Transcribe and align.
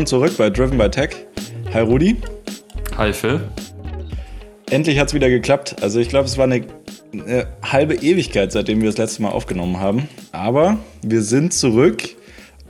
Willkommen 0.00 0.22
zurück 0.22 0.38
bei 0.38 0.48
Driven 0.48 0.78
by 0.78 0.88
Tech. 0.88 1.10
Hi 1.74 1.82
Rudi. 1.82 2.16
Hi 2.96 3.12
Phil. 3.12 3.38
Endlich 4.70 4.98
hat 4.98 5.08
es 5.08 5.14
wieder 5.14 5.28
geklappt. 5.28 5.76
Also 5.82 6.00
ich 6.00 6.08
glaube, 6.08 6.24
es 6.24 6.38
war 6.38 6.44
eine, 6.44 6.64
eine, 7.12 7.46
halbe 7.62 7.96
Ewigkeit, 7.96 8.50
seitdem 8.50 8.80
wir 8.80 8.88
das 8.88 8.96
letzte 8.96 9.20
Mal 9.20 9.28
aufgenommen 9.28 9.78
haben. 9.78 10.08
Aber 10.32 10.78
wir 11.02 11.20
sind 11.20 11.52
zurück 11.52 12.02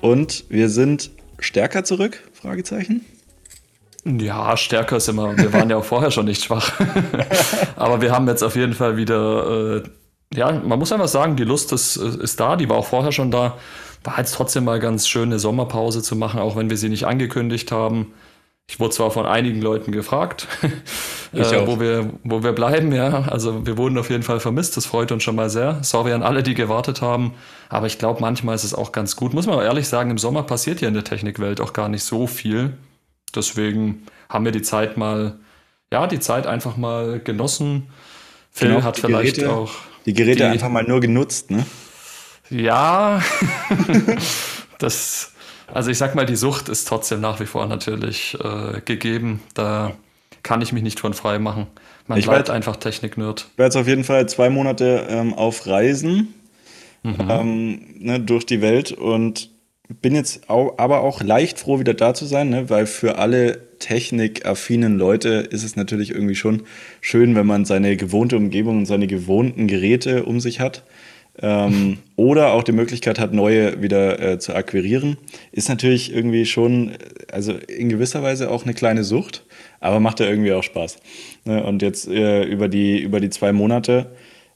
und 0.01 0.45
wir 0.49 0.69
sind 0.69 1.13
stärker 1.39 1.85
zurück? 1.85 2.21
Fragezeichen. 2.33 3.07
Ja, 4.05 4.57
stärker 4.57 4.97
ist 4.97 5.09
immer. 5.09 5.39
Wir 5.39 5.53
waren 5.53 5.71
ja 5.71 5.77
auch 5.77 5.85
vorher 5.85 6.11
schon 6.11 6.27
nicht 6.27 6.43
schwach. 6.43 6.81
Aber 7.77 8.01
wir 8.01 8.11
haben 8.11 8.27
jetzt 8.27 8.43
auf 8.43 8.57
jeden 8.57 8.75
Fall 8.75 8.97
wieder, 8.97 9.77
äh, 9.77 10.37
ja, 10.37 10.51
man 10.51 10.81
muss 10.81 10.91
einfach 10.91 11.07
sagen, 11.07 11.37
die 11.37 11.45
Lust 11.45 11.71
ist, 11.71 11.95
ist 11.97 12.41
da, 12.41 12.57
die 12.57 12.69
war 12.69 12.77
auch 12.77 12.87
vorher 12.87 13.13
schon 13.13 13.31
da. 13.31 13.57
War 14.03 14.19
jetzt 14.19 14.35
trotzdem 14.35 14.65
mal 14.65 14.81
ganz 14.81 15.09
schön, 15.09 15.25
eine 15.25 15.39
Sommerpause 15.39 16.03
zu 16.03 16.17
machen, 16.17 16.41
auch 16.41 16.57
wenn 16.57 16.71
wir 16.71 16.77
sie 16.77 16.89
nicht 16.89 17.05
angekündigt 17.05 17.71
haben. 17.71 18.13
Ich 18.71 18.79
wurde 18.79 18.95
zwar 18.95 19.11
von 19.11 19.27
einigen 19.27 19.61
Leuten 19.61 19.91
gefragt, 19.91 20.47
äh, 21.33 21.67
wo, 21.67 21.81
wir, 21.81 22.11
wo 22.23 22.45
wir 22.45 22.53
bleiben, 22.53 22.93
ja. 22.93 23.25
Also 23.25 23.67
wir 23.67 23.77
wurden 23.77 23.99
auf 23.99 24.11
jeden 24.11 24.23
Fall 24.23 24.39
vermisst, 24.39 24.77
das 24.77 24.87
freut 24.87 25.11
uns 25.11 25.25
schon 25.25 25.35
mal 25.35 25.51
sehr. 25.51 25.83
Sorry 25.83 26.13
an 26.13 26.23
alle, 26.23 26.45
die 26.45 26.55
gewartet 26.55 27.03
haben. 27.03 27.35
Aber 27.69 27.89
ich 27.89 27.99
glaube, 27.99 28.21
manchmal 28.21 28.55
ist 28.55 28.63
es 28.63 28.73
auch 28.73 28.93
ganz 28.93 29.17
gut. 29.17 29.35
Muss 29.35 29.47
man 29.47 29.57
auch 29.57 29.63
ehrlich 29.63 29.89
sagen, 29.89 30.11
im 30.11 30.19
Sommer 30.19 30.45
passiert 30.45 30.81
ja 30.81 30.89
in 30.89 30.95
der 30.95 31.03
Technikwelt 31.03 31.61
auch 31.61 31.73
gar 31.73 31.89
nicht 31.89 32.05
so 32.05 32.29
viel. 32.29 32.75
Deswegen 33.35 34.07
haben 34.29 34.45
wir 34.45 34.53
die 34.53 34.63
Zeit 34.63 34.97
mal, 34.97 35.41
ja, 35.93 36.07
die 36.07 36.21
Zeit 36.21 36.47
einfach 36.47 36.77
mal 36.77 37.19
genossen. 37.19 37.89
Phil 38.53 38.69
genau, 38.69 38.83
hat 38.83 38.99
vielleicht 38.99 39.37
Geräte, 39.37 39.53
auch. 39.53 39.73
Die 40.07 40.15
Geräte 40.15 40.39
die, 40.39 40.45
einfach 40.45 40.69
mal 40.69 40.85
nur 40.85 41.01
genutzt, 41.01 41.51
ne? 41.51 41.67
Ja, 42.51 43.23
das 44.79 45.33
also 45.73 45.91
ich 45.91 45.99
sag 45.99 46.15
mal, 46.15 46.27
die 46.27 46.37
Sucht 46.37 46.69
ist 46.69 46.89
trotzdem 46.89 47.21
nach 47.21 47.41
wie 47.41 47.47
vor 47.47 47.67
natürlich 47.67 48.37
äh, 48.43 48.81
gegeben. 48.85 49.41
Da 49.55 49.93
kann 50.43 50.63
ich 50.63 50.73
mich 50.73 50.83
nicht 50.83 51.01
von 51.01 51.15
frei 51.15 51.39
machen. 51.39 51.67
Man 52.07 52.19
ich 52.19 52.27
bleibt 52.27 52.51
einfach 52.51 52.77
Technik-Nerd. 52.77 53.49
Ich 53.53 53.59
werde 53.59 53.67
jetzt 53.69 53.77
auf 53.77 53.87
jeden 53.87 54.05
Fall 54.05 54.29
zwei 54.29 54.51
Monate 54.51 55.07
ähm, 55.09 55.35
auf 55.35 55.67
Reisen 55.67 56.35
mhm. 57.03 57.17
ähm, 57.29 57.81
ne, 57.99 58.21
durch 58.21 58.47
die 58.47 58.61
Welt 58.61 58.93
und 58.93 59.51
bin 59.89 60.15
jetzt 60.15 60.49
auch, 60.49 60.79
aber 60.79 61.01
auch 61.01 61.21
leicht 61.23 61.59
froh, 61.59 61.79
wieder 61.79 61.95
da 61.95 62.15
zu 62.15 62.25
sein, 62.25 62.51
ne, 62.51 62.71
weil 62.71 62.87
für 62.87 63.19
alle 63.19 63.79
technikaffinen 63.79 64.99
Leute 64.99 65.29
ist 65.29 65.65
es 65.65 65.77
natürlich 65.77 66.11
irgendwie 66.11 66.35
schon 66.35 66.63
schön, 67.01 67.35
wenn 67.35 67.47
man 67.47 67.65
seine 67.65 67.97
gewohnte 67.97 68.37
Umgebung 68.37 68.79
und 68.79 68.87
seine 68.87 69.07
gewohnten 69.07 69.67
Geräte 69.69 70.25
um 70.25 70.41
sich 70.41 70.61
hat 70.61 70.85
ähm, 71.39 71.99
oder 72.17 72.53
auch 72.53 72.63
die 72.63 72.73
Möglichkeit 72.73 73.19
hat, 73.19 73.33
neue 73.33 73.83
wieder 73.83 74.21
äh, 74.21 74.39
zu 74.39 74.55
akquirieren, 74.55 75.17
ist 75.53 75.69
natürlich 75.69 76.15
irgendwie 76.15 76.47
schon, 76.47 76.93
also 77.33 77.53
in 77.53 77.89
gewisser 77.89 78.23
Weise 78.23 78.51
auch 78.51 78.65
eine 78.65 78.75
kleine 78.75 79.05
Sucht, 79.05 79.45
aber 79.81 80.01
macht 80.01 80.21
ja 80.21 80.27
irgendwie 80.27 80.53
auch 80.53 80.63
Spaß. 80.63 80.99
Ne? 81.45 81.63
Und 81.63 81.83
jetzt 81.83 82.09
äh, 82.09 82.45
über, 82.45 82.69
die, 82.69 82.99
über 82.99 83.21
die 83.21 83.31
zwei 83.31 83.53
Monate 83.53 84.11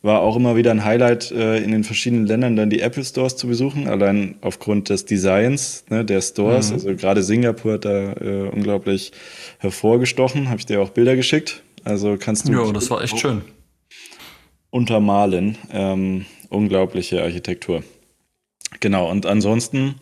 war 0.05 0.21
auch 0.21 0.37
immer 0.37 0.55
wieder 0.55 0.71
ein 0.71 0.85
Highlight, 0.85 1.31
äh, 1.31 1.57
in 1.65 1.71
den 1.71 1.83
verschiedenen 1.83 2.27
Ländern 2.27 2.57
dann 2.57 2.69
die 2.69 2.81
Apple 2.81 3.03
Stores 3.03 3.39
zu 3.39 3.47
besuchen, 3.47 3.89
allein 3.89 4.35
aufgrund 4.43 4.91
des 4.91 5.07
Designs 5.07 5.87
ne, 5.89 6.05
der 6.05 6.21
Stores. 6.21 6.69
Mhm. 6.69 6.75
Also 6.75 6.95
gerade 6.95 7.23
Singapur 7.23 7.75
hat 7.75 7.87
da 7.87 8.13
äh, 8.13 8.51
unglaublich 8.53 9.13
hervorgestochen, 9.61 10.51
habe 10.51 10.59
ich 10.59 10.67
dir 10.67 10.83
auch 10.83 10.91
Bilder 10.91 11.17
geschickt. 11.17 11.63
Also 11.85 12.19
kannst 12.21 12.47
du. 12.47 12.53
Ja, 12.53 12.71
das 12.71 12.91
war 12.91 13.03
echt 13.03 13.19
schön. 13.19 13.43
Untermalen. 14.69 15.57
Ähm, 15.73 16.27
unglaubliche 16.55 17.23
Architektur. 17.23 17.83
Genau, 18.81 19.11
und 19.11 19.27
ansonsten 19.27 19.97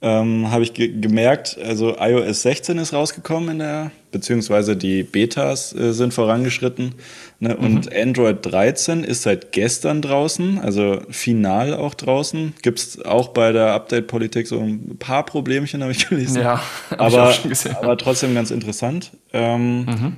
ähm, 0.00 0.50
habe 0.50 0.62
ich 0.62 0.74
ge 0.74 1.00
gemerkt, 1.00 1.58
also 1.58 1.96
iOS 1.98 2.42
16 2.42 2.78
ist 2.78 2.92
rausgekommen 2.92 3.50
in 3.50 3.58
der, 3.58 3.90
beziehungsweise 4.12 4.76
die 4.76 5.02
Betas 5.02 5.74
äh, 5.74 5.92
sind 5.92 6.14
vorangeschritten. 6.14 6.94
Ne? 7.40 7.56
Und 7.56 7.86
mhm. 7.86 7.92
Android 8.00 8.38
13 8.42 9.02
ist 9.02 9.22
seit 9.22 9.50
gestern 9.50 10.00
draußen, 10.00 10.60
also 10.60 11.00
final 11.10 11.74
auch 11.74 11.94
draußen. 11.94 12.54
Gibt 12.62 12.78
es 12.78 13.04
auch 13.04 13.28
bei 13.28 13.50
der 13.50 13.72
Update-Politik 13.72 14.46
so 14.46 14.60
ein 14.60 14.98
paar 15.00 15.26
Problemchen, 15.26 15.82
habe 15.82 15.92
ich 15.92 16.08
gelesen. 16.08 16.42
Ja, 16.42 16.62
aber, 16.96 17.34
aber 17.80 17.96
trotzdem 17.96 18.34
ganz 18.34 18.52
interessant. 18.52 19.10
Ähm, 19.32 19.84
mhm. 19.84 20.16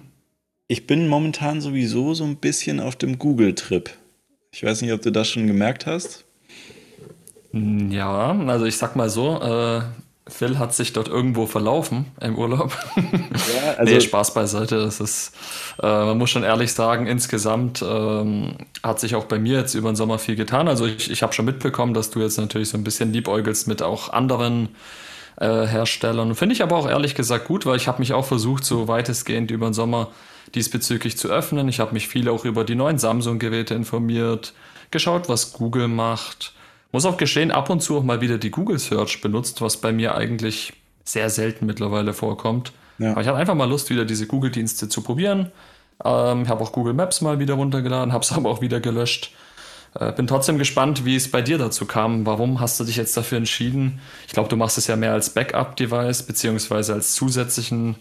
Ich 0.69 0.87
bin 0.87 1.09
momentan 1.09 1.63
sowieso 1.63 2.13
so 2.13 2.25
ein 2.25 2.37
bisschen 2.37 2.81
auf 2.81 2.97
dem 2.97 3.19
Google-Trip. 3.19 3.91
Ich 4.53 4.65
weiß 4.65 4.83
nicht, 4.83 4.93
ob 4.93 5.03
du 5.03 5.13
das 5.13 5.29
schon 5.29 5.47
gemerkt 5.47 5.87
hast. 5.87 6.25
Ja, 7.53 8.31
also 8.47 8.65
ich 8.65 8.77
sag 8.77 8.97
mal 8.97 9.09
so, 9.09 9.41
äh, 9.41 9.81
Phil 10.31 10.59
hat 10.59 10.75
sich 10.75 10.93
dort 10.93 11.09
irgendwo 11.09 11.47
verlaufen 11.47 12.07
im 12.21 12.39
Urlaub. 12.39 12.77
Ja, 12.97 13.73
also 13.79 13.93
nee, 13.93 14.01
Spaß 14.01 14.35
beiseite. 14.35 14.77
Das 14.77 15.01
ist, 15.01 15.35
äh, 15.83 15.87
man 15.87 16.19
muss 16.19 16.31
schon 16.31 16.45
ehrlich 16.45 16.73
sagen, 16.73 17.07
insgesamt 17.07 17.83
ähm, 17.83 18.57
hat 18.83 19.01
sich 19.01 19.15
auch 19.15 19.25
bei 19.25 19.39
mir 19.39 19.59
jetzt 19.59 19.75
über 19.75 19.91
den 19.91 19.97
Sommer 19.97 20.19
viel 20.19 20.37
getan. 20.37 20.69
Also 20.69 20.87
ich, 20.87 21.11
ich 21.11 21.23
habe 21.23 21.33
schon 21.33 21.45
mitbekommen, 21.45 21.95
dass 21.95 22.11
du 22.11 22.21
jetzt 22.21 22.39
natürlich 22.39 22.69
so 22.69 22.79
ein 22.79 22.85
bisschen 22.85 23.13
liebäugelst 23.13 23.67
mit 23.67 23.83
auch 23.83 24.13
anderen 24.13 24.69
äh, 25.41 25.67
Herstellern. 25.67 26.35
Finde 26.35 26.55
ich 26.55 26.63
aber 26.63 26.77
auch 26.77 26.89
ehrlich 26.89 27.15
gesagt 27.15 27.47
gut, 27.47 27.67
weil 27.67 27.77
ich 27.77 27.89
habe 27.89 27.99
mich 27.99 28.13
auch 28.13 28.25
versucht, 28.25 28.65
so 28.65 28.87
weitestgehend 28.87 29.51
über 29.51 29.69
den 29.69 29.75
Sommer 29.75 30.09
diesbezüglich 30.55 31.17
zu 31.17 31.29
öffnen. 31.29 31.69
Ich 31.69 31.81
habe 31.81 31.93
mich 31.93 32.09
viel 32.09 32.29
auch 32.29 32.45
über 32.45 32.65
die 32.65 32.75
neuen 32.75 32.99
Samsung-Geräte 32.99 33.75
informiert, 33.75 34.53
geschaut, 34.91 35.29
was 35.29 35.53
Google 35.53 35.89
macht. 35.89 36.55
Muss 36.93 37.05
auch 37.05 37.17
gestehen, 37.17 37.51
ab 37.51 37.71
und 37.71 37.81
zu 37.81 37.99
auch 37.99 38.03
mal 38.03 38.21
wieder 38.21 38.39
die 38.39 38.51
Google 38.51 38.79
Search 38.79 39.21
benutzt, 39.21 39.61
was 39.61 39.77
bei 39.77 39.93
mir 39.93 40.15
eigentlich 40.15 40.73
sehr 41.05 41.31
selten 41.31 41.67
mittlerweile 41.67 42.13
vorkommt. 42.13 42.73
Ja. 42.99 43.13
Aber 43.13 43.21
ich 43.21 43.29
hatte 43.29 43.39
einfach 43.39 43.55
mal 43.55 43.69
Lust, 43.69 43.91
wieder 43.91 44.05
diese 44.05 44.27
Google-Dienste 44.27 44.89
zu 44.89 45.03
probieren. 45.03 45.53
Ähm, 46.05 46.49
habe 46.49 46.63
auch 46.63 46.73
Google 46.73 46.95
Maps 46.95 47.21
mal 47.21 47.39
wieder 47.39 47.55
runtergeladen, 47.55 48.13
habe 48.13 48.25
es 48.25 48.33
aber 48.37 48.51
auch 48.51 48.61
wieder 48.61 48.81
gelöscht. 48.81 49.33
Äh, 49.95 50.13
bin 50.13 50.27
trotzdem 50.27 50.59
gespannt, 50.59 51.05
wie 51.05 51.17
es 51.17 51.31
bei 51.31 51.43
dir 51.43 51.59
dazu 51.59 51.87
kam. 51.87 52.27
Warum 52.27 52.61
hast 52.61 52.79
du 52.79 52.85
dich 52.85 52.97
jetzt 52.97 53.17
dafür 53.17 53.39
entschieden? 53.39 54.01
Ich 54.27 54.33
glaube, 54.33 54.49
du 54.49 54.57
machst 54.57 54.79
es 54.79 54.87
ja 54.87 54.97
mehr 54.97 55.13
als 55.13 55.31
Backup-Device, 55.31 56.25
beziehungsweise 56.25 56.95
als 56.95 57.15
zusätzlichen 57.15 57.97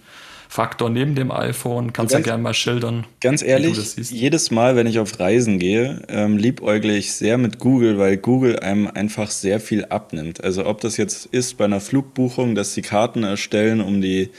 Faktor 0.51 0.89
neben 0.89 1.13
dem 1.13 1.31
iPhone. 1.31 1.93
Kannst 1.93 2.11
du 2.11 2.17
ja 2.17 2.23
gerne 2.23 2.41
mal 2.41 2.55
schildern. 2.55 3.05
Ganz 3.21 3.43
ehrlich, 3.43 3.77
jedes 4.09 4.49
Mal, 4.49 4.75
wenn 4.75 4.87
ich 4.87 4.97
auf 4.97 5.19
Reisen 5.19 5.59
gehe, 5.59 6.01
ähm, 6.09 6.37
liebäugle 6.37 6.97
ich 6.97 7.13
sehr 7.13 7.37
mit 7.37 7.59
Google, 7.59 7.99
weil 7.99 8.17
Google 8.17 8.57
einem 8.57 8.87
einfach 8.87 9.29
sehr 9.29 9.59
viel 9.59 9.85
abnimmt. 9.85 10.43
Also 10.43 10.65
ob 10.65 10.81
das 10.81 10.97
jetzt 10.97 11.27
ist 11.27 11.57
bei 11.57 11.65
einer 11.65 11.79
Flugbuchung, 11.79 12.55
dass 12.55 12.73
sie 12.73 12.81
Karten 12.81 13.21
erstellen, 13.21 13.79
um 13.79 14.01
die, 14.01 14.31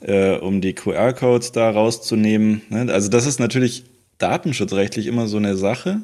äh, 0.00 0.36
um 0.36 0.62
die 0.62 0.72
QR-Codes 0.72 1.52
da 1.52 1.68
rauszunehmen. 1.68 2.62
Ne? 2.70 2.90
Also 2.90 3.10
das 3.10 3.26
ist 3.26 3.38
natürlich 3.38 3.84
datenschutzrechtlich 4.16 5.06
immer 5.06 5.26
so 5.26 5.36
eine 5.36 5.58
Sache. 5.58 6.00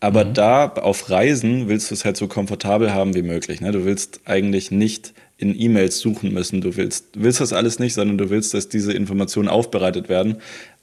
Aber 0.00 0.24
mhm. 0.24 0.34
da 0.34 0.66
auf 0.66 1.08
Reisen 1.08 1.68
willst 1.68 1.92
du 1.92 1.94
es 1.94 2.04
halt 2.04 2.16
so 2.16 2.26
komfortabel 2.26 2.92
haben 2.92 3.14
wie 3.14 3.22
möglich. 3.22 3.60
Ne? 3.60 3.70
Du 3.70 3.84
willst 3.84 4.22
eigentlich 4.24 4.72
nicht 4.72 5.12
in 5.38 5.58
E-Mails 5.58 6.00
suchen 6.00 6.34
müssen. 6.34 6.60
Du 6.60 6.76
willst, 6.76 7.06
willst 7.16 7.40
das 7.40 7.52
alles 7.52 7.78
nicht, 7.78 7.94
sondern 7.94 8.18
du 8.18 8.28
willst, 8.28 8.54
dass 8.54 8.68
diese 8.68 8.92
Informationen 8.92 9.48
aufbereitet 9.48 10.08
werden 10.08 10.38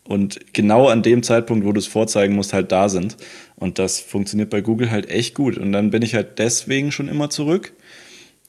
und 0.07 0.53
genau 0.53 0.87
an 0.87 1.01
dem 1.01 1.23
Zeitpunkt, 1.23 1.65
wo 1.65 1.71
du 1.71 1.79
es 1.79 1.87
vorzeigen 1.87 2.35
musst, 2.35 2.53
halt 2.53 2.71
da 2.71 2.89
sind. 2.89 3.17
Und 3.55 3.79
das 3.79 3.99
funktioniert 3.99 4.51
bei 4.51 4.61
Google 4.61 4.91
halt 4.91 5.09
echt 5.09 5.33
gut. 5.33 5.57
Und 5.57 5.71
dann 5.71 5.89
bin 5.89 6.03
ich 6.03 6.13
halt 6.13 6.37
deswegen 6.37 6.91
schon 6.91 7.07
immer 7.07 7.31
zurück 7.31 7.73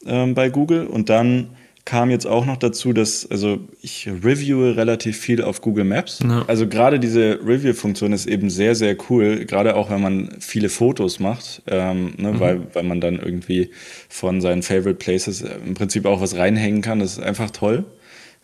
ähm, 0.04 0.34
bei 0.34 0.50
Google. 0.50 0.86
Und 0.86 1.08
dann 1.08 1.48
kam 1.86 2.10
jetzt 2.10 2.26
auch 2.26 2.44
noch 2.44 2.56
dazu, 2.56 2.92
dass, 2.92 3.30
also 3.30 3.60
ich 3.80 4.08
reviewe 4.08 4.76
relativ 4.76 5.16
viel 5.18 5.40
auf 5.40 5.60
Google 5.62 5.84
Maps. 5.84 6.18
Ja. 6.22 6.44
Also 6.48 6.66
gerade 6.66 6.98
diese 6.98 7.38
Review-Funktion 7.46 8.12
ist 8.12 8.26
eben 8.26 8.50
sehr, 8.50 8.74
sehr 8.74 8.96
cool, 9.08 9.46
gerade 9.46 9.76
auch 9.76 9.88
wenn 9.88 10.02
man 10.02 10.36
viele 10.40 10.68
Fotos 10.68 11.20
macht, 11.20 11.62
ähm, 11.68 12.14
ne, 12.18 12.32
mhm. 12.32 12.40
weil, 12.40 12.60
weil 12.74 12.82
man 12.82 13.00
dann 13.00 13.20
irgendwie 13.20 13.70
von 14.08 14.40
seinen 14.40 14.62
Favorite 14.62 14.96
Places 14.96 15.42
im 15.42 15.74
Prinzip 15.74 16.06
auch 16.06 16.20
was 16.20 16.36
reinhängen 16.36 16.82
kann. 16.82 16.98
Das 16.98 17.12
ist 17.12 17.22
einfach 17.22 17.52
toll. 17.52 17.84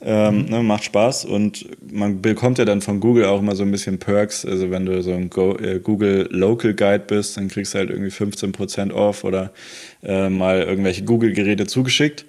Ähm, 0.04 0.42
mhm. 0.42 0.44
ne, 0.50 0.62
macht 0.62 0.84
Spaß 0.84 1.24
und 1.24 1.66
man 1.92 2.22
bekommt 2.22 2.58
ja 2.58 2.64
dann 2.64 2.80
von 2.80 3.00
Google 3.00 3.24
auch 3.24 3.40
immer 3.40 3.56
so 3.56 3.64
ein 3.64 3.70
bisschen 3.72 3.98
Perks. 3.98 4.44
Also 4.44 4.70
wenn 4.70 4.86
du 4.86 5.02
so 5.02 5.12
ein 5.12 5.30
Go 5.30 5.56
äh, 5.56 5.80
Google 5.80 6.28
Local 6.30 6.74
Guide 6.74 7.04
bist, 7.08 7.36
dann 7.36 7.48
kriegst 7.48 7.74
du 7.74 7.78
halt 7.78 7.90
irgendwie 7.90 8.10
15% 8.10 8.92
off 8.92 9.24
oder 9.24 9.52
äh, 10.04 10.28
mal 10.28 10.62
irgendwelche 10.62 11.02
Google-Geräte 11.02 11.66
zugeschickt. 11.66 12.24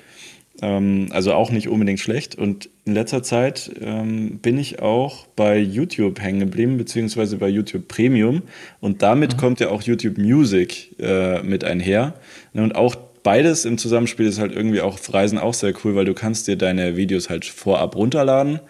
Ähm, 0.63 1.07
also 1.11 1.33
auch 1.33 1.51
nicht 1.51 1.67
unbedingt 1.67 1.99
schlecht. 1.99 2.35
Und 2.35 2.69
in 2.85 2.93
letzter 2.93 3.21
Zeit 3.21 3.69
ähm, 3.81 4.39
bin 4.39 4.57
ich 4.57 4.81
auch 4.81 5.27
bei 5.35 5.57
YouTube 5.59 6.21
hängen 6.21 6.39
geblieben, 6.39 6.77
beziehungsweise 6.77 7.35
bei 7.35 7.49
YouTube 7.49 7.89
Premium. 7.89 8.43
Und 8.79 9.01
damit 9.01 9.33
mhm. 9.33 9.37
kommt 9.37 9.59
ja 9.59 9.69
auch 9.69 9.81
YouTube 9.81 10.17
Music 10.17 10.95
äh, 10.99 11.43
mit 11.43 11.65
einher. 11.65 12.13
Ne, 12.53 12.63
und 12.63 12.75
auch 12.75 12.95
beides 12.95 13.65
im 13.65 13.77
Zusammenspiel 13.77 14.25
ist 14.25 14.39
halt 14.39 14.53
irgendwie 14.53 14.79
auch 14.79 14.93
auf 14.93 15.13
Reisen 15.13 15.37
auch 15.37 15.53
sehr 15.53 15.73
cool, 15.83 15.95
weil 15.95 16.05
du 16.05 16.13
kannst 16.13 16.47
dir 16.47 16.55
deine 16.55 16.95
Videos 16.95 17.29
halt 17.29 17.43
vorab 17.43 17.97
runterladen. 17.97 18.61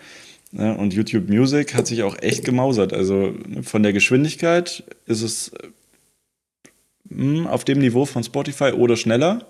Ne, 0.51 0.75
und 0.75 0.95
YouTube 0.95 1.29
Music 1.29 1.75
hat 1.75 1.85
sich 1.85 2.01
auch 2.01 2.17
echt 2.19 2.43
gemausert. 2.43 2.91
Also 2.91 3.35
ne, 3.47 3.61
von 3.61 3.83
der 3.83 3.93
Geschwindigkeit 3.93 4.83
ist 5.05 5.21
es 5.21 5.51
hm, 7.07 7.45
auf 7.45 7.65
dem 7.65 7.77
Niveau 7.77 8.05
von 8.05 8.23
Spotify 8.23 8.71
oder 8.71 8.97
schneller. 8.97 9.45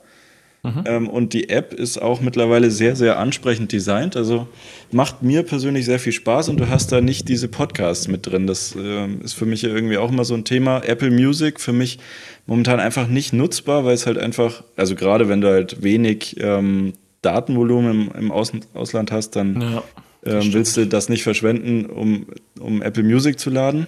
Mhm. 0.63 0.83
Ähm, 0.85 1.09
und 1.09 1.33
die 1.33 1.49
App 1.49 1.73
ist 1.73 2.01
auch 2.01 2.21
mittlerweile 2.21 2.71
sehr, 2.71 2.95
sehr 2.95 3.19
ansprechend 3.19 3.73
designt. 3.73 4.15
Also 4.15 4.47
macht 4.91 5.21
mir 5.21 5.43
persönlich 5.43 5.83
sehr 5.83 5.99
viel 5.99 6.13
Spaß 6.13 6.47
und 6.47 6.57
du 6.57 6.69
hast 6.69 6.93
da 6.93 7.01
nicht 7.01 7.27
diese 7.27 7.49
Podcasts 7.49 8.07
mit 8.07 8.25
drin. 8.25 8.47
Das 8.47 8.73
äh, 8.75 9.07
ist 9.23 9.33
für 9.33 9.45
mich 9.45 9.65
irgendwie 9.65 9.97
auch 9.97 10.09
immer 10.09 10.23
so 10.23 10.33
ein 10.33 10.45
Thema. 10.45 10.79
Apple 10.79 11.11
Music 11.11 11.59
für 11.59 11.73
mich 11.73 11.99
momentan 12.45 12.79
einfach 12.79 13.07
nicht 13.07 13.33
nutzbar, 13.33 13.83
weil 13.83 13.93
es 13.93 14.05
halt 14.05 14.17
einfach, 14.17 14.63
also 14.77 14.95
gerade 14.95 15.27
wenn 15.27 15.41
du 15.41 15.49
halt 15.49 15.83
wenig 15.83 16.37
ähm, 16.39 16.93
Datenvolumen 17.21 18.11
im, 18.13 18.19
im 18.19 18.31
Aus 18.31 18.53
Ausland 18.73 19.11
hast, 19.11 19.31
dann 19.31 19.59
ja, 19.59 19.83
ähm, 20.25 20.53
willst 20.53 20.77
du 20.77 20.87
das 20.87 21.09
nicht 21.09 21.23
verschwenden, 21.23 21.87
um, 21.87 22.27
um 22.57 22.81
Apple 22.81 23.03
Music 23.03 23.37
zu 23.37 23.49
laden 23.49 23.87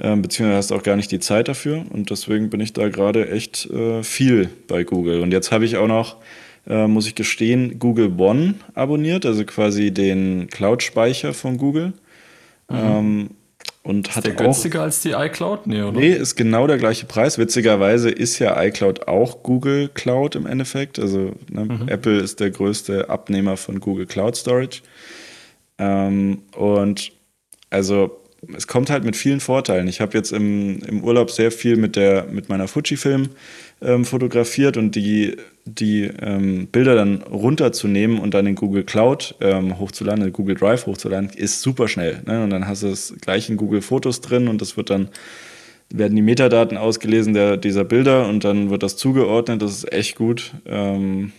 ähm, 0.00 0.22
beziehungsweise 0.22 0.56
hast 0.56 0.72
auch 0.72 0.82
gar 0.82 0.96
nicht 0.96 1.10
die 1.10 1.20
Zeit 1.20 1.48
dafür. 1.48 1.84
Und 1.90 2.10
deswegen 2.10 2.50
bin 2.50 2.60
ich 2.60 2.72
da 2.72 2.88
gerade 2.88 3.30
echt 3.30 3.66
äh, 3.70 4.02
viel 4.02 4.50
bei 4.68 4.84
Google. 4.84 5.20
Und 5.20 5.32
jetzt 5.32 5.52
habe 5.52 5.64
ich 5.64 5.76
auch 5.76 5.86
noch, 5.86 6.16
äh, 6.66 6.86
muss 6.86 7.06
ich 7.06 7.14
gestehen, 7.14 7.78
Google 7.78 8.12
One 8.18 8.54
abonniert, 8.74 9.26
also 9.26 9.44
quasi 9.44 9.90
den 9.90 10.48
Cloud-Speicher 10.48 11.34
von 11.34 11.58
Google. 11.58 11.92
Mhm. 12.68 12.76
Ähm, 12.76 13.30
und 13.82 14.08
ist 14.08 14.16
hat 14.16 14.26
der 14.26 14.34
auch, 14.34 14.38
günstiger 14.38 14.82
als 14.82 15.00
die 15.00 15.12
iCloud? 15.12 15.66
Nee, 15.66 15.82
oder? 15.82 15.98
Nee, 15.98 16.12
ist 16.12 16.36
genau 16.36 16.66
der 16.66 16.76
gleiche 16.76 17.06
Preis. 17.06 17.38
Witzigerweise 17.38 18.10
ist 18.10 18.38
ja 18.38 18.62
iCloud 18.62 19.08
auch 19.08 19.42
Google 19.42 19.88
Cloud 19.88 20.36
im 20.36 20.46
Endeffekt. 20.46 20.98
Also 20.98 21.32
ne, 21.50 21.64
mhm. 21.64 21.88
Apple 21.88 22.18
ist 22.18 22.40
der 22.40 22.50
größte 22.50 23.08
Abnehmer 23.08 23.56
von 23.56 23.80
Google 23.80 24.06
Cloud 24.06 24.36
Storage. 24.36 24.82
Ähm, 25.78 26.42
und 26.54 27.12
also 27.70 28.19
es 28.56 28.66
kommt 28.66 28.90
halt 28.90 29.04
mit 29.04 29.16
vielen 29.16 29.40
Vorteilen. 29.40 29.88
Ich 29.88 30.00
habe 30.00 30.16
jetzt 30.16 30.32
im, 30.32 30.80
im 30.82 31.04
Urlaub 31.04 31.30
sehr 31.30 31.50
viel 31.50 31.76
mit, 31.76 31.96
der, 31.96 32.26
mit 32.30 32.48
meiner 32.48 32.68
Fujifilm 32.68 33.28
ähm, 33.82 34.04
fotografiert 34.04 34.76
und 34.76 34.94
die, 34.94 35.36
die 35.64 36.10
ähm, 36.20 36.68
Bilder 36.68 36.94
dann 36.94 37.22
runterzunehmen 37.22 38.18
und 38.18 38.34
dann 38.34 38.46
in 38.46 38.54
Google 38.54 38.84
Cloud 38.84 39.34
ähm, 39.40 39.78
hochzuladen, 39.78 40.24
in 40.24 40.32
Google 40.32 40.54
Drive 40.54 40.86
hochzuladen, 40.86 41.30
ist 41.30 41.60
super 41.60 41.88
schnell. 41.88 42.22
Ne? 42.26 42.42
Und 42.42 42.50
dann 42.50 42.66
hast 42.66 42.82
du 42.82 42.88
es 42.88 43.14
gleich 43.20 43.50
in 43.50 43.56
Google 43.56 43.82
Fotos 43.82 44.20
drin 44.20 44.48
und 44.48 44.60
das 44.60 44.76
wird 44.76 44.90
dann 44.90 45.08
werden 45.92 46.14
die 46.14 46.22
Metadaten 46.22 46.78
ausgelesen 46.78 47.34
der, 47.34 47.56
dieser 47.56 47.84
Bilder 47.84 48.28
und 48.28 48.44
dann 48.44 48.70
wird 48.70 48.82
das 48.82 48.96
zugeordnet. 48.96 49.60
Das 49.60 49.72
ist 49.72 49.92
echt 49.92 50.16
gut. 50.16 50.52
Ähm, 50.64 51.32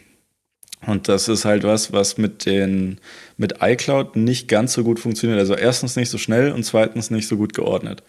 und 0.88 1.08
das 1.08 1.28
ist 1.28 1.46
halt 1.46 1.64
was, 1.64 1.94
was 1.94 2.18
mit 2.18 2.46
den 2.46 3.00
mit 3.42 3.56
iCloud 3.60 4.16
nicht 4.16 4.48
ganz 4.48 4.74
so 4.74 4.84
gut 4.84 5.00
funktioniert. 5.00 5.40
Also 5.40 5.56
erstens 5.56 5.96
nicht 5.96 6.10
so 6.10 6.20
schnell 6.20 6.52
und 6.52 6.64
zweitens 6.64 7.10
nicht 7.10 7.28
so 7.28 7.38
gut 7.38 7.56
geordnet. 7.56 8.04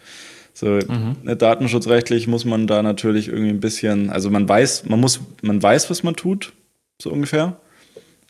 So, 0.53 0.67
mhm. 0.67 1.15
Ne, 1.23 1.35
datenschutzrechtlich 1.35 2.27
muss 2.27 2.45
man 2.45 2.67
da 2.67 2.83
natürlich 2.83 3.29
irgendwie 3.29 3.49
ein 3.49 3.59
bisschen, 3.59 4.11
also 4.11 4.29
man 4.29 4.47
weiß, 4.47 4.85
man 4.85 4.99
muss, 4.99 5.21
man 5.41 5.61
weiß, 5.61 5.89
was 5.89 6.03
man 6.03 6.15
tut, 6.15 6.53
so 7.01 7.11
ungefähr, 7.11 7.57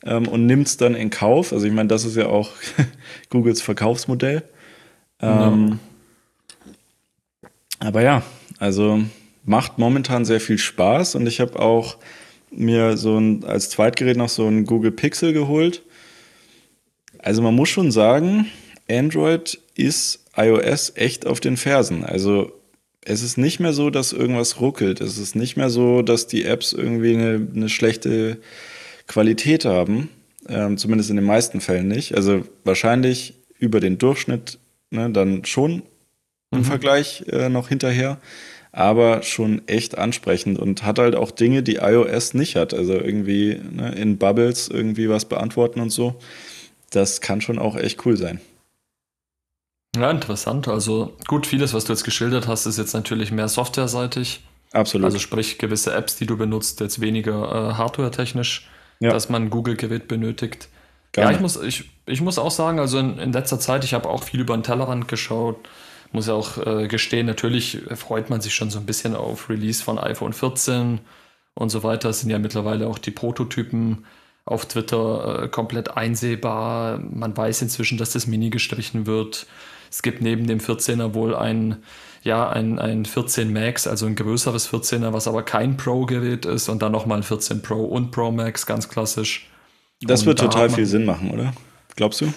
ähm, 0.06 0.30
und 0.30 0.46
nimmt 0.46 0.68
es 0.68 0.78
dann 0.78 0.96
in 0.96 1.10
Kauf. 1.10 1.52
Also 1.52 1.68
ich 1.68 1.74
meine, 1.74 1.90
das 1.90 2.06
ist 2.06 2.16
ja 2.16 2.28
auch 2.28 2.52
Googles 3.30 3.62
Verkaufsmodell. 3.62 4.44
Ähm, 5.22 5.80
ja. 7.42 7.50
Aber 7.80 8.02
ja, 8.02 8.24
also 8.60 9.02
macht 9.44 9.78
momentan 9.78 10.24
sehr 10.24 10.40
viel 10.40 10.58
Spaß 10.58 11.16
und 11.16 11.28
ich 11.28 11.42
habe 11.42 11.60
auch 11.60 11.98
mir 12.50 12.96
so 12.96 13.18
ein, 13.18 13.44
als 13.44 13.70
Zweitgerät 13.70 14.16
noch 14.16 14.30
so 14.30 14.48
ein 14.48 14.66
Google 14.66 14.92
Pixel 14.92 15.34
geholt. 15.34 15.84
Also 17.24 17.42
man 17.42 17.56
muss 17.56 17.70
schon 17.70 17.92
sagen, 17.92 18.48
Android 18.90 19.60
ist 19.76 20.26
iOS 20.36 20.94
echt 20.96 21.26
auf 21.26 21.40
den 21.40 21.58
Fersen. 21.58 22.04
Also 22.04 22.52
es 23.02 23.24
ist 23.24 23.38
nicht 23.38 23.60
mehr 23.60 23.74
so, 23.74 23.90
dass 23.90 24.14
irgendwas 24.14 24.60
ruckelt. 24.60 25.02
Es 25.02 25.18
ist 25.18 25.36
nicht 25.36 25.58
mehr 25.58 25.70
so, 25.70 26.02
dass 26.02 26.28
die 26.28 26.46
Apps 26.46 26.74
irgendwie 26.74 27.16
eine, 27.16 27.48
eine 27.54 27.70
schlechte 27.70 28.38
Qualität 29.08 29.66
haben. 29.66 30.10
Ähm, 30.48 30.78
zumindest 30.78 31.10
in 31.10 31.16
den 31.16 31.26
meisten 31.26 31.62
Fällen 31.62 31.88
nicht. 31.88 32.16
Also 32.16 32.44
wahrscheinlich 32.64 33.36
über 33.58 33.80
den 33.80 33.98
Durchschnitt 33.98 34.60
ne, 34.92 35.10
dann 35.10 35.46
schon 35.46 35.84
im 36.52 36.60
mhm. 36.60 36.66
Vergleich 36.66 37.24
äh, 37.32 37.50
noch 37.50 37.70
hinterher 37.70 38.20
aber 38.74 39.22
schon 39.22 39.62
echt 39.68 40.00
ansprechend 40.00 40.58
und 40.58 40.84
hat 40.84 40.98
halt 40.98 41.16
auch 41.16 41.30
Dinge, 41.30 41.62
die 41.62 41.76
iOS 41.76 42.34
nicht 42.34 42.56
hat. 42.56 42.74
Also 42.74 42.94
irgendwie 42.94 43.60
ne, 43.72 43.94
in 43.94 44.18
Bubbles 44.18 44.68
irgendwie 44.68 45.08
was 45.10 45.26
beantworten 45.26 45.80
und 45.80 45.92
so. 45.92 46.16
Das 46.96 47.22
kann 47.22 47.42
schon 47.42 47.60
auch 47.60 47.76
echt 47.76 48.06
cool 48.06 48.18
sein. 48.18 48.40
Ja, 49.96 50.10
interessant. 50.10 50.68
Also 50.68 51.16
gut, 51.28 51.46
vieles, 51.46 51.74
was 51.74 51.86
du 51.86 51.94
jetzt 51.94 52.04
geschildert 52.04 52.48
hast, 52.48 52.66
ist 52.66 52.78
jetzt 52.78 52.94
natürlich 52.94 53.32
mehr 53.32 53.48
softwareseitig. 53.48 54.42
Absolut. 54.72 55.06
Also 55.06 55.20
sprich 55.20 55.60
gewisse 55.60 55.94
Apps, 55.94 56.16
die 56.16 56.26
du 56.26 56.36
benutzt, 56.36 56.80
jetzt 56.80 57.00
weniger 57.00 57.34
äh, 57.34 57.74
hardware-technisch, 57.76 58.68
ja. 59.00 59.12
dass 59.12 59.30
man 59.30 59.44
ein 59.44 59.50
Google-Gerät 59.52 60.08
benötigt. 60.08 60.70
Gar 61.12 61.26
ja, 61.26 61.32
ich 61.32 61.40
muss, 61.40 61.62
ich, 61.62 61.92
ich 62.08 62.22
muss 62.22 62.40
auch 62.40 62.50
sagen, 62.50 62.80
also 62.80 62.98
in, 62.98 63.20
in 63.20 63.34
letzter 63.34 63.60
Zeit, 63.60 63.84
ich 63.84 63.94
habe 63.94 64.10
auch 64.10 64.24
viel 64.24 64.40
über 64.40 64.58
den 64.58 64.64
Tellerrand 64.64 65.08
geschaut 65.08 65.68
muss 66.14 66.28
ja 66.28 66.34
auch 66.34 66.58
äh, 66.66 66.88
gestehen, 66.88 67.26
natürlich 67.26 67.82
freut 67.96 68.30
man 68.30 68.40
sich 68.40 68.54
schon 68.54 68.70
so 68.70 68.80
ein 68.80 68.86
bisschen 68.86 69.16
auf 69.16 69.50
Release 69.50 69.84
von 69.84 70.00
iPhone 70.00 70.34
14 70.34 71.00
und 71.56 71.70
so 71.70 71.84
weiter. 71.84 72.10
Es 72.10 72.22
sind 72.22 72.30
ja 72.30 72.40
mittlerweile 72.40 72.88
auch 72.88 73.00
die 73.00 73.12
Prototypen 73.12 74.06
auf 74.46 74.66
Twitter 74.66 75.44
äh, 75.44 75.48
komplett 75.48 75.96
einsehbar. 75.96 77.00
Man 77.00 77.36
weiß 77.36 77.62
inzwischen, 77.62 77.98
dass 77.98 78.12
das 78.12 78.28
Mini 78.28 78.50
gestrichen 78.50 79.06
wird. 79.06 79.48
Es 79.90 80.02
gibt 80.02 80.22
neben 80.22 80.48
dem 80.48 80.60
14er 80.60 81.14
wohl 81.14 81.36
ein, 81.36 81.78
ja, 82.24 82.50
ein, 82.50 82.80
ein 82.80 83.06
14 83.06 83.54
Max, 83.54 83.88
also 83.88 84.06
ein 84.06 84.16
größeres 84.16 84.70
14er, 84.72 85.14
was 85.14 85.28
aber 85.28 85.44
kein 85.44 85.78
Pro-Gerät 85.78 86.46
ist 86.46 86.68
und 86.68 86.82
dann 86.82 86.92
nochmal 86.92 87.18
ein 87.18 87.24
14 87.24 87.62
Pro 87.62 87.84
und 87.86 88.12
Pro 88.12 88.32
Max, 88.32 88.66
ganz 88.66 88.90
klassisch. 88.90 89.50
Das 90.02 90.22
und 90.22 90.28
wird 90.28 90.42
da 90.42 90.46
total 90.46 90.70
viel 90.70 90.86
Sinn 90.86 91.06
machen, 91.06 91.32
oder? 91.32 91.54
Glaubst 91.96 92.22
du? 92.22 92.34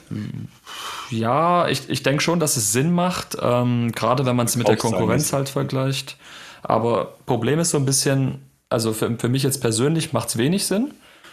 Ja, 1.11 1.67
ich, 1.69 1.89
ich 1.89 2.03
denke 2.03 2.23
schon, 2.23 2.41
dass 2.41 2.57
es 2.57 2.73
Sinn 2.73 2.93
macht, 2.93 3.39
ähm, 3.41 3.91
gerade 3.93 4.27
wenn 4.27 4.37
man 4.37 4.47
es 4.47 4.57
mit 4.57 4.69
der 4.69 4.77
Konkurrenz 4.77 5.33
halt 5.33 5.49
vergleicht. 5.49 6.19
Aber 6.63 7.15
Problem 7.25 7.59
ist 7.59 7.71
so 7.71 7.79
ein 7.79 7.87
bisschen, 7.87 8.43
also 8.69 8.93
für, 8.93 9.17
für 9.19 9.29
mich 9.29 9.45
jetzt 9.45 9.61
persönlich 9.61 10.13
macht 10.13 10.29
es 10.29 10.37
wenig 10.37 10.67
Sinn. 10.67 10.93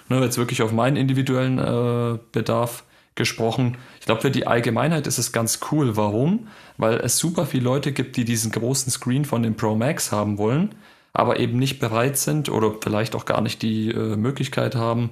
Ne, 0.09 0.21
jetzt 0.21 0.37
wirklich 0.37 0.61
auf 0.61 0.71
meinen 0.71 0.97
individuellen 0.97 1.59
äh, 1.59 2.19
Bedarf 2.31 2.83
gesprochen. 3.15 3.77
Ich 3.99 4.05
glaube, 4.05 4.21
für 4.21 4.31
die 4.31 4.47
Allgemeinheit 4.47 5.07
ist 5.07 5.17
es 5.17 5.31
ganz 5.31 5.59
cool. 5.71 5.95
Warum? 5.95 6.47
Weil 6.77 6.95
es 6.95 7.17
super 7.17 7.45
viele 7.45 7.63
Leute 7.63 7.91
gibt, 7.91 8.17
die 8.17 8.25
diesen 8.25 8.51
großen 8.51 8.91
Screen 8.91 9.25
von 9.25 9.43
dem 9.43 9.55
Pro 9.55 9.75
Max 9.75 10.11
haben 10.11 10.37
wollen, 10.37 10.75
aber 11.13 11.39
eben 11.39 11.57
nicht 11.59 11.79
bereit 11.79 12.17
sind 12.17 12.49
oder 12.49 12.73
vielleicht 12.81 13.15
auch 13.15 13.25
gar 13.25 13.41
nicht 13.41 13.61
die 13.61 13.89
äh, 13.91 14.15
Möglichkeit 14.15 14.75
haben, 14.75 15.11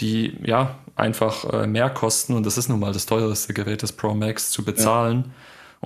die 0.00 0.36
ja 0.44 0.78
einfach 0.94 1.44
äh, 1.52 1.66
mehr 1.66 1.90
kosten 1.90 2.34
und 2.34 2.46
das 2.46 2.58
ist 2.58 2.68
nun 2.68 2.80
mal 2.80 2.92
das 2.92 3.06
teuerste 3.06 3.54
Gerät 3.54 3.82
des 3.82 3.92
Pro 3.92 4.14
Max 4.14 4.50
zu 4.50 4.64
bezahlen. 4.64 5.24
Ja. 5.26 5.32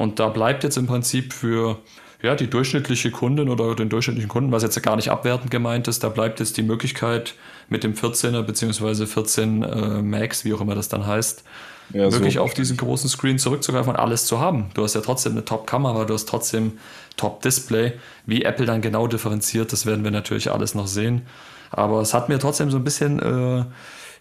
Und 0.02 0.18
da 0.18 0.28
bleibt 0.28 0.62
jetzt 0.64 0.76
im 0.76 0.86
Prinzip 0.86 1.32
für 1.32 1.78
ja, 2.22 2.34
die 2.34 2.48
durchschnittliche 2.48 3.10
Kundin 3.10 3.48
oder 3.48 3.74
den 3.74 3.88
durchschnittlichen 3.88 4.28
Kunden, 4.28 4.52
was 4.52 4.62
jetzt 4.62 4.80
gar 4.82 4.96
nicht 4.96 5.10
abwertend 5.10 5.50
gemeint 5.50 5.88
ist, 5.88 6.04
da 6.04 6.08
bleibt 6.08 6.38
jetzt 6.40 6.56
die 6.56 6.62
Möglichkeit 6.62 7.34
mit 7.70 7.82
dem 7.82 7.94
14er 7.94 8.42
bzw. 8.42 9.06
14 9.06 9.62
äh, 9.62 10.02
Max, 10.02 10.44
wie 10.44 10.52
auch 10.52 10.60
immer 10.60 10.74
das 10.74 10.88
dann 10.88 11.06
heißt, 11.06 11.44
ja, 11.92 12.12
wirklich 12.12 12.34
so. 12.34 12.42
auf 12.42 12.54
diesen 12.54 12.76
großen 12.76 13.08
Screen 13.08 13.38
zurückzugreifen 13.38 13.90
und 13.90 13.98
alles 13.98 14.26
zu 14.26 14.38
haben. 14.38 14.70
Du 14.74 14.82
hast 14.82 14.94
ja 14.94 15.00
trotzdem 15.00 15.32
eine 15.32 15.44
Top-Kamera, 15.44 16.04
du 16.04 16.14
hast 16.14 16.28
trotzdem 16.28 16.78
Top-Display. 17.16 17.94
Wie 18.26 18.42
Apple 18.42 18.66
dann 18.66 18.80
genau 18.80 19.06
differenziert, 19.06 19.72
das 19.72 19.86
werden 19.86 20.04
wir 20.04 20.10
natürlich 20.10 20.52
alles 20.52 20.74
noch 20.74 20.86
sehen. 20.86 21.22
Aber 21.70 22.00
es 22.00 22.14
hat 22.14 22.28
mir 22.28 22.38
trotzdem 22.38 22.70
so 22.70 22.76
ein 22.76 22.84
bisschen 22.84 23.18
äh, 23.20 23.64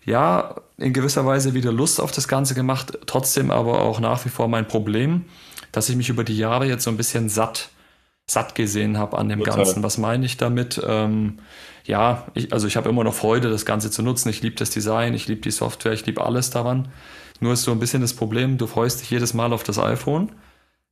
ja, 0.06 0.56
in 0.78 0.94
gewisser 0.94 1.26
Weise 1.26 1.54
wieder 1.54 1.72
Lust 1.72 2.00
auf 2.00 2.12
das 2.12 2.28
Ganze 2.28 2.56
gemacht, 2.56 2.98
trotzdem 3.06 3.52
aber 3.52 3.82
auch 3.82 4.00
nach 4.00 4.26
wie 4.26 4.30
vor 4.30 4.48
mein 4.48 4.68
Problem, 4.68 5.26
dass 5.72 5.90
ich 5.90 5.96
mich 5.96 6.10
über 6.10 6.24
die 6.24 6.38
Jahre 6.38 6.66
jetzt 6.66 6.84
so 6.84 6.90
ein 6.90 6.98
bisschen 6.98 7.30
satt, 7.30 7.70
satt 8.30 8.56
gesehen 8.56 8.98
habe 8.98 9.18
an 9.18 9.30
dem 9.30 9.40
Total. 9.40 9.58
Ganzen. 9.58 9.84
Was 9.84 9.98
meine 9.98 10.26
ich 10.26 10.38
damit? 10.38 10.82
Ähm, 10.86 11.40
ja, 11.86 12.28
ich, 12.34 12.54
also 12.54 12.68
ich 12.68 12.78
habe 12.78 12.90
immer 12.90 13.04
noch 13.04 13.14
Freude, 13.14 13.50
das 13.50 13.66
Ganze 13.66 13.90
zu 13.92 14.04
nutzen. 14.04 14.30
Ich 14.30 14.42
liebe 14.42 14.56
das 14.56 14.70
Design, 14.70 15.14
ich 15.14 15.28
liebe 15.28 15.42
die 15.42 15.52
Software, 15.52 15.94
ich 15.94 16.06
liebe 16.06 16.24
alles 16.24 16.50
daran. 16.50 16.90
Nur 17.40 17.54
ist 17.54 17.64
so 17.64 17.72
ein 17.72 17.80
bisschen 17.80 18.02
das 18.02 18.14
Problem, 18.14 18.58
du 18.58 18.68
freust 18.68 19.02
dich 19.02 19.10
jedes 19.10 19.34
Mal 19.34 19.54
auf 19.54 19.64
das 19.64 19.80
iPhone, 19.80 20.34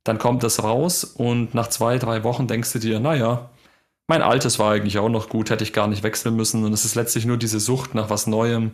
dann 0.02 0.18
kommt 0.18 0.42
das 0.42 0.64
raus 0.64 1.04
und 1.04 1.54
nach 1.54 1.68
zwei, 1.68 1.98
drei 1.98 2.24
Wochen 2.24 2.46
denkst 2.46 2.72
du 2.72 2.78
dir, 2.78 3.00
naja, 3.00 3.50
mein 4.06 4.22
altes 4.22 4.58
war 4.58 4.72
eigentlich 4.72 4.98
auch 4.98 5.10
noch 5.10 5.28
gut, 5.28 5.50
hätte 5.50 5.62
ich 5.62 5.74
gar 5.74 5.86
nicht 5.86 6.02
wechseln 6.02 6.34
müssen. 6.34 6.64
Und 6.64 6.72
es 6.72 6.86
ist 6.86 6.94
letztlich 6.94 7.26
nur 7.26 7.36
diese 7.36 7.60
Sucht 7.60 7.94
nach 7.94 8.08
was 8.08 8.26
Neuem, 8.26 8.72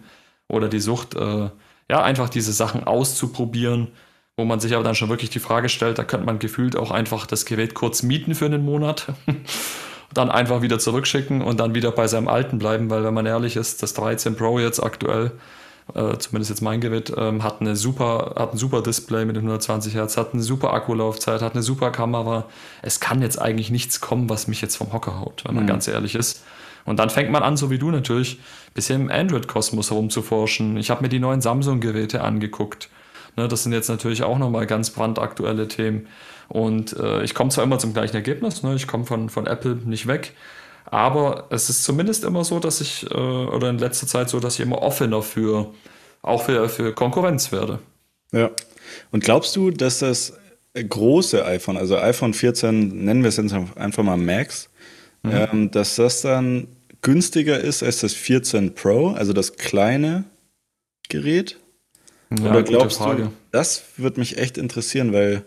oder 0.49 0.69
die 0.69 0.81
Sucht, 0.81 1.15
äh, 1.15 1.51
ja, 1.91 2.03
einfach 2.03 2.29
diese 2.29 2.53
Sachen 2.53 2.85
auszuprobieren, 2.85 3.89
wo 4.37 4.45
man 4.45 4.61
sich 4.61 4.75
aber 4.75 4.85
dann 4.85 4.95
schon 4.95 5.09
wirklich 5.09 5.31
die 5.31 5.39
Frage 5.39 5.69
stellt, 5.69 5.99
da 5.99 6.05
könnte 6.05 6.27
man 6.27 6.39
gefühlt 6.39 6.77
auch 6.77 6.91
einfach 6.91 7.27
das 7.27 7.45
Gerät 7.45 7.75
kurz 7.75 8.03
mieten 8.03 8.35
für 8.35 8.47
einen 8.47 8.65
Monat, 8.65 9.13
dann 10.15 10.31
einfach 10.31 10.63
wieder 10.63 10.79
zurückschicken 10.79 11.41
und 11.41 11.61
dann 11.61 11.75
wieder 11.75 11.93
bei 11.93 12.09
seinem 12.09 12.29
alten 12.29 12.59
bleiben, 12.59 12.91
weil 12.91 13.05
wenn 13.05 13.15
man 13.15 13.27
ehrlich 13.27 13.57
ist, 13.57 13.83
das 13.83 13.95
13 13.95 14.37
Pro 14.37 14.59
jetzt 14.59 14.83
aktuell, 14.83 15.33
äh, 15.95 16.17
zumindest 16.19 16.51
jetzt 16.51 16.63
mein 16.63 16.81
Gerät, 16.81 17.13
ähm, 17.17 17.43
hat 17.43 17.61
eine 17.61 17.77
super, 17.77 18.35
hat 18.37 18.53
ein 18.53 18.59
super 18.59 18.83
Display 18.83 19.25
mit 19.25 19.37
120 19.37 19.95
Hertz, 19.95 20.17
hat 20.17 20.33
eine 20.33 20.43
super 20.43 20.73
Akkulaufzeit, 20.73 21.43
hat 21.43 21.55
eine 21.55 21.63
super 21.63 21.91
Kamera. 21.91 22.47
Es 22.83 23.01
kann 23.01 23.23
jetzt 23.23 23.41
eigentlich 23.41 23.71
nichts 23.71 24.01
kommen, 24.01 24.29
was 24.29 24.49
mich 24.49 24.61
jetzt 24.63 24.77
vom 24.77 24.93
Hocker 24.93 25.21
haut, 25.21 25.45
wenn 25.47 25.55
man 25.55 25.65
mhm. 25.65 25.69
ganz 25.69 25.87
ehrlich 25.87 26.15
ist. 26.15 26.43
Und 26.85 26.99
dann 26.99 27.11
fängt 27.11 27.31
man 27.31 27.43
an, 27.43 27.57
so 27.57 27.71
wie 27.71 27.79
du 27.79 27.91
natürlich, 27.91 28.35
ein 28.35 28.75
bisschen 28.75 29.03
im 29.03 29.11
Android-Kosmos 29.11 29.91
herumzuforschen. 29.91 30.77
Ich 30.77 30.91
habe 30.91 31.03
mir 31.03 31.09
die 31.09 31.19
neuen 31.19 31.41
Samsung-Geräte 31.41 32.23
angeguckt. 32.23 32.89
Ne, 33.37 33.49
das 33.49 33.65
sind 33.65 33.73
jetzt 33.73 33.89
natürlich 33.89 34.23
auch 34.23 34.39
nochmal 34.39 34.67
ganz 34.67 34.91
brandaktuelle 34.91 35.69
Themen. 35.69 36.07
Und 36.49 36.97
äh, 36.99 37.23
ich 37.23 37.35
komme 37.35 37.51
zwar 37.51 37.65
immer 37.65 37.79
zum 37.79 37.93
gleichen 37.93 38.15
Ergebnis, 38.15 38.63
ne? 38.63 38.75
ich 38.75 38.87
komme 38.87 39.05
von, 39.07 39.29
von 39.29 39.47
Apple 39.47 39.77
nicht 39.85 40.07
weg, 40.07 40.33
aber 40.85 41.47
es 41.51 41.71
ist 41.71 41.85
zumindest 41.85 42.23
immer 42.25 42.45
so, 42.45 42.61
dass 42.61 42.81
ich, 42.81 43.11
äh, 43.11 43.15
oder 43.15 43.71
in 43.71 43.79
letzter 43.79 44.07
Zeit 44.07 44.29
so, 44.29 44.41
dass 44.41 44.55
ich 44.55 44.61
immer 44.61 44.83
offener 44.83 45.23
für, 45.23 45.73
auch 46.23 46.45
für, 46.45 46.69
für 46.69 46.93
Konkurrenz 46.93 47.51
werde. 47.51 47.79
Ja. 48.33 48.51
Und 49.11 49.25
glaubst 49.25 49.57
du, 49.57 49.71
dass 49.71 50.01
das 50.01 50.35
große 50.75 51.45
iPhone, 51.45 51.77
also 51.77 51.97
iPhone 51.97 52.35
14, 52.35 53.05
nennen 53.05 53.23
wir 53.23 53.29
es 53.29 53.37
jetzt 53.37 53.55
einfach 53.55 54.03
mal 54.03 54.17
Max, 54.17 54.69
mhm. 55.23 55.31
ähm, 55.33 55.71
dass 55.71 55.97
das 55.97 56.21
dann 56.23 56.69
günstiger 57.01 57.61
ist 57.61 57.83
als 57.83 58.01
das 58.01 58.13
14 58.15 58.75
Pro, 58.75 59.11
also 59.11 59.33
das 59.33 59.57
kleine 59.57 60.25
Gerät? 61.09 61.59
Ja, 62.43 62.51
Oder 62.51 62.63
glaubst 62.63 63.01
du, 63.01 63.31
das 63.51 63.85
würde 63.97 64.21
mich 64.21 64.39
echt 64.39 64.59
interessieren, 64.59 65.13
weil 65.13 65.45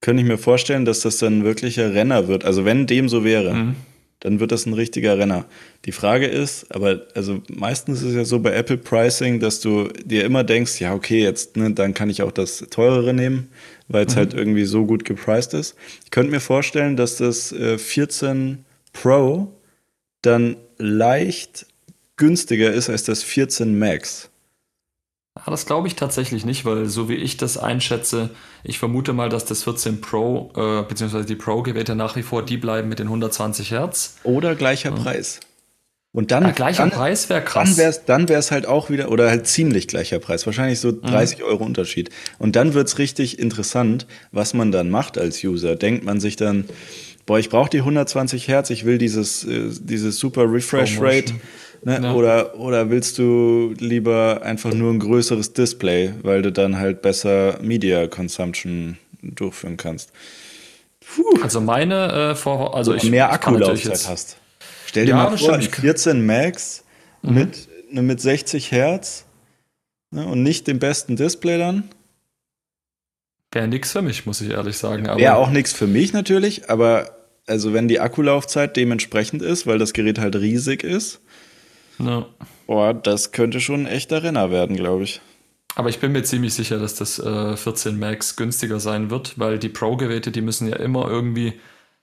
könnte 0.00 0.22
ich 0.22 0.28
mir 0.28 0.38
vorstellen, 0.38 0.84
dass 0.84 1.00
das 1.00 1.18
dann 1.18 1.40
ein 1.40 1.44
wirklicher 1.44 1.92
Renner 1.94 2.28
wird. 2.28 2.44
Also 2.44 2.64
wenn 2.64 2.86
dem 2.86 3.08
so 3.08 3.22
wäre, 3.22 3.54
mhm. 3.54 3.76
dann 4.20 4.40
wird 4.40 4.52
das 4.52 4.66
ein 4.66 4.72
richtiger 4.72 5.18
Renner. 5.18 5.44
Die 5.84 5.92
Frage 5.92 6.26
ist, 6.26 6.74
aber 6.74 7.02
also 7.14 7.42
meistens 7.48 8.00
ist 8.00 8.08
es 8.08 8.14
ja 8.14 8.24
so 8.24 8.38
bei 8.40 8.52
Apple 8.54 8.78
Pricing, 8.78 9.40
dass 9.40 9.60
du 9.60 9.88
dir 10.04 10.24
immer 10.24 10.42
denkst, 10.42 10.80
ja 10.80 10.94
okay, 10.94 11.22
jetzt 11.22 11.56
ne, 11.56 11.72
dann 11.72 11.92
kann 11.92 12.08
ich 12.08 12.22
auch 12.22 12.32
das 12.32 12.64
teurere 12.70 13.12
nehmen, 13.12 13.48
weil 13.88 14.06
es 14.06 14.14
mhm. 14.14 14.18
halt 14.18 14.34
irgendwie 14.34 14.64
so 14.64 14.86
gut 14.86 15.04
gepriced 15.04 15.52
ist. 15.52 15.76
Ich 16.04 16.10
könnte 16.10 16.30
mir 16.30 16.40
vorstellen, 16.40 16.96
dass 16.96 17.16
das 17.16 17.52
äh, 17.52 17.76
14 17.76 18.64
Pro 18.92 19.52
dann 20.22 20.56
leicht 20.78 21.66
günstiger 22.16 22.72
ist 22.72 22.90
als 22.90 23.04
das 23.04 23.22
14 23.22 23.78
Max. 23.78 24.29
Ah, 25.34 25.50
das 25.50 25.64
glaube 25.64 25.86
ich 25.86 25.94
tatsächlich 25.94 26.44
nicht, 26.44 26.64
weil 26.64 26.86
so 26.86 27.08
wie 27.08 27.14
ich 27.14 27.36
das 27.36 27.56
einschätze, 27.56 28.30
ich 28.64 28.78
vermute 28.78 29.12
mal, 29.12 29.28
dass 29.28 29.44
das 29.44 29.62
14 29.62 30.00
Pro 30.00 30.52
äh, 30.56 30.82
bzw. 30.82 31.24
die 31.24 31.36
Pro-Geräte 31.36 31.94
nach 31.94 32.16
wie 32.16 32.22
vor 32.22 32.44
die 32.44 32.56
bleiben 32.56 32.88
mit 32.88 32.98
den 32.98 33.06
120 33.06 33.70
Hertz. 33.70 34.16
Oder 34.24 34.56
gleicher 34.56 34.90
ja. 34.90 34.96
Preis. 34.96 35.40
Und 36.12 36.32
dann, 36.32 36.42
ja, 36.42 36.50
gleicher 36.50 36.82
dann, 36.82 36.90
Preis 36.90 37.28
wäre 37.28 37.42
krass. 37.42 37.76
Dann 38.06 38.28
wäre 38.28 38.40
es 38.40 38.50
halt 38.50 38.66
auch 38.66 38.90
wieder, 38.90 39.12
oder 39.12 39.30
halt 39.30 39.46
ziemlich 39.46 39.86
gleicher 39.86 40.18
Preis, 40.18 40.44
wahrscheinlich 40.44 40.80
so 40.80 40.90
30 40.90 41.38
mhm. 41.38 41.44
Euro 41.44 41.64
Unterschied. 41.64 42.10
Und 42.40 42.56
dann 42.56 42.74
wird 42.74 42.88
es 42.88 42.98
richtig 42.98 43.38
interessant, 43.38 44.08
was 44.32 44.52
man 44.52 44.72
dann 44.72 44.90
macht 44.90 45.18
als 45.18 45.44
User. 45.44 45.76
Denkt 45.76 46.04
man 46.04 46.18
sich 46.18 46.34
dann, 46.34 46.64
boah, 47.26 47.38
ich 47.38 47.48
brauche 47.48 47.70
die 47.70 47.78
120 47.78 48.48
Hertz, 48.48 48.70
ich 48.70 48.84
will 48.84 48.98
dieses, 48.98 49.44
äh, 49.44 49.68
dieses 49.80 50.18
super 50.18 50.52
Refresh 50.52 51.00
Rate. 51.00 51.34
Ne? 51.82 52.00
Ja. 52.02 52.12
Oder, 52.14 52.58
oder 52.58 52.90
willst 52.90 53.18
du 53.18 53.74
lieber 53.78 54.40
einfach 54.42 54.74
nur 54.74 54.92
ein 54.92 54.98
größeres 54.98 55.52
Display, 55.54 56.12
weil 56.22 56.42
du 56.42 56.52
dann 56.52 56.78
halt 56.78 57.02
besser 57.02 57.58
Media 57.62 58.06
Consumption 58.06 58.98
durchführen 59.22 59.76
kannst? 59.76 60.12
Puh. 61.00 61.42
Also 61.42 61.60
meine 61.60 62.32
äh, 62.32 62.34
Vor 62.34 62.76
also 62.76 62.94
ich, 62.94 63.10
mehr 63.10 63.32
Akkulaufzeit 63.32 64.08
hast. 64.08 64.36
Stell 64.86 65.06
dir 65.06 65.12
ja, 65.12 65.16
mal 65.16 65.38
vor, 65.38 65.60
14 65.60 66.24
Max 66.24 66.84
mhm. 67.22 67.34
mit, 67.34 67.68
ne, 67.90 68.02
mit 68.02 68.20
60 68.20 68.70
Hertz 68.72 69.24
ne, 70.10 70.26
und 70.26 70.42
nicht 70.42 70.66
dem 70.66 70.78
besten 70.78 71.16
Display 71.16 71.58
dann. 71.58 71.88
Wäre 73.52 73.68
nichts 73.68 73.92
für 73.92 74.02
mich, 74.02 74.26
muss 74.26 74.40
ich 74.40 74.50
ehrlich 74.50 74.76
sagen. 74.76 75.06
Wäre 75.06 75.36
auch 75.36 75.50
nichts 75.50 75.72
für 75.72 75.86
mich 75.86 76.12
natürlich, 76.12 76.70
aber 76.70 77.16
also 77.46 77.72
wenn 77.72 77.88
die 77.88 77.98
Akkulaufzeit 77.98 78.76
dementsprechend 78.76 79.42
ist, 79.42 79.66
weil 79.66 79.78
das 79.78 79.92
Gerät 79.92 80.20
halt 80.20 80.36
riesig 80.36 80.84
ist, 80.84 81.20
ja. 82.04 82.26
Boah, 82.66 82.94
das 82.94 83.32
könnte 83.32 83.60
schon 83.60 83.82
ein 83.82 83.86
echter 83.86 84.22
Renner 84.22 84.50
werden, 84.50 84.76
glaube 84.76 85.04
ich. 85.04 85.20
Aber 85.76 85.88
ich 85.88 86.00
bin 86.00 86.12
mir 86.12 86.22
ziemlich 86.22 86.54
sicher, 86.54 86.78
dass 86.78 86.94
das 86.94 87.18
äh, 87.18 87.56
14 87.56 87.98
Max 87.98 88.36
günstiger 88.36 88.80
sein 88.80 89.10
wird, 89.10 89.38
weil 89.38 89.58
die 89.58 89.68
Pro-Geräte, 89.68 90.30
die 90.30 90.40
müssen 90.40 90.68
ja 90.68 90.76
immer 90.76 91.08
irgendwie 91.08 91.54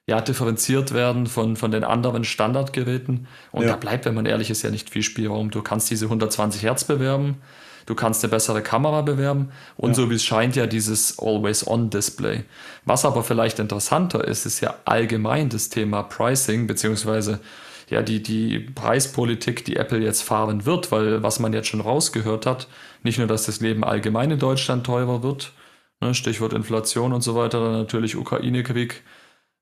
ja, 0.07 0.21
differenziert 0.21 0.93
werden 0.93 1.27
von, 1.27 1.57
von 1.57 1.71
den 1.71 1.83
anderen 1.83 2.23
Standardgeräten. 2.23 3.27
Und 3.51 3.63
ja. 3.63 3.69
da 3.69 3.75
bleibt, 3.75 4.05
wenn 4.05 4.15
man 4.15 4.25
ehrlich 4.25 4.49
ist, 4.49 4.61
ja 4.61 4.69
nicht 4.69 4.89
viel 4.89 5.03
Spielraum. 5.03 5.51
Du 5.51 5.61
kannst 5.61 5.91
diese 5.91 6.05
120 6.05 6.63
Hertz 6.63 6.85
bewerben, 6.85 7.41
du 7.85 7.93
kannst 7.93 8.23
eine 8.23 8.31
bessere 8.31 8.61
Kamera 8.61 9.01
bewerben 9.01 9.51
und 9.75 9.91
ja. 9.91 9.95
so 9.95 10.09
wie 10.09 10.15
es 10.15 10.23
scheint 10.23 10.55
ja 10.55 10.65
dieses 10.65 11.19
Always-On-Display. 11.19 12.45
Was 12.85 13.03
aber 13.03 13.21
vielleicht 13.23 13.59
interessanter 13.59 14.25
ist, 14.25 14.45
ist 14.45 14.61
ja 14.61 14.75
allgemein 14.85 15.49
das 15.49 15.67
Thema 15.67 16.03
Pricing, 16.03 16.67
beziehungsweise 16.67 17.41
ja, 17.89 18.01
die, 18.01 18.21
die 18.21 18.59
Preispolitik, 18.59 19.63
die 19.65 19.77
Apple 19.77 19.99
jetzt 19.99 20.21
fahren 20.21 20.65
wird, 20.65 20.91
weil 20.91 21.23
was 21.23 21.39
man 21.39 21.53
jetzt 21.53 21.67
schon 21.67 21.81
rausgehört 21.81 22.45
hat, 22.45 22.67
nicht 23.03 23.17
nur, 23.17 23.27
dass 23.27 23.45
das 23.45 23.61
Leben 23.61 23.83
allgemein 23.83 24.31
in 24.31 24.39
Deutschland 24.39 24.85
teurer 24.85 25.23
wird, 25.23 25.53
ne, 26.01 26.13
Stichwort 26.13 26.53
Inflation 26.53 27.13
und 27.13 27.21
so 27.21 27.35
weiter, 27.35 27.61
dann 27.61 27.73
natürlich 27.73 28.15
Ukraine-Krieg, 28.15 29.03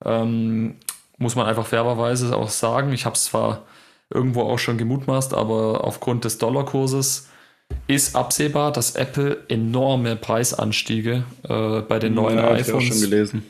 ähm, 0.04 0.76
muss 1.18 1.36
man 1.36 1.46
einfach 1.46 1.68
fairerweise 1.68 2.36
auch 2.36 2.50
sagen. 2.50 2.92
Ich 2.94 3.06
habe 3.06 3.16
es 3.16 3.26
zwar 3.26 3.64
irgendwo 4.14 4.42
auch 4.42 4.60
schon 4.60 4.78
gemutmaßt, 4.78 5.34
aber 5.34 5.84
aufgrund 5.84 6.26
des 6.26 6.38
Dollarkurses 6.38 7.30
ist 7.88 8.16
absehbar, 8.16 8.72
dass 8.72 8.96
Apple 8.96 9.44
enorme 9.48 10.16
Preisanstiege 10.16 11.24
äh, 11.48 11.82
bei 11.82 12.00
den 12.00 12.14
neuen 12.14 12.38
ja, 12.38 12.52
iPhones. 12.52 12.68
Ich 12.68 12.74
auch 12.74 12.82
schon 12.82 13.02
gelesen. 13.02 13.44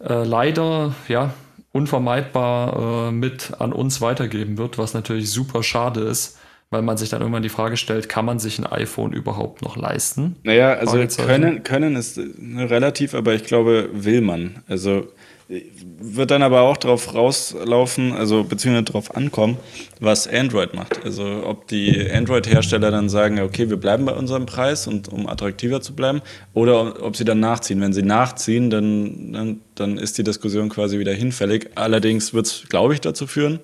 Äh, 0.00 0.24
leider, 0.24 0.94
ja, 1.08 1.32
unvermeidbar 1.78 3.08
äh, 3.08 3.12
mit 3.12 3.52
an 3.58 3.72
uns 3.72 4.00
weitergeben 4.00 4.58
wird, 4.58 4.78
was 4.78 4.94
natürlich 4.94 5.30
super 5.30 5.62
schade 5.62 6.00
ist, 6.00 6.38
weil 6.70 6.82
man 6.82 6.96
sich 6.96 7.08
dann 7.08 7.20
irgendwann 7.20 7.42
die 7.42 7.48
Frage 7.48 7.76
stellt, 7.76 8.08
kann 8.08 8.24
man 8.24 8.38
sich 8.38 8.58
ein 8.58 8.66
iPhone 8.66 9.12
überhaupt 9.12 9.62
noch 9.62 9.76
leisten? 9.76 10.36
Naja, 10.42 10.74
also 10.74 10.98
können, 11.16 11.62
können 11.62 11.96
ist 11.96 12.18
relativ, 12.18 13.14
aber 13.14 13.34
ich 13.34 13.44
glaube, 13.44 13.88
will 13.92 14.20
man. 14.20 14.62
Also 14.68 15.06
wird 15.48 16.30
dann 16.30 16.42
aber 16.42 16.60
auch 16.62 16.76
darauf 16.76 17.14
rauslaufen, 17.14 18.12
also 18.12 18.44
beziehungsweise 18.44 18.84
darauf 18.84 19.16
ankommen, 19.16 19.56
was 19.98 20.28
Android 20.28 20.74
macht. 20.74 21.02
Also 21.04 21.42
ob 21.46 21.66
die 21.68 22.10
Android-Hersteller 22.10 22.90
dann 22.90 23.08
sagen, 23.08 23.40
okay, 23.40 23.70
wir 23.70 23.78
bleiben 23.78 24.04
bei 24.04 24.12
unserem 24.12 24.44
Preis 24.44 24.86
und 24.86 25.08
um 25.08 25.26
attraktiver 25.26 25.80
zu 25.80 25.94
bleiben, 25.94 26.20
oder 26.52 27.02
ob 27.02 27.16
sie 27.16 27.24
dann 27.24 27.40
nachziehen. 27.40 27.80
Wenn 27.80 27.94
sie 27.94 28.02
nachziehen, 28.02 28.68
dann, 28.68 29.32
dann, 29.32 29.60
dann 29.74 29.96
ist 29.96 30.18
die 30.18 30.24
Diskussion 30.24 30.68
quasi 30.68 30.98
wieder 30.98 31.14
hinfällig. 31.14 31.70
Allerdings 31.76 32.34
wird 32.34 32.46
es, 32.46 32.64
glaube 32.68 32.92
ich, 32.92 33.00
dazu 33.00 33.26
führen, 33.26 33.60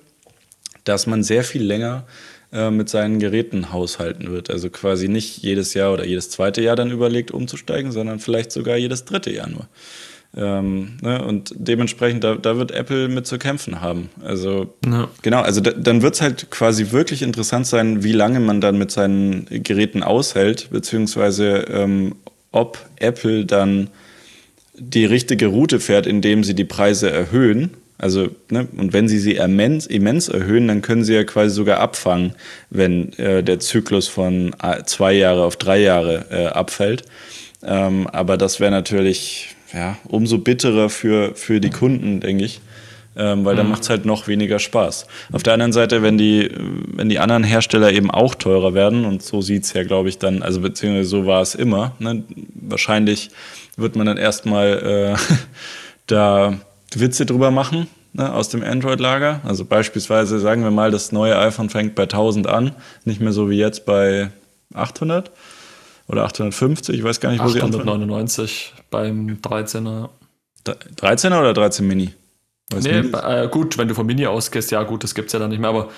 dass 0.85 1.05
man 1.05 1.21
sehr 1.21 1.43
viel 1.43 1.63
länger 1.63 2.07
äh, 2.51 2.71
mit 2.71 2.89
seinen 2.89 3.19
Geräten 3.19 3.71
haushalten 3.71 4.31
wird. 4.31 4.49
Also 4.49 4.71
quasi 4.71 5.07
nicht 5.07 5.37
jedes 5.37 5.75
Jahr 5.75 5.93
oder 5.93 6.05
jedes 6.05 6.31
zweite 6.31 6.63
Jahr 6.63 6.75
dann 6.75 6.89
überlegt, 6.89 7.29
umzusteigen, 7.29 7.91
sondern 7.91 8.19
vielleicht 8.19 8.51
sogar 8.51 8.75
jedes 8.75 9.05
dritte 9.05 9.31
Jahr 9.31 9.49
nur. 9.49 9.67
Ähm, 10.37 10.97
ne? 11.01 11.23
Und 11.23 11.53
dementsprechend, 11.55 12.23
da, 12.23 12.35
da 12.35 12.57
wird 12.57 12.71
Apple 12.71 13.07
mit 13.07 13.25
zu 13.25 13.37
kämpfen 13.37 13.81
haben. 13.81 14.09
Also 14.23 14.73
ja. 14.85 15.07
genau, 15.21 15.41
also 15.41 15.61
da, 15.61 15.71
dann 15.71 16.01
wird 16.01 16.15
es 16.15 16.21
halt 16.21 16.51
quasi 16.51 16.91
wirklich 16.91 17.21
interessant 17.21 17.67
sein, 17.67 18.03
wie 18.03 18.11
lange 18.11 18.39
man 18.39 18.59
dann 18.59 18.77
mit 18.77 18.91
seinen 18.91 19.45
Geräten 19.49 20.03
aushält, 20.03 20.69
beziehungsweise 20.71 21.65
ähm, 21.69 22.15
ob 22.51 22.85
Apple 22.97 23.45
dann 23.45 23.89
die 24.77 25.05
richtige 25.05 25.47
Route 25.47 25.79
fährt, 25.79 26.05
indem 26.05 26.43
sie 26.43 26.53
die 26.53 26.65
Preise 26.65 27.09
erhöhen. 27.09 27.71
Also, 27.97 28.27
ne, 28.49 28.67
und 28.75 28.91
wenn 28.91 29.07
sie 29.07 29.19
sie 29.19 29.35
immens, 29.35 29.87
immens 29.87 30.27
erhöhen, 30.27 30.67
dann 30.67 30.81
können 30.81 31.05
sie 31.05 31.13
ja 31.13 31.23
quasi 31.23 31.55
sogar 31.55 31.79
abfangen, 31.79 32.33
wenn 32.69 33.13
äh, 33.13 33.41
der 33.41 33.61
Zyklus 33.61 34.09
von 34.09 34.53
äh, 34.61 34.83
zwei 34.83 35.13
Jahre 35.13 35.45
auf 35.45 35.55
drei 35.55 35.79
Jahre 35.79 36.25
äh, 36.29 36.45
abfällt. 36.47 37.03
Ähm, 37.63 38.07
aber 38.07 38.35
das 38.35 38.59
wäre 38.59 38.71
natürlich 38.71 39.54
ja, 39.75 39.97
umso 40.07 40.37
bitterer 40.37 40.89
für, 40.89 41.35
für 41.35 41.59
die 41.59 41.69
Kunden, 41.69 42.21
denke 42.21 42.45
ich. 42.45 42.61
Ähm, 43.17 43.45
weil 43.45 43.53
mhm. 43.53 43.59
dann 43.59 43.69
macht 43.69 43.83
es 43.83 43.89
halt 43.89 44.05
noch 44.05 44.27
weniger 44.27 44.59
Spaß. 44.59 45.07
Auf 45.31 45.41
der 45.41 45.53
anderen 45.53 45.71
Seite, 45.71 46.01
wenn 46.01 46.17
die, 46.17 46.49
wenn 46.53 47.07
die 47.07 47.19
anderen 47.19 47.45
Hersteller 47.45 47.93
eben 47.93 48.11
auch 48.11 48.35
teurer 48.35 48.73
werden, 48.73 49.05
und 49.05 49.23
so 49.23 49.41
sieht 49.41 49.63
es 49.63 49.73
ja, 49.73 49.83
glaube 49.83 50.09
ich, 50.09 50.17
dann, 50.17 50.41
also 50.41 50.59
beziehungsweise 50.59 51.07
so 51.07 51.25
war 51.25 51.41
es 51.41 51.55
immer, 51.55 51.93
ne? 51.99 52.23
wahrscheinlich 52.55 53.29
wird 53.77 53.95
man 53.95 54.05
dann 54.05 54.17
erstmal 54.17 55.15
äh, 55.15 55.35
da 56.07 56.59
Witze 56.93 57.25
drüber 57.25 57.51
machen 57.51 57.87
ne, 58.11 58.33
aus 58.33 58.49
dem 58.49 58.63
Android-Lager. 58.63 59.41
Also 59.43 59.63
beispielsweise 59.63 60.39
sagen 60.39 60.63
wir 60.63 60.71
mal, 60.71 60.91
das 60.91 61.13
neue 61.13 61.37
iPhone 61.37 61.69
fängt 61.69 61.95
bei 61.95 62.03
1000 62.03 62.47
an, 62.47 62.71
nicht 63.05 63.21
mehr 63.21 63.31
so 63.31 63.49
wie 63.49 63.57
jetzt 63.57 63.85
bei 63.85 64.29
800 64.73 65.31
oder 66.07 66.23
850, 66.25 66.97
ich 66.97 67.03
weiß 67.03 67.19
gar 67.19 67.31
nicht, 67.31 67.43
wo 67.43 67.47
899 67.47 68.73
sie 68.75 68.83
beim 68.89 69.39
13er. 69.41 70.09
13er 70.65 71.39
oder 71.39 71.53
13 71.53 71.85
Mini? 71.87 72.13
nee, 72.73 72.89
äh, 72.89 73.47
gut, 73.49 73.77
wenn 73.77 73.87
du 73.87 73.93
von 73.93 74.05
Mini 74.05 74.25
ausgehst, 74.25 74.71
ja 74.71 74.83
gut, 74.83 75.03
das 75.03 75.13
gibt 75.13 75.27
es 75.27 75.33
ja 75.33 75.39
dann 75.39 75.49
nicht 75.49 75.59
mehr, 75.59 75.69
aber 75.69 75.89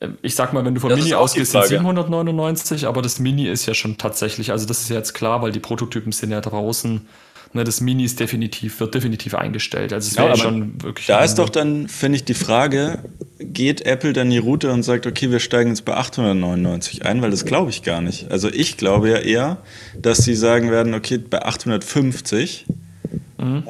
äh, 0.00 0.08
ich 0.22 0.34
sag 0.34 0.52
mal, 0.52 0.64
wenn 0.64 0.74
du 0.74 0.80
von 0.80 0.90
das 0.90 0.98
Mini 0.98 1.14
ausgehst, 1.14 1.52
sind 1.52 1.64
799, 1.64 2.86
aber 2.86 3.02
das 3.02 3.18
Mini 3.18 3.46
ist 3.46 3.66
ja 3.66 3.74
schon 3.74 3.98
tatsächlich, 3.98 4.50
also 4.50 4.66
das 4.66 4.80
ist 4.80 4.90
ja 4.90 4.96
jetzt 4.96 5.14
klar, 5.14 5.42
weil 5.42 5.52
die 5.52 5.60
Prototypen 5.60 6.12
sind 6.12 6.30
ja 6.30 6.40
draußen. 6.40 7.06
Ne, 7.54 7.64
das 7.64 7.80
Mini 7.80 8.04
ist 8.04 8.20
definitiv, 8.20 8.78
wird 8.80 8.94
definitiv 8.94 9.34
eingestellt. 9.34 9.92
Also 9.92 10.08
es 10.08 10.16
ja, 10.16 10.36
schon 10.36 10.82
wirklich. 10.82 11.06
Da 11.06 11.24
ist 11.24 11.36
doch 11.36 11.48
dann, 11.48 11.88
finde 11.88 12.16
ich, 12.16 12.24
die 12.24 12.34
Frage, 12.34 13.04
geht 13.38 13.86
Apple 13.86 14.12
dann 14.12 14.28
die 14.28 14.38
Route 14.38 14.70
und 14.70 14.82
sagt, 14.82 15.06
okay, 15.06 15.30
wir 15.30 15.40
steigen 15.40 15.70
jetzt 15.70 15.84
bei 15.86 15.94
899 15.94 17.06
ein, 17.06 17.22
weil 17.22 17.30
das 17.30 17.46
glaube 17.46 17.70
ich 17.70 17.82
gar 17.82 18.02
nicht. 18.02 18.30
Also 18.30 18.48
ich 18.48 18.76
glaube 18.76 19.08
ja 19.08 19.18
eher, 19.18 19.58
dass 19.96 20.18
sie 20.18 20.34
sagen 20.34 20.70
werden, 20.70 20.92
okay, 20.92 21.16
bei 21.18 21.42
850. 21.42 22.66
Mhm. 23.38 23.64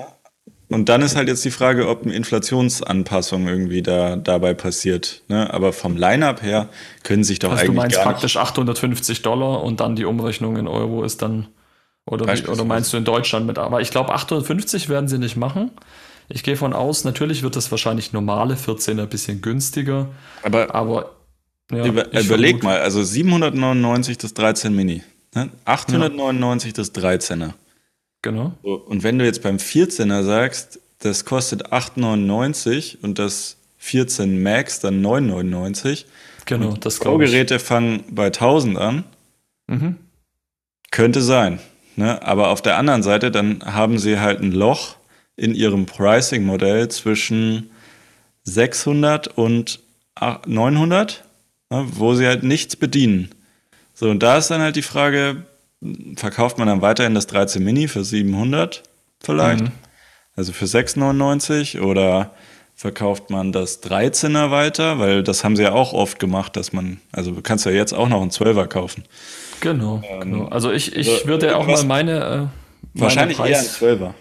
Und 0.70 0.88
dann 0.90 1.00
ist 1.00 1.16
halt 1.16 1.28
jetzt 1.28 1.44
die 1.44 1.50
Frage, 1.50 1.88
ob 1.88 2.02
eine 2.02 2.14
Inflationsanpassung 2.14 3.48
irgendwie 3.48 3.82
da 3.82 4.16
dabei 4.16 4.52
passiert. 4.52 5.22
Ne? 5.28 5.52
Aber 5.52 5.72
vom 5.72 5.96
Line-up 5.96 6.42
her 6.42 6.68
können 7.04 7.24
sich 7.24 7.38
doch 7.38 7.50
also 7.50 7.62
eigentlich. 7.62 7.74
Du 7.74 7.80
meinst 7.80 8.02
praktisch 8.02 8.36
850 8.36 9.22
Dollar 9.22 9.62
und 9.62 9.80
dann 9.80 9.96
die 9.96 10.04
Umrechnung 10.04 10.56
in 10.56 10.68
Euro 10.68 11.04
ist 11.04 11.22
dann. 11.22 11.46
Oder, 12.10 12.26
wie, 12.26 12.46
oder 12.46 12.64
meinst 12.64 12.92
du 12.92 12.96
in 12.96 13.04
Deutschland 13.04 13.46
mit? 13.46 13.58
Aber 13.58 13.80
ich 13.80 13.90
glaube, 13.90 14.14
850 14.14 14.88
werden 14.88 15.08
sie 15.08 15.18
nicht 15.18 15.36
machen. 15.36 15.70
Ich 16.28 16.42
gehe 16.42 16.56
von 16.56 16.72
aus, 16.72 17.04
natürlich 17.04 17.42
wird 17.42 17.56
das 17.56 17.70
wahrscheinlich 17.70 18.12
normale 18.12 18.54
14er 18.54 19.02
ein 19.02 19.08
bisschen 19.08 19.40
günstiger. 19.40 20.08
Aber, 20.42 20.74
aber 20.74 21.12
ja, 21.70 21.84
über, 21.86 22.12
überleg 22.12 22.62
mal, 22.62 22.80
also 22.80 23.02
799 23.02 24.18
das 24.18 24.34
13 24.34 24.74
Mini, 24.74 25.02
ne? 25.34 25.50
899 25.64 26.68
ja. 26.68 26.72
das 26.76 26.94
13er. 26.94 27.52
Genau. 28.22 28.52
So, 28.62 28.74
und 28.74 29.02
wenn 29.02 29.18
du 29.18 29.24
jetzt 29.24 29.42
beim 29.42 29.56
14er 29.56 30.22
sagst, 30.22 30.80
das 30.98 31.24
kostet 31.24 31.72
8,99 31.72 32.98
und 33.02 33.18
das 33.18 33.56
14 33.78 34.42
Max 34.42 34.80
dann 34.80 35.04
9,99. 35.04 36.04
Genau, 36.46 36.74
das 36.74 36.98
Pro-Geräte 36.98 37.58
fangen 37.58 38.04
bei 38.10 38.26
1000 38.26 38.78
an. 38.78 39.04
Mhm. 39.66 39.96
Könnte 40.90 41.20
sein. 41.20 41.60
Ne? 41.98 42.22
Aber 42.22 42.50
auf 42.50 42.62
der 42.62 42.76
anderen 42.76 43.02
Seite, 43.02 43.32
dann 43.32 43.60
haben 43.64 43.98
sie 43.98 44.20
halt 44.20 44.40
ein 44.40 44.52
Loch 44.52 44.94
in 45.36 45.52
ihrem 45.52 45.84
Pricing-Modell 45.84 46.88
zwischen 46.88 47.70
600 48.44 49.26
und 49.26 49.80
900, 50.46 51.24
ne? 51.70 51.86
wo 51.90 52.14
sie 52.14 52.28
halt 52.28 52.44
nichts 52.44 52.76
bedienen. 52.76 53.30
So, 53.94 54.08
und 54.08 54.22
da 54.22 54.38
ist 54.38 54.48
dann 54.48 54.60
halt 54.60 54.76
die 54.76 54.82
Frage, 54.82 55.42
verkauft 56.14 56.58
man 56.58 56.68
dann 56.68 56.82
weiterhin 56.82 57.16
das 57.16 57.26
13 57.26 57.64
Mini 57.64 57.88
für 57.88 58.04
700 58.04 58.84
vielleicht? 59.20 59.64
Mhm. 59.64 59.72
Also 60.36 60.52
für 60.52 60.68
699 60.68 61.80
oder 61.80 62.30
verkauft 62.78 63.28
man 63.28 63.50
das 63.50 63.82
13er 63.82 64.52
weiter? 64.52 65.00
Weil 65.00 65.24
das 65.24 65.42
haben 65.42 65.56
sie 65.56 65.64
ja 65.64 65.72
auch 65.72 65.92
oft 65.92 66.20
gemacht, 66.20 66.56
dass 66.56 66.72
man, 66.72 67.00
also 67.10 67.32
du 67.32 67.42
kannst 67.42 67.66
ja 67.66 67.72
jetzt 67.72 67.92
auch 67.92 68.08
noch 68.08 68.22
einen 68.22 68.30
12er 68.30 68.68
kaufen. 68.68 69.02
Genau, 69.60 70.00
ähm, 70.08 70.20
genau. 70.20 70.44
Also 70.46 70.70
ich, 70.70 70.94
ich 70.94 71.10
also 71.10 71.26
würde 71.26 71.48
ja 71.48 71.56
auch 71.56 71.66
mal 71.66 71.84
meine. 71.84 72.12
Äh, 72.12 72.36
meine 72.36 72.50
wahrscheinlich 72.94 73.36
Preis 73.36 73.82
eher 73.82 73.90
ein 73.90 73.98
12er. 73.98 74.14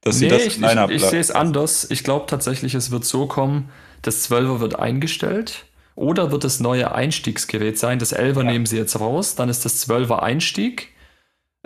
Dass 0.00 0.20
nee, 0.20 0.28
das 0.28 0.46
ich, 0.46 0.60
ich, 0.60 0.90
ich 0.90 1.04
sehe 1.04 1.20
es 1.20 1.30
anders. 1.30 1.88
Ich 1.90 2.02
glaube 2.02 2.26
tatsächlich, 2.26 2.74
es 2.74 2.90
wird 2.90 3.04
so 3.04 3.26
kommen, 3.26 3.70
das 4.02 4.28
12er 4.28 4.58
wird 4.58 4.78
eingestellt 4.78 5.64
oder 5.94 6.32
wird 6.32 6.44
das 6.44 6.60
neue 6.60 6.92
Einstiegsgerät 6.92 7.78
sein? 7.78 8.00
Das 8.00 8.14
11er 8.14 8.38
ja. 8.38 8.42
nehmen 8.42 8.66
sie 8.66 8.76
jetzt 8.76 8.98
raus, 8.98 9.36
dann 9.36 9.48
ist 9.48 9.64
das 9.64 9.88
12er 9.88 10.18
Einstieg 10.18 10.88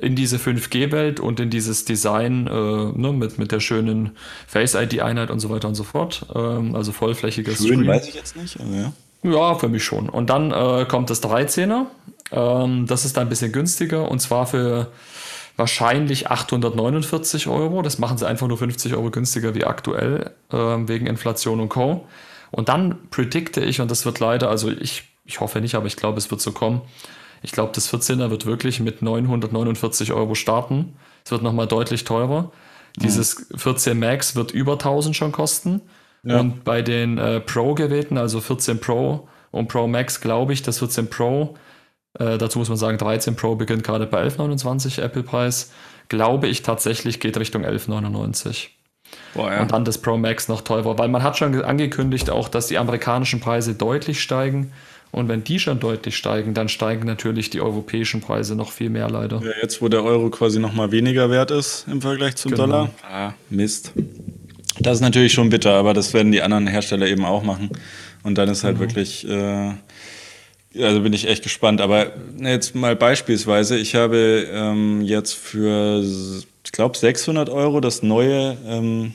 in 0.01 0.17
diese 0.17 0.39
5G-Welt 0.39 1.21
und 1.21 1.39
in 1.39 1.51
dieses 1.51 1.85
Design 1.85 2.47
äh, 2.47 2.51
ne, 2.51 3.13
mit, 3.13 3.39
mit 3.39 3.53
der 3.53 3.61
schönen 3.61 4.17
Face-ID-Einheit 4.47 5.31
und 5.31 5.41
so 5.41 5.51
weiter 5.51 5.69
und 5.69 5.75
so 5.75 5.85
fort. 5.85 6.27
Ähm, 6.35 6.75
also 6.75 6.93
vollflächiges 6.93 7.59
Schön 7.59 7.67
Screen. 7.67 7.87
weiß 7.87 8.09
ich 8.09 8.15
jetzt 8.15 8.37
nicht, 8.37 8.59
aber 8.61 8.71
ja. 8.71 8.93
Ja, 9.25 9.55
für 9.55 9.69
mich 9.69 9.85
schon. 9.85 10.09
Und 10.09 10.31
dann 10.31 10.51
äh, 10.51 10.85
kommt 10.87 11.11
das 11.11 11.23
13er. 11.23 11.87
Ähm, 12.33 12.87
das 12.87 13.05
ist 13.05 13.17
dann 13.17 13.27
ein 13.27 13.29
bisschen 13.29 13.53
günstiger 13.53 14.11
und 14.11 14.21
zwar 14.21 14.47
für 14.47 14.91
wahrscheinlich 15.57 16.29
849 16.31 17.47
Euro. 17.47 17.83
Das 17.83 17.99
machen 17.99 18.19
sie 18.19 18.27
einfach 18.27 18.49
nur 18.49 18.59
50 18.59 18.95
Euro 18.95 19.11
günstiger 19.11 19.55
wie 19.55 19.65
aktuell 19.65 20.33
äh, 20.51 20.57
wegen 20.57 21.07
Inflation 21.07 21.61
und 21.61 21.69
Co. 21.69 22.07
Und 22.51 22.69
dann 22.69 22.99
predikte 23.11 23.61
ich, 23.61 23.81
und 23.81 23.91
das 23.91 24.05
wird 24.05 24.19
leider, 24.19 24.49
also 24.49 24.71
ich, 24.71 25.05
ich 25.25 25.41
hoffe 25.41 25.61
nicht, 25.61 25.75
aber 25.75 25.87
ich 25.87 25.97
glaube, 25.97 26.19
es 26.19 26.31
wird 26.31 26.41
so 26.41 26.53
kommen. 26.53 26.83
Ich 27.43 27.53
glaube, 27.53 27.73
das 27.75 27.93
14er 27.93 28.31
wird 28.31 28.47
wirklich 28.47 28.81
mit 28.81 29.03
949 29.03 30.13
Euro 30.13 30.35
starten. 30.35 30.97
Es 31.25 31.31
wird 31.31 31.43
nochmal 31.43 31.67
deutlich 31.67 32.05
teurer. 32.05 32.53
Mhm. 32.97 33.03
Dieses 33.03 33.47
14 33.57 33.99
Max 33.99 34.37
wird 34.37 34.53
über 34.53 34.73
1000 34.73 35.17
schon 35.17 35.33
kosten. 35.33 35.83
Ja. 36.25 36.41
Und 36.41 36.65
bei 36.65 36.83
den 36.83 37.19
äh, 37.19 37.41
Pro-Geräten, 37.41 38.17
also 38.17 38.41
14 38.41 38.81
Pro 38.81 39.29
und 39.51 39.69
Pro 39.69 39.89
Max, 39.89 40.21
glaube 40.21 40.53
ich, 40.53 40.63
das 40.63 40.79
14 40.79 41.11
Pro, 41.11 41.55
äh, 42.19 42.39
dazu 42.39 42.59
muss 42.59 42.69
man 42.69 42.79
sagen, 42.79 42.99
13 42.99 43.35
Pro 43.35 43.57
beginnt 43.57 43.83
gerade 43.83 44.07
bei 44.07 44.23
11,29 44.23 45.03
Apple-Preis, 45.03 45.73
glaube 46.09 46.47
ich 46.47 46.63
tatsächlich 46.63 47.21
geht 47.21 47.37
Richtung 47.39 47.65
11,99. 47.65 48.69
Boah, 49.35 49.53
ja. 49.53 49.63
Und 49.63 49.73
dann 49.73 49.85
das 49.85 49.99
Pro 49.99 50.17
Max 50.17 50.49
noch 50.49 50.61
teurer, 50.61 50.99
weil 50.99 51.09
man 51.09 51.23
hat 51.23 51.37
schon 51.37 51.63
angekündigt 51.63 52.31
auch, 52.31 52.49
dass 52.49 52.69
die 52.69 52.79
amerikanischen 52.79 53.41
Preise 53.41 53.75
deutlich 53.75 54.23
steigen. 54.23 54.73
Und 55.13 55.29
wenn 55.29 55.45
die 55.45 55.59
schon 55.59 55.79
deutlich 55.79 56.17
steigen, 56.17 56.55
dann 56.55 56.71
steigen 56.71 57.07
natürlich 57.07 57.51
die 57.51 57.61
europäischen 57.61 58.23
Preise 58.23 58.57
noch 58.57 58.73
viel 58.73 58.89
mehr 58.89 59.11
leider. 59.11 59.43
Ja, 59.43 59.53
jetzt, 59.61 59.83
wo 59.83 59.89
der 59.89 60.03
Euro 60.03 60.31
quasi 60.31 60.59
noch 60.59 60.73
mal 60.73 60.91
weniger 60.91 61.31
wert 61.31 61.51
ist 61.51 61.87
im 61.87 62.01
Vergleich 62.01 62.37
zum 62.37 62.53
genau. 62.53 62.67
Dollar. 62.67 62.91
Ah, 63.03 63.35
Mist. 63.51 63.93
Das 64.81 64.95
ist 64.95 65.01
natürlich 65.03 65.35
schon 65.35 65.51
bitter, 65.51 65.75
aber 65.75 65.93
das 65.93 66.15
werden 66.15 66.33
die 66.33 66.41
anderen 66.41 66.67
Hersteller 66.67 67.07
eben 67.07 67.27
auch 67.27 67.43
machen. 67.43 67.71
Und 68.23 68.39
dann 68.39 68.49
ist 68.49 68.65
halt 68.65 68.79
genau. 68.79 68.89
wirklich, 68.89 69.29
äh, 69.29 69.73
also 70.83 71.03
bin 71.03 71.13
ich 71.13 71.29
echt 71.29 71.43
gespannt. 71.43 71.83
Aber 71.83 72.13
jetzt 72.41 72.75
mal 72.75 72.97
beispielsweise, 72.97 73.77
ich 73.77 73.95
habe 73.95 74.49
ähm, 74.51 75.03
jetzt 75.03 75.35
für 75.35 76.03
ich 76.65 76.73
glaube, 76.73 76.97
600 76.97 77.51
Euro 77.51 77.81
das 77.81 78.03
neue 78.03 78.57
ähm, 78.67 79.13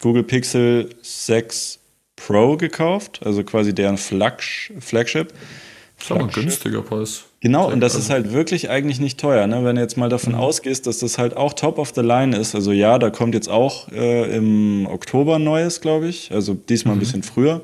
Google 0.00 0.22
Pixel 0.22 0.90
6 1.02 1.80
Pro 2.16 2.56
gekauft, 2.56 3.20
also 3.24 3.44
quasi 3.44 3.74
deren 3.74 3.98
Flagsh 3.98 4.72
Flagship. 4.80 5.32
Das 5.98 6.06
ist 6.06 6.10
aber 6.10 6.24
ein 6.24 6.30
günstiger 6.30 6.82
Preis. 6.82 7.24
Genau, 7.40 7.70
und 7.70 7.80
das 7.80 7.94
ist 7.94 8.10
halt 8.10 8.32
wirklich 8.32 8.70
eigentlich 8.70 8.98
nicht 8.98 9.20
teuer, 9.20 9.46
ne? 9.46 9.64
wenn 9.64 9.76
du 9.76 9.82
jetzt 9.82 9.96
mal 9.96 10.08
davon 10.08 10.32
mhm. 10.32 10.40
ausgehst, 10.40 10.86
dass 10.86 10.98
das 10.98 11.16
halt 11.16 11.36
auch 11.36 11.52
top 11.52 11.78
of 11.78 11.92
the 11.94 12.00
line 12.00 12.36
ist. 12.36 12.54
Also 12.54 12.72
ja, 12.72 12.98
da 12.98 13.10
kommt 13.10 13.34
jetzt 13.34 13.48
auch 13.48 13.88
äh, 13.92 14.36
im 14.36 14.86
Oktober 14.86 15.38
Neues, 15.38 15.80
glaube 15.80 16.08
ich, 16.08 16.32
also 16.32 16.54
diesmal 16.54 16.94
mhm. 16.94 16.98
ein 16.98 17.00
bisschen 17.00 17.22
früher. 17.22 17.62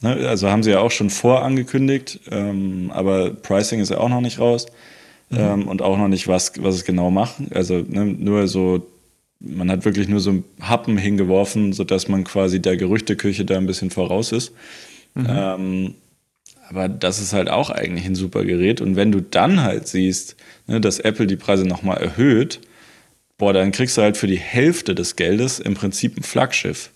Ne? 0.00 0.28
Also 0.28 0.48
haben 0.48 0.62
sie 0.62 0.70
ja 0.70 0.80
auch 0.80 0.90
schon 0.90 1.10
vorangekündigt, 1.10 2.20
ähm, 2.30 2.90
aber 2.92 3.30
Pricing 3.30 3.80
ist 3.80 3.90
ja 3.90 3.98
auch 3.98 4.08
noch 4.08 4.20
nicht 4.20 4.38
raus 4.38 4.66
mhm. 5.30 5.38
ähm, 5.38 5.68
und 5.68 5.82
auch 5.82 5.98
noch 5.98 6.08
nicht, 6.08 6.26
was, 6.26 6.52
was 6.60 6.76
es 6.76 6.84
genau 6.84 7.10
macht. 7.10 7.36
Also 7.52 7.84
ne, 7.86 8.06
nur 8.06 8.48
so, 8.48 8.86
man 9.40 9.70
hat 9.70 9.84
wirklich 9.84 10.08
nur 10.08 10.20
so 10.20 10.30
ein 10.30 10.44
Happen 10.60 10.96
hingeworfen, 10.96 11.72
sodass 11.72 12.08
man 12.08 12.24
quasi 12.24 12.60
der 12.60 12.76
Gerüchteküche 12.76 13.44
da 13.44 13.56
ein 13.56 13.66
bisschen 13.66 13.90
voraus 13.90 14.32
ist. 14.32 14.52
Mhm. 15.14 15.26
Ähm, 15.28 15.94
aber 16.68 16.88
das 16.88 17.20
ist 17.20 17.32
halt 17.32 17.48
auch 17.48 17.70
eigentlich 17.70 18.04
ein 18.04 18.14
super 18.14 18.44
Gerät. 18.44 18.80
Und 18.80 18.96
wenn 18.96 19.12
du 19.12 19.20
dann 19.22 19.62
halt 19.62 19.88
siehst, 19.88 20.36
ne, 20.66 20.80
dass 20.80 20.98
Apple 20.98 21.26
die 21.26 21.36
Preise 21.36 21.64
nochmal 21.64 21.98
erhöht, 21.98 22.60
boah, 23.38 23.52
dann 23.52 23.72
kriegst 23.72 23.96
du 23.96 24.02
halt 24.02 24.16
für 24.16 24.26
die 24.26 24.38
Hälfte 24.38 24.94
des 24.94 25.16
Geldes 25.16 25.60
im 25.60 25.74
Prinzip 25.74 26.18
ein 26.18 26.24
Flaggschiff. 26.24 26.90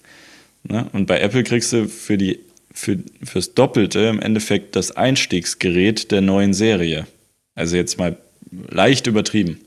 Ne? 0.65 0.87
Und 0.93 1.07
bei 1.07 1.21
Apple 1.21 1.43
kriegst 1.45 1.73
du 1.73 1.89
für 1.89 2.19
die 2.19 2.41
für, 2.75 2.99
fürs 3.23 3.55
Doppelte 3.55 4.01
im 4.01 4.21
Endeffekt 4.21 4.77
das 4.77 4.93
Einstiegsgerät 4.93 6.11
der 6.11 6.23
neuen 6.23 6.55
Serie. 6.55 7.07
Also 7.55 7.77
jetzt 7.77 7.99
mal 7.99 8.17
leicht 8.51 9.07
übertrieben. 9.07 9.61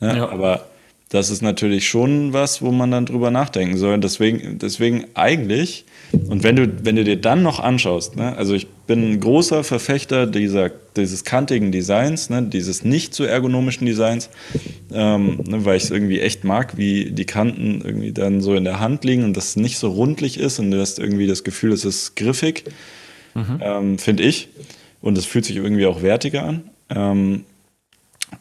Ne? 0.00 0.16
Ja. 0.16 0.28
Aber 0.28 0.69
das 1.10 1.28
ist 1.28 1.42
natürlich 1.42 1.88
schon 1.88 2.32
was, 2.32 2.62
wo 2.62 2.70
man 2.70 2.92
dann 2.92 3.04
drüber 3.04 3.32
nachdenken 3.32 3.76
soll. 3.76 3.98
Deswegen, 3.98 4.58
deswegen 4.58 5.06
eigentlich, 5.14 5.84
und 6.28 6.44
wenn 6.44 6.54
du, 6.54 6.72
wenn 6.84 6.94
du 6.94 7.02
dir 7.02 7.20
dann 7.20 7.42
noch 7.42 7.58
anschaust, 7.58 8.14
ne, 8.14 8.36
also 8.36 8.54
ich 8.54 8.68
bin 8.86 9.12
ein 9.12 9.20
großer 9.20 9.64
Verfechter 9.64 10.28
dieser, 10.28 10.70
dieses 10.96 11.24
kantigen 11.24 11.72
Designs, 11.72 12.30
ne, 12.30 12.44
dieses 12.44 12.84
nicht 12.84 13.12
so 13.12 13.24
ergonomischen 13.24 13.86
Designs, 13.86 14.30
ähm, 14.92 15.40
ne, 15.48 15.64
weil 15.64 15.78
ich 15.78 15.84
es 15.84 15.90
irgendwie 15.90 16.20
echt 16.20 16.44
mag, 16.44 16.76
wie 16.76 17.10
die 17.10 17.26
Kanten 17.26 17.82
irgendwie 17.84 18.12
dann 18.12 18.40
so 18.40 18.54
in 18.54 18.62
der 18.62 18.78
Hand 18.78 19.04
liegen 19.04 19.24
und 19.24 19.36
das 19.36 19.56
nicht 19.56 19.78
so 19.78 19.88
rundlich 19.88 20.38
ist 20.38 20.60
und 20.60 20.70
du 20.70 20.80
hast 20.80 21.00
irgendwie 21.00 21.26
das 21.26 21.42
Gefühl, 21.42 21.72
es 21.72 21.84
ist 21.84 22.14
griffig, 22.14 22.66
mhm. 23.34 23.60
ähm, 23.60 23.98
finde 23.98 24.22
ich. 24.22 24.48
Und 25.02 25.18
es 25.18 25.24
fühlt 25.24 25.44
sich 25.44 25.56
irgendwie 25.56 25.86
auch 25.86 26.02
wertiger 26.02 26.44
an. 26.44 26.62
Ähm, 26.88 27.44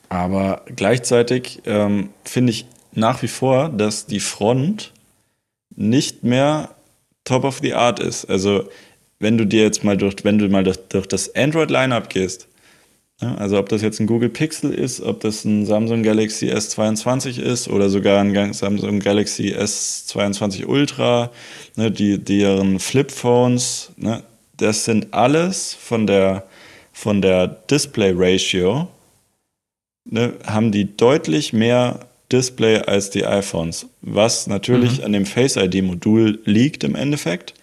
aber 0.09 0.63
gleichzeitig 0.75 1.61
ähm, 1.65 2.09
finde 2.25 2.51
ich 2.51 2.65
nach 2.93 3.21
wie 3.21 3.27
vor, 3.27 3.69
dass 3.69 4.07
die 4.07 4.19
Front 4.19 4.91
nicht 5.75 6.23
mehr 6.23 6.69
top 7.23 7.43
of 7.43 7.59
the 7.61 7.73
art 7.73 7.99
ist. 7.99 8.25
Also 8.25 8.67
wenn 9.19 9.37
du 9.37 9.45
dir 9.45 9.63
jetzt 9.63 9.83
mal 9.83 9.95
durch, 9.95 10.15
wenn 10.23 10.39
du 10.39 10.49
mal 10.49 10.63
durch, 10.63 10.77
durch 10.89 11.07
das 11.07 11.33
Android-Lineup 11.35 12.09
gehst, 12.09 12.47
ja, 13.21 13.35
also 13.35 13.59
ob 13.59 13.67
das 13.67 13.81
jetzt 13.81 13.99
ein 13.99 14.07
Google 14.07 14.29
Pixel 14.29 14.73
ist, 14.73 15.01
ob 15.01 15.19
das 15.19 15.43
ein 15.43 15.65
Samsung 15.65 16.03
Galaxy 16.03 16.51
S22 16.51 17.39
ist 17.39 17.67
oder 17.67 17.89
sogar 17.89 18.21
ein 18.21 18.53
Samsung 18.53 18.99
Galaxy 18.99 19.53
S22 19.53 20.65
Ultra, 20.65 21.29
ne, 21.75 21.91
die, 21.91 22.17
deren 22.17 22.79
Flip-Phones, 22.79 23.91
ne, 23.97 24.23
das 24.55 24.85
sind 24.85 25.13
alles 25.13 25.73
von 25.73 26.07
der, 26.07 26.45
von 26.93 27.21
der 27.21 27.47
Display-Ratio 27.47 28.87
ne, 30.09 30.33
haben 30.45 30.71
die 30.71 30.95
deutlich 30.95 31.53
mehr 31.53 31.99
Display 32.31 32.79
als 32.79 33.09
die 33.09 33.25
iPhones, 33.25 33.87
was 34.01 34.47
natürlich 34.47 34.99
mhm. 34.99 35.05
an 35.05 35.13
dem 35.13 35.25
Face 35.25 35.55
ID-Modul 35.55 36.39
liegt 36.45 36.83
im 36.83 36.95
Endeffekt. 36.95 37.53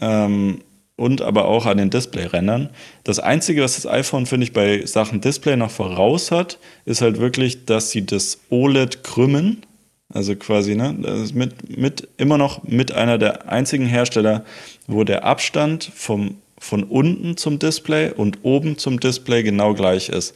Ähm, 0.00 0.60
und 0.96 1.22
aber 1.22 1.46
auch 1.46 1.66
an 1.66 1.78
den 1.78 1.90
Display-Rändern. 1.90 2.70
Das 3.02 3.18
Einzige, 3.18 3.62
was 3.62 3.74
das 3.74 3.86
iPhone, 3.86 4.26
finde 4.26 4.44
ich, 4.44 4.52
bei 4.52 4.86
Sachen 4.86 5.20
Display 5.20 5.56
noch 5.56 5.70
voraus 5.70 6.30
hat, 6.30 6.58
ist 6.84 7.00
halt 7.00 7.18
wirklich, 7.18 7.64
dass 7.64 7.90
sie 7.90 8.06
das 8.06 8.38
OLED 8.50 9.02
krümmen. 9.02 9.64
Also 10.12 10.36
quasi, 10.36 10.76
ne, 10.76 10.94
das 11.00 11.18
ist 11.20 11.34
mit, 11.34 11.76
mit, 11.76 12.08
immer 12.16 12.38
noch 12.38 12.62
mit 12.62 12.92
einer 12.92 13.18
der 13.18 13.48
einzigen 13.48 13.86
Hersteller, 13.86 14.44
wo 14.86 15.02
der 15.02 15.24
Abstand 15.24 15.90
vom, 15.92 16.36
von 16.58 16.84
unten 16.84 17.36
zum 17.36 17.58
Display 17.58 18.12
und 18.12 18.38
oben 18.44 18.78
zum 18.78 19.00
Display 19.00 19.42
genau 19.42 19.74
gleich 19.74 20.10
ist. 20.10 20.34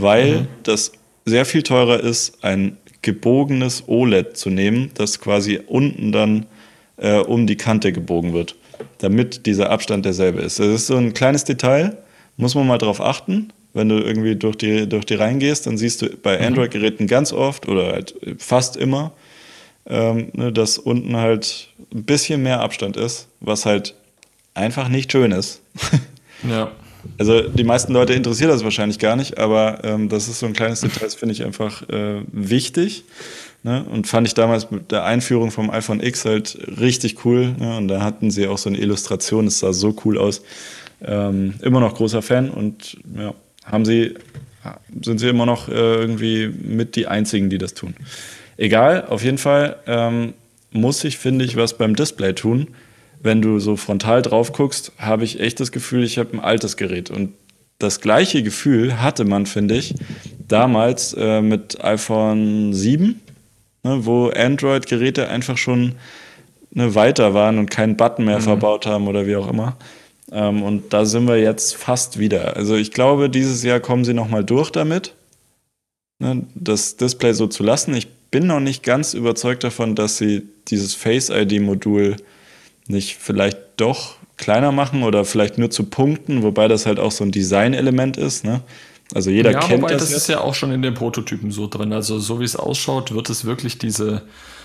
Weil 0.00 0.40
mhm. 0.40 0.46
das 0.62 0.92
sehr 1.24 1.44
viel 1.44 1.62
teurer 1.62 2.00
ist, 2.00 2.42
ein 2.42 2.78
gebogenes 3.02 3.84
OLED 3.86 4.36
zu 4.36 4.50
nehmen, 4.50 4.90
das 4.94 5.20
quasi 5.20 5.60
unten 5.66 6.12
dann 6.12 6.46
äh, 6.96 7.18
um 7.18 7.46
die 7.46 7.56
Kante 7.56 7.92
gebogen 7.92 8.32
wird 8.32 8.56
damit 8.98 9.46
dieser 9.46 9.70
Abstand 9.70 10.04
derselbe 10.04 10.40
ist. 10.40 10.58
Das 10.58 10.66
ist 10.66 10.86
so 10.86 10.96
ein 10.96 11.14
kleines 11.14 11.44
Detail, 11.44 11.96
muss 12.36 12.54
man 12.54 12.66
mal 12.66 12.78
drauf 12.78 13.00
achten. 13.00 13.52
Wenn 13.74 13.88
du 13.88 13.96
irgendwie 13.98 14.34
durch 14.34 14.56
die, 14.56 14.88
durch 14.88 15.04
die 15.04 15.14
Reihen 15.14 15.38
gehst, 15.38 15.66
dann 15.66 15.76
siehst 15.76 16.02
du 16.02 16.08
bei 16.16 16.38
mhm. 16.38 16.46
Android-Geräten 16.46 17.06
ganz 17.06 17.32
oft 17.32 17.68
oder 17.68 17.92
halt 17.92 18.14
fast 18.38 18.76
immer, 18.76 19.12
ähm, 19.86 20.30
ne, 20.32 20.52
dass 20.52 20.78
unten 20.78 21.16
halt 21.16 21.68
ein 21.92 22.04
bisschen 22.04 22.42
mehr 22.42 22.60
Abstand 22.60 22.96
ist, 22.96 23.28
was 23.40 23.66
halt 23.66 23.94
einfach 24.54 24.88
nicht 24.88 25.12
schön 25.12 25.32
ist. 25.32 25.60
ja. 26.48 26.72
Also 27.16 27.42
die 27.42 27.64
meisten 27.64 27.92
Leute 27.92 28.12
interessiert 28.12 28.50
das 28.50 28.62
wahrscheinlich 28.64 28.98
gar 28.98 29.16
nicht, 29.16 29.38
aber 29.38 29.80
ähm, 29.84 30.08
das 30.08 30.28
ist 30.28 30.40
so 30.40 30.46
ein 30.46 30.52
kleines 30.52 30.80
Detail, 30.80 31.04
das 31.04 31.14
finde 31.14 31.32
ich 31.32 31.44
einfach 31.44 31.88
äh, 31.88 32.22
wichtig. 32.30 33.04
Ne? 33.62 33.84
Und 33.84 34.06
fand 34.06 34.26
ich 34.26 34.34
damals 34.34 34.70
mit 34.70 34.92
der 34.92 35.04
Einführung 35.04 35.50
vom 35.50 35.70
iPhone 35.70 36.00
X 36.00 36.24
halt 36.24 36.58
richtig 36.80 37.24
cool. 37.24 37.54
Ne? 37.58 37.76
Und 37.76 37.88
da 37.88 38.02
hatten 38.02 38.30
sie 38.30 38.46
auch 38.46 38.58
so 38.58 38.68
eine 38.68 38.78
Illustration, 38.78 39.46
es 39.46 39.58
sah 39.58 39.72
so 39.72 39.96
cool 40.04 40.18
aus. 40.18 40.42
Ähm, 41.02 41.54
immer 41.62 41.80
noch 41.80 41.94
großer 41.94 42.22
Fan 42.22 42.50
und 42.50 42.96
ja, 43.16 43.34
haben 43.64 43.84
sie, 43.84 44.14
sind 45.02 45.18
sie 45.18 45.28
immer 45.28 45.46
noch 45.46 45.68
äh, 45.68 45.72
irgendwie 45.72 46.48
mit 46.48 46.96
die 46.96 47.06
einzigen, 47.06 47.50
die 47.50 47.58
das 47.58 47.74
tun. 47.74 47.94
Egal, 48.56 49.06
auf 49.06 49.22
jeden 49.22 49.38
Fall 49.38 49.76
ähm, 49.86 50.34
muss 50.72 51.04
ich, 51.04 51.18
finde 51.18 51.44
ich, 51.44 51.56
was 51.56 51.78
beim 51.78 51.94
Display 51.94 52.32
tun. 52.32 52.68
Wenn 53.20 53.42
du 53.42 53.58
so 53.58 53.76
frontal 53.76 54.22
drauf 54.22 54.52
guckst, 54.52 54.92
habe 54.98 55.24
ich 55.24 55.40
echt 55.40 55.60
das 55.60 55.72
Gefühl, 55.72 56.04
ich 56.04 56.18
habe 56.18 56.34
ein 56.34 56.40
altes 56.40 56.76
Gerät. 56.76 57.10
Und 57.10 57.34
das 57.78 58.00
gleiche 58.00 58.42
Gefühl 58.42 59.00
hatte 59.02 59.24
man, 59.24 59.46
finde 59.46 59.76
ich, 59.76 59.94
damals 60.46 61.14
äh, 61.14 61.40
mit 61.40 61.82
iPhone 61.84 62.72
7 62.72 63.20
ne, 63.88 64.04
wo 64.04 64.28
Android-Geräte 64.28 65.28
einfach 65.28 65.56
schon 65.56 65.94
ne, 66.70 66.94
weiter 66.94 67.34
waren 67.34 67.58
und 67.58 67.70
keinen 67.70 67.96
Button 67.96 68.24
mehr 68.24 68.38
mhm. 68.38 68.42
verbaut 68.44 68.86
haben 68.86 69.08
oder 69.08 69.26
wie 69.26 69.36
auch 69.36 69.48
immer. 69.48 69.76
Ähm, 70.30 70.62
und 70.62 70.92
da 70.92 71.04
sind 71.04 71.26
wir 71.26 71.38
jetzt 71.38 71.76
fast 71.76 72.18
wieder. 72.18 72.56
Also 72.56 72.76
ich 72.76 72.92
glaube, 72.92 73.30
dieses 73.30 73.62
Jahr 73.62 73.80
kommen 73.80 74.04
sie 74.04 74.14
nochmal 74.14 74.44
durch 74.44 74.70
damit, 74.70 75.14
ne, 76.18 76.44
das 76.54 76.96
Display 76.96 77.32
so 77.32 77.46
zu 77.46 77.62
lassen. 77.62 77.94
Ich 77.94 78.08
bin 78.30 78.46
noch 78.46 78.60
nicht 78.60 78.82
ganz 78.82 79.14
überzeugt 79.14 79.64
davon, 79.64 79.94
dass 79.94 80.18
sie 80.18 80.42
dieses 80.68 80.94
Face-ID-Modul 80.94 82.16
nicht 82.88 83.16
vielleicht 83.16 83.58
doch 83.76 84.16
kleiner 84.36 84.72
machen 84.72 85.02
oder 85.02 85.24
vielleicht 85.24 85.58
nur 85.58 85.70
zu 85.70 85.84
Punkten, 85.84 86.42
wobei 86.42 86.68
das 86.68 86.86
halt 86.86 86.98
auch 86.98 87.10
so 87.10 87.24
ein 87.24 87.30
Design-Element 87.30 88.16
ist. 88.16 88.44
Ne? 88.44 88.62
Also 89.14 89.30
jeder 89.30 89.52
ja, 89.52 89.60
kennt 89.60 89.82
wobei 89.82 89.94
das. 89.94 90.10
Das 90.10 90.12
ist 90.12 90.28
ja 90.28 90.40
auch 90.40 90.54
schon 90.54 90.72
in 90.72 90.82
den 90.82 90.94
Prototypen 90.94 91.50
so 91.50 91.66
drin. 91.66 91.92
Also 91.92 92.18
so 92.18 92.40
wie 92.40 92.44
es 92.44 92.56
ausschaut, 92.56 93.12
wird 93.12 93.30
es 93.30 93.44
wirklich 93.44 93.78
diese, 93.78 94.22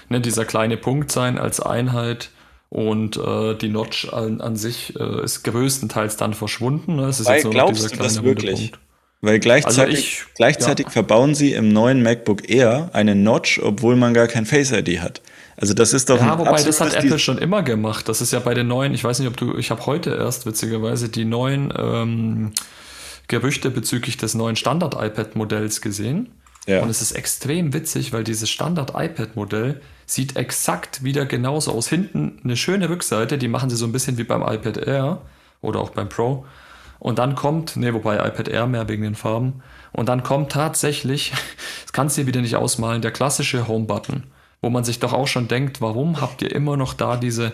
ne, 0.09 0.21
dieser 0.21 0.45
kleine 0.45 0.77
Punkt 0.77 1.11
sein 1.11 1.37
als 1.37 1.59
Einheit. 1.59 2.29
Und 2.69 3.17
äh, 3.17 3.53
die 3.53 3.69
Notch 3.69 4.11
an, 4.11 4.41
an 4.41 4.55
sich 4.55 4.95
äh, 4.99 5.23
ist 5.23 5.43
größtenteils 5.43 6.17
dann 6.17 6.33
verschwunden. 6.33 6.95
Ne? 6.95 7.05
Es 7.05 7.19
ist 7.19 7.27
Weil 7.27 7.41
jetzt 7.41 7.51
glaubst 7.51 7.83
dieser 7.83 7.95
du 7.95 8.03
das 8.03 8.23
wirklich? 8.23 8.71
Punkt. 8.71 8.79
Weil 9.21 9.39
gleichzeitig, 9.39 9.95
also 9.95 10.07
ich, 10.07 10.25
gleichzeitig 10.35 10.87
ja. 10.87 10.91
verbauen 10.91 11.35
sie 11.35 11.53
im 11.53 11.69
neuen 11.69 12.01
MacBook 12.01 12.49
Air 12.49 12.89
eine 12.93 13.15
Notch, 13.15 13.59
obwohl 13.63 13.95
man 13.95 14.13
gar 14.13 14.27
kein 14.27 14.45
Face 14.45 14.71
ID 14.71 14.99
hat. 15.01 15.21
Also 15.57 15.73
das 15.73 15.93
ist 15.93 16.09
doch 16.09 16.19
ja, 16.19 16.37
wobei 16.39 16.63
das 16.63 16.81
hat 16.81 16.93
Apple 16.93 17.19
schon 17.19 17.37
immer 17.37 17.61
gemacht. 17.61 18.09
Das 18.09 18.21
ist 18.21 18.33
ja 18.33 18.39
bei 18.39 18.53
den 18.53 18.67
neuen, 18.67 18.93
ich 18.93 19.03
weiß 19.03 19.19
nicht, 19.19 19.27
ob 19.27 19.37
du, 19.37 19.57
ich 19.57 19.71
habe 19.71 19.85
heute 19.85 20.15
erst 20.15 20.45
witzigerweise 20.45 21.09
die 21.09 21.25
neuen 21.25 21.71
ähm, 21.77 22.51
Gerüchte 23.27 23.69
bezüglich 23.69 24.17
des 24.17 24.33
neuen 24.33 24.55
Standard-iPad-Modells 24.55 25.81
gesehen. 25.81 26.31
Ja. 26.65 26.81
Und 26.81 26.89
es 26.89 27.01
ist 27.01 27.11
extrem 27.11 27.73
witzig, 27.73 28.13
weil 28.13 28.23
dieses 28.23 28.49
Standard-iPad-Modell 28.49 29.81
sieht 30.05 30.35
exakt 30.37 31.03
wieder 31.03 31.25
genauso 31.25 31.71
aus. 31.71 31.87
Hinten 31.87 32.39
eine 32.43 32.57
schöne 32.57 32.89
Rückseite, 32.89 33.37
die 33.37 33.47
machen 33.47 33.69
sie 33.69 33.75
so 33.75 33.85
ein 33.85 33.91
bisschen 33.91 34.17
wie 34.17 34.23
beim 34.23 34.41
iPad 34.41 34.77
Air 34.77 35.21
oder 35.61 35.79
auch 35.79 35.91
beim 35.91 36.09
Pro. 36.09 36.45
Und 36.99 37.19
dann 37.19 37.35
kommt, 37.35 37.75
ne, 37.75 37.93
wobei 37.93 38.15
iPad 38.15 38.47
Air 38.47 38.65
mehr 38.65 38.87
wegen 38.87 39.03
den 39.03 39.15
Farben. 39.15 39.61
Und 39.91 40.07
dann 40.07 40.23
kommt 40.23 40.53
tatsächlich, 40.53 41.31
das 41.83 41.91
kannst 41.91 42.17
du 42.17 42.21
dir 42.21 42.27
wieder 42.27 42.41
nicht 42.41 42.55
ausmalen, 42.55 43.01
der 43.01 43.11
klassische 43.11 43.67
Home-Button, 43.67 44.23
wo 44.63 44.71
man 44.71 44.83
sich 44.83 44.97
doch 44.97 45.13
auch 45.13 45.27
schon 45.27 45.47
denkt, 45.47 45.81
warum 45.81 46.21
habt 46.21 46.41
ihr 46.41 46.51
immer 46.51 46.77
noch 46.77 46.95
da 46.95 47.17
diese 47.17 47.53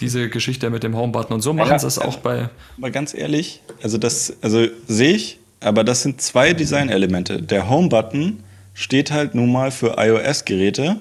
diese 0.00 0.28
Geschichte 0.28 0.70
mit 0.70 0.82
dem 0.82 0.96
Homebutton. 0.96 1.34
Und 1.34 1.40
so 1.40 1.52
machen 1.52 1.70
ja, 1.70 1.78
sie 1.78 1.86
es 1.86 1.98
auch 1.98 2.18
bei. 2.18 2.50
Aber 2.76 2.90
ganz 2.90 3.14
ehrlich, 3.14 3.62
also 3.82 3.98
das, 3.98 4.32
also 4.42 4.66
sehe 4.86 5.14
ich, 5.14 5.38
aber 5.60 5.84
das 5.84 6.02
sind 6.02 6.20
zwei 6.20 6.52
Designelemente. 6.52 7.42
Der 7.42 7.68
Homebutton 7.68 8.44
steht 8.74 9.10
halt 9.10 9.34
nun 9.34 9.50
mal 9.50 9.70
für 9.70 9.96
iOS-Geräte, 9.98 10.96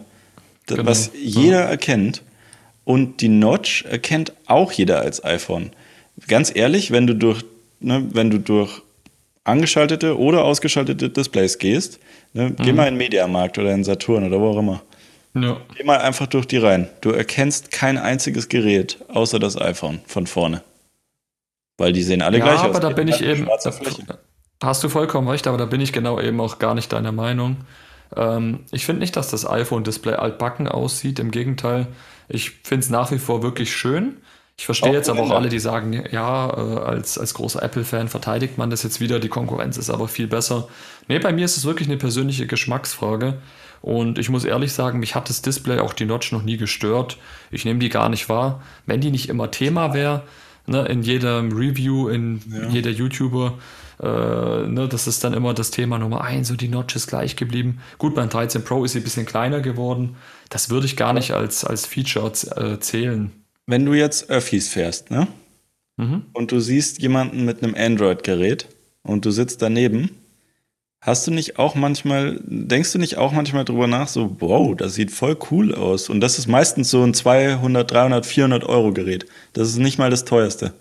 genau. 0.65 0.85
was 0.85 1.11
jeder 1.13 1.61
ja. 1.61 1.69
erkennt. 1.69 2.23
Und 2.85 3.21
die 3.21 3.27
Notch 3.27 3.83
erkennt 3.85 4.33
auch 4.45 4.71
jeder 4.71 5.01
als 5.01 5.23
iPhone. 5.23 5.71
Ganz 6.27 6.51
ehrlich, 6.55 6.91
wenn 6.91 7.05
du 7.05 7.13
durch, 7.13 7.43
ne, 7.79 8.07
wenn 8.13 8.31
du 8.31 8.39
durch 8.39 8.81
angeschaltete 9.43 10.17
oder 10.17 10.43
ausgeschaltete 10.43 11.09
Displays 11.09 11.59
gehst, 11.59 11.99
ne, 12.33 12.49
mhm. 12.49 12.55
geh 12.63 12.73
mal 12.73 12.87
in 12.87 12.95
den 12.95 12.97
Mediamarkt 12.97 13.59
oder 13.59 13.73
in 13.73 13.83
Saturn 13.83 14.25
oder 14.25 14.39
wo 14.39 14.47
auch 14.47 14.57
immer. 14.57 14.81
Ja. 15.43 15.57
Geh 15.75 15.83
mal 15.83 15.99
einfach 15.99 16.27
durch 16.27 16.47
die 16.47 16.57
Reihen. 16.57 16.89
Du 17.01 17.11
erkennst 17.11 17.71
kein 17.71 17.97
einziges 17.97 18.49
Gerät 18.49 18.97
außer 19.07 19.39
das 19.39 19.59
iPhone 19.59 19.99
von 20.05 20.27
vorne. 20.27 20.63
Weil 21.77 21.93
die 21.93 22.03
sehen 22.03 22.21
alle 22.21 22.39
ja, 22.39 22.45
gleich 22.45 22.59
aus. 22.59 22.65
aber 22.65 22.79
da 22.79 22.89
bin 22.89 23.07
ich 23.07 23.21
eben. 23.21 23.47
Hast 24.63 24.83
du 24.83 24.89
vollkommen 24.89 25.27
recht, 25.27 25.45
aber 25.45 25.57
da 25.57 25.65
bin 25.65 25.81
ich 25.81 25.93
genau 25.93 26.19
eben 26.19 26.41
auch 26.41 26.57
gar 26.57 26.73
nicht 26.73 26.91
deiner 26.91 27.11
Meinung. 27.11 27.57
Ähm, 28.15 28.61
ich 28.71 28.85
finde 28.85 29.01
nicht, 29.01 29.15
dass 29.15 29.29
das 29.29 29.47
iPhone-Display 29.47 30.13
altbacken 30.13 30.67
aussieht. 30.67 31.19
Im 31.19 31.31
Gegenteil, 31.31 31.87
ich 32.27 32.51
finde 32.63 32.83
es 32.83 32.89
nach 32.89 33.11
wie 33.11 33.19
vor 33.19 33.43
wirklich 33.43 33.75
schön. 33.75 34.17
Ich 34.59 34.65
verstehe 34.65 34.91
jetzt 34.91 35.07
aber 35.07 35.21
auch 35.21 35.29
alle, 35.29 35.49
die 35.49 35.59
sagen, 35.59 36.03
ja, 36.11 36.49
äh, 36.49 36.79
als, 36.79 37.19
als 37.19 37.35
großer 37.35 37.61
Apple-Fan 37.61 38.07
verteidigt 38.07 38.57
man 38.57 38.71
das 38.71 38.81
jetzt 38.81 38.99
wieder, 38.99 39.19
die 39.19 39.29
Konkurrenz 39.29 39.77
ist 39.77 39.91
aber 39.91 40.07
viel 40.07 40.25
besser. 40.25 40.67
Nee, 41.07 41.19
bei 41.19 41.31
mir 41.31 41.45
ist 41.45 41.57
es 41.57 41.65
wirklich 41.65 41.87
eine 41.87 41.97
persönliche 41.97 42.47
Geschmacksfrage. 42.47 43.37
Und 43.81 44.17
ich 44.17 44.29
muss 44.29 44.45
ehrlich 44.45 44.73
sagen, 44.73 44.99
mich 44.99 45.15
hat 45.15 45.29
das 45.29 45.41
Display 45.41 45.79
auch 45.79 45.93
die 45.93 46.05
Notch 46.05 46.31
noch 46.31 46.43
nie 46.43 46.57
gestört. 46.57 47.17
Ich 47.51 47.65
nehme 47.65 47.79
die 47.79 47.89
gar 47.89 48.09
nicht 48.09 48.29
wahr. 48.29 48.61
Wenn 48.85 49.01
die 49.01 49.11
nicht 49.11 49.29
immer 49.29 49.51
Thema 49.51 49.93
wäre, 49.93 50.23
ne, 50.65 50.85
in 50.85 51.03
jedem 51.03 51.51
Review, 51.51 52.09
in 52.09 52.41
ja. 52.51 52.69
jeder 52.69 52.91
YouTuber, 52.91 53.57
äh, 53.99 54.05
ne, 54.67 54.87
das 54.89 55.07
ist 55.07 55.23
dann 55.23 55.33
immer 55.33 55.53
das 55.53 55.71
Thema 55.71 55.97
Nummer 55.97 56.21
eins, 56.21 56.47
so 56.49 56.55
die 56.55 56.67
Notch 56.67 56.95
ist 56.95 57.07
gleich 57.07 57.35
geblieben. 57.35 57.79
Gut, 57.97 58.15
beim 58.15 58.29
13 58.29 58.63
Pro 58.63 58.83
ist 58.83 58.93
sie 58.93 58.99
ein 58.99 59.03
bisschen 59.03 59.25
kleiner 59.25 59.61
geworden. 59.61 60.15
Das 60.49 60.69
würde 60.69 60.85
ich 60.85 60.95
gar 60.95 61.13
nicht 61.13 61.31
als, 61.31 61.63
als 61.63 61.85
Feature 61.85 62.31
äh, 62.55 62.79
zählen. 62.79 63.31
Wenn 63.65 63.85
du 63.85 63.93
jetzt 63.93 64.29
Öffis 64.29 64.69
fährst, 64.69 65.11
ne? 65.11 65.27
Mhm. 65.97 66.25
Und 66.33 66.51
du 66.51 66.59
siehst 66.59 67.01
jemanden 67.01 67.43
mit 67.43 67.63
einem 67.63 67.73
Android-Gerät 67.75 68.67
und 69.01 69.25
du 69.25 69.31
sitzt 69.31 69.61
daneben, 69.61 70.11
Hast 70.99 71.27
du 71.27 71.31
nicht 71.31 71.59
auch 71.59 71.75
manchmal, 71.75 72.39
denkst 72.43 72.91
du 72.91 72.99
nicht 72.99 73.17
auch 73.17 73.31
manchmal 73.31 73.65
drüber 73.65 73.87
nach, 73.87 74.07
so, 74.07 74.35
wow, 74.39 74.75
das 74.75 74.95
sieht 74.95 75.11
voll 75.11 75.37
cool 75.51 75.73
aus. 75.75 76.09
Und 76.09 76.21
das 76.21 76.39
ist 76.39 76.47
meistens 76.47 76.89
so 76.89 77.03
ein 77.03 77.13
200, 77.13 77.89
300, 77.89 78.25
400 78.25 78.63
Euro 78.63 78.91
Gerät. 78.93 79.25
Das 79.53 79.69
ist 79.69 79.77
nicht 79.77 79.99
mal 79.99 80.09
das 80.09 80.25
teuerste. 80.25 80.73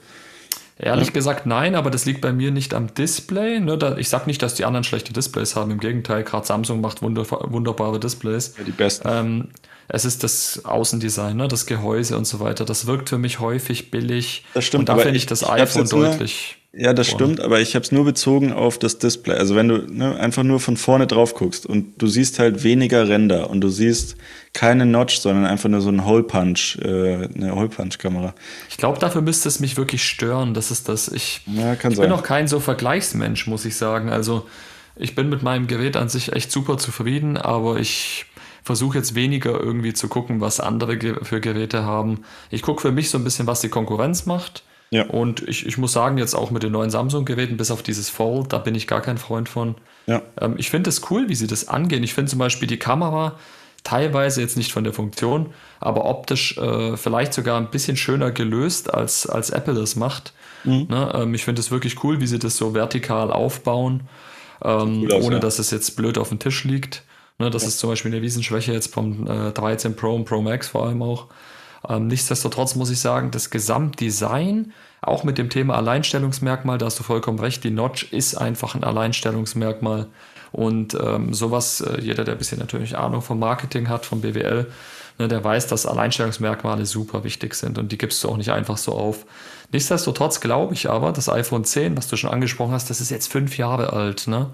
Ehrlich 0.79 1.09
ja. 1.09 1.13
gesagt 1.13 1.47
nein, 1.47 1.75
aber 1.75 1.91
das 1.91 2.05
liegt 2.05 2.21
bei 2.21 2.33
mir 2.33 2.51
nicht 2.51 2.75
am 2.75 2.93
Display. 2.93 3.61
Ne? 3.61 3.97
Ich 3.99 4.11
sage 4.11 4.27
nicht, 4.27 4.43
dass 4.43 4.55
die 4.55 4.67
anderen 4.67 4.85
schlechte 4.85 5.13
Displays 5.13 5.57
haben. 5.57 5.71
Im 5.71 5.81
Gegenteil, 5.81 6.23
gerade 6.23 6.47
Samsung 6.47 6.83
macht 6.83 7.01
wunder, 7.01 7.25
wunderbare 7.31 7.99
Displays. 7.99 8.55
Ja, 8.59 8.65
die 8.65 8.73
besten. 8.73 9.09
Ähm, 9.11 9.49
es 9.89 10.05
ist 10.05 10.23
das 10.23 10.65
Außendesign, 10.65 11.37
ne? 11.37 11.49
das 11.49 11.65
Gehäuse 11.65 12.19
und 12.19 12.27
so 12.27 12.41
weiter. 12.41 12.65
Das 12.65 12.87
wirkt 12.87 13.09
für 13.09 13.19
mich 13.19 13.41
häufig 13.41 13.91
billig. 13.91 14.45
Das 14.53 14.65
stimmt. 14.65 14.81
Und 14.81 14.89
da 14.89 14.99
finde 14.99 15.17
ich 15.17 15.27
das 15.27 15.49
iPhone 15.49 15.89
deutlich. 15.89 16.59
Ja, 16.79 16.93
das 16.93 17.09
vorne. 17.09 17.25
stimmt, 17.25 17.41
aber 17.41 17.61
ich 17.61 17.75
habe 17.75 17.85
es 17.85 17.91
nur 17.91 18.05
bezogen 18.05 18.53
auf 18.53 18.79
das 18.79 18.99
Display. 18.99 19.35
Also 19.35 19.57
wenn 19.57 19.69
du 19.69 19.79
ne, 19.91 20.15
einfach 20.21 20.43
nur 20.43 20.61
von 20.61 20.77
vorne 20.77 21.07
drauf 21.07 21.35
guckst 21.35 21.65
und 21.65 21.95
du 22.03 22.07
siehst 22.07 22.39
halt 22.39 22.65
weniger 22.65 23.09
Ränder 23.09 23.49
und 23.49 23.63
du 23.63 23.71
siehst 23.71 24.17
keine 24.53 24.85
Notch, 24.85 25.19
sondern 25.19 25.47
einfach 25.47 25.71
nur 25.71 25.81
so 25.81 25.89
ein 25.89 26.05
Hole 26.05 26.23
Punch, 26.23 26.77
äh, 26.83 27.29
eine 27.35 27.55
Hole 27.55 27.69
Punch 27.69 27.97
Kamera. 27.97 28.35
Ich 28.69 28.77
glaube, 28.77 28.99
dafür 28.99 29.23
müsste 29.23 29.49
es 29.49 29.59
mich 29.59 29.79
wirklich 29.79 30.05
stören. 30.05 30.53
Das 30.53 30.71
ist 30.71 30.91
das. 30.91 31.09
Ich, 31.09 31.41
ja, 31.47 31.73
ich 31.73 31.81
bin 31.81 32.13
auch 32.13 32.23
kein 32.23 32.47
so 32.47 32.61
Vergleichsmensch, 32.61 33.47
muss 33.47 33.65
ich 33.65 33.77
sagen. 33.77 34.11
Also 34.11 34.47
ich 34.97 35.15
bin 35.15 35.31
mit 35.31 35.43
meinem 35.43 35.69
Gerät 35.69 35.97
an 35.97 36.11
sich 36.11 36.33
echt 36.35 36.53
super 36.53 36.77
zufrieden, 36.77 37.39
aber 37.39 37.79
ich 37.79 38.27
versuche 38.63 38.99
jetzt 38.99 39.15
weniger 39.15 39.59
irgendwie 39.59 39.95
zu 39.95 40.09
gucken, 40.09 40.43
was 40.43 40.61
andere 40.61 40.99
für 41.23 41.41
Geräte 41.41 41.85
haben. 41.85 42.23
Ich 42.51 42.61
gucke 42.61 42.83
für 42.83 42.93
mich 42.93 43.09
so 43.09 43.17
ein 43.17 43.25
bisschen, 43.25 43.47
was 43.47 43.63
die 43.63 43.71
Konkurrenz 43.71 44.27
macht. 44.27 44.63
Ja. 44.91 45.07
Und 45.07 45.47
ich, 45.49 45.67
ich 45.67 45.79
muss 45.79 45.93
sagen, 45.93 46.19
jetzt 46.19 46.35
auch 46.35 46.51
mit 46.51 46.63
den 46.63 46.73
neuen 46.73 46.91
Samsung-Geräten, 46.91 47.57
bis 47.57 47.71
auf 47.71 47.83
dieses 47.83 48.09
Fold, 48.09 48.53
da 48.53 48.59
bin 48.59 48.75
ich 48.75 48.87
gar 48.87 49.01
kein 49.01 49.19
Freund 49.19 49.49
von. 49.49 49.75
Ja. 50.07 50.23
Ähm, 50.41 50.55
ich 50.59 50.71
finde 50.71 50.91
es 50.91 51.11
cool, 51.11 51.29
wie 51.29 51.35
sie 51.35 51.47
das 51.47 51.69
angehen. 51.69 52.03
Ich 52.05 52.15
finde 52.15 52.31
zum 52.31 52.39
Beispiel 52.39 52.69
die 52.69 52.79
Kamera 52.79 53.37
teilweise 53.87 54.41
jetzt 54.41 54.57
nicht 54.57 54.73
von 54.73 54.85
der 54.85 54.93
Funktion, 54.93 55.51
aber 55.81 56.05
optisch 56.07 56.57
äh, 56.59 56.97
vielleicht 56.97 57.33
sogar 57.33 57.59
ein 57.59 57.71
bisschen 57.71 57.97
schöner 57.97 58.33
gelöst, 58.33 58.93
als, 58.93 59.27
als 59.27 59.51
Apple 59.51 59.75
das 59.75 59.97
macht. 59.97 60.33
Mhm. 60.65 60.87
Ne? 60.89 61.13
Ähm, 61.15 61.35
ich 61.35 61.45
finde 61.45 61.61
es 61.61 61.71
wirklich 61.71 62.03
cool, 62.03 62.21
wie 62.21 62.27
sie 62.27 62.39
das 62.39 62.57
so 62.57 62.75
vertikal 62.75 63.31
aufbauen, 63.31 64.03
ähm, 64.65 65.03
cool 65.03 65.13
aus, 65.13 65.25
ohne 65.25 65.37
ja. 65.37 65.41
dass 65.41 65.59
es 65.59 65.71
jetzt 65.71 65.97
blöd 65.97 66.19
auf 66.19 66.31
dem 66.31 66.41
Tisch 66.41 66.65
liegt. 66.65 67.05
Ne? 67.39 67.51
Das 67.51 67.63
ja. 67.63 67.69
ist 67.69 67.79
zum 67.79 67.91
Beispiel 67.91 68.13
eine 68.13 68.23
Riesenschwäche 68.23 68.73
jetzt 68.73 68.93
vom 68.93 69.27
äh, 69.29 69.53
13 69.53 69.95
Pro 69.95 70.15
und 70.15 70.25
Pro 70.25 70.43
Max 70.43 70.69
vor 70.69 70.87
allem 70.87 71.03
auch. 71.03 71.27
Ähm, 71.89 72.07
nichtsdestotrotz 72.07 72.75
muss 72.75 72.91
ich 72.91 73.01
sagen, 73.01 73.31
das 73.31 73.51
Gesamtdesign, 73.51 74.73
auch 75.03 75.25
mit 75.25 75.39
dem 75.39 75.51
Thema 75.51 75.77
Alleinstellungsmerkmal, 75.77 76.79
da 76.79 76.87
hast 76.87 76.99
du 76.99 77.03
vollkommen 77.03 77.39
recht, 77.39 77.65
die 77.65 77.71
Notch 77.71 78.13
ist 78.13 78.35
einfach 78.35 78.75
ein 78.75 78.85
Alleinstellungsmerkmal. 78.85 80.07
Und 80.53 80.95
ähm, 80.95 81.35
sowas, 81.35 81.81
äh, 81.81 82.01
jeder, 82.01 82.25
der 82.25 82.35
ein 82.35 82.39
bisschen 82.39 82.59
natürlich 82.59 82.97
Ahnung 82.97 83.21
vom 83.21 83.39
Marketing 83.39 83.89
hat, 83.89 84.07
vom 84.07 84.21
BWL, 84.21 84.67
ne, 85.19 85.29
der 85.29 85.45
weiß, 85.45 85.67
dass 85.67 85.87
Alleinstellungsmerkmale 85.87 86.87
super 86.87 87.25
wichtig 87.25 87.55
sind 87.55 87.79
und 87.79 87.93
die 87.93 87.99
gibst 87.99 88.23
du 88.25 88.29
auch 88.29 88.37
nicht 88.37 88.51
einfach 88.51 88.77
so 88.77 88.93
auf. 88.93 89.27
Nichtsdestotrotz 89.73 90.41
glaube 90.41 90.75
ich 90.75 90.89
aber, 90.89 91.13
das 91.13 91.29
iPhone 91.29 91.65
10, 91.65 91.97
was 91.97 92.09
du 92.09 92.17
schon 92.17 92.31
angesprochen 92.31 92.73
hast, 92.73 92.91
das 92.91 93.01
ist 93.01 93.11
jetzt 93.11 93.31
fünf 93.31 93.59
Jahre 93.59 93.93
alt. 93.93 94.29
Ne? 94.29 94.51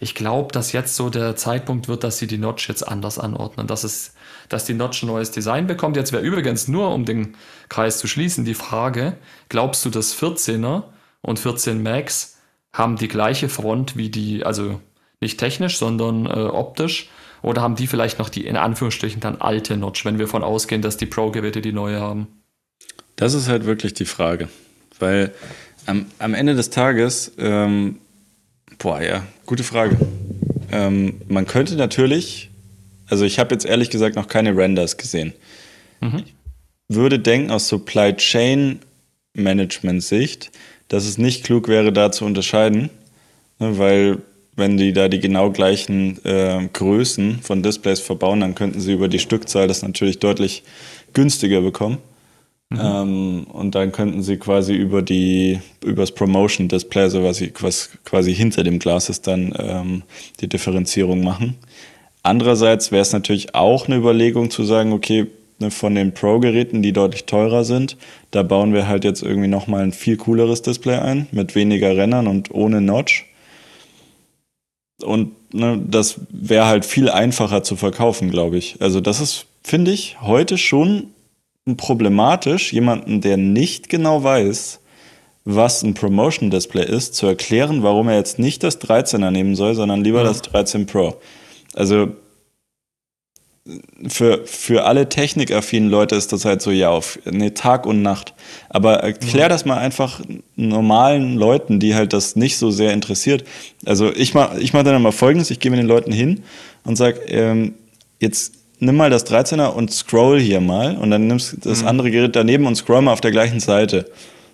Ich 0.00 0.14
glaube, 0.14 0.52
dass 0.52 0.72
jetzt 0.72 0.94
so 0.96 1.10
der 1.10 1.36
Zeitpunkt 1.36 1.88
wird, 1.88 2.04
dass 2.04 2.18
sie 2.18 2.26
die 2.26 2.38
Notch 2.38 2.68
jetzt 2.68 2.86
anders 2.86 3.18
anordnen, 3.18 3.66
dass 3.66 3.84
es 3.84 4.14
dass 4.48 4.64
die 4.64 4.74
Notch 4.74 5.02
ein 5.02 5.08
neues 5.08 5.30
Design 5.30 5.66
bekommt. 5.66 5.96
Jetzt 5.96 6.12
wäre 6.12 6.22
übrigens 6.22 6.68
nur, 6.68 6.92
um 6.92 7.04
den 7.04 7.34
Kreis 7.68 7.98
zu 7.98 8.06
schließen, 8.06 8.44
die 8.44 8.54
Frage, 8.54 9.16
glaubst 9.48 9.84
du, 9.84 9.90
dass 9.90 10.16
14er 10.16 10.84
und 11.20 11.38
14 11.38 11.82
Max 11.82 12.38
haben 12.72 12.96
die 12.96 13.08
gleiche 13.08 13.48
Front 13.48 13.96
wie 13.96 14.08
die, 14.08 14.44
also 14.44 14.80
nicht 15.20 15.38
technisch, 15.38 15.78
sondern 15.78 16.26
äh, 16.26 16.30
optisch, 16.30 17.10
oder 17.42 17.62
haben 17.62 17.76
die 17.76 17.86
vielleicht 17.86 18.18
noch 18.18 18.30
die 18.30 18.46
in 18.46 18.56
Anführungsstrichen 18.56 19.20
dann 19.20 19.40
alte 19.40 19.76
Notch, 19.76 20.04
wenn 20.04 20.18
wir 20.18 20.26
davon 20.26 20.42
ausgehen, 20.42 20.82
dass 20.82 20.96
die 20.96 21.06
Pro-Geräte 21.06 21.60
die 21.60 21.72
neue 21.72 22.00
haben? 22.00 22.26
Das 23.16 23.34
ist 23.34 23.48
halt 23.48 23.64
wirklich 23.64 23.94
die 23.94 24.04
Frage, 24.04 24.48
weil 24.98 25.32
am, 25.86 26.06
am 26.18 26.34
Ende 26.34 26.54
des 26.54 26.70
Tages, 26.70 27.32
ähm, 27.38 27.98
boah, 28.78 29.02
ja, 29.02 29.26
gute 29.46 29.64
Frage. 29.64 29.96
Ähm, 30.70 31.20
man 31.28 31.46
könnte 31.46 31.76
natürlich 31.76 32.48
also 33.08 33.24
ich 33.24 33.38
habe 33.38 33.54
jetzt 33.54 33.64
ehrlich 33.64 33.90
gesagt 33.90 34.16
noch 34.16 34.28
keine 34.28 34.56
Renders 34.56 34.96
gesehen. 34.96 35.32
Mhm. 36.00 36.24
Ich 36.88 36.96
würde 36.96 37.18
denken 37.18 37.50
aus 37.50 37.68
Supply 37.68 38.14
Chain 38.14 38.80
Management 39.34 40.02
Sicht, 40.02 40.50
dass 40.88 41.06
es 41.06 41.18
nicht 41.18 41.44
klug 41.44 41.68
wäre, 41.68 41.92
da 41.92 42.12
zu 42.12 42.24
unterscheiden, 42.24 42.90
ne, 43.58 43.78
weil 43.78 44.18
wenn 44.56 44.76
die 44.76 44.92
da 44.92 45.08
die 45.08 45.20
genau 45.20 45.50
gleichen 45.50 46.24
äh, 46.24 46.68
Größen 46.72 47.40
von 47.42 47.62
Displays 47.62 48.00
verbauen, 48.00 48.40
dann 48.40 48.54
könnten 48.54 48.80
sie 48.80 48.92
über 48.92 49.08
die 49.08 49.20
Stückzahl 49.20 49.68
das 49.68 49.82
natürlich 49.82 50.18
deutlich 50.18 50.64
günstiger 51.12 51.60
bekommen. 51.60 51.98
Mhm. 52.70 52.80
Ähm, 52.82 53.46
und 53.50 53.74
dann 53.74 53.92
könnten 53.92 54.22
sie 54.22 54.36
quasi 54.36 54.74
über 54.74 55.00
die 55.00 55.60
übers 55.82 56.12
Promotion 56.12 56.68
Display, 56.68 57.02
also 57.02 57.24
was, 57.24 57.42
was 57.60 57.90
quasi 58.04 58.34
hinter 58.34 58.62
dem 58.62 58.78
Glas 58.78 59.08
ist, 59.08 59.26
dann 59.26 59.54
ähm, 59.58 60.02
die 60.40 60.48
Differenzierung 60.48 61.24
machen. 61.24 61.56
Andererseits 62.22 62.92
wäre 62.92 63.02
es 63.02 63.12
natürlich 63.12 63.54
auch 63.54 63.86
eine 63.86 63.96
Überlegung 63.96 64.50
zu 64.50 64.64
sagen, 64.64 64.92
okay, 64.92 65.28
ne, 65.60 65.70
von 65.70 65.94
den 65.94 66.12
Pro-Geräten, 66.12 66.82
die 66.82 66.92
deutlich 66.92 67.24
teurer 67.24 67.64
sind, 67.64 67.96
da 68.32 68.42
bauen 68.42 68.74
wir 68.74 68.86
halt 68.86 69.04
jetzt 69.04 69.22
irgendwie 69.22 69.48
nochmal 69.48 69.82
ein 69.82 69.92
viel 69.92 70.18
cooleres 70.18 70.60
Display 70.60 70.96
ein, 70.96 71.26
mit 71.32 71.54
weniger 71.54 71.96
Rennern 71.96 72.26
und 72.26 72.50
ohne 72.50 72.82
Notch. 72.82 73.24
Und 75.02 75.54
ne, 75.54 75.80
das 75.86 76.20
wäre 76.28 76.66
halt 76.66 76.84
viel 76.84 77.08
einfacher 77.08 77.62
zu 77.62 77.76
verkaufen, 77.76 78.30
glaube 78.30 78.58
ich. 78.58 78.76
Also 78.80 79.00
das 79.00 79.20
ist, 79.20 79.46
finde 79.62 79.92
ich, 79.92 80.20
heute 80.20 80.58
schon 80.58 81.14
problematisch, 81.76 82.72
jemanden, 82.72 83.20
der 83.20 83.36
nicht 83.36 83.88
genau 83.88 84.22
weiß, 84.22 84.80
was 85.44 85.82
ein 85.82 85.94
Promotion 85.94 86.50
Display 86.50 86.84
ist, 86.84 87.14
zu 87.14 87.26
erklären, 87.26 87.82
warum 87.82 88.08
er 88.08 88.16
jetzt 88.16 88.38
nicht 88.38 88.62
das 88.62 88.80
13er 88.80 89.30
nehmen 89.30 89.56
soll, 89.56 89.74
sondern 89.74 90.04
lieber 90.04 90.18
ja. 90.18 90.24
das 90.24 90.42
13 90.42 90.86
Pro. 90.86 91.16
Also 91.74 92.08
für, 94.08 94.46
für 94.46 94.84
alle 94.84 95.08
technikaffinen 95.08 95.90
Leute 95.90 96.14
ist 96.14 96.32
das 96.32 96.44
halt 96.44 96.62
so, 96.62 96.70
ja, 96.70 96.90
auf 96.90 97.18
nee, 97.24 97.50
Tag 97.50 97.86
und 97.86 98.02
Nacht. 98.02 98.34
Aber 98.68 98.96
erklär 98.96 99.46
mhm. 99.46 99.50
das 99.50 99.64
mal 99.64 99.78
einfach 99.78 100.20
normalen 100.56 101.36
Leuten, 101.36 101.80
die 101.80 101.94
halt 101.94 102.12
das 102.12 102.36
nicht 102.36 102.56
so 102.56 102.70
sehr 102.70 102.92
interessiert. 102.92 103.44
Also 103.84 104.12
ich 104.14 104.34
mache 104.34 104.58
ich 104.60 104.72
mach 104.72 104.84
dann 104.84 105.02
mal 105.02 105.12
folgendes, 105.12 105.50
ich 105.50 105.60
gehe 105.60 105.70
mit 105.70 105.80
den 105.80 105.86
Leuten 105.86 106.12
hin 106.12 106.42
und 106.84 106.96
sage, 106.96 107.20
ähm, 107.26 107.74
jetzt 108.20 108.54
nimm 108.80 108.96
mal 108.96 109.10
das 109.10 109.26
13er 109.26 109.68
und 109.68 109.92
scroll 109.92 110.40
hier 110.40 110.60
mal 110.60 110.96
und 110.96 111.10
dann 111.10 111.26
nimmst 111.26 111.52
du 111.52 111.68
das 111.68 111.82
mhm. 111.82 111.88
andere 111.88 112.10
Gerät 112.10 112.36
daneben 112.36 112.66
und 112.66 112.76
scroll 112.76 113.02
mal 113.02 113.12
auf 113.12 113.20
der 113.20 113.30
gleichen 113.30 113.60
Seite. 113.60 114.10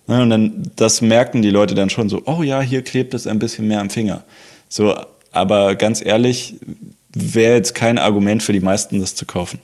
und 0.07 0.31
dann, 0.31 0.71
das 0.77 1.01
merken 1.01 1.43
die 1.43 1.51
Leute 1.51 1.75
dann 1.75 1.91
schon 1.91 2.09
so, 2.09 2.23
oh 2.27 2.43
ja, 2.43 2.61
hier 2.61 2.83
klebt 2.83 3.15
es 3.15 3.27
ein 3.27 3.39
bisschen 3.39 3.69
mehr 3.69 3.81
am 3.81 3.91
Finger. 3.91 4.25
So, 4.69 4.95
aber 5.33 5.75
ganz 5.75 6.05
ehrlich, 6.05 6.57
wäre 7.13 7.55
jetzt 7.55 7.75
kein 7.75 7.99
Argument 7.99 8.43
für 8.43 8.53
die 8.53 8.61
meisten, 8.61 9.01
das 9.01 9.15
zu 9.15 9.27
kaufen. 9.27 9.59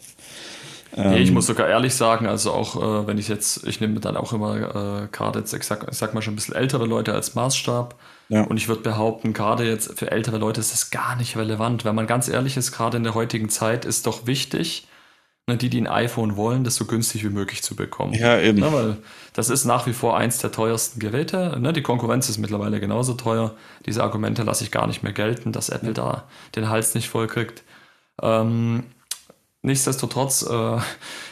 Nee, 0.97 1.19
ich 1.19 1.29
ähm, 1.29 1.35
muss 1.35 1.47
sogar 1.47 1.69
ehrlich 1.69 1.95
sagen, 1.95 2.27
also 2.27 2.53
auch 2.53 2.77
äh, 2.77 3.07
wenn 3.07 3.19
ich 3.19 3.29
jetzt, 3.29 3.67
ich 3.67 3.81
nehme 3.81 4.01
dann 4.01 4.17
auch 4.17 4.33
immer 4.33 4.57
äh, 5.05 5.09
gerade 5.13 5.39
jetzt, 5.39 5.53
ich 5.53 5.65
sag, 5.65 5.87
ich 5.91 5.97
sag 5.97 6.15
mal 6.15 6.23
schon 6.23 6.33
ein 6.33 6.37
bisschen 6.37 6.55
ältere 6.55 6.87
Leute 6.87 7.13
als 7.13 7.35
Maßstab. 7.35 7.95
Ja. 8.29 8.43
Und 8.43 8.57
ich 8.57 8.69
würde 8.69 8.83
behaupten, 8.83 9.33
gerade 9.33 9.69
jetzt 9.69 9.99
für 9.99 10.11
ältere 10.11 10.39
Leute 10.39 10.61
ist 10.61 10.73
das 10.73 10.91
gar 10.91 11.17
nicht 11.17 11.37
relevant. 11.37 11.85
Wenn 11.85 11.95
man 11.95 12.07
ganz 12.07 12.29
ehrlich 12.29 12.57
ist, 12.57 12.73
gerade 12.73 12.97
in 12.97 13.05
der 13.05 13.15
heutigen 13.15 13.49
Zeit 13.49 13.85
ist 13.85 14.07
doch 14.07 14.27
wichtig, 14.27 14.89
ne, 15.47 15.57
die, 15.57 15.69
die 15.69 15.81
ein 15.81 15.87
iPhone 15.87 16.37
wollen, 16.37 16.65
das 16.65 16.77
so 16.77 16.85
günstig 16.87 17.25
wie 17.25 17.31
möglich 17.31 17.63
zu 17.63 17.77
bekommen. 17.77 18.15
Ja, 18.15 18.39
eben. 18.41 18.61
Ne, 18.61 18.73
weil 18.73 18.97
das 19.33 19.51
ist 19.51 19.65
nach 19.65 19.87
wie 19.87 19.93
vor 19.93 20.17
eins 20.17 20.39
der 20.39 20.53
teuersten 20.53 21.01
Geräte. 21.01 21.59
Ne? 21.61 21.73
Die 21.73 21.83
Konkurrenz 21.83 22.29
ist 22.29 22.39
mittlerweile 22.39 22.81
genauso 22.81 23.15
teuer. 23.15 23.55
Diese 23.87 24.03
Argumente 24.03 24.43
lasse 24.43 24.65
ich 24.65 24.71
gar 24.71 24.87
nicht 24.87 25.03
mehr 25.03 25.13
gelten, 25.13 25.53
dass 25.53 25.69
Apple 25.69 25.93
da 25.93 26.25
den 26.57 26.69
Hals 26.69 26.95
nicht 26.95 27.09
voll 27.09 27.27
kriegt. 27.27 27.63
Ähm, 28.23 28.85
nichtsdestotrotz, 29.63 30.47
äh, 30.49 30.79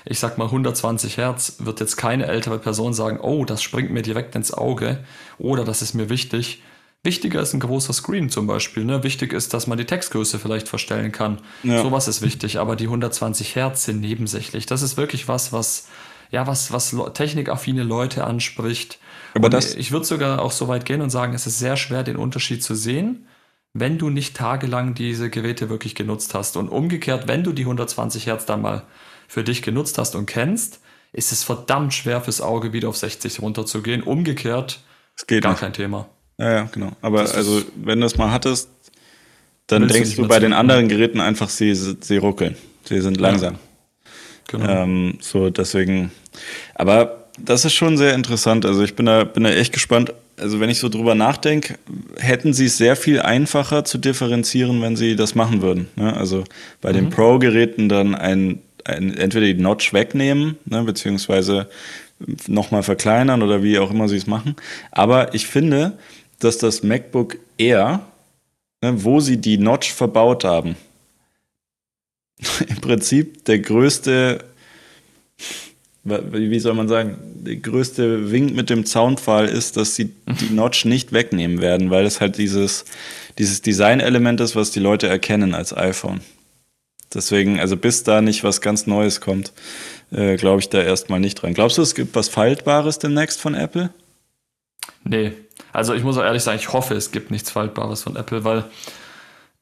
ich 0.04 0.18
sag 0.18 0.38
mal 0.38 0.46
120 0.46 1.16
Hertz, 1.16 1.56
wird 1.58 1.80
jetzt 1.80 1.96
keine 1.96 2.26
ältere 2.26 2.58
Person 2.58 2.94
sagen, 2.94 3.20
oh, 3.20 3.44
das 3.44 3.62
springt 3.62 3.90
mir 3.90 4.02
direkt 4.02 4.34
ins 4.34 4.52
Auge 4.52 5.04
oder 5.38 5.64
das 5.64 5.82
ist 5.82 5.94
mir 5.94 6.08
wichtig. 6.08 6.62
Wichtiger 7.04 7.40
ist 7.40 7.54
ein 7.54 7.60
großer 7.60 7.92
Screen 7.92 8.28
zum 8.28 8.46
Beispiel. 8.46 8.84
Ne? 8.84 9.04
Wichtig 9.04 9.32
ist, 9.32 9.54
dass 9.54 9.66
man 9.66 9.78
die 9.78 9.84
Textgröße 9.84 10.38
vielleicht 10.38 10.68
verstellen 10.68 11.12
kann. 11.12 11.40
Ja. 11.62 11.82
Sowas 11.82 12.08
ist 12.08 12.22
wichtig, 12.22 12.58
aber 12.58 12.74
die 12.74 12.86
120 12.86 13.54
Hertz 13.54 13.84
sind 13.84 14.00
nebensächlich. 14.00 14.66
Das 14.66 14.82
ist 14.82 14.96
wirklich 14.96 15.28
was, 15.28 15.52
was 15.52 15.88
ja, 16.30 16.46
was, 16.46 16.72
was 16.72 16.94
technikaffine 17.14 17.82
Leute 17.82 18.24
anspricht. 18.24 18.98
Aber 19.34 19.48
das 19.48 19.74
ich 19.74 19.92
würde 19.92 20.04
sogar 20.04 20.42
auch 20.42 20.52
so 20.52 20.68
weit 20.68 20.84
gehen 20.84 21.00
und 21.00 21.10
sagen, 21.10 21.34
es 21.34 21.46
ist 21.46 21.58
sehr 21.58 21.76
schwer, 21.76 22.02
den 22.02 22.16
Unterschied 22.16 22.62
zu 22.62 22.74
sehen, 22.74 23.26
wenn 23.74 23.98
du 23.98 24.10
nicht 24.10 24.36
tagelang 24.36 24.94
diese 24.94 25.30
Geräte 25.30 25.68
wirklich 25.68 25.94
genutzt 25.94 26.34
hast. 26.34 26.56
Und 26.56 26.68
umgekehrt, 26.68 27.28
wenn 27.28 27.44
du 27.44 27.52
die 27.52 27.62
120 27.62 28.26
Hertz 28.26 28.46
dann 28.46 28.62
mal 28.62 28.82
für 29.28 29.44
dich 29.44 29.62
genutzt 29.62 29.98
hast 29.98 30.14
und 30.14 30.26
kennst, 30.26 30.80
ist 31.12 31.32
es 31.32 31.44
verdammt 31.44 31.94
schwer 31.94 32.20
fürs 32.20 32.40
Auge 32.40 32.72
wieder 32.72 32.88
auf 32.88 32.96
60 32.96 33.40
runterzugehen. 33.40 34.02
Umgekehrt, 34.02 34.80
es 35.16 35.26
geht 35.26 35.42
gar 35.42 35.50
nicht. 35.50 35.60
kein 35.60 35.72
Thema. 35.72 36.08
Ja, 36.38 36.52
ja, 36.52 36.68
genau. 36.70 36.92
Aber 37.02 37.22
das 37.22 37.34
also, 37.34 37.62
wenn 37.76 38.00
du 38.00 38.06
es 38.06 38.16
mal 38.16 38.30
hattest, 38.30 38.70
dann 39.66 39.86
denkst 39.86 40.16
du, 40.16 40.22
du 40.22 40.28
bei 40.28 40.38
den 40.38 40.52
anderen 40.52 40.88
Geräten 40.88 41.20
einfach, 41.20 41.48
sie, 41.48 41.74
sie 41.74 42.16
ruckeln. 42.16 42.56
Sie 42.84 43.00
sind 43.00 43.18
langsam. 43.18 43.54
Ja. 43.54 43.60
Genau. 44.48 44.82
Ähm, 44.82 45.18
so, 45.20 45.50
deswegen. 45.50 46.10
Aber 46.74 47.27
das 47.44 47.64
ist 47.64 47.74
schon 47.74 47.96
sehr 47.96 48.14
interessant. 48.14 48.66
Also 48.66 48.82
ich 48.82 48.94
bin 48.94 49.06
da, 49.06 49.24
bin 49.24 49.44
da 49.44 49.50
echt 49.50 49.72
gespannt. 49.72 50.12
Also 50.36 50.60
wenn 50.60 50.70
ich 50.70 50.78
so 50.78 50.88
drüber 50.88 51.14
nachdenke, 51.14 51.78
hätten 52.16 52.52
sie 52.52 52.66
es 52.66 52.76
sehr 52.76 52.96
viel 52.96 53.20
einfacher 53.20 53.84
zu 53.84 53.98
differenzieren, 53.98 54.80
wenn 54.82 54.96
sie 54.96 55.16
das 55.16 55.34
machen 55.34 55.62
würden. 55.62 55.88
Ne? 55.96 56.14
Also 56.16 56.44
bei 56.80 56.90
mhm. 56.90 56.96
den 56.96 57.10
Pro-Geräten 57.10 57.88
dann 57.88 58.14
ein, 58.14 58.60
ein, 58.84 59.16
entweder 59.16 59.46
die 59.46 59.54
Notch 59.54 59.92
wegnehmen, 59.92 60.56
ne? 60.64 60.82
beziehungsweise 60.84 61.68
nochmal 62.46 62.82
verkleinern 62.82 63.42
oder 63.42 63.62
wie 63.62 63.78
auch 63.78 63.90
immer 63.90 64.08
sie 64.08 64.16
es 64.16 64.26
machen. 64.26 64.56
Aber 64.90 65.34
ich 65.34 65.46
finde, 65.46 65.98
dass 66.40 66.58
das 66.58 66.82
MacBook 66.82 67.38
Air, 67.56 68.00
ne, 68.82 69.04
wo 69.04 69.20
sie 69.20 69.38
die 69.38 69.58
Notch 69.58 69.92
verbaut 69.92 70.44
haben, 70.44 70.76
im 72.68 72.76
Prinzip 72.76 73.44
der 73.44 73.58
größte 73.60 74.44
wie 76.08 76.60
soll 76.60 76.74
man 76.74 76.88
sagen, 76.88 77.18
der 77.44 77.56
größte 77.56 78.30
Wink 78.30 78.54
mit 78.54 78.70
dem 78.70 78.84
Zaunpfahl 78.84 79.46
ist, 79.46 79.76
dass 79.76 79.94
sie 79.94 80.12
die 80.26 80.50
Notch 80.54 80.84
nicht 80.84 81.12
wegnehmen 81.12 81.60
werden, 81.60 81.90
weil 81.90 82.06
es 82.06 82.20
halt 82.20 82.38
dieses, 82.38 82.84
dieses 83.38 83.62
Design-Element 83.62 84.40
ist, 84.40 84.56
was 84.56 84.70
die 84.70 84.80
Leute 84.80 85.08
erkennen 85.08 85.54
als 85.54 85.76
iPhone. 85.76 86.20
Deswegen, 87.14 87.58
also 87.58 87.76
bis 87.76 88.02
da 88.02 88.20
nicht 88.20 88.44
was 88.44 88.60
ganz 88.60 88.86
Neues 88.86 89.20
kommt, 89.20 89.52
äh, 90.10 90.36
glaube 90.36 90.60
ich 90.60 90.68
da 90.68 90.82
erstmal 90.82 91.20
nicht 91.20 91.36
dran. 91.36 91.54
Glaubst 91.54 91.78
du, 91.78 91.82
es 91.82 91.94
gibt 91.94 92.14
was 92.14 92.28
Faltbares 92.28 92.98
demnächst 92.98 93.40
von 93.40 93.54
Apple? 93.54 93.90
Nee. 95.04 95.32
Also 95.72 95.94
ich 95.94 96.02
muss 96.02 96.18
auch 96.18 96.22
ehrlich 96.24 96.42
sagen, 96.42 96.58
ich 96.58 96.72
hoffe, 96.72 96.94
es 96.94 97.10
gibt 97.10 97.30
nichts 97.30 97.50
Faltbares 97.50 98.02
von 98.02 98.16
Apple, 98.16 98.44
weil 98.44 98.64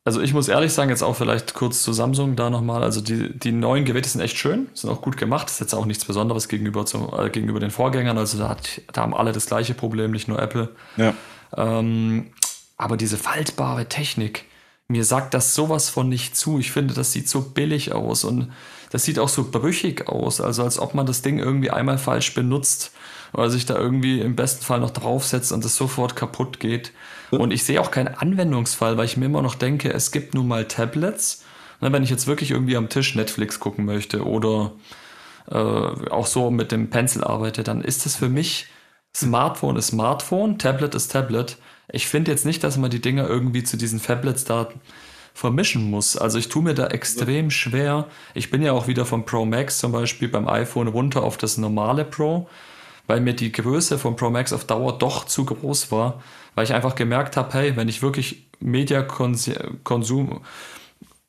also 0.07 0.21
ich 0.21 0.33
muss 0.33 0.47
ehrlich 0.47 0.73
sagen, 0.73 0.89
jetzt 0.89 1.03
auch 1.03 1.17
vielleicht 1.17 1.55
kurz 1.55 1.83
zu 1.83 1.93
Samsung 1.93 2.37
da 2.37 2.49
nochmal. 2.49 2.85
Also 2.85 3.01
die, 3.01 3.37
die 3.37 3.51
neuen 3.51 3.85
Geräte 3.85 4.09
sind 4.09 4.21
echt 4.21 4.39
schön, 4.39 4.69
sind 4.73 4.89
auch 4.89 5.03
gut 5.03 5.17
gemacht. 5.17 5.47
Das 5.47 5.55
ist 5.55 5.61
jetzt 5.61 5.75
auch 5.75 5.85
nichts 5.85 6.05
Besonderes 6.05 6.47
gegenüber, 6.47 6.87
zum, 6.87 7.13
äh, 7.13 7.29
gegenüber 7.29 7.59
den 7.59 7.73
Vorgängern. 7.73 8.17
Also 8.17 8.39
da, 8.39 8.51
hat, 8.51 8.83
da 8.93 9.03
haben 9.03 9.15
alle 9.15 9.33
das 9.33 9.47
gleiche 9.47 9.75
Problem, 9.75 10.13
nicht 10.13 10.29
nur 10.29 10.41
Apple. 10.41 10.69
Ja. 10.97 11.13
Ähm, 11.57 12.29
aber 12.77 12.97
diese 12.97 13.17
faltbare 13.17 13.89
Technik, 13.89 14.45
mir 14.87 15.05
sagt 15.05 15.35
das 15.35 15.57
sowas 15.57 15.91
von 15.91 16.09
nicht 16.09 16.37
zu. 16.37 16.61
Ich 16.61 16.71
finde, 16.71 16.95
das 16.95 17.11
sieht 17.11 17.29
so 17.29 17.41
billig 17.41 17.93
aus 17.93 18.23
und 18.23 18.53
das 18.97 19.05
sieht 19.05 19.19
auch 19.19 19.29
so 19.29 19.51
brüchig 19.51 20.09
aus. 20.09 20.41
Also 20.41 20.63
als 20.63 20.79
ob 20.79 20.95
man 20.95 21.05
das 21.05 21.21
Ding 21.21 21.39
irgendwie 21.39 21.71
einmal 21.71 21.99
falsch 21.99 22.33
benutzt 22.33 22.93
oder 23.35 23.51
sich 23.51 23.67
da 23.67 23.77
irgendwie 23.77 24.23
im 24.23 24.37
besten 24.37 24.65
Fall 24.65 24.81
noch 24.81 24.89
draufsetzt 24.91 25.53
und 25.53 25.63
es 25.67 25.77
sofort 25.77 26.17
kaputt 26.17 26.61
geht. 26.61 26.93
Und 27.31 27.53
ich 27.53 27.63
sehe 27.65 27.79
auch 27.79 27.91
keinen 27.91 28.15
Anwendungsfall, 28.15 28.97
weil 28.97 29.05
ich 29.05 29.19
mir 29.19 29.27
immer 29.27 29.43
noch 29.43 29.55
denke, 29.55 29.93
es 29.93 30.13
gibt 30.13 30.33
nun 30.33 30.49
mal 30.49 30.65
Tablets. 30.65 31.45
Ne, 31.83 31.93
wenn 31.93 32.05
ich 32.05 32.09
jetzt 32.09 32.27
wirklich 32.27 32.53
irgendwie 32.53 32.75
am 32.75 32.89
Tisch 32.89 33.15
Netflix 33.15 33.61
gucken 33.61 33.85
möchte 33.85 34.25
oder 34.25 34.73
äh, 35.51 35.57
auch 35.57 36.27
so 36.27 36.51
mit 36.51 36.73
dem 36.73 36.89
Pencil 36.89 37.23
arbeite, 37.23 37.65
dann 37.65 37.83
ist 37.83 38.07
es 38.07 38.17
für 38.17 38.31
mich 38.31 38.65
Smartphone 39.15 39.77
ist 39.77 39.89
Smartphone, 39.89 40.59
Tablet 40.59 40.95
ist 40.95 41.13
Tablet. 41.13 41.59
Ich 41.93 42.07
finde 42.07 42.31
jetzt 42.31 42.47
nicht, 42.47 42.65
dass 42.65 42.79
man 42.79 42.91
die 42.91 43.03
Dinger 43.03 43.29
irgendwie 43.29 43.63
zu 43.63 43.77
diesen 43.77 44.01
Tablets 44.03 44.45
da 44.45 44.69
vermischen 45.37 45.91
muss. 45.91 46.17
Also 46.17 46.39
ich 46.39 46.49
tue 46.49 46.63
mir 46.63 46.75
da 46.75 46.87
extrem 46.89 47.51
schwer. 47.51 48.07
Ich 48.35 48.51
bin 48.51 48.63
ja 48.63 48.73
auch 48.73 48.89
wieder 48.89 49.05
vom 49.05 49.25
Pro 49.25 49.45
Max 49.45 49.79
zum 49.79 49.93
Beispiel 49.93 50.29
beim 50.29 50.49
iPhone 50.49 50.89
runter 50.89 51.23
auf 51.23 51.37
das 51.37 51.59
normale 51.59 52.05
Pro, 52.05 52.49
weil 53.07 53.21
mir 53.21 53.35
die 53.35 53.53
Größe 53.53 53.99
vom 53.99 54.17
Pro 54.17 54.31
Max 54.31 54.53
auf 54.53 54.65
Dauer 54.65 54.99
doch 54.99 55.27
zu 55.27 55.45
groß 55.45 55.93
war 55.93 56.23
weil 56.57 56.65
ich 56.65 56.75
einfach 56.75 56.97
gemerkt 56.97 57.37
habe, 57.37 57.53
hey, 57.53 57.77
wenn 57.77 57.89
ich 57.89 58.03
wirklich 58.03 58.47
Media-Konsum 58.59 60.41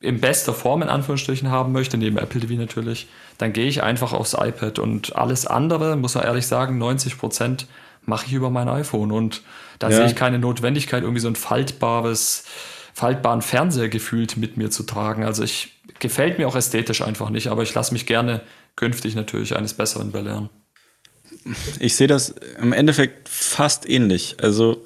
in 0.00 0.20
bester 0.20 0.54
Form 0.54 0.82
in 0.82 0.88
Anführungsstrichen 0.88 1.50
haben 1.50 1.72
möchte, 1.72 1.98
neben 1.98 2.16
Apple 2.18 2.40
TV 2.40 2.54
natürlich, 2.54 3.08
dann 3.36 3.52
gehe 3.52 3.66
ich 3.66 3.82
einfach 3.82 4.12
aufs 4.12 4.32
iPad 4.32 4.78
und 4.78 5.14
alles 5.16 5.46
andere, 5.46 5.96
muss 5.96 6.14
man 6.14 6.24
ehrlich 6.24 6.46
sagen, 6.46 6.78
90 6.78 7.18
Prozent 7.18 7.66
mache 8.06 8.26
ich 8.26 8.32
über 8.32 8.48
mein 8.48 8.68
iPhone 8.68 9.12
und 9.12 9.42
da 9.78 9.90
ja. 9.90 9.96
sehe 9.96 10.06
ich 10.06 10.16
keine 10.16 10.38
Notwendigkeit, 10.38 11.02
irgendwie 11.02 11.20
so 11.20 11.28
ein 11.28 11.36
faltbares, 11.36 12.44
faltbaren 12.98 13.42
Fernseher 13.42 13.88
gefühlt 13.88 14.36
mit 14.36 14.56
mir 14.56 14.70
zu 14.70 14.82
tragen. 14.82 15.22
Also 15.22 15.44
ich 15.44 15.72
gefällt 16.00 16.38
mir 16.38 16.48
auch 16.48 16.56
ästhetisch 16.56 17.00
einfach 17.00 17.30
nicht, 17.30 17.46
aber 17.46 17.62
ich 17.62 17.72
lasse 17.72 17.92
mich 17.92 18.06
gerne 18.06 18.40
künftig 18.74 19.14
natürlich 19.14 19.56
eines 19.56 19.74
Besseren 19.74 20.10
belehren. 20.10 20.50
Ich 21.78 21.94
sehe 21.94 22.08
das 22.08 22.34
im 22.60 22.72
Endeffekt 22.72 23.28
fast 23.28 23.88
ähnlich. 23.88 24.38
Also 24.42 24.84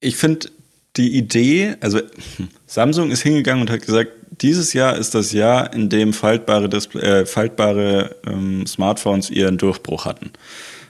ich 0.00 0.16
finde 0.16 0.48
die 0.96 1.16
Idee, 1.16 1.76
also 1.80 2.00
Samsung 2.66 3.12
ist 3.12 3.22
hingegangen 3.22 3.62
und 3.62 3.70
hat 3.70 3.86
gesagt, 3.86 4.10
dieses 4.40 4.72
Jahr 4.72 4.96
ist 4.96 5.14
das 5.14 5.30
Jahr, 5.30 5.72
in 5.72 5.88
dem 5.88 6.12
faltbare, 6.12 6.68
Display, 6.68 7.02
äh, 7.02 7.26
faltbare 7.26 8.16
ähm, 8.26 8.66
Smartphones 8.66 9.30
ihren 9.30 9.56
Durchbruch 9.56 10.04
hatten. 10.04 10.32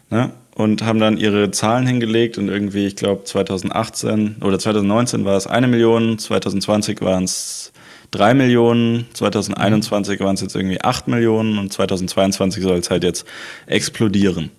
Ne? 0.08 0.32
Und 0.58 0.82
haben 0.82 0.98
dann 0.98 1.16
ihre 1.16 1.50
Zahlen 1.52 1.86
hingelegt 1.86 2.36
und 2.36 2.48
irgendwie, 2.48 2.86
ich 2.86 2.96
glaube, 2.96 3.24
2018 3.24 4.42
oder 4.42 4.58
2019 4.58 5.24
war 5.24 5.36
es 5.36 5.46
eine 5.46 5.68
Million, 5.68 6.18
2020 6.18 7.00
waren 7.00 7.24
es 7.24 7.72
drei 8.10 8.34
Millionen, 8.34 9.06
2021 9.14 10.20
waren 10.20 10.34
es 10.34 10.40
jetzt 10.40 10.56
irgendwie 10.56 10.80
acht 10.82 11.08
Millionen 11.08 11.58
und 11.58 11.72
2022 11.72 12.62
soll 12.62 12.78
es 12.78 12.90
halt 12.90 13.04
jetzt 13.04 13.24
explodieren. 13.66 14.50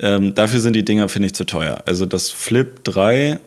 Ähm, 0.00 0.34
dafür 0.34 0.60
sind 0.60 0.74
die 0.74 0.84
Dinger, 0.84 1.08
finde 1.08 1.26
ich, 1.26 1.34
zu 1.34 1.44
teuer. 1.44 1.82
Also 1.84 2.06
das 2.06 2.30
Flip 2.30 2.82
3 2.82 3.38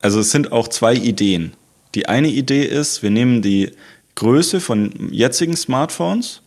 also 0.00 0.20
es 0.20 0.30
sind 0.30 0.52
auch 0.52 0.68
zwei 0.68 0.94
Ideen. 0.94 1.52
Die 1.94 2.06
eine 2.06 2.28
Idee 2.28 2.64
ist, 2.64 3.02
wir 3.02 3.10
nehmen 3.10 3.42
die 3.42 3.72
Größe 4.14 4.60
von 4.60 4.92
jetzigen 5.10 5.56
Smartphones 5.56 6.42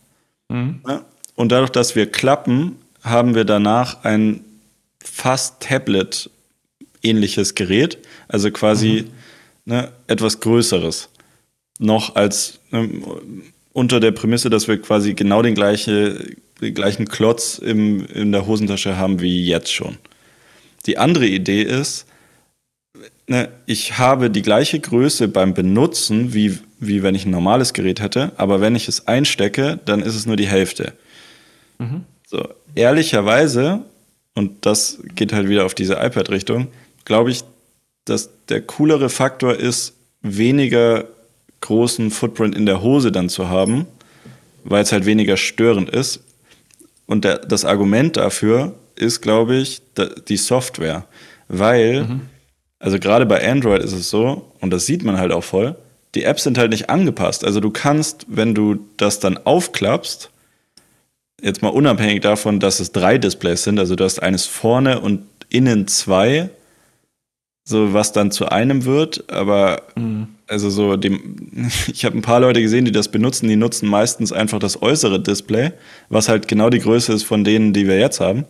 mhm. 0.48 0.80
ja, 0.86 1.04
und 1.34 1.52
dadurch, 1.52 1.70
dass 1.70 1.96
wir 1.96 2.10
klappen, 2.10 2.76
haben 3.02 3.34
wir 3.34 3.44
danach 3.44 4.04
ein 4.04 4.44
fast 5.02 5.60
Tablet-ähnliches 5.60 7.54
Gerät, 7.54 7.98
also 8.28 8.50
quasi 8.50 9.06
mhm. 9.06 9.72
ne, 9.72 9.92
etwas 10.06 10.40
Größeres. 10.40 11.08
Noch 11.78 12.16
als 12.16 12.60
ne, 12.70 12.88
unter 13.72 14.00
der 14.00 14.12
Prämisse, 14.12 14.50
dass 14.50 14.68
wir 14.68 14.80
quasi 14.80 15.14
genau 15.14 15.42
den, 15.42 15.54
gleiche, 15.54 16.34
den 16.60 16.74
gleichen 16.74 17.08
Klotz 17.08 17.58
im, 17.58 18.04
in 18.06 18.32
der 18.32 18.46
Hosentasche 18.46 18.96
haben 18.96 19.20
wie 19.20 19.46
jetzt 19.46 19.72
schon. 19.72 19.96
Die 20.86 20.98
andere 20.98 21.26
Idee 21.26 21.62
ist, 21.62 22.06
ne, 23.26 23.48
ich 23.66 23.98
habe 23.98 24.30
die 24.30 24.42
gleiche 24.42 24.80
Größe 24.80 25.28
beim 25.28 25.54
Benutzen, 25.54 26.34
wie, 26.34 26.58
wie 26.78 27.02
wenn 27.02 27.14
ich 27.14 27.26
ein 27.26 27.30
normales 27.30 27.72
Gerät 27.72 28.00
hätte, 28.00 28.32
aber 28.36 28.60
wenn 28.60 28.74
ich 28.74 28.88
es 28.88 29.06
einstecke, 29.06 29.78
dann 29.84 30.02
ist 30.02 30.14
es 30.14 30.26
nur 30.26 30.36
die 30.36 30.48
Hälfte. 30.48 30.92
Mhm. 31.78 32.04
So, 32.26 32.48
ehrlicherweise, 32.74 33.84
und 34.34 34.66
das 34.66 34.98
geht 35.14 35.32
halt 35.32 35.48
wieder 35.48 35.66
auf 35.66 35.74
diese 35.74 35.94
iPad-Richtung, 35.94 36.68
glaube 37.04 37.30
ich, 37.30 37.42
dass 38.04 38.30
der 38.48 38.62
coolere 38.62 39.08
Faktor 39.08 39.54
ist, 39.54 39.94
weniger 40.22 41.04
großen 41.60 42.10
Footprint 42.10 42.54
in 42.54 42.66
der 42.66 42.82
Hose 42.82 43.12
dann 43.12 43.28
zu 43.28 43.48
haben, 43.48 43.86
weil 44.64 44.82
es 44.82 44.92
halt 44.92 45.06
weniger 45.06 45.36
störend 45.36 45.90
ist. 45.90 46.20
Und 47.06 47.24
der, 47.24 47.38
das 47.38 47.64
Argument 47.64 48.16
dafür 48.16 48.74
ist, 48.96 49.20
glaube 49.20 49.56
ich, 49.56 49.82
die 50.28 50.36
Software. 50.36 51.06
Weil 51.48 52.04
mhm. 52.04 52.20
Also 52.80 52.98
gerade 52.98 53.26
bei 53.26 53.46
Android 53.46 53.82
ist 53.82 53.92
es 53.92 54.10
so, 54.10 54.52
und 54.60 54.70
das 54.70 54.86
sieht 54.86 55.04
man 55.04 55.18
halt 55.18 55.32
auch 55.32 55.44
voll, 55.44 55.76
die 56.14 56.24
Apps 56.24 56.42
sind 56.42 56.58
halt 56.58 56.70
nicht 56.70 56.90
angepasst. 56.90 57.44
Also 57.44 57.60
du 57.60 57.70
kannst, 57.70 58.26
wenn 58.26 58.54
du 58.54 58.78
das 58.96 59.20
dann 59.20 59.38
aufklappst, 59.38 60.30
jetzt 61.42 61.62
mal 61.62 61.68
unabhängig 61.68 62.20
davon, 62.20 62.60
dass 62.60 62.80
es 62.80 62.92
drei 62.92 63.18
Displays 63.18 63.62
sind, 63.62 63.78
also 63.78 63.96
du 63.96 64.04
hast 64.04 64.22
eines 64.22 64.46
vorne 64.46 65.00
und 65.00 65.22
innen 65.48 65.88
zwei, 65.88 66.50
so 67.64 67.92
was 67.92 68.12
dann 68.12 68.30
zu 68.30 68.48
einem 68.48 68.84
wird, 68.84 69.30
aber 69.32 69.82
mhm. 69.96 70.28
also 70.46 70.70
so 70.70 70.96
dem, 70.96 71.70
ich 71.92 72.04
habe 72.04 72.18
ein 72.18 72.22
paar 72.22 72.40
Leute 72.40 72.62
gesehen, 72.62 72.84
die 72.84 72.92
das 72.92 73.08
benutzen, 73.08 73.48
die 73.48 73.56
nutzen 73.56 73.88
meistens 73.88 74.32
einfach 74.32 74.58
das 74.58 74.82
äußere 74.82 75.20
Display, 75.20 75.72
was 76.08 76.28
halt 76.28 76.48
genau 76.48 76.70
die 76.70 76.80
Größe 76.80 77.12
ist 77.12 77.24
von 77.24 77.44
denen, 77.44 77.72
die 77.72 77.86
wir 77.86 77.98
jetzt 77.98 78.20
haben. 78.20 78.44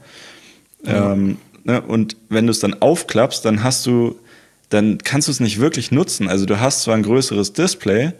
Mhm. 0.84 0.90
Ähm, 0.92 1.36
Ne? 1.64 1.80
Und 1.80 2.16
wenn 2.28 2.46
du 2.46 2.50
es 2.50 2.60
dann 2.60 2.80
aufklappst, 2.80 3.44
dann 3.44 3.62
hast 3.62 3.86
du, 3.86 4.18
dann 4.68 4.98
kannst 4.98 5.28
du 5.28 5.32
es 5.32 5.40
nicht 5.40 5.60
wirklich 5.60 5.90
nutzen. 5.90 6.28
Also 6.28 6.46
du 6.46 6.60
hast 6.60 6.82
zwar 6.82 6.94
ein 6.94 7.02
größeres 7.02 7.52
Display, 7.52 8.12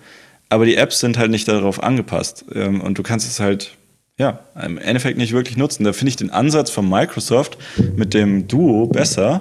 aber 0.49 0.65
die 0.65 0.77
Apps 0.77 1.01
sind 1.01 1.19
halt 1.19 1.31
nicht 1.31 1.49
darauf 1.49 1.83
angepasst. 1.83 2.45
Ähm, 2.55 2.81
und 2.81 2.99
du 2.99 3.03
kannst 3.03 3.29
es 3.29 3.41
halt, 3.41 3.77
ja, 4.21 4.41
im 4.63 4.77
Endeffekt 4.77 5.17
nicht 5.17 5.33
wirklich 5.33 5.57
nutzen. 5.57 5.83
Da 5.83 5.95
finde 5.95 6.11
ich 6.11 6.17
den 6.17 6.29
Ansatz 6.29 6.69
von 6.69 6.87
Microsoft 6.87 7.57
mit 7.97 8.13
dem 8.13 8.47
Duo 8.49 8.87
besser, 8.87 9.41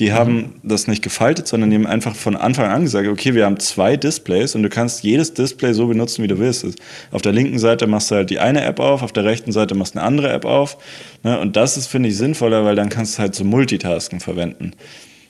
die 0.00 0.12
haben 0.12 0.60
das 0.64 0.88
nicht 0.88 1.02
gefaltet, 1.02 1.46
sondern 1.46 1.70
die 1.70 1.76
haben 1.76 1.86
einfach 1.86 2.16
von 2.16 2.34
Anfang 2.34 2.66
an 2.66 2.82
gesagt, 2.82 3.06
okay, 3.06 3.34
wir 3.34 3.44
haben 3.44 3.60
zwei 3.60 3.96
Displays 3.96 4.56
und 4.56 4.64
du 4.64 4.68
kannst 4.68 5.04
jedes 5.04 5.34
Display 5.34 5.72
so 5.72 5.86
benutzen, 5.86 6.24
wie 6.24 6.28
du 6.28 6.40
willst. 6.40 6.66
Auf 7.12 7.22
der 7.22 7.32
linken 7.32 7.60
Seite 7.60 7.86
machst 7.86 8.10
du 8.10 8.16
halt 8.16 8.30
die 8.30 8.40
eine 8.40 8.64
App 8.64 8.80
auf, 8.80 9.02
auf 9.02 9.12
der 9.12 9.24
rechten 9.24 9.52
Seite 9.52 9.76
machst 9.76 9.94
du 9.94 10.00
eine 10.00 10.06
andere 10.06 10.32
App 10.32 10.44
auf. 10.44 10.78
Ne? 11.22 11.38
Und 11.38 11.54
das 11.54 11.76
ist, 11.76 11.86
finde 11.86 12.08
ich, 12.08 12.16
sinnvoller, 12.16 12.64
weil 12.64 12.74
dann 12.74 12.88
kannst 12.88 13.18
du 13.18 13.22
halt 13.22 13.36
zum 13.36 13.48
Multitasken 13.48 14.18
verwenden. 14.18 14.72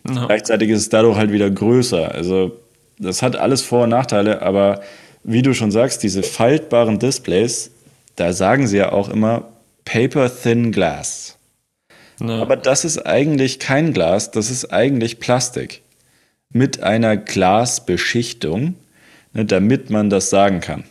Ja. 0.09 0.24
Gleichzeitig 0.26 0.70
ist 0.70 0.80
es 0.80 0.89
dadurch 0.89 1.18
halt 1.18 1.30
wieder 1.30 1.51
größer. 1.51 2.11
Also 2.14 2.53
das 2.99 3.22
hat 3.22 3.36
alles 3.36 3.62
Vor- 3.62 3.84
und 3.84 3.91
Nachteile, 3.91 4.41
aber 4.41 4.80
wie 5.24 5.43
du 5.43 5.53
schon 5.53 5.70
sagst, 5.70 6.03
diese 6.03 6.22
faltbaren 6.22 6.99
Displays, 6.99 7.70
da 8.19 8.33
sagen 8.33 8.66
sie 8.66 8.79
ja 8.79 8.93
auch 8.93 9.09
immer 9.09 9.49
Paper 9.85 10.31
Thin 10.31 10.73
Glass. 10.73 11.39
Ja. 12.21 12.41
Aber 12.41 12.57
das 12.57 12.85
ist 12.85 12.99
eigentlich 13.07 13.59
kein 13.59 13.93
Glas, 13.93 14.31
das 14.31 14.51
ist 14.51 14.73
eigentlich 14.73 15.21
Plastik. 15.21 15.83
Mit 16.51 16.83
einer 16.83 17.16
Glasbeschichtung, 17.16 18.75
ne, 19.33 19.45
damit 19.45 19.91
man 19.91 20.11
das 20.11 20.31
sagen 20.31 20.61
kann. 20.61 20.85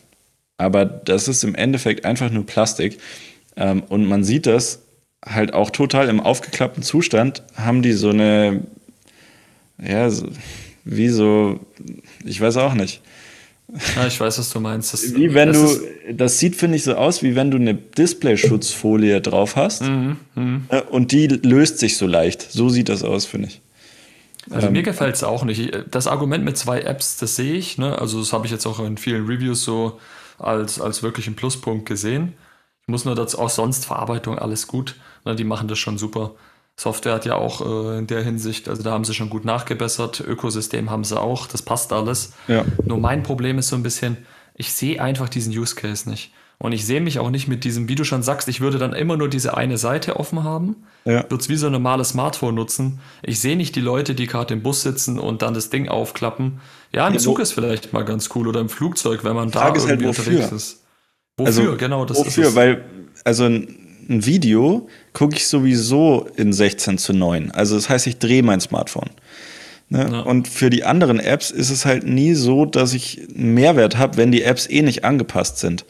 Aber 0.57 0.85
das 0.85 1.27
ist 1.27 1.43
im 1.43 1.55
Endeffekt 1.55 2.05
einfach 2.05 2.31
nur 2.31 2.45
Plastik. 2.45 2.99
Ähm, 3.55 3.83
und 3.83 4.05
man 4.05 4.23
sieht 4.23 4.45
das 4.45 4.79
halt 5.25 5.53
auch 5.53 5.71
total 5.71 6.09
im 6.09 6.19
aufgeklappten 6.19 6.83
Zustand, 6.83 7.43
haben 7.55 7.81
die 7.81 7.93
so 7.93 8.09
eine, 8.09 8.61
ja, 9.83 10.09
so, 10.09 10.27
wie 10.85 11.09
so, 11.09 11.59
ich 12.23 12.39
weiß 12.39 12.57
auch 12.57 12.73
nicht. 12.73 13.01
Ja, 13.95 14.07
ich 14.07 14.19
weiß, 14.19 14.39
was 14.39 14.49
du 14.49 14.61
meinst. 14.61 14.93
Das, 14.93 15.13
wie 15.13 15.33
wenn 15.33 15.51
das 15.51 15.79
du, 15.79 16.13
das 16.13 16.39
sieht, 16.39 16.55
finde 16.55 16.77
ich, 16.77 16.83
so 16.83 16.95
aus, 16.95 17.21
wie 17.21 17.35
wenn 17.35 17.51
du 17.51 17.57
eine 17.57 17.73
Displayschutzfolie 17.73 19.19
drauf 19.19 19.57
hast 19.57 19.83
mhm, 19.83 20.17
mh. 20.35 20.61
Äh, 20.69 20.81
und 20.83 21.11
die 21.11 21.27
löst 21.27 21.79
sich 21.79 21.97
so 21.97 22.07
leicht. 22.07 22.41
So 22.49 22.69
sieht 22.69 22.87
das 22.87 23.03
aus, 23.03 23.25
finde 23.25 23.49
ich. 23.49 23.61
Also 24.49 24.67
ähm, 24.67 24.73
mir 24.73 24.83
gefällt 24.83 25.15
es 25.15 25.23
auch 25.23 25.43
nicht. 25.43 25.71
Das 25.91 26.07
Argument 26.07 26.45
mit 26.45 26.57
zwei 26.57 26.81
Apps, 26.81 27.17
das 27.17 27.35
sehe 27.35 27.55
ich. 27.55 27.77
Ne? 27.77 27.99
Also 27.99 28.19
das 28.19 28.31
habe 28.31 28.45
ich 28.45 28.51
jetzt 28.51 28.65
auch 28.65 28.79
in 28.79 28.97
vielen 28.97 29.25
Reviews 29.25 29.63
so 29.63 29.99
als, 30.39 30.79
als 30.79 31.03
wirklichen 31.03 31.35
Pluspunkt 31.35 31.85
gesehen. 31.85 32.33
Ich 32.83 32.87
muss 32.87 33.03
nur 33.03 33.15
dazu 33.15 33.39
auch 33.39 33.49
sonst 33.49 33.85
Verarbeitung 33.85 34.39
alles 34.39 34.67
gut. 34.67 34.95
Ne? 35.25 35.35
Die 35.35 35.43
machen 35.43 35.67
das 35.67 35.79
schon 35.79 35.97
super. 35.97 36.35
Software 36.79 37.13
hat 37.15 37.25
ja 37.25 37.35
auch 37.35 37.61
äh, 37.61 37.97
in 37.97 38.07
der 38.07 38.21
Hinsicht, 38.23 38.69
also 38.69 38.83
da 38.83 38.91
haben 38.91 39.03
sie 39.03 39.15
schon 39.15 39.31
gut 39.31 39.45
nachgebessert. 39.45 40.19
Ökosystem 40.19 40.91
haben 40.91 41.03
sie 41.03 41.19
auch, 41.19 41.47
das 41.47 41.63
passt 41.63 41.91
alles. 41.91 42.33
Ja. 42.47 42.65
Nur 42.85 42.99
mein 42.99 43.23
Problem 43.23 43.57
ist 43.57 43.69
so 43.69 43.75
ein 43.75 43.83
bisschen, 43.83 44.17
ich 44.53 44.71
sehe 44.73 45.01
einfach 45.01 45.27
diesen 45.27 45.57
Use 45.57 45.75
Case 45.75 46.07
nicht. 46.07 46.31
Und 46.59 46.71
ich 46.71 46.85
sehe 46.85 47.01
mich 47.01 47.19
auch 47.19 47.29
nicht 47.29 47.47
mit 47.47 47.63
diesem, 47.63 47.87
wie 47.87 47.95
du 47.95 48.03
schon 48.03 48.23
sagst, 48.23 48.47
ich 48.47 48.61
würde 48.61 48.79
dann 48.79 48.93
immer 48.93 49.15
nur 49.15 49.29
diese 49.29 49.57
eine 49.57 49.77
Seite 49.77 50.17
offen 50.19 50.43
haben, 50.43 50.75
ja. 51.05 51.23
würde 51.29 51.37
es 51.37 51.49
wie 51.49 51.55
so 51.55 51.67
ein 51.67 51.71
normales 51.71 52.09
Smartphone 52.09 52.55
nutzen. 52.55 52.99
Ich 53.21 53.39
sehe 53.39 53.55
nicht 53.55 53.75
die 53.75 53.81
Leute, 53.81 54.15
die 54.15 54.25
gerade 54.25 54.55
im 54.55 54.63
Bus 54.63 54.81
sitzen 54.81 55.19
und 55.19 55.43
dann 55.43 55.53
das 55.53 55.69
Ding 55.69 55.87
aufklappen. 55.87 56.59
Ja, 56.93 57.07
im 57.07 57.13
ja, 57.13 57.19
Zug 57.19 57.39
ist 57.39 57.51
vielleicht 57.53 57.93
mal 57.93 58.05
ganz 58.05 58.29
cool 58.33 58.47
oder 58.47 58.59
im 58.59 58.69
Flugzeug, 58.69 59.23
wenn 59.23 59.35
man 59.35 59.51
da 59.51 59.67
irgendwie 59.67 60.05
halt 60.05 60.05
unterwegs 60.05 60.51
ist. 60.51 60.83
Wofür, 61.37 61.47
also, 61.47 61.77
genau, 61.77 62.05
das 62.05 62.17
wofür? 62.17 62.29
ist 62.29 62.37
Wofür, 62.37 62.55
weil, 62.55 62.85
also 63.23 63.45
ein, 63.45 63.86
ein 64.09 64.25
Video 64.25 64.87
gucke 65.13 65.35
ich 65.35 65.47
sowieso 65.47 66.27
in 66.35 66.53
16 66.53 66.97
zu 66.97 67.13
9. 67.13 67.51
Also 67.51 67.75
das 67.75 67.89
heißt, 67.89 68.07
ich 68.07 68.17
drehe 68.17 68.43
mein 68.43 68.61
Smartphone. 68.61 69.09
Ne? 69.89 70.07
Ja. 70.11 70.19
Und 70.21 70.47
für 70.47 70.69
die 70.69 70.83
anderen 70.83 71.19
Apps 71.19 71.51
ist 71.51 71.69
es 71.69 71.85
halt 71.85 72.05
nie 72.05 72.33
so, 72.33 72.65
dass 72.65 72.93
ich 72.93 73.21
einen 73.35 73.53
Mehrwert 73.53 73.97
habe, 73.97 74.17
wenn 74.17 74.31
die 74.31 74.43
Apps 74.43 74.69
eh 74.69 74.81
nicht 74.81 75.05
angepasst 75.05 75.59
sind. 75.59 75.85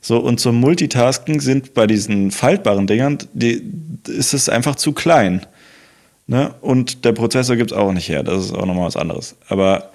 So, 0.00 0.18
und 0.18 0.40
zum 0.40 0.56
Multitasking 0.60 1.40
sind 1.40 1.74
bei 1.74 1.86
diesen 1.86 2.30
faltbaren 2.30 2.86
Dingern, 2.86 3.18
die, 3.34 3.62
ist 4.08 4.32
es 4.32 4.48
einfach 4.48 4.76
zu 4.76 4.92
klein. 4.92 5.46
Ne? 6.26 6.54
Und 6.60 7.04
der 7.04 7.12
Prozessor 7.12 7.56
gibt 7.56 7.72
es 7.72 7.76
auch 7.76 7.92
nicht 7.92 8.08
her. 8.08 8.22
Das 8.22 8.44
ist 8.44 8.54
auch 8.54 8.64
nochmal 8.64 8.86
was 8.86 8.96
anderes. 8.96 9.36
Aber 9.48 9.90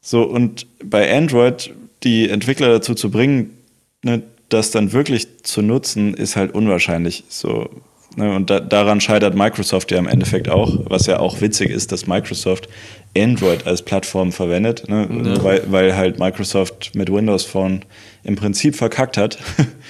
so, 0.00 0.22
und 0.22 0.66
bei 0.84 1.16
Android 1.16 1.72
die 2.02 2.28
Entwickler 2.28 2.68
dazu 2.68 2.94
zu 2.94 3.10
bringen, 3.10 3.56
ne, 4.02 4.22
das 4.48 4.70
dann 4.70 4.92
wirklich 4.92 5.42
zu 5.42 5.62
nutzen, 5.62 6.14
ist 6.14 6.36
halt 6.36 6.54
unwahrscheinlich. 6.54 7.24
So, 7.28 7.68
ne? 8.16 8.34
Und 8.34 8.50
da, 8.50 8.60
daran 8.60 9.00
scheitert 9.00 9.34
Microsoft 9.34 9.90
ja 9.90 9.98
im 9.98 10.06
Endeffekt 10.06 10.48
auch, 10.48 10.78
was 10.84 11.06
ja 11.06 11.18
auch 11.18 11.40
witzig 11.40 11.70
ist, 11.70 11.92
dass 11.92 12.06
Microsoft 12.06 12.68
Android 13.16 13.66
als 13.66 13.82
Plattform 13.82 14.30
verwendet, 14.32 14.88
ne? 14.88 15.08
ja. 15.24 15.42
weil, 15.42 15.62
weil 15.68 15.96
halt 15.96 16.18
Microsoft 16.18 16.94
mit 16.94 17.10
Windows 17.10 17.44
Phone 17.44 17.84
im 18.24 18.36
Prinzip 18.36 18.76
verkackt 18.76 19.16
hat. 19.16 19.38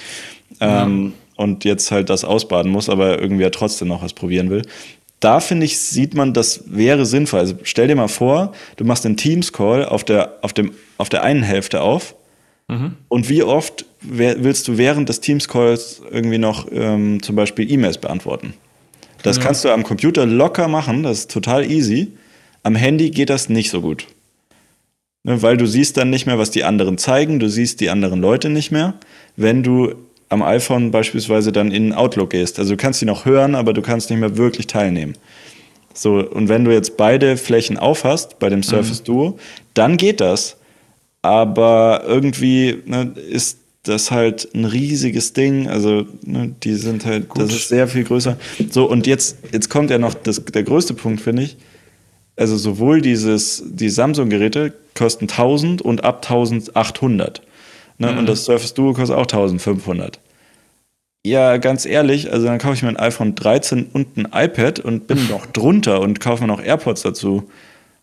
ähm, 0.59 1.13
ja. 1.13 1.43
Und 1.43 1.65
jetzt 1.65 1.91
halt 1.91 2.09
das 2.09 2.23
ausbaden 2.23 2.71
muss, 2.71 2.89
aber 2.89 3.19
irgendwie 3.21 3.43
ja 3.43 3.51
trotzdem 3.51 3.89
noch 3.89 4.01
was 4.01 4.13
probieren 4.13 4.49
will. 4.49 4.63
Da 5.19 5.39
finde 5.39 5.65
ich, 5.65 5.77
sieht 5.79 6.15
man, 6.15 6.33
das 6.33 6.63
wäre 6.67 7.05
sinnvoll. 7.05 7.39
Also 7.39 7.55
stell 7.63 7.87
dir 7.87 7.95
mal 7.95 8.07
vor, 8.07 8.53
du 8.77 8.85
machst 8.85 9.05
einen 9.05 9.17
Teams-Call 9.17 9.85
auf 9.85 10.03
der, 10.03 10.33
auf, 10.41 10.53
dem, 10.53 10.71
auf 10.97 11.09
der 11.09 11.23
einen 11.23 11.43
Hälfte 11.43 11.81
auf 11.81 12.15
Mhm. 12.67 12.95
Und 13.07 13.29
wie 13.29 13.43
oft 13.43 13.85
willst 14.01 14.67
du 14.67 14.77
während 14.77 15.09
des 15.09 15.19
Teams-Calls 15.21 16.01
irgendwie 16.11 16.37
noch 16.37 16.67
ähm, 16.71 17.21
zum 17.21 17.35
Beispiel 17.35 17.69
E-Mails 17.71 17.97
beantworten? 17.97 18.53
Das 19.23 19.37
ja. 19.37 19.43
kannst 19.43 19.65
du 19.65 19.69
am 19.69 19.83
Computer 19.83 20.25
locker 20.25 20.67
machen, 20.67 21.03
das 21.03 21.19
ist 21.19 21.31
total 21.31 21.69
easy. 21.69 22.13
Am 22.63 22.75
Handy 22.75 23.09
geht 23.09 23.29
das 23.29 23.49
nicht 23.49 23.69
so 23.69 23.81
gut. 23.81 24.07
Ne, 25.23 25.41
weil 25.41 25.57
du 25.57 25.65
siehst 25.65 25.97
dann 25.97 26.09
nicht 26.09 26.25
mehr, 26.25 26.37
was 26.37 26.51
die 26.51 26.63
anderen 26.63 26.97
zeigen, 26.97 27.39
du 27.39 27.49
siehst 27.49 27.81
die 27.81 27.89
anderen 27.89 28.21
Leute 28.21 28.49
nicht 28.49 28.71
mehr. 28.71 28.93
Wenn 29.35 29.63
du 29.63 29.95
am 30.29 30.43
iPhone 30.43 30.91
beispielsweise 30.91 31.51
dann 31.51 31.71
in 31.71 31.93
Outlook 31.93 32.31
gehst. 32.31 32.59
Also 32.59 32.71
du 32.71 32.77
kannst 32.77 32.99
sie 32.99 33.05
noch 33.05 33.25
hören, 33.25 33.55
aber 33.55 33.71
du 33.73 33.81
kannst 33.81 34.09
nicht 34.09 34.19
mehr 34.19 34.35
wirklich 34.35 34.67
teilnehmen. 34.67 35.15
So, 35.93 36.17
und 36.17 36.49
wenn 36.49 36.65
du 36.65 36.71
jetzt 36.71 36.97
beide 36.97 37.37
Flächen 37.37 37.77
aufhast 37.77 38.37
bei 38.37 38.49
dem 38.49 38.61
Surface 38.61 38.99
mhm. 39.01 39.05
Duo, 39.05 39.39
dann 39.73 39.97
geht 39.97 40.19
das 40.19 40.57
aber 41.21 42.03
irgendwie 42.05 42.81
ne, 42.85 43.13
ist 43.29 43.59
das 43.87 44.11
halt 44.11 44.49
ein 44.53 44.65
riesiges 44.65 45.33
Ding. 45.33 45.67
Also 45.67 46.05
ne, 46.23 46.53
die 46.63 46.73
sind 46.75 47.05
halt, 47.05 47.29
Gut. 47.29 47.41
das 47.41 47.51
ist 47.51 47.69
sehr 47.69 47.87
viel 47.87 48.03
größer. 48.03 48.37
So, 48.69 48.89
und 48.89 49.07
jetzt, 49.07 49.37
jetzt 49.51 49.69
kommt 49.69 49.89
ja 49.89 49.97
noch 49.97 50.13
das, 50.13 50.43
der 50.43 50.63
größte 50.63 50.93
Punkt, 50.93 51.21
finde 51.21 51.43
ich. 51.43 51.57
Also 52.35 52.55
sowohl 52.55 53.01
dieses, 53.01 53.63
die 53.65 53.89
Samsung-Geräte 53.89 54.73
kosten 54.95 55.25
1000 55.25 55.81
und 55.81 56.03
ab 56.03 56.17
1800. 56.29 57.41
Ne? 57.97 58.11
Mhm. 58.11 58.17
Und 58.19 58.29
das 58.29 58.45
Surface 58.45 58.73
Duo 58.73 58.93
kostet 58.93 59.17
auch 59.17 59.23
1500. 59.23 60.19
Ja, 61.25 61.57
ganz 61.57 61.85
ehrlich, 61.85 62.31
also 62.31 62.45
dann 62.45 62.57
kaufe 62.57 62.75
ich 62.75 62.83
mir 62.83 62.89
ein 62.89 62.97
iPhone 62.97 63.35
13 63.35 63.87
und 63.91 64.17
ein 64.17 64.27
iPad 64.31 64.79
und 64.79 65.07
bin 65.07 65.27
noch 65.27 65.45
drunter 65.47 65.99
und 65.99 66.19
kaufe 66.19 66.43
mir 66.43 66.47
noch 66.47 66.63
AirPods 66.63 67.01
dazu. 67.01 67.49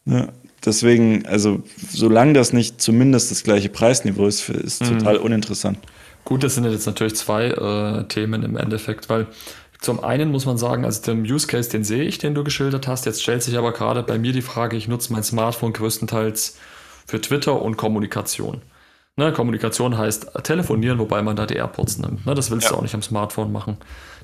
Ne? 0.04 0.28
Deswegen, 0.64 1.26
also 1.26 1.62
solange 1.90 2.32
das 2.32 2.52
nicht 2.52 2.80
zumindest 2.80 3.30
das 3.30 3.42
gleiche 3.42 3.68
Preisniveau 3.68 4.26
ist, 4.26 4.48
ist 4.48 4.82
mhm. 4.82 4.98
total 4.98 5.16
uninteressant. 5.18 5.78
Gut, 6.24 6.42
das 6.42 6.54
sind 6.54 6.64
jetzt 6.64 6.86
natürlich 6.86 7.16
zwei 7.16 7.48
äh, 7.48 8.04
Themen 8.08 8.42
im 8.42 8.56
Endeffekt, 8.56 9.10
weil 9.10 9.26
zum 9.80 10.02
einen 10.02 10.30
muss 10.30 10.46
man 10.46 10.56
sagen, 10.56 10.86
also 10.86 11.02
den 11.02 11.30
Use 11.30 11.46
Case, 11.46 11.68
den 11.68 11.84
sehe 11.84 12.04
ich, 12.04 12.16
den 12.18 12.34
du 12.34 12.42
geschildert 12.42 12.88
hast. 12.88 13.04
Jetzt 13.04 13.22
stellt 13.22 13.42
sich 13.42 13.58
aber 13.58 13.72
gerade 13.72 14.02
bei 14.02 14.18
mir 14.18 14.32
die 14.32 14.40
Frage, 14.40 14.76
ich 14.76 14.88
nutze 14.88 15.12
mein 15.12 15.22
Smartphone 15.22 15.74
größtenteils 15.74 16.56
für 17.06 17.20
Twitter 17.20 17.60
und 17.60 17.76
Kommunikation. 17.76 18.62
Ne, 19.16 19.32
Kommunikation 19.32 19.96
heißt 19.96 20.42
telefonieren, 20.42 20.98
wobei 20.98 21.22
man 21.22 21.36
da 21.36 21.46
die 21.46 21.54
AirPods 21.54 21.98
nimmt. 21.98 22.26
Ne, 22.26 22.34
das 22.34 22.50
willst 22.50 22.64
ja. 22.64 22.70
du 22.70 22.78
auch 22.78 22.82
nicht 22.82 22.96
am 22.96 23.02
Smartphone 23.02 23.52
machen. 23.52 23.76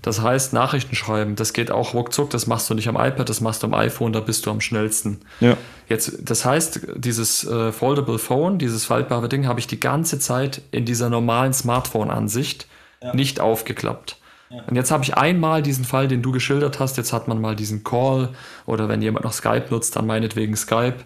Das 0.02 0.20
heißt, 0.20 0.52
Nachrichten 0.52 0.96
schreiben, 0.96 1.36
das 1.36 1.52
geht 1.52 1.70
auch 1.70 1.94
ruckzuck, 1.94 2.30
das 2.30 2.48
machst 2.48 2.68
du 2.68 2.74
nicht 2.74 2.88
am 2.88 2.96
iPad, 2.96 3.28
das 3.28 3.40
machst 3.40 3.62
du 3.62 3.68
am 3.68 3.74
iPhone, 3.74 4.12
da 4.12 4.18
bist 4.18 4.46
du 4.46 4.50
am 4.50 4.60
schnellsten. 4.60 5.20
Ja. 5.38 5.56
Jetzt, 5.88 6.28
das 6.28 6.44
heißt, 6.44 6.88
dieses 6.96 7.46
äh, 7.46 7.70
Foldable 7.70 8.18
Phone, 8.18 8.58
dieses 8.58 8.84
faltbare 8.84 9.28
Ding, 9.28 9.46
habe 9.46 9.60
ich 9.60 9.68
die 9.68 9.78
ganze 9.78 10.18
Zeit 10.18 10.62
in 10.72 10.86
dieser 10.86 11.08
normalen 11.08 11.52
Smartphone-Ansicht 11.52 12.66
ja. 13.00 13.14
nicht 13.14 13.38
aufgeklappt. 13.38 14.16
Ja. 14.48 14.64
Und 14.66 14.74
jetzt 14.74 14.90
habe 14.90 15.04
ich 15.04 15.16
einmal 15.16 15.62
diesen 15.62 15.84
Fall, 15.84 16.08
den 16.08 16.20
du 16.22 16.32
geschildert 16.32 16.80
hast, 16.80 16.96
jetzt 16.96 17.12
hat 17.12 17.28
man 17.28 17.40
mal 17.40 17.54
diesen 17.54 17.84
Call 17.84 18.30
oder 18.66 18.88
wenn 18.88 19.02
jemand 19.02 19.24
noch 19.24 19.32
Skype 19.32 19.66
nutzt, 19.70 19.94
dann 19.94 20.08
meinetwegen 20.08 20.56
Skype 20.56 20.96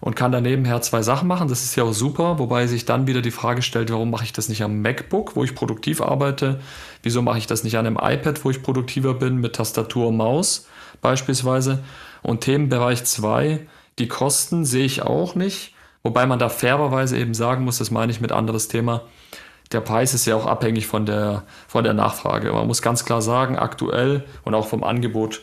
und 0.00 0.16
kann 0.16 0.32
da 0.32 0.40
nebenher 0.40 0.82
zwei 0.82 1.02
Sachen 1.02 1.28
machen. 1.28 1.48
Das 1.48 1.64
ist 1.64 1.76
ja 1.76 1.84
auch 1.84 1.92
super, 1.92 2.38
wobei 2.38 2.66
sich 2.66 2.84
dann 2.84 3.06
wieder 3.06 3.22
die 3.22 3.30
Frage 3.30 3.62
stellt, 3.62 3.90
warum 3.90 4.10
mache 4.10 4.24
ich 4.24 4.32
das 4.32 4.48
nicht 4.48 4.62
am 4.62 4.82
MacBook, 4.82 5.36
wo 5.36 5.44
ich 5.44 5.54
produktiv 5.54 6.00
arbeite? 6.00 6.60
Wieso 7.02 7.22
mache 7.22 7.38
ich 7.38 7.46
das 7.46 7.64
nicht 7.64 7.76
an 7.78 7.86
einem 7.86 7.98
iPad, 8.00 8.44
wo 8.44 8.50
ich 8.50 8.62
produktiver 8.62 9.14
bin, 9.14 9.38
mit 9.38 9.56
Tastatur 9.56 10.08
und 10.08 10.16
Maus 10.16 10.66
beispielsweise? 11.00 11.82
Und 12.22 12.40
Themenbereich 12.40 13.04
2, 13.04 13.66
die 13.98 14.08
Kosten 14.08 14.64
sehe 14.64 14.86
ich 14.86 15.02
auch 15.02 15.34
nicht, 15.34 15.74
wobei 16.02 16.26
man 16.26 16.38
da 16.38 16.48
fairerweise 16.48 17.18
eben 17.18 17.34
sagen 17.34 17.64
muss, 17.64 17.78
das 17.78 17.90
meine 17.90 18.12
ich 18.12 18.20
mit 18.20 18.32
anderes 18.32 18.68
Thema, 18.68 19.02
der 19.72 19.80
Preis 19.80 20.14
ist 20.14 20.26
ja 20.26 20.36
auch 20.36 20.46
abhängig 20.46 20.86
von 20.86 21.06
der, 21.06 21.42
von 21.66 21.84
der 21.84 21.94
Nachfrage. 21.94 22.52
Man 22.52 22.66
muss 22.66 22.82
ganz 22.82 23.04
klar 23.04 23.22
sagen, 23.22 23.58
aktuell 23.58 24.24
und 24.44 24.54
auch 24.54 24.66
vom 24.66 24.84
Angebot 24.84 25.42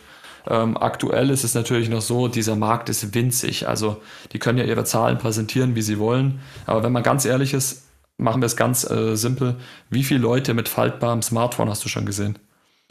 ähm, 0.49 0.77
aktuell 0.77 1.29
ist 1.29 1.43
es 1.43 1.53
natürlich 1.53 1.89
noch 1.89 2.01
so, 2.01 2.27
dieser 2.27 2.55
Markt 2.55 2.89
ist 2.89 3.13
winzig. 3.13 3.67
Also 3.67 4.01
die 4.31 4.39
können 4.39 4.57
ja 4.57 4.65
ihre 4.65 4.83
Zahlen 4.83 5.17
präsentieren, 5.17 5.75
wie 5.75 5.81
sie 5.81 5.99
wollen. 5.99 6.39
Aber 6.65 6.83
wenn 6.83 6.91
man 6.91 7.03
ganz 7.03 7.25
ehrlich 7.25 7.53
ist, 7.53 7.83
machen 8.17 8.41
wir 8.41 8.45
es 8.45 8.55
ganz 8.55 8.89
äh, 8.89 9.15
simpel. 9.15 9.55
Wie 9.89 10.03
viele 10.03 10.21
Leute 10.21 10.53
mit 10.53 10.69
faltbarem 10.69 11.21
Smartphone 11.21 11.69
hast 11.69 11.83
du 11.83 11.89
schon 11.89 12.05
gesehen? 12.05 12.37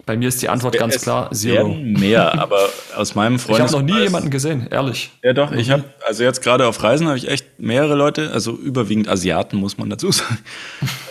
Bei 0.07 0.17
mir 0.17 0.29
ist 0.29 0.41
die 0.43 0.49
Antwort 0.49 0.79
ganz 0.79 1.01
klar 1.03 1.31
Zero. 1.31 1.69
Mehr, 1.69 2.41
aber 2.41 2.69
aus 2.97 3.15
meinem 3.15 3.39
Freund. 3.39 3.59
Ich 3.59 3.65
habe 3.65 3.73
noch 3.73 3.95
nie 3.95 4.03
jemanden 4.03 4.31
gesehen, 4.31 4.67
ehrlich. 4.71 5.11
Ja, 5.23 5.33
doch. 5.33 5.53
Ich 5.53 5.71
habe 5.71 5.85
also 6.07 6.25
jetzt 6.25 6.43
gerade 6.43 6.67
auf 6.67 6.83
Reisen 6.83 7.07
habe 7.07 7.19
ich 7.19 7.29
echt 7.29 7.59
mehrere 7.59 7.95
Leute, 7.95 8.31
also 8.33 8.53
überwiegend 8.53 9.09
Asiaten 9.09 9.59
muss 9.59 9.79
man 9.79 9.91
dazu 9.91 10.11
sagen. 10.13 10.39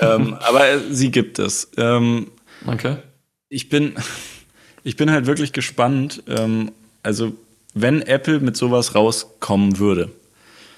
ähm, 0.02 0.38
aber 0.42 0.80
sie 0.90 1.12
gibt 1.12 1.40
es. 1.40 1.72
Ähm, 1.78 2.32
okay. 2.66 2.98
Ich 3.48 3.70
bin, 3.70 3.96
ich 4.84 4.96
bin 4.96 5.12
halt 5.12 5.26
wirklich 5.26 5.54
gespannt. 5.54 6.24
Ähm, 6.28 6.72
also, 7.04 7.34
wenn 7.74 8.02
Apple 8.02 8.40
mit 8.40 8.58
sowas 8.58 8.96
rauskommen 8.96 9.80
würde, 9.80 10.10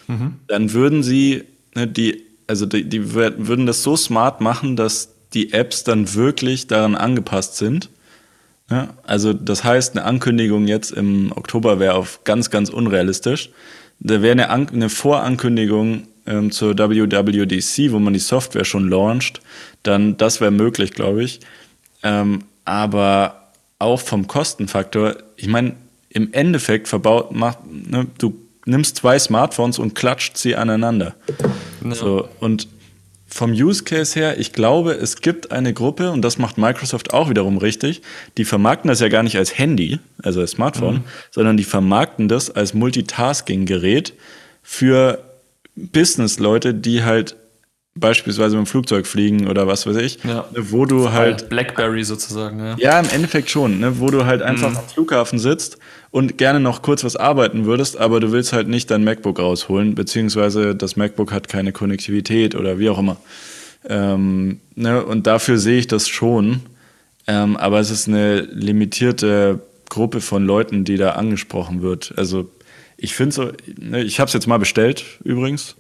mhm. 0.08 0.36
dann 0.48 0.74
würden 0.74 1.04
sie 1.04 1.44
ne, 1.76 1.88
die, 1.88 2.24
also 2.48 2.66
die, 2.66 2.84
die 2.84 3.14
würden 3.14 3.66
das 3.66 3.84
so 3.84 3.96
smart 3.96 4.42
machen, 4.42 4.76
dass 4.76 5.10
die 5.34 5.54
Apps 5.54 5.84
dann 5.84 6.14
wirklich 6.14 6.68
daran 6.68 6.96
angepasst 6.96 7.58
sind. 7.58 7.90
Ja, 8.70 8.90
also 9.04 9.34
das 9.34 9.64
heißt, 9.64 9.98
eine 9.98 10.06
Ankündigung 10.06 10.68
jetzt 10.68 10.92
im 10.92 11.32
Oktober 11.36 11.80
wäre 11.80 11.96
auf 11.96 12.24
ganz, 12.24 12.50
ganz 12.50 12.70
unrealistisch. 12.70 13.50
Da 14.00 14.22
wäre 14.22 14.32
eine, 14.32 14.50
An 14.50 14.70
eine 14.70 14.90
Vorankündigung 14.90 16.08
ähm, 16.26 16.52
zur 16.52 16.78
WWDC, 16.78 17.92
wo 17.92 18.00
man 18.00 18.14
die 18.14 18.20
Software 18.20 18.66
schon 18.66 18.90
launcht, 18.90 19.42
dann 19.84 20.18
das 20.18 20.42
wäre 20.42 20.52
möglich, 20.52 20.92
glaube 20.94 21.24
ich. 21.24 21.42
Ähm, 22.04 22.44
aber 22.66 23.41
auch 23.82 24.00
vom 24.00 24.28
Kostenfaktor, 24.28 25.16
ich 25.36 25.48
meine, 25.48 25.74
im 26.10 26.34
Endeffekt 26.34 26.88
verbaut, 26.88 27.32
macht, 27.32 27.60
ne, 27.66 28.08
du 28.18 28.36
nimmst 28.66 28.98
zwei 28.98 29.18
Smartphones 29.18 29.80
und 29.80 29.96
klatscht 29.96 30.38
sie 30.38 30.56
aneinander. 30.56 31.16
Ja. 31.84 31.96
So, 31.96 32.30
und 32.40 32.68
vom 33.28 33.52
Use 33.52 33.84
Case 33.84 34.20
her, 34.20 34.40
ich 34.40 34.52
glaube, 34.52 34.92
es 34.92 35.22
gibt 35.22 35.52
eine 35.52 35.74
Gruppe, 35.74 36.12
und 36.12 36.22
das 36.22 36.38
macht 36.38 36.58
Microsoft 36.58 37.14
auch 37.14 37.30
wiederum 37.30 37.58
richtig, 37.58 38.02
die 38.38 38.46
vermarkten 38.46 38.90
das 38.90 39.00
ja 39.00 39.08
gar 39.08 39.24
nicht 39.24 39.38
als 39.38 39.58
Handy, 39.58 40.00
also 40.22 40.42
als 40.42 40.52
Smartphone, 40.52 40.96
mhm. 40.96 41.04
sondern 41.32 41.58
die 41.58 41.64
vermarkten 41.64 42.28
das 42.28 42.50
als 42.50 42.74
Multitasking-Gerät 42.74 44.14
für 44.62 45.24
Business-Leute, 45.76 46.74
die 46.74 47.04
halt 47.04 47.36
beispielsweise 47.96 48.56
mit 48.56 48.66
dem 48.66 48.70
Flugzeug 48.70 49.06
fliegen 49.06 49.48
oder 49.48 49.68
was 49.68 49.86
weiß 49.86 49.98
ich, 49.98 50.24
ja. 50.24 50.46
wo 50.56 50.86
du 50.86 51.12
halt 51.12 51.50
Blackberry 51.50 52.04
sozusagen, 52.04 52.60
ja. 52.60 52.76
Ja, 52.78 53.00
im 53.00 53.10
Endeffekt 53.10 53.50
schon, 53.50 53.80
ne, 53.80 54.00
wo 54.00 54.10
du 54.10 54.26
halt 54.26 54.42
einfach 54.42 54.70
mhm. 54.70 54.78
am 54.78 54.88
Flughafen 54.88 55.40
sitzt 55.40 55.78
und 56.10 56.38
gerne 56.38 56.62
noch 56.62 56.82
kurz 56.82 57.04
was 57.04 57.18
arbeiten 57.18 57.66
würdest, 57.66 57.98
aber 57.98 58.22
du 58.22 58.32
willst 58.32 58.54
halt 58.54 58.70
nicht 58.70 58.90
dein 58.92 59.04
MacBook 59.04 59.40
rausholen, 59.40 59.94
beziehungsweise 59.96 60.74
das 60.74 60.96
MacBook 60.96 61.34
hat 61.34 61.50
keine 61.50 61.74
Konnektivität 61.74 62.56
oder 62.56 62.80
wie 62.80 62.90
auch 62.90 62.98
immer. 62.98 63.18
Ähm, 63.88 64.62
ne, 64.76 65.04
und 65.04 65.28
dafür 65.28 65.58
sehe 65.58 65.80
ich 65.80 65.88
das 65.88 66.08
schon, 66.08 66.62
ähm, 67.28 67.58
aber 67.58 67.80
es 67.80 67.92
ist 67.92 68.08
eine 68.08 68.40
limitierte 68.40 69.60
Gruppe 69.90 70.22
von 70.22 70.46
Leuten, 70.46 70.86
die 70.86 70.96
da 70.96 71.12
angesprochen 71.12 71.82
wird. 71.82 72.14
Also 72.16 72.50
ich 72.96 73.16
finde 73.16 73.36
so, 73.36 73.52
ne, 73.78 74.02
ich 74.02 74.22
habe 74.22 74.28
es 74.28 74.34
jetzt 74.34 74.48
mal 74.48 74.60
bestellt 74.60 75.04
übrigens 75.26 75.76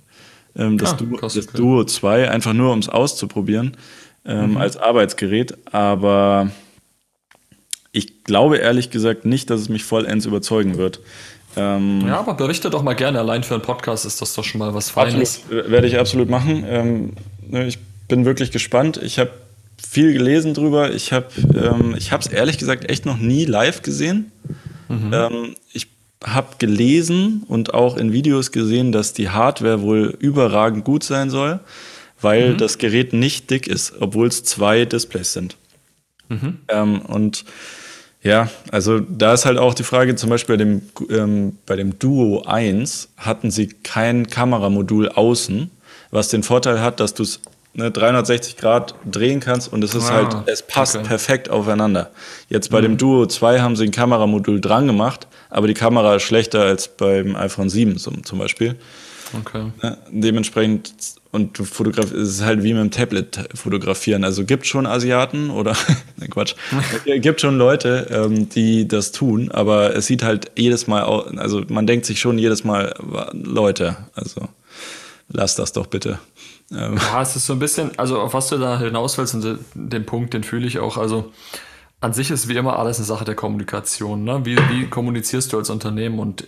ähm, 0.56 0.78
das, 0.78 0.93
ah, 0.93 0.97
Duo, 0.97 1.18
das. 1.18 1.34
Duo 1.47 1.84
2, 1.84 2.30
einfach 2.30 2.54
nur 2.54 2.74
um 2.74 2.80
es 2.80 2.89
auszuprobieren 2.89 3.78
ähm, 4.26 4.52
mhm. 4.52 4.58
als 4.58 4.78
Arbeitsgerät. 4.78 5.58
Aber 5.74 6.52
ich 7.91 8.24
glaube 8.24 8.58
ehrlich 8.58 8.89
gesagt 8.89 9.26
nicht, 9.26 9.49
dass 9.49 9.62
es 9.62 9.70
mich 9.70 9.84
vollends 9.84 10.26
überzeugen 10.26 10.78
wird. 10.78 10.99
Ähm, 11.58 12.08
ja, 12.08 12.20
aber 12.20 12.34
berichte 12.34 12.70
doch 12.70 12.84
mal 12.84 12.93
gerne. 12.93 13.20
Allein 13.20 13.43
für 13.43 13.56
einen 13.56 13.64
Podcast 13.64 14.06
ist 14.06 14.22
das 14.22 14.34
doch 14.34 14.43
schon 14.43 14.60
mal 14.60 14.74
was 14.74 14.89
Feines. 14.89 15.41
Absolut, 15.43 15.72
werde 15.72 15.88
ich 15.88 15.99
absolut 15.99 16.30
machen. 16.30 16.64
Ähm, 16.68 17.14
ne, 17.47 17.68
ich 17.68 17.80
bin 18.08 18.26
wirklich 18.26 18.52
gespannt. 18.52 18.99
Ich 19.04 19.20
habe 19.20 19.32
viel 19.86 20.14
gelesen 20.14 20.54
drüber. 20.54 20.93
Ich 20.93 21.12
habe 21.12 21.28
ähm, 21.56 21.95
es 21.95 22.28
ehrlich 22.28 22.58
gesagt 22.58 22.89
echt 22.89 23.06
noch 23.06 23.18
nie 23.18 23.45
live 23.45 23.82
gesehen. 23.82 24.32
Mhm. 24.88 25.12
Ähm, 25.14 25.56
ich 25.74 25.88
habe 26.24 26.55
gelesen 26.59 27.43
und 27.47 27.74
auch 27.74 27.97
in 27.97 28.13
Videos 28.13 28.51
gesehen, 28.51 28.91
dass 28.91 29.13
die 29.13 29.30
Hardware 29.30 29.82
wohl 29.82 30.15
überragend 30.19 30.86
gut 30.86 31.03
sein 31.03 31.30
soll, 31.30 31.59
weil 32.22 32.53
mhm. 32.53 32.57
das 32.57 32.78
Gerät 32.78 33.13
nicht 33.13 33.49
dick 33.49 33.67
ist, 33.67 33.93
obwohl 33.99 34.28
es 34.28 34.43
zwei 34.43 34.86
Displays 34.86 35.34
sind. 35.34 35.57
Mhm. 36.30 36.59
Ähm, 36.67 37.01
und 37.01 37.45
ja, 38.24 38.49
also 38.72 38.99
da 38.99 39.34
ist 39.34 39.45
halt 39.45 39.57
auch 39.57 39.74
die 39.74 39.84
Frage, 39.84 40.15
zum 40.15 40.30
Beispiel 40.30 40.57
bei 40.57 40.63
dem, 40.63 40.82
ähm, 41.09 41.57
bei 41.65 41.76
dem 41.76 41.97
Duo 41.97 42.43
1 42.43 43.09
hatten 43.17 43.49
sie 43.49 43.67
kein 43.67 44.28
Kameramodul 44.28 45.09
außen, 45.09 45.72
was 46.11 46.30
den 46.30 46.43
Vorteil 46.43 46.82
hat, 46.82 46.99
dass 46.99 47.15
du 47.15 47.24
es 47.24 47.41
ne, 47.74 47.91
360 47.91 48.57
Grad 48.57 48.95
drehen 49.09 49.39
kannst 49.39 49.72
und 49.72 49.84
es 49.84 49.95
ist 49.95 50.09
ah, 50.09 50.13
halt, 50.13 50.36
es 50.47 50.61
passt 50.61 50.95
okay. 50.95 51.07
perfekt 51.07 51.49
aufeinander. 51.49 52.11
Jetzt 52.49 52.69
bei 52.69 52.80
mhm. 52.80 52.84
dem 52.84 52.97
Duo 52.97 53.26
2 53.26 53.61
haben 53.61 53.76
sie 53.76 53.86
ein 53.86 53.91
Kameramodul 53.91 54.61
dran 54.61 54.88
gemacht, 54.88 55.28
aber 55.49 55.67
die 55.67 55.74
Kamera 55.74 56.15
ist 56.15 56.24
schlechter 56.24 56.61
als 56.61 56.88
beim 56.88 57.36
iPhone 57.36 57.69
7 57.69 57.97
zum, 57.97 58.38
Beispiel. 58.38 58.76
Okay. 59.39 59.72
Ja, 59.82 59.97
dementsprechend, 60.09 60.93
und 61.32 61.57
du 61.57 61.63
fotografierst, 61.63 62.13
es 62.13 62.30
ist 62.30 62.43
halt 62.43 62.63
wie 62.63 62.74
mit 62.74 62.82
dem 62.82 62.91
Tablet 62.91 63.47
fotografieren. 63.55 64.26
Also 64.26 64.43
gibt 64.43 64.67
schon 64.67 64.86
Asiaten 64.86 65.49
oder, 65.49 65.78
ne 66.17 66.28
Quatsch, 66.28 66.55
gibt 67.05 67.39
schon 67.39 67.57
Leute, 67.57 68.07
ähm, 68.11 68.49
die 68.49 68.88
das 68.88 69.13
tun, 69.13 69.49
aber 69.49 69.95
es 69.95 70.07
sieht 70.07 70.24
halt 70.24 70.51
jedes 70.57 70.88
Mal, 70.88 71.03
also 71.38 71.63
man 71.69 71.88
denkt 71.88 72.05
sich 72.05 72.19
schon 72.19 72.38
jedes 72.38 72.65
Mal, 72.65 72.93
Leute, 73.32 73.95
also 74.15 74.49
lass 75.30 75.55
das 75.55 75.72
doch 75.72 75.88
bitte. 75.88 76.19
Ja, 76.72 77.22
es 77.22 77.36
ist 77.36 77.45
so 77.45 77.53
ein 77.53 77.59
bisschen, 77.59 77.91
also 77.99 78.19
auf 78.22 78.34
was 78.34 78.47
du 78.47 78.57
da 78.57 78.80
hinaus 78.80 79.17
willst, 79.17 79.36
und 79.36 79.59
den 79.74 80.05
Punkt, 80.05 80.34
den 80.34 80.43
fühle 80.43 80.65
ich 80.65 80.80
auch, 80.80 80.97
also 80.97 81.32
an 82.02 82.14
sich 82.14 82.32
ist 82.32 82.49
wie 82.49 82.56
immer 82.56 82.80
alles 82.80 82.97
eine 82.97 83.06
Sache 83.06 83.26
der 83.26 83.36
Kommunikation. 83.36 84.24
Ne? 84.24 84.41
Wie, 84.43 84.58
wie 84.58 84.88
kommunizierst 84.88 85.54
du 85.54 85.60
als 85.60 85.70
Unternehmen? 85.70 86.18
Und 86.18 86.45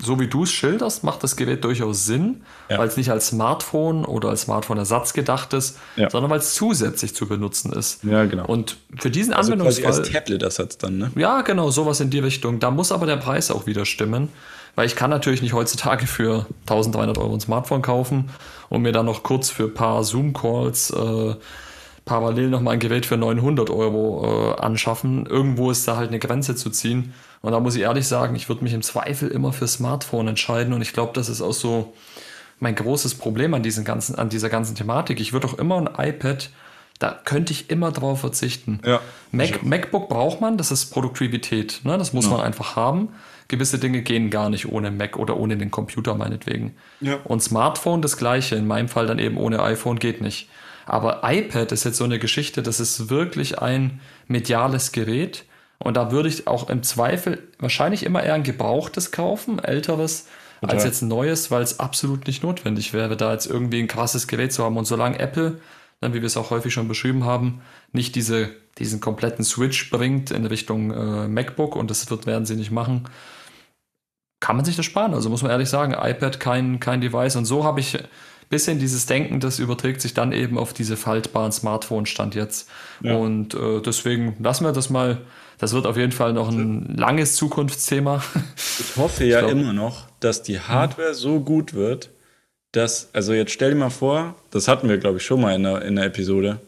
so 0.00 0.18
wie 0.18 0.28
du 0.28 0.44
es 0.44 0.50
schilderst, 0.50 1.04
macht 1.04 1.22
das 1.22 1.36
Gerät 1.36 1.62
durchaus 1.62 2.06
Sinn, 2.06 2.40
ja. 2.70 2.78
weil 2.78 2.88
es 2.88 2.96
nicht 2.96 3.10
als 3.10 3.28
Smartphone 3.28 4.06
oder 4.06 4.30
als 4.30 4.42
Smartphone-Ersatz 4.42 5.12
gedacht 5.12 5.52
ist, 5.52 5.78
ja. 5.96 6.08
sondern 6.08 6.30
weil 6.30 6.38
es 6.38 6.54
zusätzlich 6.54 7.14
zu 7.14 7.26
benutzen 7.26 7.70
ist. 7.74 8.02
Ja, 8.02 8.24
genau. 8.24 8.46
Und 8.46 8.78
für 8.96 9.10
diesen 9.10 9.34
also 9.34 9.52
Anwendungsfall. 9.52 9.92
als 9.92 10.10
Tablet-Ersatz 10.10 10.78
dann, 10.78 10.96
ne? 10.96 11.10
Ja, 11.16 11.42
genau, 11.42 11.70
sowas 11.70 12.00
in 12.00 12.08
die 12.08 12.20
Richtung. 12.20 12.58
Da 12.58 12.70
muss 12.70 12.90
aber 12.90 13.04
der 13.04 13.18
Preis 13.18 13.50
auch 13.50 13.66
wieder 13.66 13.84
stimmen, 13.84 14.30
weil 14.74 14.86
ich 14.86 14.96
kann 14.96 15.10
natürlich 15.10 15.42
nicht 15.42 15.52
heutzutage 15.52 16.06
für 16.06 16.46
1300 16.62 17.18
Euro 17.18 17.34
ein 17.34 17.40
Smartphone 17.40 17.82
kaufen 17.82 18.30
und 18.70 18.80
mir 18.80 18.92
dann 18.92 19.04
noch 19.04 19.22
kurz 19.22 19.50
für 19.50 19.64
ein 19.64 19.74
paar 19.74 20.02
Zoom-Calls 20.02 20.90
äh, 20.90 21.34
parallel 22.08 22.48
nochmal 22.48 22.74
ein 22.74 22.80
Gerät 22.80 23.04
für 23.04 23.18
900 23.18 23.68
Euro 23.68 24.54
äh, 24.56 24.60
anschaffen. 24.60 25.26
Irgendwo 25.26 25.70
ist 25.70 25.86
da 25.86 25.96
halt 25.96 26.08
eine 26.08 26.18
Grenze 26.18 26.56
zu 26.56 26.70
ziehen. 26.70 27.12
Und 27.42 27.52
da 27.52 27.60
muss 27.60 27.76
ich 27.76 27.82
ehrlich 27.82 28.08
sagen, 28.08 28.34
ich 28.34 28.48
würde 28.48 28.64
mich 28.64 28.72
im 28.72 28.82
Zweifel 28.82 29.28
immer 29.28 29.52
für 29.52 29.68
Smartphone 29.68 30.28
entscheiden. 30.28 30.72
Und 30.72 30.80
ich 30.80 30.94
glaube, 30.94 31.12
das 31.14 31.28
ist 31.28 31.42
auch 31.42 31.52
so 31.52 31.92
mein 32.60 32.74
großes 32.74 33.16
Problem 33.16 33.52
an, 33.52 33.62
diesen 33.62 33.84
ganzen, 33.84 34.16
an 34.16 34.30
dieser 34.30 34.48
ganzen 34.48 34.74
Thematik. 34.74 35.20
Ich 35.20 35.34
würde 35.34 35.46
auch 35.46 35.58
immer 35.58 35.76
ein 35.76 36.08
iPad, 36.08 36.50
da 36.98 37.16
könnte 37.24 37.52
ich 37.52 37.70
immer 37.70 37.92
drauf 37.92 38.20
verzichten. 38.20 38.80
Ja, 38.84 39.00
Mac, 39.30 39.62
MacBook 39.62 40.08
braucht 40.08 40.40
man, 40.40 40.56
das 40.56 40.72
ist 40.72 40.86
Produktivität. 40.86 41.82
Ne? 41.84 41.96
Das 41.98 42.12
muss 42.12 42.24
ja. 42.24 42.32
man 42.32 42.40
einfach 42.40 42.74
haben. 42.74 43.10
Gewisse 43.46 43.78
Dinge 43.78 44.02
gehen 44.02 44.30
gar 44.30 44.50
nicht 44.50 44.66
ohne 44.66 44.90
Mac 44.90 45.16
oder 45.16 45.36
ohne 45.36 45.56
den 45.56 45.70
Computer 45.70 46.14
meinetwegen. 46.14 46.74
Ja. 47.00 47.18
Und 47.24 47.42
Smartphone 47.42 48.02
das 48.02 48.16
gleiche, 48.16 48.56
in 48.56 48.66
meinem 48.66 48.88
Fall 48.88 49.06
dann 49.06 49.18
eben 49.18 49.36
ohne 49.36 49.62
iPhone 49.62 49.98
geht 49.98 50.20
nicht. 50.20 50.48
Aber 50.88 51.20
iPad 51.22 51.70
ist 51.70 51.84
jetzt 51.84 51.98
so 51.98 52.04
eine 52.04 52.18
Geschichte, 52.18 52.62
das 52.62 52.80
ist 52.80 53.10
wirklich 53.10 53.60
ein 53.60 54.00
mediales 54.26 54.90
Gerät. 54.90 55.44
Und 55.78 55.98
da 55.98 56.10
würde 56.10 56.30
ich 56.30 56.46
auch 56.46 56.70
im 56.70 56.82
Zweifel 56.82 57.46
wahrscheinlich 57.58 58.04
immer 58.04 58.22
eher 58.22 58.32
ein 58.32 58.42
gebrauchtes 58.42 59.12
kaufen, 59.12 59.58
älteres, 59.58 60.26
Total. 60.60 60.74
als 60.74 60.84
jetzt 60.84 61.02
ein 61.02 61.08
neues, 61.08 61.50
weil 61.50 61.62
es 61.62 61.78
absolut 61.78 62.26
nicht 62.26 62.42
notwendig 62.42 62.94
wäre, 62.94 63.18
da 63.18 63.32
jetzt 63.32 63.46
irgendwie 63.46 63.80
ein 63.80 63.86
krasses 63.86 64.26
Gerät 64.28 64.50
zu 64.50 64.64
haben. 64.64 64.78
Und 64.78 64.86
solange 64.86 65.18
Apple, 65.18 65.60
dann 66.00 66.14
wie 66.14 66.22
wir 66.22 66.26
es 66.26 66.38
auch 66.38 66.50
häufig 66.50 66.72
schon 66.72 66.88
beschrieben 66.88 67.24
haben, 67.24 67.60
nicht 67.92 68.14
diese, 68.14 68.48
diesen 68.78 69.00
kompletten 69.00 69.44
Switch 69.44 69.90
bringt 69.90 70.30
in 70.30 70.46
Richtung 70.46 70.90
äh, 70.90 71.28
MacBook, 71.28 71.76
und 71.76 71.90
das 71.90 72.08
wird, 72.08 72.24
werden 72.24 72.46
sie 72.46 72.56
nicht 72.56 72.70
machen, 72.70 73.04
kann 74.40 74.56
man 74.56 74.64
sich 74.64 74.76
das 74.76 74.86
sparen. 74.86 75.12
Also 75.12 75.28
muss 75.28 75.42
man 75.42 75.50
ehrlich 75.50 75.68
sagen, 75.68 75.92
iPad 75.92 76.40
kein, 76.40 76.80
kein 76.80 77.02
Device. 77.02 77.36
Und 77.36 77.44
so 77.44 77.64
habe 77.64 77.80
ich 77.80 77.98
bisschen 78.48 78.78
dieses 78.78 79.06
Denken, 79.06 79.40
das 79.40 79.58
überträgt 79.58 80.00
sich 80.00 80.14
dann 80.14 80.32
eben 80.32 80.58
auf 80.58 80.72
diese 80.72 80.96
faltbaren 80.96 81.52
Smartphones 81.52 82.08
stand 82.08 82.34
jetzt. 82.34 82.68
Ja. 83.02 83.16
Und 83.16 83.54
äh, 83.54 83.80
deswegen 83.80 84.36
lassen 84.40 84.64
wir 84.64 84.72
das 84.72 84.90
mal. 84.90 85.18
Das 85.58 85.72
wird 85.72 85.86
auf 85.86 85.96
jeden 85.96 86.12
Fall 86.12 86.32
noch 86.32 86.48
ein 86.50 86.94
langes 86.96 87.34
Zukunftsthema. 87.36 88.22
Ich 88.80 88.96
hoffe 88.96 89.24
ja 89.24 89.40
ich 89.40 89.46
glaub, 89.46 89.60
immer 89.60 89.72
noch, 89.72 90.06
dass 90.20 90.42
die 90.42 90.60
Hardware 90.60 91.12
so 91.12 91.40
gut 91.40 91.74
wird, 91.74 92.10
dass, 92.72 93.08
also 93.12 93.32
jetzt 93.32 93.52
stell 93.52 93.70
dir 93.70 93.76
mal 93.76 93.90
vor, 93.90 94.36
das 94.50 94.68
hatten 94.68 94.88
wir, 94.88 94.98
glaube 94.98 95.18
ich, 95.18 95.24
schon 95.24 95.40
mal 95.40 95.54
in 95.54 95.64
der, 95.64 95.82
in 95.82 95.96
der 95.96 96.04
Episode, 96.04 96.60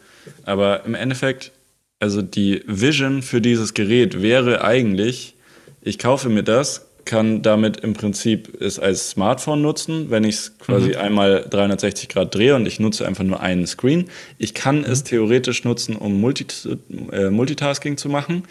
aber 0.45 0.85
im 0.85 0.95
Endeffekt, 0.95 1.53
also 2.01 2.20
die 2.20 2.62
Vision 2.66 3.22
für 3.22 3.41
dieses 3.41 3.74
Gerät 3.74 4.22
wäre 4.22 4.64
eigentlich, 4.64 5.37
ich 5.83 5.99
kaufe 5.99 6.28
mir 6.28 6.43
das, 6.43 6.89
kann 7.11 7.43
damit 7.43 7.79
im 7.79 7.93
Prinzip 7.93 8.61
es 8.63 8.79
als 8.79 9.11
Smartphone 9.11 9.63
nutzen, 9.63 10.11
wenn 10.11 10.23
ich 10.23 10.37
es 10.37 10.59
quasi 10.59 10.91
mhm. 10.91 10.97
einmal 10.97 11.47
360 11.51 12.09
Grad 12.09 12.33
drehe 12.33 12.55
und 12.55 12.67
ich 12.67 12.79
nutze 12.79 13.05
einfach 13.05 13.25
nur 13.25 13.41
einen 13.41 13.67
Screen. 13.67 14.05
Ich 14.39 14.55
kann 14.55 14.79
mhm. 14.79 14.85
es 14.85 15.03
theoretisch 15.03 15.65
nutzen, 15.65 15.97
um 15.97 16.21
Multi 16.21 16.47
äh, 17.11 17.31
Multitasking 17.31 17.97
zu 17.97 18.09
machen, 18.09 18.45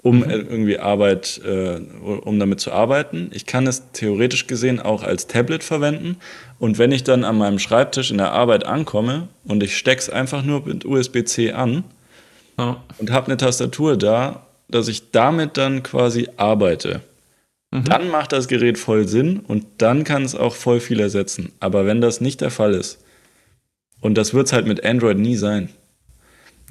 um 0.00 0.20
mhm. 0.20 0.30
irgendwie 0.30 0.78
Arbeit, 0.78 1.42
äh, 1.44 1.78
um 2.00 2.40
damit 2.40 2.58
zu 2.58 2.72
arbeiten. 2.72 3.30
Ich 3.34 3.44
kann 3.44 3.66
es 3.66 3.82
theoretisch 3.92 4.46
gesehen 4.46 4.80
auch 4.80 5.02
als 5.02 5.26
Tablet 5.26 5.62
verwenden. 5.62 6.16
Und 6.58 6.78
wenn 6.78 6.92
ich 6.92 7.04
dann 7.04 7.22
an 7.22 7.36
meinem 7.36 7.58
Schreibtisch 7.58 8.10
in 8.10 8.16
der 8.16 8.32
Arbeit 8.32 8.64
ankomme 8.64 9.28
und 9.44 9.62
ich 9.62 9.76
stecke 9.76 10.00
es 10.00 10.08
einfach 10.08 10.42
nur 10.42 10.64
mit 10.64 10.86
USB-C 10.86 11.52
an 11.52 11.84
ja. 12.58 12.82
und 12.96 13.10
habe 13.10 13.26
eine 13.26 13.36
Tastatur 13.36 13.98
da, 13.98 14.46
dass 14.68 14.88
ich 14.88 15.10
damit 15.10 15.58
dann 15.58 15.82
quasi 15.82 16.28
arbeite. 16.38 17.02
Mhm. 17.76 17.84
Dann 17.84 18.10
macht 18.10 18.32
das 18.32 18.48
Gerät 18.48 18.78
voll 18.78 19.06
Sinn 19.06 19.40
und 19.40 19.66
dann 19.78 20.04
kann 20.04 20.24
es 20.24 20.34
auch 20.34 20.54
voll 20.54 20.80
viel 20.80 21.00
ersetzen. 21.00 21.52
Aber 21.60 21.86
wenn 21.86 22.00
das 22.00 22.20
nicht 22.20 22.40
der 22.40 22.50
Fall 22.50 22.74
ist, 22.74 22.98
und 24.00 24.16
das 24.16 24.34
wird 24.34 24.46
es 24.46 24.52
halt 24.52 24.66
mit 24.66 24.84
Android 24.84 25.18
nie 25.18 25.36
sein, 25.36 25.68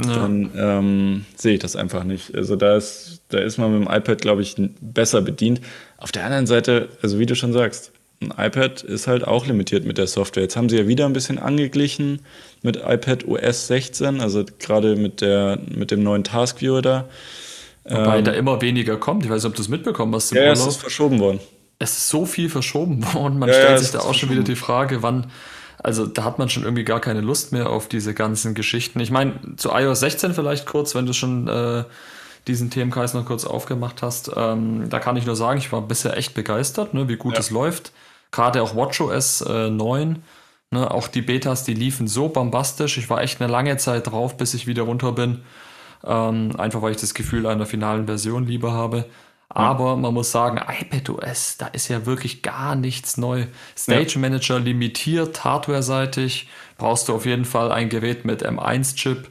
ja. 0.04 0.14
dann 0.14 0.52
ähm, 0.56 1.26
sehe 1.36 1.56
ich 1.56 1.60
das 1.60 1.76
einfach 1.76 2.04
nicht. 2.04 2.36
Also 2.36 2.56
da 2.56 2.76
ist, 2.76 3.22
da 3.30 3.40
ist 3.40 3.58
man 3.58 3.80
mit 3.80 3.88
dem 3.88 3.94
iPad, 3.94 4.22
glaube 4.22 4.42
ich, 4.42 4.56
besser 4.82 5.22
bedient. 5.22 5.62
Auf 5.98 6.12
der 6.12 6.26
anderen 6.26 6.48
Seite, 6.48 6.90
also 7.02 7.20
wie 7.20 7.26
du 7.26 7.36
schon 7.36 7.54
sagst, 7.54 7.92
ein 8.22 8.34
iPad 8.38 8.82
ist 8.84 9.08
halt 9.08 9.28
auch 9.28 9.46
limitiert 9.46 9.86
mit 9.86 9.98
der 9.98 10.08
Software. 10.08 10.44
Jetzt 10.44 10.56
haben 10.56 10.70
sie 10.70 10.78
ja 10.78 10.88
wieder 10.88 11.06
ein 11.06 11.14
bisschen 11.14 11.38
angeglichen 11.38 12.20
mit 12.62 12.78
iPad 12.78 13.26
OS 13.28 13.68
16, 13.68 14.22
also 14.22 14.46
gerade 14.60 14.96
mit, 14.96 15.22
mit 15.22 15.92
dem 15.92 16.04
neuen 16.04 16.24
Task 16.24 16.62
Viewer 16.62 16.82
da. 16.82 17.10
Wobei 17.86 18.18
ähm, 18.18 18.26
da 18.26 18.32
immer 18.32 18.62
weniger 18.62 18.98
kommt. 18.98 19.26
Ich 19.26 19.32
weiß 19.32 19.44
nicht, 19.44 19.50
ob 19.50 19.56
du 19.56 19.62
es 19.62 19.70
mitbekommen 19.70 20.14
hast. 20.16 20.32
ja, 20.32 20.42
Urlaub. 20.42 20.54
es 20.54 20.68
ist 20.68 20.78
verschoben 20.78 21.20
worden. 21.20 21.40
Es 21.78 21.98
ist 21.98 22.10
so 22.10 22.26
viel 22.26 22.50
verschoben 22.50 23.04
worden. 23.14 23.38
Man 23.38 23.50
ja, 23.50 23.56
stellt 23.56 23.70
ja, 23.70 23.78
sich 23.78 23.92
da 23.92 24.00
auch 24.00 24.14
schon 24.14 24.30
wieder 24.30 24.44
die 24.44 24.56
Frage, 24.56 25.04
wann. 25.04 25.28
also 25.84 26.08
da 26.08 26.24
hat 26.24 26.40
man 26.40 26.50
schon 26.50 26.64
irgendwie 26.64 26.84
gar 26.84 27.00
keine 27.00 27.22
Lust 27.22 27.52
mehr 27.52 27.70
auf 27.70 27.88
diese 27.88 28.14
ganzen 28.16 28.56
Geschichten. 28.56 29.00
Ich 29.00 29.12
meine, 29.12 29.34
zu 29.58 29.70
iOS 29.70 30.00
16 30.00 30.34
vielleicht 30.34 30.66
kurz, 30.66 30.96
wenn 30.96 31.06
du 31.06 31.14
schon 31.14 31.48
äh, 31.48 31.84
diesen 32.48 32.72
Themenkreis 32.72 33.14
noch 33.14 33.26
kurz 33.26 33.46
aufgemacht 33.46 34.02
hast. 34.02 34.32
Ähm, 34.36 34.90
da 34.90 35.00
kann 35.00 35.18
ich 35.18 35.26
nur 35.26 35.36
sagen, 35.36 35.60
ich 35.60 35.72
war 35.72 35.82
bisher 35.82 36.18
echt 36.18 36.34
begeistert, 36.34 36.94
ne, 36.94 37.08
wie 37.08 37.18
gut 37.18 37.34
ja. 37.34 37.40
es 37.40 37.52
läuft. 37.52 37.92
Gerade 38.32 38.64
auch 38.64 38.76
WatchOS 38.76 39.42
äh, 39.42 39.70
9, 39.70 40.24
ne, 40.72 40.92
auch 40.92 41.08
die 41.08 41.22
Betas, 41.22 41.64
die 41.64 41.76
liefen 41.76 42.08
so 42.08 42.30
bombastisch. 42.30 42.98
Ich 42.98 43.10
war 43.10 43.22
echt 43.22 43.42
eine 43.42 43.52
lange 43.52 43.78
Zeit 43.78 44.08
drauf, 44.08 44.38
bis 44.38 44.56
ich 44.56 44.66
wieder 44.66 44.84
runter 44.84 45.12
bin. 45.12 45.42
Ähm, 46.06 46.52
einfach 46.58 46.82
weil 46.82 46.92
ich 46.92 47.02
das 47.02 47.14
Gefühl 47.14 47.48
einer 47.48 47.66
finalen 47.66 48.06
Version 48.06 48.46
lieber 48.46 48.72
habe. 48.72 49.06
Aber 49.50 49.96
man 49.96 50.14
muss 50.14 50.32
sagen, 50.32 50.58
iPadOS, 50.58 51.58
da 51.58 51.68
ist 51.68 51.88
ja 51.88 52.06
wirklich 52.06 52.42
gar 52.42 52.76
nichts 52.76 53.18
neu. 53.18 53.46
Stage 53.78 54.20
Manager 54.20 54.60
limitiert 54.60 55.44
hardware-seitig. 55.44 56.50
Brauchst 56.78 57.08
du 57.08 57.16
auf 57.16 57.26
jeden 57.26 57.46
Fall 57.46 57.72
ein 57.72 57.90
Gerät 57.90 58.26
mit 58.26 58.46
M1-Chip. 58.46 59.30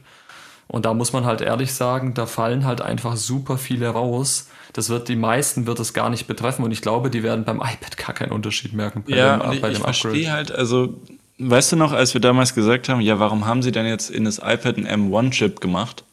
Und 0.67 0.85
da 0.85 0.93
muss 0.93 1.13
man 1.13 1.25
halt 1.25 1.41
ehrlich 1.41 1.73
sagen, 1.73 2.13
da 2.15 2.25
fallen 2.25 2.65
halt 2.65 2.81
einfach 2.81 3.17
super 3.17 3.57
viele 3.57 3.89
raus. 3.89 4.49
Das 4.73 4.89
wird 4.89 5.07
die 5.07 5.15
meisten 5.15 5.67
wird 5.67 5.79
es 5.79 5.93
gar 5.93 6.09
nicht 6.09 6.27
betreffen 6.27 6.65
und 6.65 6.71
ich 6.71 6.81
glaube, 6.81 7.09
die 7.09 7.23
werden 7.23 7.45
beim 7.45 7.57
iPad 7.57 7.97
gar 7.97 8.13
keinen 8.13 8.31
Unterschied 8.31 8.73
merken. 8.73 9.03
Bei 9.07 9.15
ja, 9.15 9.37
dem, 9.37 9.53
ich, 9.53 9.61
bei 9.61 9.69
dem 9.69 9.77
ich 9.77 9.83
verstehe 9.83 10.31
halt, 10.31 10.51
also 10.51 10.99
weißt 11.37 11.73
du 11.73 11.75
noch, 11.75 11.93
als 11.93 12.13
wir 12.13 12.21
damals 12.21 12.55
gesagt 12.55 12.89
haben, 12.89 12.99
ja, 12.99 13.19
warum 13.19 13.45
haben 13.45 13.61
sie 13.61 13.71
denn 13.71 13.85
jetzt 13.85 14.09
in 14.09 14.25
das 14.25 14.39
iPad 14.39 14.77
einen 14.77 15.11
M1-Chip 15.13 15.61
gemacht? 15.61 16.03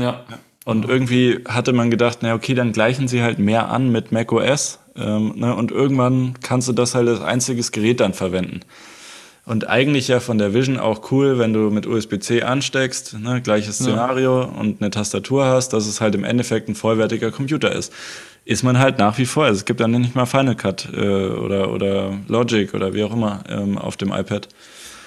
Ja. 0.00 0.24
Und 0.64 0.86
irgendwie 0.86 1.40
hatte 1.48 1.72
man 1.72 1.90
gedacht, 1.90 2.18
na 2.20 2.34
okay, 2.34 2.54
dann 2.54 2.72
gleichen 2.72 3.08
sie 3.08 3.22
halt 3.22 3.38
mehr 3.38 3.70
an 3.70 3.90
mit 3.90 4.12
macOS. 4.12 4.78
Ähm, 4.96 5.34
ne, 5.36 5.54
und 5.54 5.70
irgendwann 5.70 6.34
kannst 6.42 6.68
du 6.68 6.72
das 6.72 6.94
halt 6.94 7.08
als 7.08 7.20
einziges 7.20 7.72
Gerät 7.72 8.00
dann 8.00 8.12
verwenden. 8.12 8.60
Und 9.48 9.66
eigentlich 9.66 10.08
ja 10.08 10.20
von 10.20 10.36
der 10.36 10.52
Vision 10.52 10.78
auch 10.78 11.10
cool, 11.10 11.38
wenn 11.38 11.54
du 11.54 11.70
mit 11.70 11.86
USB-C 11.86 12.42
ansteckst, 12.42 13.18
ne, 13.18 13.40
gleiches 13.40 13.76
Szenario 13.76 14.42
ja. 14.42 14.46
und 14.46 14.82
eine 14.82 14.90
Tastatur 14.90 15.46
hast, 15.46 15.70
dass 15.70 15.86
es 15.86 16.02
halt 16.02 16.14
im 16.14 16.24
Endeffekt 16.24 16.68
ein 16.68 16.74
vollwertiger 16.74 17.30
Computer 17.30 17.72
ist. 17.72 17.90
Ist 18.44 18.62
man 18.62 18.78
halt 18.78 18.98
nach 18.98 19.16
wie 19.16 19.24
vor. 19.24 19.44
Also 19.44 19.56
es 19.56 19.64
gibt 19.64 19.80
dann 19.80 19.92
nicht 19.92 20.14
mal 20.14 20.26
Final 20.26 20.54
Cut 20.54 20.88
äh, 20.92 20.98
oder, 20.98 21.72
oder 21.72 22.12
Logic 22.28 22.74
oder 22.74 22.92
wie 22.92 23.04
auch 23.04 23.12
immer 23.14 23.42
ähm, 23.48 23.78
auf 23.78 23.96
dem 23.96 24.12
iPad. 24.12 24.48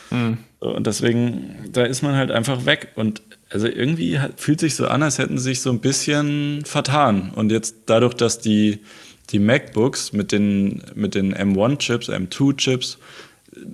Mhm. 0.09 0.39
Und 0.59 0.87
deswegen, 0.87 1.55
da 1.71 1.83
ist 1.83 2.01
man 2.01 2.15
halt 2.15 2.31
einfach 2.31 2.65
weg. 2.65 2.89
Und 2.95 3.21
also 3.51 3.67
irgendwie 3.67 4.17
fühlt 4.37 4.61
sich 4.61 4.75
so 4.75 4.87
an, 4.87 5.03
als 5.03 5.17
hätten 5.17 5.37
sie 5.37 5.43
sich 5.43 5.61
so 5.61 5.71
ein 5.71 5.79
bisschen 5.79 6.63
vertan. 6.63 7.31
Und 7.35 7.51
jetzt 7.51 7.75
dadurch, 7.87 8.13
dass 8.13 8.39
die, 8.39 8.79
die 9.29 9.39
MacBooks 9.39 10.13
mit 10.13 10.31
den, 10.31 10.81
mit 10.95 11.15
den 11.15 11.35
M1-Chips, 11.35 12.09
M2-Chips 12.09 12.97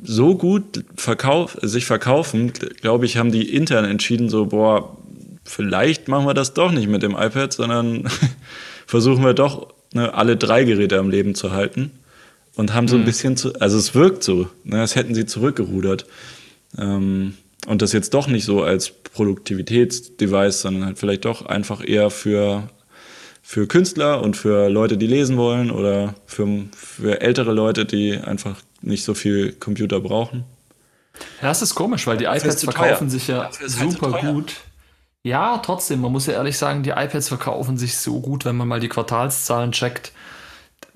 so 0.03 0.35
gut 0.35 0.83
verkauf, 0.95 1.57
sich 1.61 1.85
verkaufen, 1.85 2.51
glaube 2.81 3.05
ich, 3.05 3.17
haben 3.17 3.31
die 3.31 3.53
intern 3.53 3.85
entschieden, 3.85 4.29
so, 4.29 4.47
boah, 4.47 4.97
vielleicht 5.43 6.07
machen 6.07 6.25
wir 6.25 6.33
das 6.33 6.55
doch 6.55 6.71
nicht 6.71 6.87
mit 6.87 7.03
dem 7.03 7.11
iPad, 7.11 7.53
sondern 7.53 8.09
versuchen 8.87 9.23
wir 9.23 9.35
doch 9.35 9.73
ne, 9.93 10.11
alle 10.11 10.37
drei 10.37 10.63
Geräte 10.63 10.97
am 10.97 11.11
Leben 11.11 11.35
zu 11.35 11.51
halten. 11.51 11.91
Und 12.55 12.73
haben 12.73 12.87
so 12.87 12.95
ein 12.95 13.01
mhm. 13.03 13.05
bisschen 13.05 13.37
zu, 13.37 13.53
also 13.59 13.77
es 13.77 13.93
wirkt 13.93 14.23
so, 14.23 14.49
ne, 14.63 14.79
als 14.81 14.95
hätten 14.95 15.13
sie 15.13 15.27
zurückgerudert. 15.27 16.07
Ähm, 16.75 17.35
und 17.67 17.81
das 17.81 17.91
jetzt 17.91 18.13
doch 18.13 18.27
nicht 18.27 18.45
so 18.45 18.63
als 18.63 18.89
Produktivitätsdevice, 18.89 20.61
sondern 20.61 20.85
halt 20.85 20.97
vielleicht 20.97 21.25
doch 21.25 21.45
einfach 21.45 21.85
eher 21.85 22.09
für, 22.09 22.69
für 23.43 23.67
Künstler 23.67 24.21
und 24.21 24.37
für 24.37 24.69
Leute, 24.69 24.97
die 24.97 25.05
lesen 25.05 25.35
wollen 25.35 25.69
oder 25.69 26.15
für, 26.25 26.47
für 26.75 27.19
ältere 27.21 27.51
Leute, 27.51 27.85
die 27.85 28.17
einfach 28.17 28.55
nicht 28.81 29.03
so 29.03 29.13
viel 29.13 29.51
Computer 29.51 29.99
brauchen. 29.99 30.45
Ja, 31.41 31.51
es 31.51 31.61
ist 31.61 31.75
komisch, 31.75 32.07
weil 32.07 32.17
die 32.17 32.25
iPads 32.25 32.63
verkaufen 32.63 33.09
sich 33.09 33.27
ja 33.27 33.43
halt 33.43 33.69
super 33.69 34.13
halt 34.13 34.33
gut. 34.33 34.53
Ja, 35.23 35.57
trotzdem, 35.57 35.99
man 35.99 36.13
muss 36.13 36.27
ja 36.27 36.33
ehrlich 36.33 36.57
sagen, 36.57 36.83
die 36.83 36.91
iPads 36.91 37.27
verkaufen 37.27 37.77
sich 37.77 37.97
so 37.97 38.21
gut, 38.21 38.45
wenn 38.45 38.55
man 38.55 38.69
mal 38.69 38.79
die 38.79 38.87
Quartalszahlen 38.87 39.73
checkt. 39.73 40.13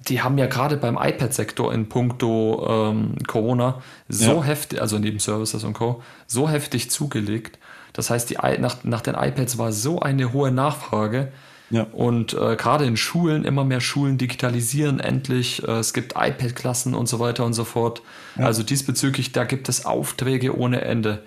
Die 0.07 0.21
haben 0.21 0.37
ja 0.37 0.47
gerade 0.47 0.77
beim 0.77 0.97
iPad-Sektor 0.97 1.73
in 1.73 1.87
puncto 1.87 2.91
ähm, 2.91 3.15
Corona 3.27 3.81
so 4.09 4.37
ja. 4.37 4.43
heftig, 4.43 4.81
also 4.81 4.97
neben 4.97 5.19
Services 5.19 5.63
und 5.63 5.73
Co., 5.73 6.01
so 6.27 6.49
heftig 6.49 6.89
zugelegt. 6.89 7.59
Das 7.93 8.09
heißt, 8.09 8.29
die, 8.29 8.37
nach, 8.59 8.83
nach 8.83 9.01
den 9.01 9.15
iPads 9.15 9.57
war 9.57 9.71
so 9.71 9.99
eine 9.99 10.33
hohe 10.33 10.51
Nachfrage, 10.51 11.31
ja. 11.71 11.87
Und 11.93 12.33
äh, 12.33 12.57
gerade 12.57 12.85
in 12.85 12.97
Schulen, 12.97 13.45
immer 13.45 13.63
mehr 13.63 13.79
Schulen 13.79 14.17
digitalisieren 14.17 14.99
endlich. 14.99 15.65
Äh, 15.65 15.79
es 15.79 15.93
gibt 15.93 16.13
iPad-Klassen 16.17 16.93
und 16.93 17.07
so 17.07 17.19
weiter 17.19 17.45
und 17.45 17.53
so 17.53 17.63
fort. 17.63 18.01
Ja. 18.37 18.45
Also 18.45 18.61
diesbezüglich, 18.61 19.31
da 19.31 19.45
gibt 19.45 19.69
es 19.69 19.85
Aufträge 19.85 20.55
ohne 20.57 20.81
Ende. 20.81 21.23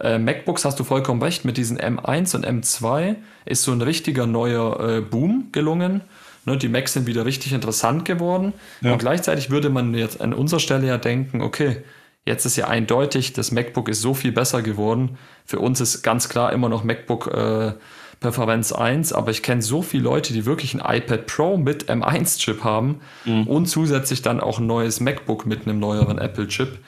Äh, 0.00 0.18
MacBooks 0.18 0.64
hast 0.64 0.80
du 0.80 0.84
vollkommen 0.84 1.22
recht, 1.22 1.44
mit 1.44 1.58
diesen 1.58 1.78
M1 1.78 2.34
und 2.34 2.46
M2 2.46 3.16
ist 3.44 3.62
so 3.62 3.72
ein 3.72 3.82
richtiger 3.82 4.26
neuer 4.26 4.80
äh, 4.80 5.00
Boom 5.02 5.48
gelungen. 5.52 6.00
Ne, 6.44 6.56
die 6.56 6.68
Macs 6.68 6.94
sind 6.94 7.06
wieder 7.06 7.24
richtig 7.24 7.52
interessant 7.52 8.04
geworden. 8.04 8.52
Ja. 8.80 8.92
Und 8.92 8.98
gleichzeitig 8.98 9.50
würde 9.50 9.70
man 9.70 9.94
jetzt 9.94 10.20
an 10.20 10.34
unserer 10.34 10.60
Stelle 10.60 10.86
ja 10.88 10.98
denken, 10.98 11.40
okay, 11.40 11.82
jetzt 12.24 12.44
ist 12.46 12.56
ja 12.56 12.68
eindeutig, 12.68 13.32
das 13.32 13.52
MacBook 13.52 13.88
ist 13.88 14.00
so 14.00 14.14
viel 14.14 14.32
besser 14.32 14.62
geworden. 14.62 15.18
Für 15.44 15.60
uns 15.60 15.80
ist 15.80 16.02
ganz 16.02 16.28
klar 16.28 16.52
immer 16.52 16.68
noch 16.68 16.84
MacBook 16.84 17.28
äh, 17.28 17.72
Präferenz 18.20 18.72
1, 18.72 19.12
aber 19.12 19.30
ich 19.30 19.42
kenne 19.42 19.62
so 19.62 19.82
viele 19.82 20.04
Leute, 20.04 20.32
die 20.32 20.46
wirklich 20.46 20.74
ein 20.74 20.80
iPad 20.80 21.26
Pro 21.26 21.56
mit 21.56 21.90
M1-Chip 21.90 22.64
haben 22.64 23.00
mhm. 23.24 23.46
und 23.46 23.66
zusätzlich 23.66 24.22
dann 24.22 24.40
auch 24.40 24.58
ein 24.58 24.66
neues 24.66 25.00
MacBook 25.00 25.44
mit 25.44 25.66
einem 25.66 25.80
neueren 25.80 26.18
Apple-Chip, 26.18 26.78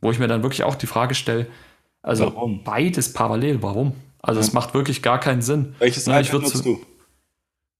wo 0.00 0.10
ich 0.10 0.18
mir 0.18 0.28
dann 0.28 0.42
wirklich 0.42 0.62
auch 0.62 0.76
die 0.76 0.86
Frage 0.86 1.14
stelle, 1.14 1.46
also 2.02 2.26
warum? 2.26 2.62
beides 2.64 3.12
parallel, 3.12 3.62
warum? 3.62 3.94
Also 4.22 4.40
es 4.40 4.52
macht 4.52 4.72
wirklich 4.72 5.02
gar 5.02 5.20
keinen 5.20 5.42
Sinn. 5.42 5.74
Welches 5.78 6.06
Na, 6.06 6.20
iPad 6.20 6.42
nutzt 6.42 6.64
du? 6.64 6.80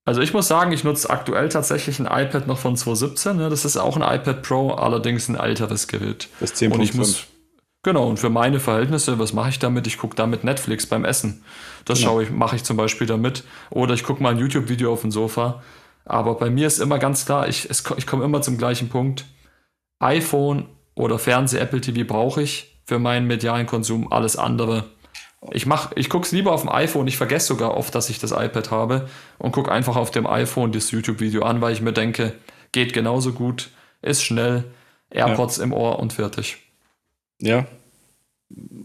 Also 0.04 0.20
ich 0.20 0.34
muss 0.34 0.48
sagen, 0.48 0.72
ich 0.72 0.84
nutze 0.84 1.08
aktuell 1.08 1.48
tatsächlich 1.48 1.98
ein 1.98 2.06
iPad 2.06 2.46
noch 2.46 2.58
von 2.58 2.76
2017. 2.76 3.36
Ne? 3.36 3.48
Das 3.48 3.64
ist 3.64 3.76
auch 3.76 3.96
ein 3.96 4.02
iPad 4.02 4.42
Pro, 4.42 4.72
allerdings 4.72 5.28
ein 5.28 5.36
älteres 5.36 5.88
Gerät. 5.88 6.28
Das 6.40 6.54
10.5. 6.54 6.74
Und 6.74 6.80
ich 6.82 6.94
muss, 6.94 7.26
Genau, 7.84 8.08
und 8.08 8.18
für 8.18 8.30
meine 8.30 8.60
Verhältnisse, 8.60 9.18
was 9.18 9.34
mache 9.34 9.50
ich 9.50 9.58
damit? 9.58 9.86
Ich 9.86 9.98
gucke 9.98 10.16
damit 10.16 10.42
Netflix 10.42 10.86
beim 10.86 11.04
Essen. 11.04 11.44
Das 11.84 11.98
genau. 11.98 12.12
schaue 12.12 12.22
ich, 12.22 12.30
mache 12.30 12.56
ich 12.56 12.64
zum 12.64 12.78
Beispiel 12.78 13.06
damit. 13.06 13.44
Oder 13.68 13.92
ich 13.92 14.04
gucke 14.04 14.22
mal 14.22 14.30
ein 14.30 14.38
YouTube-Video 14.38 14.90
auf 14.90 15.02
dem 15.02 15.10
Sofa. 15.10 15.62
Aber 16.06 16.34
bei 16.36 16.48
mir 16.48 16.66
ist 16.66 16.78
immer 16.78 16.98
ganz 16.98 17.26
klar, 17.26 17.46
ich, 17.46 17.68
ich 17.68 18.06
komme 18.06 18.24
immer 18.24 18.40
zum 18.40 18.56
gleichen 18.56 18.88
Punkt. 18.88 19.26
iPhone 20.00 20.66
oder 20.94 21.18
Fernseh, 21.18 21.58
Apple 21.58 21.82
TV 21.82 22.06
brauche 22.06 22.40
ich 22.40 22.80
für 22.86 22.98
meinen 22.98 23.26
medialen 23.26 23.66
Konsum. 23.66 24.10
Alles 24.10 24.36
andere. 24.36 24.84
Ich, 25.52 25.66
ich 25.96 26.08
gucke 26.08 26.24
es 26.24 26.32
lieber 26.32 26.52
auf 26.52 26.62
dem 26.62 26.70
iPhone. 26.70 27.06
Ich 27.06 27.16
vergesse 27.16 27.48
sogar 27.48 27.76
oft, 27.76 27.94
dass 27.94 28.08
ich 28.08 28.18
das 28.18 28.32
iPad 28.32 28.70
habe 28.70 29.08
und 29.38 29.52
gucke 29.52 29.70
einfach 29.70 29.96
auf 29.96 30.10
dem 30.10 30.26
iPhone 30.26 30.72
das 30.72 30.90
YouTube-Video 30.90 31.42
an, 31.42 31.60
weil 31.60 31.72
ich 31.72 31.80
mir 31.80 31.92
denke, 31.92 32.32
geht 32.72 32.92
genauso 32.92 33.32
gut, 33.32 33.70
ist 34.02 34.22
schnell, 34.22 34.64
AirPods 35.10 35.58
ja. 35.58 35.64
im 35.64 35.72
Ohr 35.72 35.98
und 35.98 36.12
fertig. 36.12 36.58
Ja, 37.40 37.66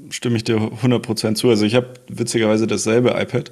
stimme 0.09 0.37
ich 0.37 0.43
dir 0.43 0.57
100% 0.57 1.35
zu. 1.35 1.49
Also 1.49 1.65
ich 1.65 1.75
habe 1.75 1.93
witzigerweise 2.07 2.67
dasselbe 2.67 3.11
iPad. 3.11 3.51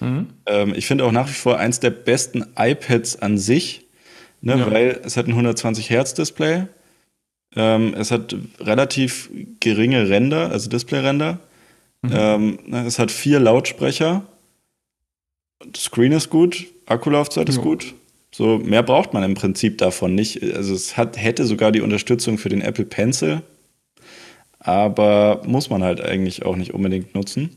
Mhm. 0.00 0.28
Ähm, 0.46 0.74
ich 0.74 0.86
finde 0.86 1.04
auch 1.04 1.12
nach 1.12 1.28
wie 1.28 1.34
vor 1.34 1.58
eins 1.58 1.80
der 1.80 1.90
besten 1.90 2.44
iPads 2.56 3.22
an 3.22 3.38
sich, 3.38 3.86
ne, 4.40 4.58
ja. 4.58 4.70
weil 4.70 5.00
es 5.04 5.16
hat 5.16 5.26
ein 5.26 5.32
120 5.32 5.90
Hertz 5.90 6.14
Display. 6.14 6.66
Ähm, 7.54 7.94
es 7.94 8.10
hat 8.10 8.36
relativ 8.60 9.30
geringe 9.60 10.08
Ränder, 10.08 10.50
also 10.50 10.68
Displayränder. 10.68 11.38
Mhm. 12.06 12.12
Ähm, 12.14 12.58
ne, 12.66 12.86
es 12.86 12.98
hat 12.98 13.10
vier 13.10 13.40
Lautsprecher. 13.40 14.22
Das 15.72 15.84
Screen 15.84 16.12
ist 16.12 16.30
gut, 16.30 16.66
Akkulaufzeit 16.86 17.48
ist 17.48 17.60
gut. 17.60 17.94
So 18.30 18.58
mehr 18.58 18.82
braucht 18.82 19.14
man 19.14 19.22
im 19.22 19.34
Prinzip 19.34 19.78
davon 19.78 20.14
nicht. 20.14 20.42
Also 20.42 20.74
es 20.74 20.96
hat, 20.96 21.16
hätte 21.16 21.46
sogar 21.46 21.72
die 21.72 21.80
Unterstützung 21.80 22.36
für 22.36 22.50
den 22.50 22.60
Apple 22.60 22.84
Pencil, 22.84 23.40
aber 24.58 25.40
muss 25.46 25.70
man 25.70 25.82
halt 25.82 26.02
eigentlich 26.02 26.44
auch 26.44 26.56
nicht 26.56 26.74
unbedingt 26.74 27.14
nutzen. 27.14 27.56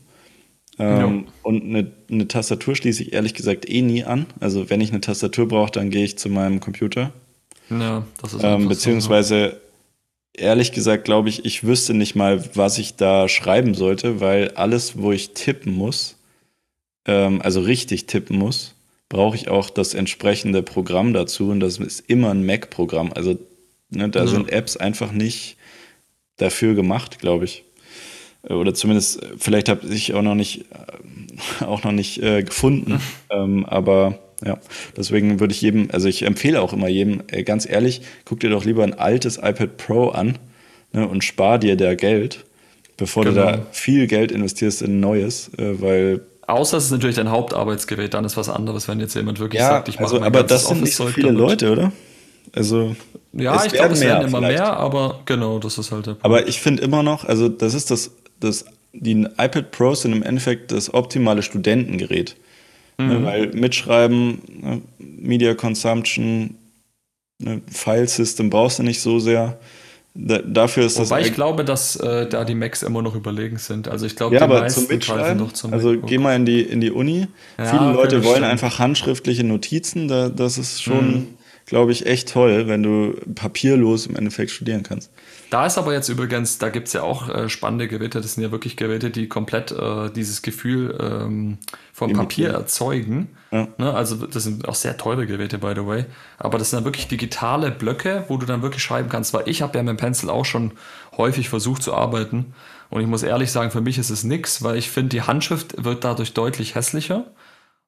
Ähm. 0.78 1.26
Und 1.42 1.62
eine, 1.62 1.90
eine, 2.10 2.28
Tastatur 2.28 2.74
schließe 2.74 3.02
ich 3.02 3.12
ehrlich 3.12 3.34
gesagt 3.34 3.68
eh 3.68 3.82
nie 3.82 4.04
an. 4.04 4.24
Also 4.40 4.70
wenn 4.70 4.80
ich 4.80 4.90
eine 4.90 5.02
Tastatur 5.02 5.46
brauche, 5.46 5.72
dann 5.72 5.90
gehe 5.90 6.04
ich 6.04 6.16
zu 6.16 6.30
meinem 6.30 6.60
Computer. 6.60 7.12
Ja, 7.68 8.04
das 8.22 8.34
ist 8.34 8.42
ähm, 8.42 8.66
Beziehungsweise, 8.66 9.50
so, 9.50 9.56
ehrlich 10.34 10.72
gesagt, 10.72 11.04
glaube 11.04 11.28
ich, 11.28 11.44
ich 11.44 11.64
wüsste 11.64 11.94
nicht 11.94 12.14
mal, 12.14 12.44
was 12.54 12.78
ich 12.78 12.96
da 12.96 13.28
schreiben 13.28 13.74
sollte, 13.74 14.20
weil 14.20 14.50
alles, 14.52 14.98
wo 14.98 15.12
ich 15.12 15.34
tippen 15.34 15.72
muss, 15.72 16.16
ähm, 17.06 17.40
also 17.42 17.60
richtig 17.60 18.06
tippen 18.06 18.38
muss, 18.38 18.74
brauche 19.08 19.36
ich 19.36 19.48
auch 19.48 19.70
das 19.70 19.94
entsprechende 19.94 20.62
Programm 20.62 21.12
dazu. 21.12 21.50
Und 21.50 21.60
das 21.60 21.78
ist 21.78 22.00
immer 22.08 22.30
ein 22.30 22.46
Mac-Programm. 22.46 23.12
Also 23.14 23.38
ne, 23.90 24.08
da 24.08 24.20
ja. 24.20 24.26
sind 24.26 24.50
Apps 24.50 24.76
einfach 24.76 25.12
nicht 25.12 25.56
dafür 26.36 26.74
gemacht, 26.74 27.18
glaube 27.18 27.44
ich. 27.44 27.64
Oder 28.48 28.72
zumindest, 28.72 29.20
vielleicht 29.36 29.68
habe 29.68 29.86
ich 29.92 30.14
auch 30.14 30.22
noch 30.22 30.34
nicht, 30.34 30.64
äh, 31.60 31.64
auch 31.64 31.84
noch 31.84 31.92
nicht 31.92 32.22
äh, 32.22 32.42
gefunden. 32.42 32.92
Mhm. 32.92 33.00
Ähm, 33.32 33.64
aber 33.64 34.18
ja, 34.44 34.58
deswegen 34.96 35.40
würde 35.40 35.52
ich 35.52 35.60
jedem, 35.60 35.88
also 35.92 36.08
ich 36.08 36.22
empfehle 36.22 36.60
auch 36.60 36.72
immer 36.72 36.88
jedem, 36.88 37.22
ganz 37.44 37.68
ehrlich, 37.68 38.02
guck 38.24 38.40
dir 38.40 38.50
doch 38.50 38.64
lieber 38.64 38.82
ein 38.82 38.94
altes 38.94 39.36
iPad 39.36 39.76
Pro 39.76 40.08
an 40.08 40.38
ne, 40.92 41.06
und 41.06 41.24
spar 41.24 41.58
dir 41.58 41.76
da 41.76 41.94
Geld. 41.94 42.44
bevor 42.96 43.24
genau. 43.24 43.34
du 43.34 43.46
da 43.58 43.66
viel 43.72 44.06
Geld 44.06 44.30
investierst 44.30 44.82
in 44.82 45.00
Neues, 45.00 45.50
äh, 45.58 45.80
weil 45.80 46.20
Außer 46.46 46.78
es 46.78 46.86
ist 46.86 46.90
natürlich 46.90 47.16
dein 47.16 47.30
Hauptarbeitsgerät, 47.30 48.12
dann 48.12 48.24
ist 48.24 48.36
was 48.36 48.48
anderes, 48.48 48.88
wenn 48.88 48.98
jetzt 48.98 49.14
jemand 49.14 49.38
wirklich 49.38 49.60
ja, 49.60 49.68
sagt, 49.68 49.88
ich 49.88 50.00
mache 50.00 50.14
also, 50.14 50.24
Aber 50.24 50.42
das 50.42 50.66
sind 50.66 50.82
nicht 50.82 50.96
so 50.96 51.06
viele 51.06 51.28
damit. 51.28 51.40
Leute, 51.40 51.70
oder? 51.70 51.92
Also 52.52 52.96
ja, 53.32 53.64
ich 53.64 53.72
glaube, 53.72 53.94
es 53.94 54.00
werden 54.00 54.26
immer 54.28 54.38
vielleicht. 54.38 54.58
mehr, 54.58 54.76
aber 54.76 55.20
genau, 55.26 55.60
das 55.60 55.78
ist 55.78 55.92
halt 55.92 56.06
der 56.06 56.12
Punkt. 56.12 56.24
Aber 56.24 56.48
ich 56.48 56.60
finde 56.60 56.82
immer 56.82 57.02
noch, 57.02 57.24
also 57.24 57.48
das 57.48 57.74
ist 57.74 57.92
das, 57.92 58.10
das, 58.40 58.64
die 58.92 59.22
iPad 59.38 59.70
Pros 59.70 60.02
sind 60.02 60.12
im 60.12 60.24
Endeffekt 60.24 60.72
das 60.72 60.92
optimale 60.92 61.42
Studentengerät. 61.42 62.36
Ne, 63.08 63.14
mhm. 63.14 63.20
Ne, 63.20 63.26
weil 63.26 63.46
mitschreiben, 63.48 64.38
ne, 64.48 64.82
Media 64.98 65.54
Consumption, 65.54 66.54
ne, 67.38 67.60
File 67.70 68.08
System 68.08 68.50
brauchst 68.50 68.78
du 68.78 68.82
nicht 68.82 69.00
so 69.00 69.18
sehr. 69.18 69.58
Da, 70.12 70.38
dafür 70.38 70.86
ist 70.86 70.98
Wobei 70.98 71.20
das. 71.20 71.28
ich 71.28 71.34
glaube, 71.34 71.64
dass 71.64 71.94
äh, 71.96 72.28
da 72.28 72.44
die 72.44 72.56
Macs 72.56 72.82
immer 72.82 73.00
noch 73.00 73.14
überlegen 73.14 73.58
sind. 73.58 73.86
Also 73.86 74.06
ich 74.06 74.16
glaube, 74.16 74.34
ja, 74.34 74.40
die 74.40 74.52
aber 74.52 74.66
zum 74.66 74.88
Mitschreiben, 74.88 75.38
noch 75.38 75.52
zum 75.52 75.72
also 75.72 75.90
MacBook. 75.90 76.08
geh 76.08 76.18
mal 76.18 76.34
in 76.34 76.44
die, 76.44 76.62
in 76.62 76.80
die 76.80 76.90
Uni. 76.90 77.28
Ja, 77.58 77.66
Viele 77.66 77.92
Leute 77.92 78.24
wollen 78.24 78.38
stimmt. 78.38 78.50
einfach 78.50 78.80
handschriftliche 78.80 79.44
Notizen. 79.44 80.08
Da, 80.08 80.28
das 80.28 80.58
ist 80.58 80.82
schon, 80.82 81.12
mhm. 81.12 81.26
glaube 81.64 81.92
ich, 81.92 82.06
echt 82.06 82.32
toll, 82.32 82.66
wenn 82.66 82.82
du 82.82 83.14
papierlos 83.36 84.06
im 84.06 84.16
Endeffekt 84.16 84.50
studieren 84.50 84.82
kannst. 84.82 85.12
Da 85.50 85.66
ist 85.66 85.78
aber 85.78 85.92
jetzt 85.92 86.08
übrigens, 86.08 86.58
da 86.58 86.68
gibt 86.68 86.86
es 86.86 86.94
ja 86.94 87.02
auch 87.02 87.28
äh, 87.28 87.48
spannende 87.48 87.88
Geräte, 87.88 88.20
das 88.20 88.34
sind 88.34 88.44
ja 88.44 88.52
wirklich 88.52 88.76
Geräte, 88.76 89.10
die 89.10 89.28
komplett 89.28 89.72
äh, 89.72 90.08
dieses 90.10 90.42
Gefühl 90.42 90.96
ähm, 91.00 91.58
vom 91.92 92.12
Papier 92.12 92.50
erzeugen. 92.50 93.36
Ja. 93.50 93.66
Ne? 93.76 93.92
Also 93.92 94.26
das 94.26 94.44
sind 94.44 94.68
auch 94.68 94.76
sehr 94.76 94.96
teure 94.96 95.26
Geräte, 95.26 95.58
by 95.58 95.72
the 95.74 95.84
way. 95.84 96.04
Aber 96.38 96.56
das 96.56 96.70
sind 96.70 96.78
dann 96.78 96.84
wirklich 96.84 97.08
digitale 97.08 97.72
Blöcke, 97.72 98.24
wo 98.28 98.36
du 98.36 98.46
dann 98.46 98.62
wirklich 98.62 98.82
schreiben 98.82 99.08
kannst. 99.08 99.34
Weil 99.34 99.48
ich 99.48 99.60
habe 99.60 99.76
ja 99.76 99.82
mit 99.82 99.90
dem 99.90 99.96
Pencil 99.96 100.30
auch 100.30 100.44
schon 100.44 100.72
häufig 101.16 101.48
versucht 101.48 101.82
zu 101.82 101.94
arbeiten. 101.94 102.54
Und 102.88 103.00
ich 103.00 103.08
muss 103.08 103.24
ehrlich 103.24 103.50
sagen, 103.50 103.72
für 103.72 103.80
mich 103.80 103.98
ist 103.98 104.10
es 104.10 104.22
nichts, 104.22 104.62
weil 104.62 104.76
ich 104.76 104.88
finde, 104.88 105.10
die 105.10 105.22
Handschrift 105.22 105.84
wird 105.84 106.04
dadurch 106.04 106.32
deutlich 106.32 106.76
hässlicher. 106.76 107.26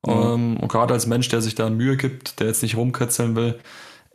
Mhm. 0.04 0.12
Ähm, 0.12 0.56
und 0.56 0.68
gerade 0.68 0.94
als 0.94 1.06
Mensch, 1.06 1.28
der 1.28 1.40
sich 1.40 1.54
da 1.54 1.70
Mühe 1.70 1.96
gibt, 1.96 2.40
der 2.40 2.48
jetzt 2.48 2.62
nicht 2.62 2.76
rumkritzeln 2.76 3.36
will, 3.36 3.60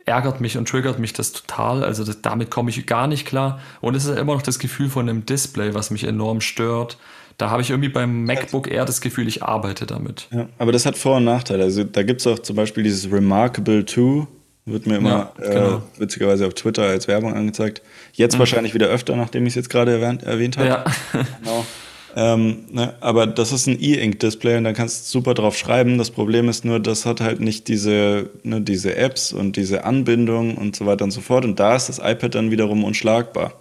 ärgert 0.08 0.40
mich 0.40 0.58
und 0.58 0.68
triggert 0.68 0.98
mich 0.98 1.12
das 1.12 1.32
total. 1.32 1.84
Also 1.84 2.04
das, 2.04 2.20
damit 2.22 2.50
komme 2.50 2.70
ich 2.70 2.86
gar 2.86 3.06
nicht 3.06 3.26
klar. 3.26 3.60
Und 3.80 3.94
es 3.94 4.04
ist 4.04 4.18
immer 4.18 4.34
noch 4.34 4.42
das 4.42 4.58
Gefühl 4.58 4.88
von 4.88 5.08
einem 5.08 5.26
Display, 5.26 5.74
was 5.74 5.90
mich 5.90 6.04
enorm 6.04 6.40
stört. 6.40 6.98
Da 7.36 7.50
habe 7.50 7.62
ich 7.62 7.70
irgendwie 7.70 7.88
beim 7.88 8.24
MacBook 8.24 8.68
eher 8.68 8.84
das 8.84 9.00
Gefühl, 9.00 9.28
ich 9.28 9.44
arbeite 9.44 9.86
damit. 9.86 10.26
Ja, 10.32 10.48
aber 10.58 10.72
das 10.72 10.86
hat 10.86 10.98
Vor- 10.98 11.18
und 11.18 11.24
Nachteile. 11.24 11.62
Also 11.62 11.84
da 11.84 12.02
gibt 12.02 12.20
es 12.20 12.26
auch 12.26 12.40
zum 12.40 12.56
Beispiel 12.56 12.82
dieses 12.82 13.10
Remarkable 13.12 13.86
2, 13.86 14.26
wird 14.64 14.86
mir 14.86 14.96
immer 14.96 15.32
ja, 15.40 15.50
genau. 15.50 15.76
äh, 15.76 15.80
witzigerweise 15.98 16.46
auf 16.46 16.54
Twitter 16.54 16.82
als 16.82 17.06
Werbung 17.06 17.34
angezeigt. 17.34 17.80
Jetzt 18.12 18.34
mhm. 18.34 18.40
wahrscheinlich 18.40 18.74
wieder 18.74 18.88
öfter, 18.88 19.14
nachdem 19.14 19.46
ich 19.46 19.52
es 19.52 19.54
jetzt 19.54 19.70
gerade 19.70 19.92
erwähnt, 19.92 20.24
erwähnt 20.24 20.58
habe. 20.58 20.68
Ja. 20.68 20.84
genau. 21.12 21.64
Ähm, 22.20 22.64
ne, 22.72 22.94
aber 22.98 23.28
das 23.28 23.52
ist 23.52 23.68
ein 23.68 23.80
E-Ink-Display 23.80 24.56
und 24.56 24.64
da 24.64 24.72
kannst 24.72 25.06
du 25.06 25.18
super 25.18 25.34
drauf 25.34 25.56
schreiben. 25.56 25.98
Das 25.98 26.10
Problem 26.10 26.48
ist 26.48 26.64
nur, 26.64 26.80
das 26.80 27.06
hat 27.06 27.20
halt 27.20 27.38
nicht 27.38 27.68
diese, 27.68 28.30
ne, 28.42 28.60
diese 28.60 28.96
Apps 28.96 29.32
und 29.32 29.54
diese 29.54 29.84
Anbindung 29.84 30.56
und 30.56 30.74
so 30.74 30.84
weiter 30.84 31.04
und 31.04 31.12
so 31.12 31.20
fort. 31.20 31.44
Und 31.44 31.60
da 31.60 31.76
ist 31.76 31.88
das 31.88 32.00
iPad 32.00 32.34
dann 32.34 32.50
wiederum 32.50 32.82
unschlagbar. 32.82 33.54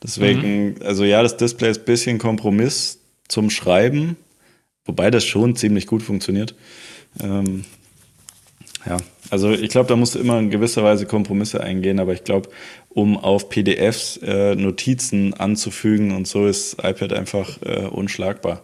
Deswegen, 0.00 0.66
mhm. 0.66 0.76
also 0.84 1.02
ja, 1.02 1.20
das 1.20 1.36
Display 1.36 1.68
ist 1.68 1.80
ein 1.80 1.84
bisschen 1.86 2.18
Kompromiss 2.18 3.00
zum 3.26 3.50
Schreiben, 3.50 4.16
wobei 4.84 5.10
das 5.10 5.24
schon 5.24 5.56
ziemlich 5.56 5.88
gut 5.88 6.04
funktioniert. 6.04 6.54
Ähm, 7.20 7.64
ja, 8.86 8.96
also 9.30 9.50
ich 9.50 9.70
glaube, 9.70 9.88
da 9.88 9.96
musst 9.96 10.14
du 10.14 10.18
immer 10.18 10.38
in 10.38 10.50
gewisser 10.50 10.84
Weise 10.84 11.06
Kompromisse 11.06 11.60
eingehen, 11.60 11.98
aber 11.98 12.12
ich 12.12 12.24
glaube, 12.24 12.48
um 12.88 13.16
auf 13.16 13.48
PDFs 13.48 14.18
äh, 14.18 14.54
Notizen 14.54 15.34
anzufügen 15.34 16.12
und 16.14 16.26
so 16.26 16.46
ist 16.46 16.74
iPad 16.82 17.12
einfach 17.12 17.60
äh, 17.62 17.86
unschlagbar. 17.86 18.62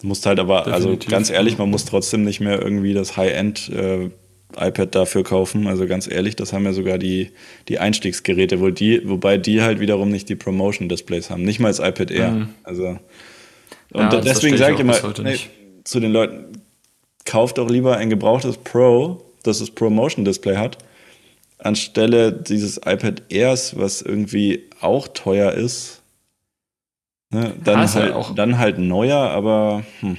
Du 0.00 0.06
musst 0.06 0.26
halt 0.26 0.38
aber, 0.38 0.66
also 0.66 0.90
Definitiv. 0.90 1.08
also 1.08 1.16
ganz 1.16 1.30
ehrlich, 1.30 1.58
man 1.58 1.70
muss 1.70 1.84
trotzdem 1.84 2.24
nicht 2.24 2.40
mehr 2.40 2.60
irgendwie 2.62 2.94
das 2.94 3.16
High-End 3.16 3.68
äh, 3.70 4.10
iPad 4.56 4.94
dafür 4.94 5.24
kaufen. 5.24 5.66
Also 5.66 5.86
ganz 5.86 6.10
ehrlich, 6.10 6.36
das 6.36 6.52
haben 6.52 6.64
ja 6.64 6.72
sogar 6.72 6.98
die, 6.98 7.32
die 7.68 7.78
Einstiegsgeräte, 7.78 8.60
wo 8.60 8.70
die, 8.70 9.08
wobei 9.08 9.36
die 9.36 9.60
halt 9.62 9.80
wiederum 9.80 10.10
nicht 10.10 10.28
die 10.28 10.36
Promotion-Displays 10.36 11.30
haben. 11.30 11.42
Nicht 11.42 11.60
mal 11.60 11.68
das 11.68 11.80
iPad 11.80 12.10
Air. 12.10 12.30
Mhm. 12.30 12.48
Also 12.62 12.98
und 13.92 14.12
ja, 14.12 14.20
deswegen 14.20 14.56
sage 14.56 14.74
ich 14.74 14.80
immer 14.80 14.96
nee, 15.22 15.38
zu 15.84 16.00
den 16.00 16.12
Leuten, 16.12 16.62
kauft 17.24 17.58
doch 17.58 17.68
lieber 17.68 17.96
ein 17.96 18.10
gebrauchtes 18.10 18.56
Pro 18.56 19.27
dass 19.48 19.60
es 19.60 19.70
Promotion 19.70 20.24
Display 20.24 20.56
hat, 20.56 20.78
anstelle 21.58 22.32
dieses 22.32 22.76
iPad 22.78 23.22
Airs, 23.30 23.76
was 23.78 24.02
irgendwie 24.02 24.68
auch 24.80 25.08
teuer 25.08 25.52
ist. 25.52 26.02
Ne, 27.30 27.52
dann, 27.62 27.80
ja, 27.80 27.94
halt, 27.94 28.14
ja 28.14 28.32
dann 28.34 28.58
halt 28.58 28.78
neuer, 28.78 29.18
aber 29.18 29.84
hm. 30.00 30.16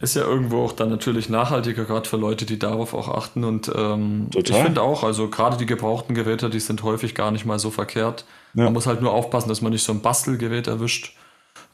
Ist 0.00 0.14
ja 0.14 0.22
irgendwo 0.22 0.62
auch 0.64 0.72
dann 0.72 0.90
natürlich 0.90 1.28
nachhaltiger, 1.28 1.84
gerade 1.84 2.08
für 2.08 2.16
Leute, 2.16 2.46
die 2.46 2.58
darauf 2.58 2.94
auch 2.94 3.08
achten. 3.08 3.42
Und 3.42 3.70
ähm, 3.74 4.28
ich 4.32 4.54
finde 4.54 4.80
auch, 4.80 5.02
also 5.02 5.28
gerade 5.28 5.56
die 5.56 5.66
gebrauchten 5.66 6.14
Geräte, 6.14 6.50
die 6.50 6.60
sind 6.60 6.84
häufig 6.84 7.16
gar 7.16 7.32
nicht 7.32 7.44
mal 7.44 7.58
so 7.58 7.70
verkehrt. 7.70 8.24
Ja. 8.54 8.64
Man 8.64 8.74
muss 8.74 8.86
halt 8.86 9.02
nur 9.02 9.12
aufpassen, 9.12 9.48
dass 9.48 9.60
man 9.60 9.72
nicht 9.72 9.82
so 9.82 9.92
ein 9.92 10.00
Bastelgerät 10.00 10.68
erwischt. 10.68 11.16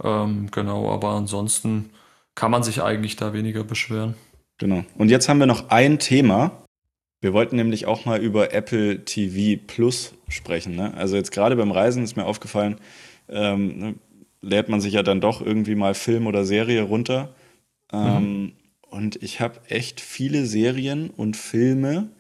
Ähm, 0.03 0.49
genau, 0.51 0.91
aber 0.91 1.11
ansonsten 1.11 1.91
kann 2.35 2.51
man 2.51 2.63
sich 2.63 2.83
eigentlich 2.83 3.17
da 3.17 3.35
weniger 3.35 3.63
beschweren. 3.63 4.15
Genau. 4.59 4.85
Und 4.97 5.11
jetzt 5.11 5.29
haben 5.29 5.39
wir 5.39 5.47
noch 5.47 5.71
ein 5.71 5.99
Thema. 5.99 6.65
Wir 7.21 7.33
wollten 7.33 7.57
nämlich 7.57 7.87
auch 7.87 8.05
mal 8.05 8.21
über 8.21 8.53
Apple 8.53 9.05
TV 9.05 9.61
Plus 9.67 10.15
sprechen. 10.29 10.77
Ne? 10.77 10.95
Also 10.95 11.17
jetzt 11.17 11.33
gerade 11.33 11.57
beim 11.57 11.73
Reisen 11.73 12.05
ist 12.05 12.17
mir 12.17 12.27
aufgefallen, 12.27 12.77
ähm, 13.29 13.79
ne, 13.79 13.95
lädt 14.43 14.69
man 14.69 14.81
sich 14.81 14.93
ja 14.93 15.03
dann 15.03 15.21
doch 15.21 15.41
irgendwie 15.41 15.75
mal 15.75 15.95
Film 15.95 16.27
oder 16.27 16.45
Serie 16.45 16.83
runter. 16.83 17.35
Ähm, 17.93 18.43
mhm. 18.43 18.53
Und 18.83 19.23
ich 19.23 19.41
habe 19.41 19.61
echt 19.69 20.01
viele 20.01 20.47
Serien 20.47 21.11
und 21.11 21.37
Filme 21.37 22.11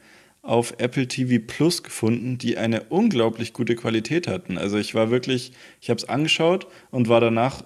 auf 0.42 0.74
Apple 0.78 1.08
TV 1.08 1.42
Plus 1.46 1.82
gefunden, 1.82 2.36
die 2.38 2.58
eine 2.58 2.84
unglaublich 2.84 3.52
gute 3.52 3.76
Qualität 3.76 4.26
hatten. 4.26 4.58
Also 4.58 4.76
ich 4.78 4.94
war 4.94 5.10
wirklich, 5.10 5.52
ich 5.80 5.88
habe 5.88 5.98
es 5.98 6.08
angeschaut 6.08 6.66
und 6.90 7.08
war 7.08 7.20
danach 7.20 7.64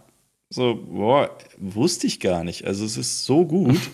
so, 0.50 0.74
boah, 0.74 1.36
wusste 1.56 2.06
ich 2.06 2.20
gar 2.20 2.44
nicht. 2.44 2.66
Also 2.66 2.84
es 2.84 2.96
ist 2.96 3.24
so 3.24 3.46
gut. 3.46 3.78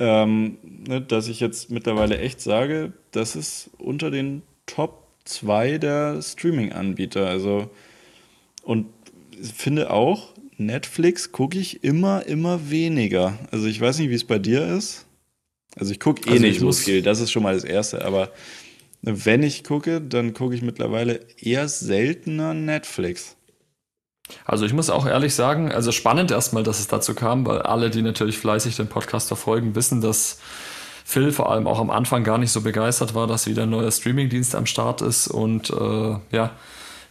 ähm, 0.00 0.56
ne, 0.62 1.00
dass 1.00 1.28
ich 1.28 1.38
jetzt 1.38 1.70
mittlerweile 1.70 2.18
echt 2.18 2.40
sage, 2.40 2.92
das 3.12 3.36
ist 3.36 3.70
unter 3.78 4.10
den 4.10 4.42
Top 4.66 5.06
2 5.26 5.78
der 5.78 6.22
Streaming-Anbieter. 6.22 7.26
Also, 7.26 7.70
und 8.64 8.86
finde 9.42 9.90
auch, 9.90 10.32
Netflix 10.56 11.32
gucke 11.32 11.58
ich 11.58 11.84
immer, 11.84 12.26
immer 12.26 12.70
weniger. 12.70 13.38
Also 13.50 13.66
ich 13.66 13.80
weiß 13.80 13.98
nicht, 13.98 14.10
wie 14.10 14.14
es 14.14 14.24
bei 14.24 14.38
dir 14.38 14.66
ist. 14.66 15.06
Also 15.76 15.92
ich 15.92 16.00
gucke 16.00 16.28
eh 16.28 16.32
also 16.32 16.42
nicht 16.42 16.60
so 16.60 16.72
viel, 16.72 17.02
das 17.02 17.20
ist 17.20 17.30
schon 17.30 17.42
mal 17.42 17.54
das 17.54 17.64
Erste. 17.64 18.04
Aber 18.04 18.30
wenn 19.02 19.42
ich 19.42 19.64
gucke, 19.64 20.00
dann 20.00 20.34
gucke 20.34 20.54
ich 20.54 20.62
mittlerweile 20.62 21.20
eher 21.38 21.68
seltener 21.68 22.54
Netflix. 22.54 23.36
Also 24.44 24.64
ich 24.64 24.72
muss 24.72 24.90
auch 24.90 25.06
ehrlich 25.06 25.34
sagen, 25.34 25.72
also 25.72 25.92
spannend 25.92 26.30
erstmal, 26.30 26.62
dass 26.62 26.80
es 26.80 26.88
dazu 26.88 27.14
kam, 27.14 27.46
weil 27.46 27.62
alle, 27.62 27.90
die 27.90 28.02
natürlich 28.02 28.38
fleißig 28.38 28.76
den 28.76 28.88
Podcast 28.88 29.28
verfolgen, 29.28 29.74
wissen, 29.74 30.00
dass 30.00 30.38
Phil 31.04 31.32
vor 31.32 31.50
allem 31.50 31.66
auch 31.66 31.80
am 31.80 31.90
Anfang 31.90 32.22
gar 32.24 32.38
nicht 32.38 32.52
so 32.52 32.60
begeistert 32.60 33.14
war, 33.14 33.26
dass 33.26 33.46
wieder 33.46 33.64
ein 33.64 33.70
neuer 33.70 33.90
Streamingdienst 33.90 34.54
am 34.54 34.66
Start 34.66 35.02
ist 35.02 35.28
und 35.28 35.70
äh, 35.70 36.16
ja, 36.30 36.52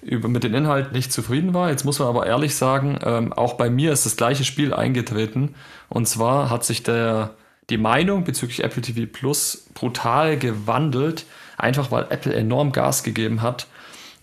über, 0.02 0.30
mit 0.30 0.44
den 0.44 0.54
Inhalten 0.54 0.94
nicht 0.94 1.12
zufrieden 1.12 1.54
war. 1.54 1.70
Jetzt 1.70 1.84
muss 1.84 2.00
man 2.00 2.08
aber 2.08 2.26
ehrlich 2.26 2.56
sagen, 2.56 3.00
ähm, 3.04 3.34
auch 3.34 3.54
bei 3.56 3.70
mir 3.70 3.92
ist 3.92 4.06
das 4.06 4.16
gleiche 4.16 4.46
Spiel 4.46 4.74
eingetreten. 4.74 5.56
Und 5.90 6.08
zwar 6.08 6.50
hat 6.50 6.64
sich 6.64 6.84
der, 6.84 7.32
die 7.70 7.78
Meinung 7.78 8.24
bezüglich 8.24 8.64
Apple 8.64 8.82
TV 8.82 9.12
Plus 9.12 9.66
brutal 9.74 10.38
gewandelt, 10.38 11.26
einfach 11.58 11.92
weil 11.92 12.06
Apple 12.10 12.34
enorm 12.34 12.72
Gas 12.72 13.04
gegeben 13.04 13.42
hat 13.42 13.68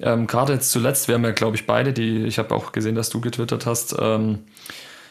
ähm, 0.00 0.26
Gerade 0.26 0.54
jetzt 0.54 0.70
zuletzt, 0.70 1.08
wir 1.08 1.14
haben 1.14 1.24
ja, 1.24 1.32
glaube 1.32 1.56
ich, 1.56 1.66
beide, 1.66 1.92
die, 1.92 2.24
ich 2.24 2.38
habe 2.38 2.54
auch 2.54 2.72
gesehen, 2.72 2.94
dass 2.94 3.10
du 3.10 3.20
getwittert 3.20 3.66
hast, 3.66 3.96
ähm, 3.98 4.40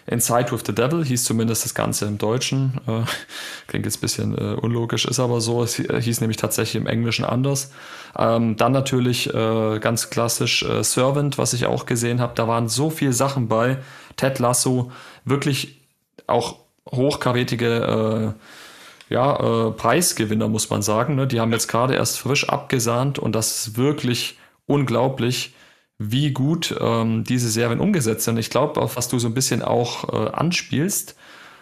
Inside 0.08 0.52
with 0.52 0.62
the 0.68 0.76
Devil 0.76 1.04
hieß 1.04 1.24
zumindest 1.24 1.66
das 1.66 1.74
Ganze 1.74 2.06
im 2.06 2.20
Deutschen. 2.20 2.80
Äh, 2.88 3.02
klingt 3.68 3.86
jetzt 3.86 3.98
ein 3.98 4.02
bisschen 4.02 4.38
äh, 4.38 4.54
unlogisch, 4.54 5.06
ist 5.06 5.20
aber 5.20 5.42
so. 5.42 5.64
Es 5.64 5.78
hieß 5.78 6.22
nämlich 6.22 6.38
tatsächlich 6.38 6.80
im 6.80 6.88
Englischen 6.88 7.26
anders. 7.26 7.72
Ähm, 8.18 8.56
dann 8.56 8.72
natürlich 8.72 9.34
äh, 9.34 9.80
ganz 9.80 10.12
klassisch 10.12 10.62
äh, 10.62 10.84
Servant, 10.84 11.40
was 11.40 11.54
ich 11.54 11.66
auch 11.66 11.88
gesehen 11.88 12.22
habe. 12.22 12.34
Da 12.36 12.48
waren 12.48 12.70
so 12.70 12.92
viele 12.92 13.14
Sachen 13.14 13.48
bei. 13.48 13.78
Ted 14.16 14.38
Lasso, 14.38 14.92
wirklich 15.24 15.82
auch 16.28 16.58
hochkarätige 16.92 18.36
äh, 19.10 19.14
ja, 19.14 19.68
äh, 19.68 19.72
Preisgewinner, 19.72 20.48
muss 20.48 20.70
man 20.70 20.84
sagen. 20.84 21.16
Ne? 21.16 21.26
Die 21.26 21.40
haben 21.40 21.52
jetzt 21.52 21.68
gerade 21.68 21.96
erst 21.96 22.20
frisch 22.20 22.48
abgesahnt 22.48 23.18
und 23.18 23.34
das 23.34 23.68
ist 23.68 23.78
wirklich 23.78 24.38
unglaublich, 24.68 25.54
wie 25.98 26.32
gut 26.32 26.76
ähm, 26.80 27.24
diese 27.24 27.50
Serien 27.50 27.80
umgesetzt 27.80 28.26
sind. 28.26 28.38
Ich 28.38 28.50
glaube, 28.50 28.82
auf 28.82 28.98
was 28.98 29.08
du 29.08 29.20
so 29.20 29.28
ein 29.28 29.34
bisschen 29.34 29.62
auch 29.62 30.14
äh, 30.14 30.30
anspielst, 30.32 31.16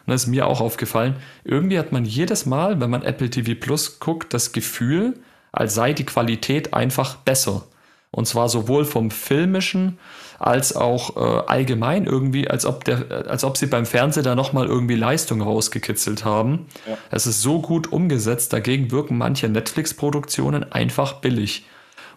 und 0.05 0.11
das 0.11 0.23
ist 0.23 0.27
mir 0.27 0.47
auch 0.47 0.59
aufgefallen, 0.59 1.15
irgendwie 1.43 1.79
hat 1.79 1.91
man 1.91 2.03
jedes 2.03 2.45
Mal, 2.45 2.81
wenn 2.81 2.89
man 2.89 3.03
Apple 3.03 3.29
TV 3.29 3.53
Plus 3.59 3.99
guckt, 3.99 4.33
das 4.33 4.51
Gefühl, 4.51 5.13
als 5.51 5.75
sei 5.75 5.93
die 5.93 6.05
Qualität 6.05 6.73
einfach 6.73 7.15
besser. 7.17 7.63
Und 8.11 8.27
zwar 8.27 8.49
sowohl 8.49 8.85
vom 8.85 9.09
filmischen 9.09 9.97
als 10.37 10.75
auch 10.75 11.15
äh, 11.15 11.43
allgemein 11.47 12.05
irgendwie, 12.05 12.47
als 12.47 12.65
ob, 12.65 12.83
der, 12.83 13.27
als 13.27 13.43
ob 13.43 13.57
sie 13.57 13.67
beim 13.67 13.85
Fernsehen 13.85 14.23
da 14.23 14.35
nochmal 14.35 14.67
irgendwie 14.67 14.95
Leistung 14.95 15.41
rausgekitzelt 15.41 16.25
haben. 16.25 16.67
Ja. 16.87 16.97
Es 17.11 17.25
ist 17.25 17.41
so 17.41 17.61
gut 17.61 17.91
umgesetzt, 17.91 18.51
dagegen 18.51 18.91
wirken 18.91 19.17
manche 19.17 19.47
Netflix-Produktionen 19.47 20.71
einfach 20.71 21.13
billig. 21.13 21.65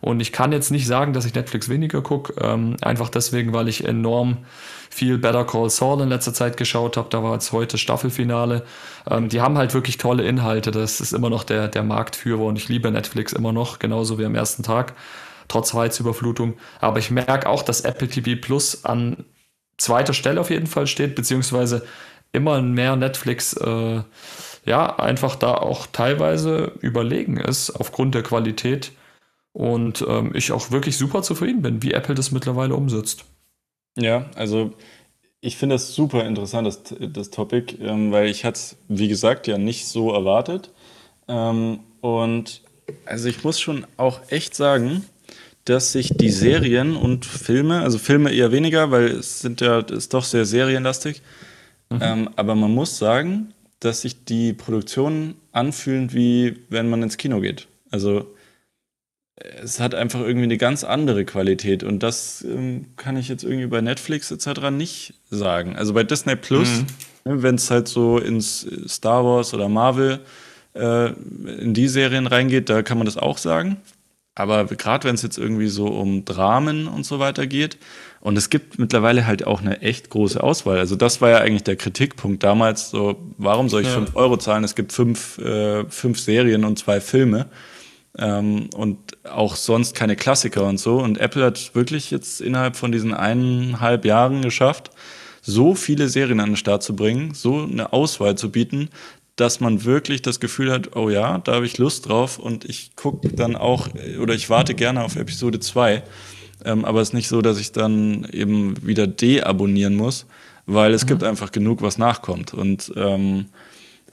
Und 0.00 0.20
ich 0.20 0.32
kann 0.32 0.52
jetzt 0.52 0.70
nicht 0.70 0.86
sagen, 0.86 1.12
dass 1.12 1.24
ich 1.24 1.34
Netflix 1.34 1.68
weniger 1.68 2.02
gucke, 2.02 2.34
ähm, 2.40 2.76
einfach 2.82 3.08
deswegen, 3.08 3.52
weil 3.52 3.68
ich 3.68 3.84
enorm 3.84 4.38
viel 4.90 5.18
Better 5.18 5.44
Call 5.44 5.70
Saul 5.70 6.02
in 6.02 6.08
letzter 6.08 6.34
Zeit 6.34 6.56
geschaut 6.56 6.96
habe. 6.96 7.08
Da 7.10 7.22
war 7.22 7.34
jetzt 7.34 7.52
heute 7.52 7.78
Staffelfinale. 7.78 8.64
Ähm, 9.10 9.28
die 9.28 9.40
haben 9.40 9.58
halt 9.58 9.74
wirklich 9.74 9.98
tolle 9.98 10.24
Inhalte. 10.24 10.70
Das 10.70 11.00
ist 11.00 11.12
immer 11.12 11.30
noch 11.30 11.44
der, 11.44 11.68
der 11.68 11.82
Marktführer 11.82 12.44
und 12.44 12.56
ich 12.56 12.68
liebe 12.68 12.90
Netflix 12.90 13.32
immer 13.32 13.52
noch, 13.52 13.78
genauso 13.78 14.18
wie 14.18 14.24
am 14.24 14.34
ersten 14.34 14.62
Tag 14.62 14.94
trotz 15.48 15.74
Reizüberflutung. 15.74 16.54
Aber 16.80 16.98
ich 16.98 17.10
merke 17.10 17.48
auch, 17.48 17.62
dass 17.62 17.82
Apple 17.82 18.08
TV 18.08 18.40
Plus 18.40 18.84
an 18.84 19.24
zweiter 19.78 20.14
Stelle 20.14 20.40
auf 20.40 20.50
jeden 20.50 20.66
Fall 20.66 20.86
steht, 20.86 21.14
beziehungsweise 21.14 21.86
immer 22.32 22.60
mehr 22.62 22.96
Netflix 22.96 23.54
äh, 23.54 24.02
ja 24.64 24.98
einfach 24.98 25.36
da 25.36 25.54
auch 25.54 25.86
teilweise 25.86 26.72
überlegen 26.80 27.36
ist 27.38 27.70
aufgrund 27.70 28.14
der 28.14 28.22
Qualität 28.22 28.92
und 29.56 30.04
ähm, 30.06 30.32
ich 30.34 30.52
auch 30.52 30.70
wirklich 30.70 30.98
super 30.98 31.22
zufrieden 31.22 31.62
bin, 31.62 31.82
wie 31.82 31.92
Apple 31.92 32.14
das 32.14 32.30
mittlerweile 32.30 32.74
umsetzt. 32.74 33.24
Ja, 33.96 34.26
also 34.34 34.74
ich 35.40 35.56
finde 35.56 35.76
das 35.76 35.94
super 35.94 36.26
interessant, 36.26 36.66
das, 36.66 36.82
das 37.00 37.30
Topic, 37.30 37.74
ähm, 37.80 38.12
weil 38.12 38.28
ich 38.28 38.44
hatte 38.44 38.58
es, 38.58 38.76
wie 38.88 39.08
gesagt, 39.08 39.46
ja 39.46 39.56
nicht 39.56 39.86
so 39.86 40.12
erwartet. 40.12 40.72
Ähm, 41.26 41.80
und 42.02 42.60
also 43.06 43.30
ich 43.30 43.44
muss 43.44 43.58
schon 43.58 43.86
auch 43.96 44.20
echt 44.28 44.54
sagen, 44.54 45.06
dass 45.64 45.90
sich 45.90 46.10
die 46.14 46.30
Serien 46.30 46.94
und 46.94 47.24
Filme, 47.24 47.80
also 47.80 47.96
Filme 47.96 48.32
eher 48.32 48.52
weniger, 48.52 48.90
weil 48.90 49.06
es 49.06 49.40
sind 49.40 49.62
ja, 49.62 49.78
ist 49.78 50.12
doch 50.12 50.24
sehr 50.24 50.44
serienlastig, 50.44 51.22
mhm. 51.88 51.98
ähm, 52.02 52.30
aber 52.36 52.54
man 52.56 52.74
muss 52.74 52.98
sagen, 52.98 53.54
dass 53.80 54.02
sich 54.02 54.26
die 54.26 54.52
Produktionen 54.52 55.36
anfühlen, 55.52 56.12
wie 56.12 56.58
wenn 56.68 56.90
man 56.90 57.02
ins 57.02 57.16
Kino 57.16 57.40
geht. 57.40 57.68
Also 57.90 58.35
es 59.36 59.80
hat 59.80 59.94
einfach 59.94 60.20
irgendwie 60.20 60.44
eine 60.44 60.56
ganz 60.56 60.82
andere 60.82 61.24
Qualität 61.24 61.82
und 61.82 62.02
das 62.02 62.42
ähm, 62.42 62.86
kann 62.96 63.16
ich 63.16 63.28
jetzt 63.28 63.44
irgendwie 63.44 63.66
bei 63.66 63.80
Netflix 63.80 64.30
etc. 64.30 64.70
nicht 64.70 65.14
sagen. 65.30 65.76
Also 65.76 65.92
bei 65.92 66.04
Disney 66.04 66.36
Plus, 66.36 66.68
mhm. 67.24 67.32
ne, 67.32 67.42
wenn 67.42 67.56
es 67.56 67.70
halt 67.70 67.88
so 67.88 68.18
ins 68.18 68.66
Star 68.88 69.24
Wars 69.24 69.52
oder 69.52 69.68
Marvel 69.68 70.20
äh, 70.74 71.10
in 71.58 71.74
die 71.74 71.88
Serien 71.88 72.26
reingeht, 72.26 72.70
da 72.70 72.82
kann 72.82 72.98
man 72.98 73.04
das 73.04 73.18
auch 73.18 73.38
sagen. 73.38 73.76
Aber 74.34 74.64
gerade 74.66 75.08
wenn 75.08 75.14
es 75.14 75.22
jetzt 75.22 75.38
irgendwie 75.38 75.68
so 75.68 75.86
um 75.86 76.24
Dramen 76.24 76.88
und 76.88 77.04
so 77.04 77.18
weiter 77.18 77.46
geht, 77.46 77.78
und 78.20 78.36
es 78.36 78.50
gibt 78.50 78.78
mittlerweile 78.80 79.24
halt 79.24 79.46
auch 79.46 79.60
eine 79.60 79.82
echt 79.82 80.10
große 80.10 80.42
Auswahl. 80.42 80.78
Also 80.78 80.96
das 80.96 81.20
war 81.20 81.30
ja 81.30 81.38
eigentlich 81.38 81.62
der 81.62 81.76
Kritikpunkt 81.76 82.42
damals. 82.42 82.90
So, 82.90 83.16
warum 83.38 83.68
soll 83.68 83.82
ich 83.82 83.88
ja. 83.88 84.04
Euro 84.14 84.36
zahlen? 84.36 84.64
Es 84.64 84.74
gibt 84.74 84.92
fünf, 84.92 85.38
äh, 85.38 85.84
fünf 85.88 86.18
Serien 86.18 86.64
und 86.64 86.76
zwei 86.76 87.00
Filme. 87.00 87.46
Ähm, 88.18 88.68
und 88.74 88.98
auch 89.30 89.56
sonst 89.56 89.94
keine 89.94 90.16
Klassiker 90.16 90.64
und 90.64 90.78
so. 90.78 90.98
Und 90.98 91.18
Apple 91.18 91.44
hat 91.44 91.74
wirklich 91.74 92.10
jetzt 92.10 92.40
innerhalb 92.40 92.76
von 92.76 92.92
diesen 92.92 93.14
eineinhalb 93.14 94.04
Jahren 94.04 94.42
geschafft, 94.42 94.90
so 95.42 95.74
viele 95.74 96.08
Serien 96.08 96.40
an 96.40 96.50
den 96.50 96.56
Start 96.56 96.82
zu 96.82 96.96
bringen, 96.96 97.32
so 97.34 97.62
eine 97.62 97.92
Auswahl 97.92 98.36
zu 98.36 98.50
bieten, 98.50 98.88
dass 99.36 99.60
man 99.60 99.84
wirklich 99.84 100.22
das 100.22 100.40
Gefühl 100.40 100.72
hat, 100.72 100.96
oh 100.96 101.10
ja, 101.10 101.38
da 101.38 101.54
habe 101.54 101.66
ich 101.66 101.78
Lust 101.78 102.08
drauf 102.08 102.38
und 102.38 102.64
ich 102.64 102.96
gucke 102.96 103.28
dann 103.28 103.54
auch 103.54 103.88
oder 104.20 104.34
ich 104.34 104.48
warte 104.50 104.74
gerne 104.74 105.04
auf 105.04 105.16
Episode 105.16 105.60
2. 105.60 106.02
Ähm, 106.64 106.84
aber 106.84 107.02
es 107.02 107.08
ist 107.08 107.14
nicht 107.14 107.28
so, 107.28 107.42
dass 107.42 107.60
ich 107.60 107.72
dann 107.72 108.26
eben 108.32 108.74
wieder 108.84 109.06
deabonnieren 109.06 109.94
muss, 109.94 110.26
weil 110.64 110.94
es 110.94 111.04
mhm. 111.04 111.08
gibt 111.08 111.22
einfach 111.22 111.52
genug, 111.52 111.82
was 111.82 111.98
nachkommt. 111.98 112.54
Und 112.54 112.92
ähm, 112.96 113.46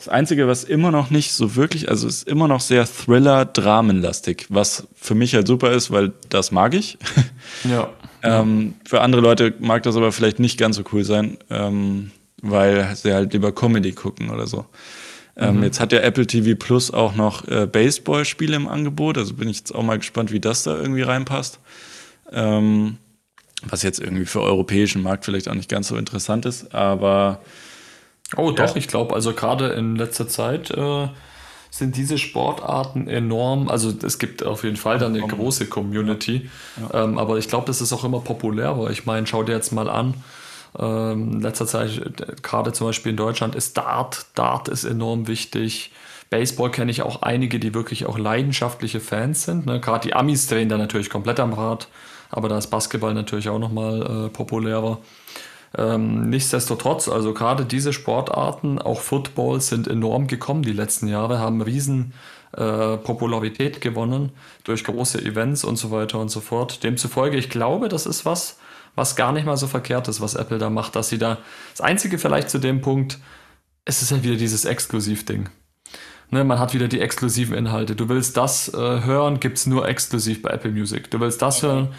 das 0.04 0.14
Einzige, 0.14 0.49
was 0.49 0.66
immer 0.66 0.91
noch 0.91 1.12
nicht 1.12 1.32
so 1.32 1.56
wirklich, 1.56 1.88
also 1.88 2.10
ist 2.10 2.28
immer 2.28 2.49
noch 2.49 2.60
sehr 2.60 2.86
Thriller-Dramenlastig, 2.86 4.47
was 4.49 4.86
für 4.95 5.16
mich 5.16 5.34
halt 5.34 5.47
super 5.47 5.72
ist, 5.72 5.91
weil 5.91 6.12
das 6.30 6.51
mag 6.51 6.74
ich. 6.74 6.97
Ja. 7.70 7.89
ähm, 8.24 8.74
für 8.86 9.01
andere 9.01 9.22
Leute 9.22 9.54
mag 9.60 9.84
das 9.84 9.95
aber 9.95 10.12
vielleicht 10.12 10.39
nicht 10.39 10.58
ganz 10.58 10.76
so 10.76 10.84
cool 10.91 11.04
sein, 11.04 11.38
ähm, 11.49 12.12
weil 12.41 12.93
sie 12.95 13.14
halt 13.14 13.32
lieber 13.32 13.54
Comedy 13.54 13.91
gucken 13.91 14.32
oder 14.32 14.47
so. 14.47 14.66
Ähm, 15.38 15.58
mhm. 15.58 15.64
Jetzt 15.64 15.80
hat 15.80 15.93
ja 15.93 15.99
Apple 15.99 16.26
TV 16.26 16.58
Plus 16.58 16.91
auch 16.91 17.16
noch 17.16 17.47
äh, 17.47 17.68
Baseball-Spiele 17.68 18.56
im 18.56 18.68
Angebot, 18.68 19.18
also 19.18 19.36
bin 19.36 19.47
ich 19.47 19.60
jetzt 19.60 19.74
auch 19.74 19.84
mal 19.84 19.99
gespannt, 19.99 20.32
wie 20.32 20.39
das 20.39 20.64
da 20.64 20.76
irgendwie 20.76 21.04
reinpasst. 21.04 21.60
Ähm, 22.32 22.97
was 23.66 23.84
jetzt 23.84 23.99
irgendwie 23.99 24.26
für 24.26 24.41
europäischen 24.41 25.01
Markt 25.04 25.24
vielleicht 25.24 25.47
auch 25.47 25.56
nicht 25.56 25.70
ganz 25.70 25.88
so 25.88 25.95
interessant 25.95 26.45
ist, 26.45 26.74
aber. 26.74 27.39
Oh, 28.36 28.49
ja. 28.49 28.65
doch, 28.65 28.76
ich 28.76 28.88
glaube, 28.88 29.13
also 29.13 29.34
gerade 29.34 29.69
in 29.69 29.95
letzter 29.95 30.28
Zeit 30.28 30.71
äh, 30.71 31.07
sind 31.69 31.97
diese 31.97 32.17
Sportarten 32.17 33.07
enorm. 33.07 33.69
Also 33.69 33.93
es 34.03 34.19
gibt 34.19 34.43
auf 34.43 34.63
jeden 34.63 34.78
Fall 34.78 34.99
dann 34.99 35.15
eine 35.15 35.26
große 35.26 35.67
Community, 35.67 36.49
ja. 36.80 37.03
ähm, 37.03 37.17
aber 37.17 37.38
ich 37.38 37.47
glaube, 37.47 37.65
das 37.65 37.82
ist 37.82 37.93
auch 37.93 38.03
immer 38.03 38.19
populärer. 38.19 38.89
Ich 38.89 39.05
meine, 39.05 39.28
schau 39.28 39.43
dir 39.43 39.53
jetzt 39.53 39.71
mal 39.71 39.89
an 39.89 40.13
ähm, 40.78 41.34
in 41.34 41.41
letzter 41.41 41.67
Zeit, 41.67 42.01
gerade 42.41 42.74
zum 42.74 42.88
Beispiel 42.88 43.11
in 43.11 43.17
Deutschland, 43.17 43.55
ist 43.55 43.78
Dart. 43.78 44.26
Dart 44.36 44.67
ist 44.67 44.84
enorm 44.84 45.28
wichtig. 45.28 45.91
Baseball 46.30 46.71
kenne 46.71 46.89
ich 46.89 47.03
auch 47.03 47.21
einige, 47.21 47.59
die 47.59 47.74
wirklich 47.74 48.05
auch 48.05 48.17
leidenschaftliche 48.17 48.99
Fans 48.99 49.43
sind. 49.43 49.65
Ne? 49.65 49.80
Gerade 49.80 50.07
die 50.07 50.15
Amis 50.15 50.47
drehen 50.47 50.69
da 50.69 50.78
natürlich 50.78 51.09
komplett 51.09 51.39
am 51.39 51.53
Rad, 51.53 51.88
aber 52.32 52.49
da 52.49 52.57
ist 52.57 52.67
Basketball 52.67 53.13
natürlich 53.13 53.49
auch 53.49 53.59
nochmal 53.59 54.26
äh, 54.26 54.30
populärer. 54.30 54.97
Ähm, 55.76 56.30
nichtsdestotrotz, 56.30 57.07
also 57.07 57.34
gerade 57.34 57.65
diese 57.65 57.93
Sportarten, 57.93 58.80
auch 58.80 59.01
Football, 59.01 59.59
sind 59.61 59.88
enorm 59.88 60.28
gekommen 60.28 60.61
die 60.61 60.74
letzten 60.74 61.07
Jahre, 61.07 61.39
haben 61.39 61.61
riesen 61.61 62.13
äh, 62.55 62.97
Popularität 62.97 63.82
gewonnen 63.82 64.32
durch 64.63 64.84
große 64.84 65.24
Events 65.24 65.63
und 65.63 65.78
so 65.78 65.89
weiter 65.89 66.19
und 66.19 66.30
so 66.30 66.41
fort. 66.41 66.84
Demzufolge, 66.84 67.38
ich 67.38 67.49
glaube, 67.49 67.89
das 67.89 68.05
ist 68.05 68.26
was, 68.26 68.59
was 68.95 69.15
gar 69.15 69.32
nicht 69.32 69.45
mal 69.45 69.57
so 69.57 69.65
verkehrt 69.65 70.07
ist, 70.07 70.21
was 70.21 70.36
Apple 70.36 70.59
da 70.59 70.69
macht, 70.69 70.95
dass 70.95 71.09
sie 71.09 71.17
da 71.17 71.39
das 71.71 71.82
einzige 71.82 72.19
vielleicht 72.19 72.51
zu 72.51 72.59
dem 72.59 72.82
Punkt, 72.82 73.17
es 73.86 74.01
ist 74.03 74.11
halt 74.11 74.24
wieder 74.24 74.36
dieses 74.36 74.65
Exklusiv-Ding. 74.65 75.49
Ne, 76.30 76.43
man 76.43 76.59
hat 76.59 76.74
wieder 76.74 76.88
die 76.88 76.99
exklusiven 76.99 77.55
Inhalte. 77.55 77.95
Du 77.95 78.09
willst 78.09 78.38
das 78.38 78.74
äh, 78.74 78.78
hören, 78.78 79.39
gibt 79.39 79.57
es 79.57 79.67
nur 79.67 79.88
exklusiv 79.88 80.41
bei 80.41 80.49
Apple 80.49 80.71
Music. 80.71 81.11
Du 81.11 81.19
willst 81.19 81.41
das 81.41 81.61
hören, 81.61 81.89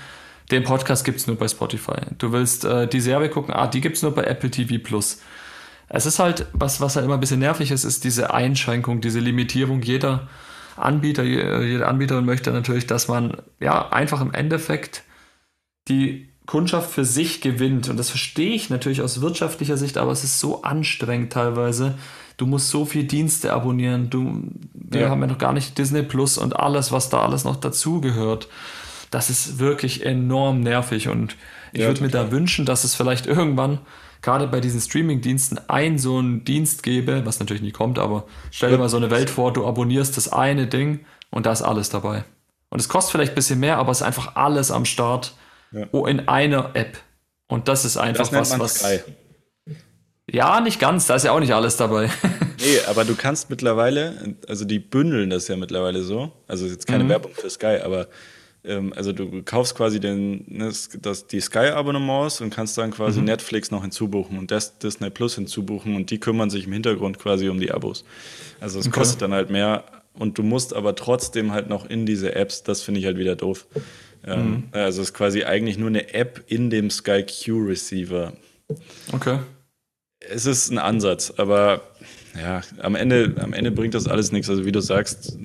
den 0.51 0.64
Podcast 0.64 1.05
gibt 1.05 1.20
es 1.20 1.26
nur 1.26 1.36
bei 1.36 1.49
Spotify. 1.49 1.97
Du 2.18 2.32
willst 2.32 2.64
äh, 2.64 2.86
die 2.86 3.01
Serie 3.01 3.28
gucken, 3.28 3.55
ah, 3.55 3.66
die 3.66 3.80
gibt 3.80 3.97
es 3.97 4.03
nur 4.03 4.14
bei 4.14 4.24
Apple 4.24 4.51
TV 4.51 4.82
Plus. 4.82 5.20
Es 5.88 6.07
ist 6.07 6.18
halt, 6.18 6.47
was, 6.53 6.80
was 6.80 6.97
halt 6.97 7.05
immer 7.05 7.14
ein 7.14 7.20
bisschen 7.20 7.40
nervig 7.40 7.70
ist, 7.70 7.84
ist 7.84 8.05
diese 8.05 8.32
Einschränkung, 8.32 9.01
diese 9.01 9.20
Limitierung. 9.20 9.82
Jeder 9.82 10.28
Anbieter, 10.76 11.22
jede 11.22 11.86
Anbieterin 11.86 12.24
möchte 12.24 12.51
natürlich, 12.51 12.86
dass 12.86 13.09
man 13.09 13.36
ja 13.61 13.90
einfach 13.90 14.20
im 14.20 14.32
Endeffekt 14.32 15.05
die 15.88 16.28
Kundschaft 16.47 16.90
für 16.90 17.05
sich 17.05 17.40
gewinnt. 17.40 17.88
Und 17.88 17.97
das 17.97 18.11
verstehe 18.11 18.55
ich 18.55 18.70
natürlich 18.70 19.03
aus 19.03 19.20
wirtschaftlicher 19.20 19.76
Sicht, 19.76 19.97
aber 19.97 20.12
es 20.12 20.24
ist 20.24 20.40
so 20.40 20.62
anstrengend 20.62 21.32
teilweise. 21.32 21.95
Du 22.36 22.47
musst 22.47 22.70
so 22.70 22.84
viele 22.84 23.05
Dienste 23.05 23.53
abonnieren. 23.53 24.11
Du, 24.11 24.42
wir 24.72 25.03
ja. 25.03 25.09
haben 25.09 25.20
ja 25.20 25.28
noch 25.28 25.38
gar 25.38 25.53
nicht 25.53 25.78
Disney 25.78 26.03
Plus 26.03 26.36
und 26.36 26.57
alles, 26.57 26.92
was 26.92 27.09
da 27.09 27.20
alles 27.22 27.45
noch 27.45 27.57
dazugehört. 27.57 28.49
Das 29.15 29.31
ist 29.31 29.59
wirklich 29.59 30.05
enorm 30.05 30.61
nervig 30.61 31.09
und 31.09 31.37
ich 31.73 31.83
ja, 31.83 31.87
würde 31.87 32.03
mir 32.03 32.09
da 32.09 32.33
wünschen, 32.33 32.67
dass 32.67 32.85
es 32.85 32.95
vielleicht 32.95 33.27
irgendwann 33.27 33.79
gerade 34.23 34.47
bei 34.49 34.61
diesen 34.61 34.81
Streaming-Diensten 34.81 35.61
ein 35.69 35.99
so 35.99 36.19
einen 36.19 36.45
Dienst 36.45 36.83
gäbe, 36.83 37.25
was 37.25 37.39
natürlich 37.39 37.62
nie 37.62 37.73
kommt, 37.73 37.99
aber 37.99 38.27
stell 38.51 38.71
dir 38.71 38.79
mal 38.79 38.89
so 38.89 38.97
eine 38.97 39.11
Welt 39.11 39.31
vor, 39.31 39.53
du 39.53 39.67
abonnierst 39.67 40.17
das 40.17 40.33
eine 40.33 40.67
Ding 40.67 41.05
und 41.31 41.47
da 41.47 41.53
ist 41.53 41.62
alles 41.62 41.91
dabei. 41.91 42.25
Und 42.71 42.81
es 42.81 42.89
kostet 42.89 43.12
vielleicht 43.12 43.33
ein 43.33 43.37
bisschen 43.37 43.61
mehr, 43.61 43.79
aber 43.79 43.93
es 43.93 44.01
ist 44.01 44.07
einfach 44.07 44.35
alles 44.35 44.71
am 44.71 44.85
Start 44.85 45.35
ja. 45.71 46.09
In 46.09 46.29
einer 46.29 46.71
App. 46.75 46.99
Und 47.49 47.69
das 47.69 47.85
ist 47.85 47.97
einfach 47.97 48.29
das 48.29 48.53
was, 48.53 48.59
was. 48.59 48.75
Sky. 48.81 49.01
Ja, 50.31 50.61
nicht 50.61 50.81
ganz, 50.81 51.07
da 51.07 51.17
ist 51.17 51.25
ja 51.25 51.33
auch 51.33 51.41
nicht 51.41 51.53
alles 51.53 51.77
dabei. 51.77 52.09
nee, 52.59 52.79
aber 52.89 53.05
du 53.05 53.15
kannst 53.15 53.51
mittlerweile, 53.51 54.37
also 54.49 54.65
die 54.65 54.79
bündeln 54.79 55.31
das 55.31 55.49
ja 55.49 55.57
mittlerweile 55.57 56.03
so. 56.03 56.33
Also 56.47 56.67
jetzt 56.67 56.87
keine 56.87 57.05
mhm. 57.05 57.11
Werbung 57.11 57.33
für 57.35 57.51
Sky, 57.51 57.81
aber 57.85 58.09
ähm, 58.65 58.93
also 58.97 59.12
du 59.12 59.43
kaufst 59.43 59.75
quasi 59.75 60.01
den, 60.01 60.45
ne, 60.49 60.73
das, 61.01 61.27
die 61.27 61.41
Sky-Abonnements 61.41 62.41
und 62.41 62.51
kannst 62.51 62.79
dann 62.79 62.91
quasi 62.91 63.21
mhm. 63.21 63.27
Netflix 63.27 63.71
noch 63.71 63.83
hinzubuchen 63.83 64.39
und 64.39 64.51
das 64.51 64.79
Disney 64.79 65.11
Plus 65.11 65.35
hinzubuchen 65.35 65.97
und 65.97 66.11
die 66.11 66.19
kümmern 66.19 66.51
sich 66.51 66.67
im 66.67 66.73
Hintergrund 66.73 67.19
quasi 67.19 67.49
um 67.49 67.61
die 67.61 67.71
Abos. 67.71 68.05
Also 68.61 68.79
es 68.79 68.87
okay. 68.87 68.99
kostet 68.99 69.23
dann 69.23 69.33
halt 69.33 69.51
mehr 69.51 69.85
und 70.15 70.39
du 70.39 70.43
musst 70.43 70.75
aber 70.75 70.95
trotzdem 70.95 71.53
halt 71.53 71.69
noch 71.69 71.89
in 71.89 72.07
diese 72.07 72.35
Apps, 72.35 72.62
das 72.62 72.83
finde 72.83 73.01
ich 73.01 73.07
halt 73.07 73.19
wieder 73.19 73.37
doof. 73.37 73.67
Ähm, 74.27 74.51
mhm. 74.51 74.65
Also 74.73 75.03
es 75.03 75.09
ist 75.09 75.15
quasi 75.15 75.45
eigentlich 75.45 75.77
nur 75.77 75.89
eine 75.89 76.15
App 76.15 76.45
in 76.47 76.71
dem 76.71 76.91
Sky 76.91 77.25
Q 77.25 77.59
Receiver. 77.67 78.33
Okay. 79.12 79.41
Es 80.21 80.47
ist 80.47 80.71
ein 80.71 80.79
Ansatz, 80.79 81.35
aber 81.37 81.83
ja, 82.35 82.62
am 82.79 82.95
Ende, 82.95 83.35
am 83.39 83.53
Ende 83.53 83.71
bringt 83.71 83.95
das 83.95 84.09
alles 84.09 84.33
nichts. 84.33 84.49
Also 84.49 84.65
wie 84.65 84.73
du 84.73 84.81
sagst, 84.81 85.37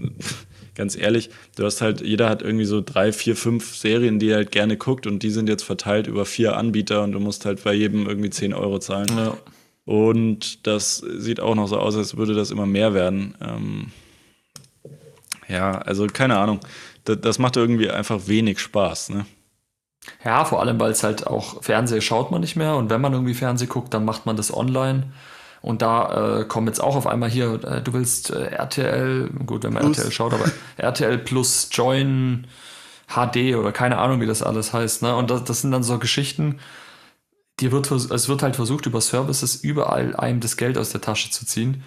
ganz 0.79 0.95
ehrlich, 0.95 1.29
du 1.57 1.65
hast 1.65 1.81
halt, 1.81 1.99
jeder 1.99 2.29
hat 2.29 2.41
irgendwie 2.41 2.63
so 2.63 2.81
drei, 2.81 3.11
vier, 3.11 3.35
fünf 3.35 3.75
Serien, 3.75 4.17
die 4.17 4.29
er 4.29 4.37
halt 4.37 4.53
gerne 4.53 4.77
guckt 4.77 5.07
und 5.07 5.23
die 5.23 5.29
sind 5.29 5.49
jetzt 5.49 5.63
verteilt 5.63 6.07
über 6.07 6.25
vier 6.25 6.55
Anbieter 6.55 7.03
und 7.03 7.11
du 7.11 7.19
musst 7.19 7.45
halt 7.45 7.61
bei 7.65 7.73
jedem 7.73 8.07
irgendwie 8.07 8.29
10 8.29 8.53
Euro 8.53 8.79
zahlen. 8.79 9.09
Ja. 9.09 9.37
Und 9.83 10.65
das 10.65 10.97
sieht 10.97 11.41
auch 11.41 11.53
noch 11.55 11.67
so 11.67 11.77
aus, 11.77 11.97
als 11.97 12.15
würde 12.15 12.33
das 12.33 12.49
immer 12.49 12.65
mehr 12.65 12.93
werden. 12.93 13.35
Ähm, 13.41 13.91
ja, 15.49 15.79
also 15.79 16.07
keine 16.07 16.37
Ahnung. 16.37 16.61
Das, 17.03 17.19
das 17.19 17.39
macht 17.39 17.57
irgendwie 17.57 17.89
einfach 17.89 18.27
wenig 18.27 18.59
Spaß, 18.59 19.09
ne? 19.09 19.25
Ja, 20.23 20.45
vor 20.45 20.61
allem, 20.61 20.79
weil 20.79 20.91
es 20.91 21.03
halt 21.03 21.27
auch 21.27 21.61
Fernsehen 21.61 22.01
schaut 22.01 22.31
man 22.31 22.39
nicht 22.39 22.55
mehr 22.55 22.77
und 22.77 22.89
wenn 22.89 23.01
man 23.01 23.11
irgendwie 23.11 23.33
Fernsehen 23.33 23.67
guckt, 23.67 23.93
dann 23.93 24.05
macht 24.05 24.25
man 24.25 24.37
das 24.37 24.55
online. 24.55 25.11
Und 25.61 25.81
da 25.81 26.39
äh, 26.39 26.45
kommen 26.45 26.67
jetzt 26.67 26.81
auch 26.81 26.95
auf 26.95 27.05
einmal 27.05 27.29
hier, 27.29 27.59
äh, 27.63 27.81
du 27.81 27.93
willst 27.93 28.29
äh, 28.29 28.45
RTL, 28.45 29.29
gut, 29.45 29.63
wenn 29.63 29.73
man 29.73 29.83
plus. 29.83 29.97
RTL 29.97 30.11
schaut, 30.11 30.33
aber 30.33 30.45
RTL 30.77 31.17
plus 31.17 31.69
Join 31.71 32.47
HD 33.07 33.55
oder 33.55 33.71
keine 33.71 33.97
Ahnung, 33.97 34.21
wie 34.21 34.25
das 34.25 34.43
alles 34.43 34.73
heißt. 34.73 35.01
Ne? 35.01 35.15
Und 35.15 35.29
das, 35.31 35.43
das 35.43 35.61
sind 35.61 35.71
dann 35.71 35.83
so 35.83 35.97
Geschichten, 35.97 36.59
die 37.59 37.71
wird, 37.71 37.91
es 37.91 38.29
wird 38.29 38.43
halt 38.43 38.55
versucht, 38.55 38.85
über 38.85 39.01
Services 39.01 39.55
überall 39.55 40.15
einem 40.15 40.39
das 40.39 40.55
Geld 40.55 40.77
aus 40.77 40.91
der 40.91 41.01
Tasche 41.01 41.29
zu 41.29 41.45
ziehen. 41.45 41.83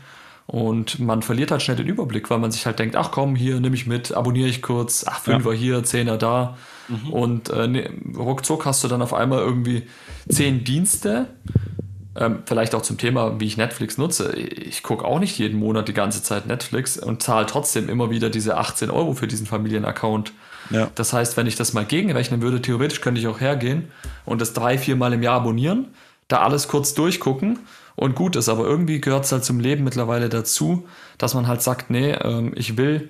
Und 0.47 0.99
man 0.99 1.23
verliert 1.23 1.51
halt 1.51 1.63
schnell 1.63 1.77
den 1.77 1.87
Überblick, 1.87 2.29
weil 2.29 2.39
man 2.39 2.51
sich 2.51 2.67
halt 2.67 2.79
denkt, 2.79 2.97
ach 2.97 3.11
komm, 3.11 3.37
hier 3.37 3.61
nehme 3.61 3.77
ich 3.77 3.87
mit, 3.87 4.13
abonniere 4.13 4.49
ich 4.49 4.61
kurz, 4.61 5.05
ach, 5.09 5.21
Fünfer 5.21 5.53
ja. 5.53 5.59
hier, 5.59 5.85
Zehner 5.85 6.19
da. 6.19 6.59
Mhm. 6.89 7.11
Und 7.11 7.51
äh, 7.51 7.69
ne, 7.69 7.91
ruckzuck 8.17 8.67
hast 8.67 8.83
du 8.85 8.89
dann 8.89 9.03
auf 9.03 9.15
einmal 9.15 9.39
irgendwie 9.39 9.87
zehn 10.29 10.65
Dienste. 10.65 11.29
Ähm, 12.15 12.43
vielleicht 12.45 12.75
auch 12.75 12.83
zum 12.83 12.99
Thema, 12.99 13.41
wie 13.41 13.47
ich 13.47 13.57
Netflix 13.57 13.97
nutze. 13.97 14.35
Ich 14.37 14.83
gucke 14.83 15.05
auch 15.05 15.19
nicht 15.19 15.39
jeden 15.39 15.59
Monat 15.59 15.89
die 15.89 15.95
ganze 15.95 16.23
Zeit 16.23 16.47
Netflix 16.47 16.99
und 16.99 17.23
zahle 17.23 17.47
trotzdem 17.47 17.89
immer 17.89 18.11
wieder 18.11 18.29
diese 18.29 18.59
18 18.59 18.91
Euro 18.91 19.15
für 19.15 19.27
diesen 19.27 19.47
Familienaccount. 19.47 20.33
Ja. 20.71 20.91
Das 20.95 21.13
heißt, 21.13 21.37
wenn 21.37 21.47
ich 21.47 21.57
das 21.57 21.73
mal 21.73 21.85
gegenrechnen 21.85 22.43
würde, 22.43 22.61
theoretisch 22.61 23.01
könnte 23.01 23.21
ich 23.21 23.27
auch 23.27 23.41
hergehen 23.41 23.91
und 24.25 24.41
das 24.41 24.53
drei, 24.53 24.79
vier 24.79 24.97
Mal 24.97 25.13
im 25.13 25.23
Jahr 25.23 25.37
abonnieren, 25.37 25.89
da 26.29 26.41
alles 26.43 26.69
kurz 26.69 26.95
durchgucken 26.95 27.61
und 27.97 28.15
gut 28.15 28.37
ist. 28.37 28.49
Aber 28.49 28.65
irgendwie 28.65 29.01
gehört 29.01 29.25
es 29.25 29.33
halt 29.33 29.45
zum 29.45 29.59
Leben 29.59 29.85
mittlerweile 29.85 30.29
dazu, 30.29 30.87
dass 31.19 31.35
man 31.35 31.47
halt 31.47 31.63
sagt, 31.63 31.91
nee, 31.91 32.13
ähm, 32.13 32.53
ich 32.55 32.77
will 32.77 33.09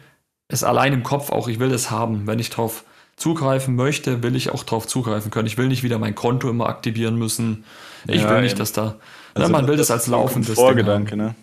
es 0.49 0.65
allein 0.65 0.93
im 0.93 1.03
Kopf 1.03 1.31
auch, 1.31 1.49
ich 1.49 1.59
will 1.59 1.73
es 1.73 1.91
haben. 1.91 2.27
Wenn 2.27 2.39
ich 2.39 2.51
drauf 2.51 2.85
zugreifen 3.23 3.77
möchte, 3.77 4.23
will 4.25 4.35
ich 4.35 4.51
auch 4.51 4.65
drauf 4.65 4.89
zugreifen 4.89 5.31
können. 5.31 5.47
Ich 5.47 5.57
will 5.57 5.69
nicht 5.69 5.85
wieder 5.85 5.99
mein 5.99 6.17
Konto 6.17 6.51
immer 6.51 6.67
aktivieren 6.67 7.17
müssen. 7.17 7.65
Ich 8.09 8.23
ja, 8.23 8.31
will 8.31 8.43
nicht, 8.43 8.59
dass 8.59 8.73
da. 8.73 8.97
Also 9.35 9.47
ne, 9.47 9.53
man 9.53 9.69
will 9.69 9.77
das, 9.77 9.87
das 9.87 10.01
als 10.01 10.07
laufendes 10.09 10.55
Vorgedanke, 10.57 11.17
ne? 11.17 11.37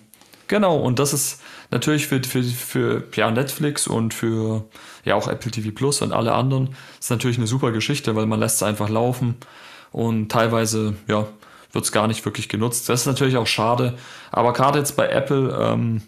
Genau, 0.49 0.77
und 0.77 0.99
das 0.99 1.13
ist 1.13 1.41
natürlich 1.71 2.07
für, 2.07 2.21
für, 2.21 2.43
für 2.43 3.03
ja, 3.15 3.31
Netflix 3.31 3.87
und 3.87 4.13
für 4.13 4.65
ja 5.05 5.15
auch 5.15 5.27
Apple 5.27 5.51
TV 5.51 5.69
Plus 5.71 6.01
und 6.01 6.11
alle 6.11 6.33
anderen 6.33 6.75
ist 6.99 7.11
natürlich 7.11 7.37
eine 7.37 7.47
super 7.47 7.71
Geschichte, 7.71 8.15
weil 8.15 8.25
man 8.25 8.39
lässt 8.39 8.57
es 8.57 8.63
einfach 8.63 8.89
laufen 8.89 9.35
und 9.91 10.29
teilweise 10.29 10.95
ja, 11.07 11.27
wird 11.71 11.85
es 11.85 11.91
gar 11.91 12.07
nicht 12.07 12.25
wirklich 12.25 12.49
genutzt. 12.49 12.89
Das 12.89 13.01
ist 13.01 13.05
natürlich 13.05 13.37
auch 13.37 13.47
schade, 13.47 13.97
aber 14.31 14.51
gerade 14.51 14.79
jetzt 14.79 14.97
bei 14.97 15.07
Apple, 15.07 15.55
ähm, 15.57 16.01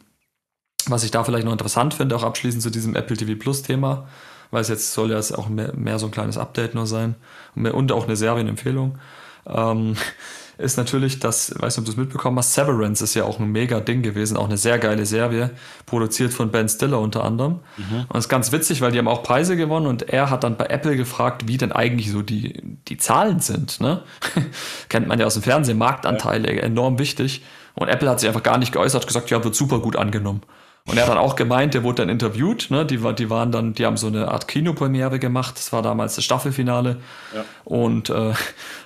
was 0.88 1.04
ich 1.04 1.12
da 1.12 1.24
vielleicht 1.24 1.46
noch 1.46 1.54
interessant 1.54 1.94
finde, 1.94 2.16
auch 2.16 2.24
abschließend 2.24 2.62
zu 2.62 2.72
diesem 2.72 2.96
Apple 2.96 3.16
TV 3.16 3.40
Plus 3.40 3.62
Thema, 3.62 4.08
weil 4.52 4.62
es 4.62 4.68
jetzt 4.68 4.94
soll 4.94 5.12
ja 5.12 5.18
auch 5.18 5.50
mehr, 5.50 5.74
mehr 5.76 5.98
so 6.00 6.08
ein 6.08 6.12
kleines 6.12 6.38
Update 6.38 6.76
nur 6.76 6.86
sein 6.86 7.16
und 7.56 7.92
auch 7.92 8.06
eine 8.06 8.16
Serienempfehlung. 8.16 9.00
Ähm, 9.48 9.96
ist 10.58 10.78
natürlich, 10.78 11.20
dass, 11.20 11.54
weiß 11.60 11.78
nicht, 11.78 11.80
ob 11.80 11.86
du 11.86 11.92
es 11.92 11.98
mitbekommen 11.98 12.38
hast, 12.38 12.54
Severance 12.54 13.04
ist 13.04 13.16
ja 13.16 13.24
auch 13.24 13.40
ein 13.40 13.52
mega 13.52 13.80
Ding 13.80 14.04
gewesen, 14.04 14.38
auch 14.38 14.46
eine 14.46 14.58
sehr 14.58 14.78
geile 14.78 15.06
Serie, 15.06 15.52
produziert 15.86 16.34
von 16.34 16.52
Ben 16.52 16.70
Stiller 16.70 17.00
unter 17.00 17.24
anderem. 17.24 17.60
Mhm. 17.78 18.06
Und 18.08 18.18
ist 18.18 18.30
ganz 18.30 18.52
witzig, 18.52 18.82
weil 18.82 18.92
die 18.92 19.00
haben 19.00 19.08
auch 19.08 19.24
Preise 19.24 19.58
gewonnen 19.58 19.88
und 19.88 20.08
er 20.10 20.30
hat 20.30 20.44
dann 20.44 20.58
bei 20.58 20.66
Apple 20.68 20.96
gefragt, 20.96 21.48
wie 21.48 21.58
denn 21.58 21.72
eigentlich 21.72 22.12
so 22.12 22.22
die, 22.22 22.62
die 22.88 22.98
Zahlen 22.98 23.40
sind. 23.40 23.80
Ne? 23.82 24.04
Kennt 24.90 25.08
man 25.08 25.20
ja 25.20 25.26
aus 25.26 25.34
dem 25.34 25.44
Fernsehen, 25.44 25.78
Marktanteile, 25.78 26.54
ja. 26.56 26.62
enorm 26.62 27.00
wichtig. 27.00 27.44
Und 27.74 27.88
Apple 27.88 28.10
hat 28.10 28.20
sich 28.20 28.28
einfach 28.28 28.44
gar 28.44 28.58
nicht 28.58 28.74
geäußert, 28.74 29.08
gesagt, 29.08 29.30
ja, 29.30 29.44
wird 29.44 29.56
super 29.56 29.80
gut 29.80 29.96
angenommen. 29.96 30.42
Und 30.88 30.98
er 30.98 31.04
hat 31.04 31.10
dann 31.12 31.20
auch 31.20 31.36
gemeint, 31.36 31.76
der 31.76 31.84
wurde 31.84 32.02
dann 32.02 32.10
interviewt, 32.10 32.72
ne? 32.72 32.86
Die, 32.86 32.98
die 32.98 33.30
waren 33.30 33.52
dann, 33.52 33.74
die 33.74 33.86
haben 33.86 33.98
so 33.98 34.08
eine 34.08 34.30
Art 34.30 34.48
Kinopremiere 34.48 35.20
gemacht. 35.20 35.56
Das 35.56 35.72
war 35.72 35.84
damals 35.84 36.16
das 36.16 36.24
Staffelfinale. 36.24 36.98
Ja. 37.36 37.46
Und 37.66 38.10
äh, 38.10 38.34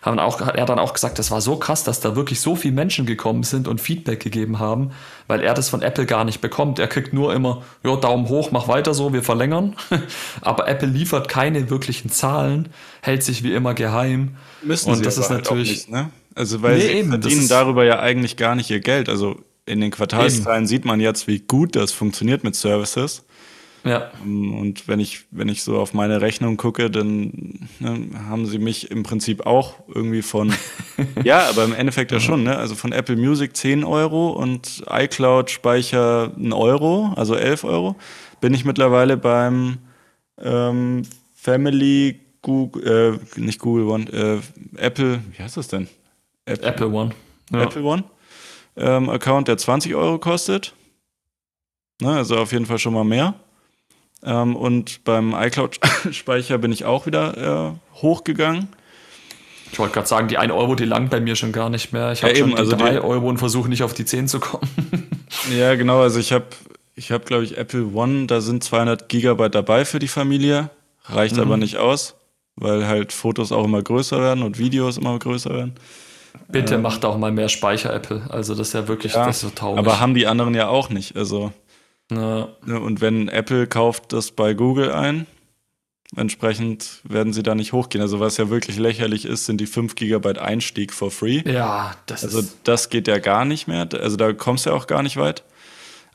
haben 0.01 0.19
auch, 0.19 0.41
er 0.41 0.61
hat 0.61 0.69
dann 0.69 0.77
auch 0.77 0.93
gesagt, 0.93 1.19
das 1.19 1.31
war 1.31 1.39
so 1.39 1.55
krass, 1.55 1.85
dass 1.85 2.01
da 2.01 2.17
wirklich 2.17 2.41
so 2.41 2.57
viele 2.57 2.73
Menschen 2.73 3.05
gekommen 3.05 3.43
sind 3.43 3.69
und 3.69 3.79
Feedback 3.79 4.19
gegeben 4.19 4.59
haben, 4.59 4.91
weil 5.27 5.39
er 5.39 5.53
das 5.53 5.69
von 5.69 5.81
Apple 5.81 6.05
gar 6.05 6.25
nicht 6.25 6.41
bekommt. 6.41 6.79
Er 6.79 6.87
kriegt 6.87 7.13
nur 7.13 7.33
immer, 7.33 7.63
ja, 7.83 7.95
Daumen 7.95 8.27
hoch, 8.27 8.51
mach 8.51 8.67
weiter 8.67 8.93
so, 8.93 9.13
wir 9.13 9.23
verlängern. 9.23 9.77
Aber 10.41 10.67
Apple 10.67 10.89
liefert 10.89 11.29
keine 11.29 11.69
wirklichen 11.69 12.09
Zahlen, 12.09 12.69
hält 13.01 13.23
sich 13.23 13.41
wie 13.43 13.53
immer 13.53 13.73
geheim. 13.73 14.35
Müssen 14.61 14.89
und 14.89 14.97
sie 14.97 15.03
das 15.03 15.17
ist 15.17 15.29
halt 15.29 15.45
natürlich. 15.45 15.69
Nicht, 15.69 15.91
ne? 15.91 16.09
Also 16.35 16.61
weil 16.61 16.75
nee, 16.75 16.81
sie 16.81 16.89
eben, 16.89 17.09
verdienen 17.09 17.47
darüber 17.47 17.85
ja 17.85 17.99
eigentlich 17.99 18.35
gar 18.35 18.55
nicht 18.55 18.69
ihr 18.69 18.81
Geld. 18.81 19.07
Also 19.07 19.37
in 19.65 19.81
den 19.81 19.91
Quartalszahlen 19.91 20.67
sieht 20.67 20.85
man 20.85 20.99
jetzt, 20.99 21.27
wie 21.27 21.39
gut 21.39 21.75
das 21.75 21.91
funktioniert 21.91 22.43
mit 22.43 22.55
Services. 22.55 23.25
Ja. 23.83 24.11
Ähm, 24.23 24.55
und 24.55 24.87
wenn 24.87 24.99
ich, 24.99 25.25
wenn 25.31 25.47
ich 25.47 25.63
so 25.63 25.77
auf 25.77 25.93
meine 25.93 26.21
Rechnung 26.21 26.57
gucke, 26.57 26.89
dann 26.89 27.67
ne, 27.79 28.09
haben 28.27 28.45
sie 28.47 28.57
mich 28.57 28.89
im 28.89 29.03
Prinzip 29.03 29.45
auch 29.45 29.75
irgendwie 29.87 30.23
von, 30.23 30.53
ja, 31.23 31.47
aber 31.49 31.63
im 31.63 31.73
Endeffekt 31.73 32.11
ja 32.11 32.19
schon, 32.19 32.43
ne? 32.43 32.57
Also 32.57 32.75
von 32.75 32.91
Apple 32.91 33.15
Music 33.15 33.55
10 33.55 33.83
Euro 33.83 34.31
und 34.31 34.83
iCloud-Speicher 34.89 36.31
1 36.35 36.53
Euro, 36.53 37.13
also 37.15 37.35
11 37.35 37.63
Euro, 37.63 37.95
bin 38.41 38.53
ich 38.53 38.65
mittlerweile 38.65 39.17
beim 39.17 39.77
ähm, 40.41 41.03
Family 41.35 42.19
Google, 42.41 43.19
äh, 43.35 43.39
nicht 43.39 43.59
Google 43.59 43.85
One, 43.85 44.05
äh, 44.11 44.39
Apple, 44.77 45.21
wie 45.31 45.43
heißt 45.43 45.57
das 45.57 45.67
denn? 45.67 45.87
Apple, 46.45 46.67
Apple 46.67 46.89
One. 46.89 47.11
Ja. 47.51 47.63
Apple 47.63 47.83
One 47.83 48.03
ähm, 48.77 49.09
Account, 49.09 49.47
der 49.47 49.57
20 49.57 49.95
Euro 49.95 50.19
kostet. 50.19 50.73
Ne, 52.01 52.09
also 52.09 52.37
auf 52.37 52.51
jeden 52.51 52.65
Fall 52.65 52.79
schon 52.79 52.93
mal 52.93 53.03
mehr. 53.03 53.35
Ähm, 54.23 54.55
und 54.55 55.03
beim 55.03 55.33
iCloud-Speicher 55.33 56.57
bin 56.57 56.71
ich 56.71 56.85
auch 56.85 57.05
wieder 57.05 57.75
äh, 57.75 58.01
hochgegangen. 58.01 58.69
Ich 59.71 59.79
wollte 59.79 59.93
gerade 59.93 60.07
sagen, 60.07 60.27
die 60.27 60.37
1 60.37 60.51
Euro, 60.53 60.75
die 60.75 60.85
langt 60.85 61.09
bei 61.09 61.19
mir 61.19 61.35
schon 61.35 61.51
gar 61.51 61.69
nicht 61.69 61.91
mehr. 61.91 62.11
Ich 62.11 62.23
habe 62.23 62.33
ja, 62.33 62.39
schon 62.39 62.55
also 62.55 62.75
3 62.75 63.01
Euro 63.01 63.27
und 63.27 63.37
versuche 63.37 63.69
nicht 63.69 63.83
auf 63.83 63.93
die 63.93 64.05
10 64.05 64.27
zu 64.27 64.39
kommen. 64.39 64.67
ja, 65.57 65.75
genau. 65.75 66.01
Also 66.01 66.19
ich 66.19 66.31
habe, 66.31 66.45
ich 66.95 67.11
hab, 67.11 67.25
glaube 67.25 67.43
ich, 67.43 67.57
Apple 67.57 67.87
One, 67.93 68.25
da 68.27 68.41
sind 68.41 68.63
200 68.63 69.09
Gigabyte 69.09 69.53
dabei 69.53 69.85
für 69.85 69.99
die 69.99 70.07
Familie. 70.07 70.69
Reicht 71.05 71.35
mhm. 71.35 71.41
aber 71.41 71.57
nicht 71.57 71.77
aus, 71.77 72.15
weil 72.55 72.87
halt 72.87 73.11
Fotos 73.11 73.51
auch 73.51 73.65
immer 73.65 73.81
größer 73.81 74.19
werden 74.21 74.43
und 74.43 74.57
Videos 74.57 74.97
immer 74.97 75.17
größer 75.19 75.51
werden. 75.51 75.75
Bitte 76.47 76.75
ähm, 76.75 76.81
macht 76.81 77.05
auch 77.05 77.17
mal 77.17 77.31
mehr 77.31 77.49
Speicher, 77.49 77.93
Apple. 77.93 78.23
Also 78.29 78.55
das 78.55 78.69
ist 78.69 78.73
ja 78.73 78.87
wirklich 78.87 79.13
ja, 79.13 79.25
das 79.25 79.41
so 79.41 79.49
traurig. 79.49 79.79
Aber 79.79 79.99
haben 79.99 80.13
die 80.13 80.27
anderen 80.27 80.53
ja 80.53 80.67
auch 80.67 80.89
nicht. 80.89 81.15
Also 81.15 81.51
ja. 82.11 82.49
Ne, 82.65 82.79
und 82.79 83.01
wenn 83.01 83.27
Apple 83.29 83.67
kauft 83.67 84.13
das 84.13 84.31
bei 84.31 84.53
Google 84.53 84.91
ein, 84.91 85.25
entsprechend 86.15 87.01
werden 87.03 87.33
sie 87.33 87.43
da 87.43 87.55
nicht 87.55 87.73
hochgehen. 87.73 88.01
Also 88.01 88.19
was 88.19 88.37
ja 88.37 88.49
wirklich 88.49 88.77
lächerlich 88.77 89.25
ist, 89.25 89.45
sind 89.45 89.59
die 89.59 89.65
5 89.65 89.95
GB 89.95 90.39
Einstieg 90.39 90.93
for 90.93 91.11
free. 91.11 91.41
Ja, 91.45 91.95
das 92.05 92.23
also 92.23 92.39
ist. 92.39 92.45
Also 92.45 92.57
das 92.63 92.89
geht 92.89 93.07
ja 93.07 93.19
gar 93.19 93.45
nicht 93.45 93.67
mehr. 93.67 93.87
Also 93.99 94.17
da 94.17 94.33
kommst 94.33 94.65
du 94.65 94.69
ja 94.69 94.75
auch 94.75 94.87
gar 94.87 95.03
nicht 95.03 95.17
weit. 95.17 95.43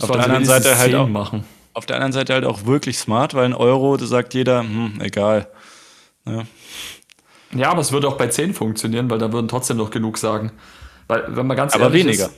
Auf 0.00 0.10
der 0.10 0.24
anderen 0.24 0.44
Seite 0.44 0.78
halt 0.78 0.94
auch. 0.94 1.08
Machen. 1.08 1.44
Auf 1.72 1.86
der 1.86 1.96
anderen 1.96 2.12
Seite 2.12 2.34
halt 2.34 2.44
auch 2.44 2.66
wirklich 2.66 2.98
smart, 2.98 3.34
weil 3.34 3.44
ein 3.44 3.54
Euro, 3.54 3.96
da 3.96 4.06
sagt 4.06 4.34
jeder, 4.34 4.60
hm, 4.60 5.00
egal. 5.00 5.48
Ja. 6.26 6.44
Ja, 7.52 7.70
aber 7.70 7.80
es 7.80 7.92
würde 7.92 8.08
auch 8.08 8.16
bei 8.16 8.28
10 8.28 8.54
funktionieren, 8.54 9.10
weil 9.10 9.18
da 9.18 9.32
würden 9.32 9.48
trotzdem 9.48 9.76
noch 9.76 9.90
genug 9.90 10.18
sagen. 10.18 10.52
Weil, 11.08 11.24
wenn 11.28 11.46
man 11.46 11.56
ganz 11.56 11.74
aber 11.74 11.84
ehrlich 11.84 12.04
weniger. 12.04 12.26
ist. 12.26 12.34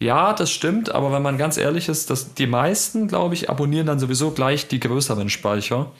Ja, 0.00 0.32
das 0.32 0.50
stimmt, 0.50 0.92
aber 0.94 1.12
wenn 1.12 1.22
man 1.22 1.38
ganz 1.38 1.56
ehrlich 1.56 1.88
ist, 1.88 2.10
dass 2.10 2.34
die 2.34 2.46
meisten, 2.46 3.08
glaube 3.08 3.34
ich, 3.34 3.50
abonnieren 3.50 3.86
dann 3.86 3.98
sowieso 3.98 4.30
gleich 4.30 4.68
die 4.68 4.78
größeren 4.80 5.28
Speicher. 5.28 5.90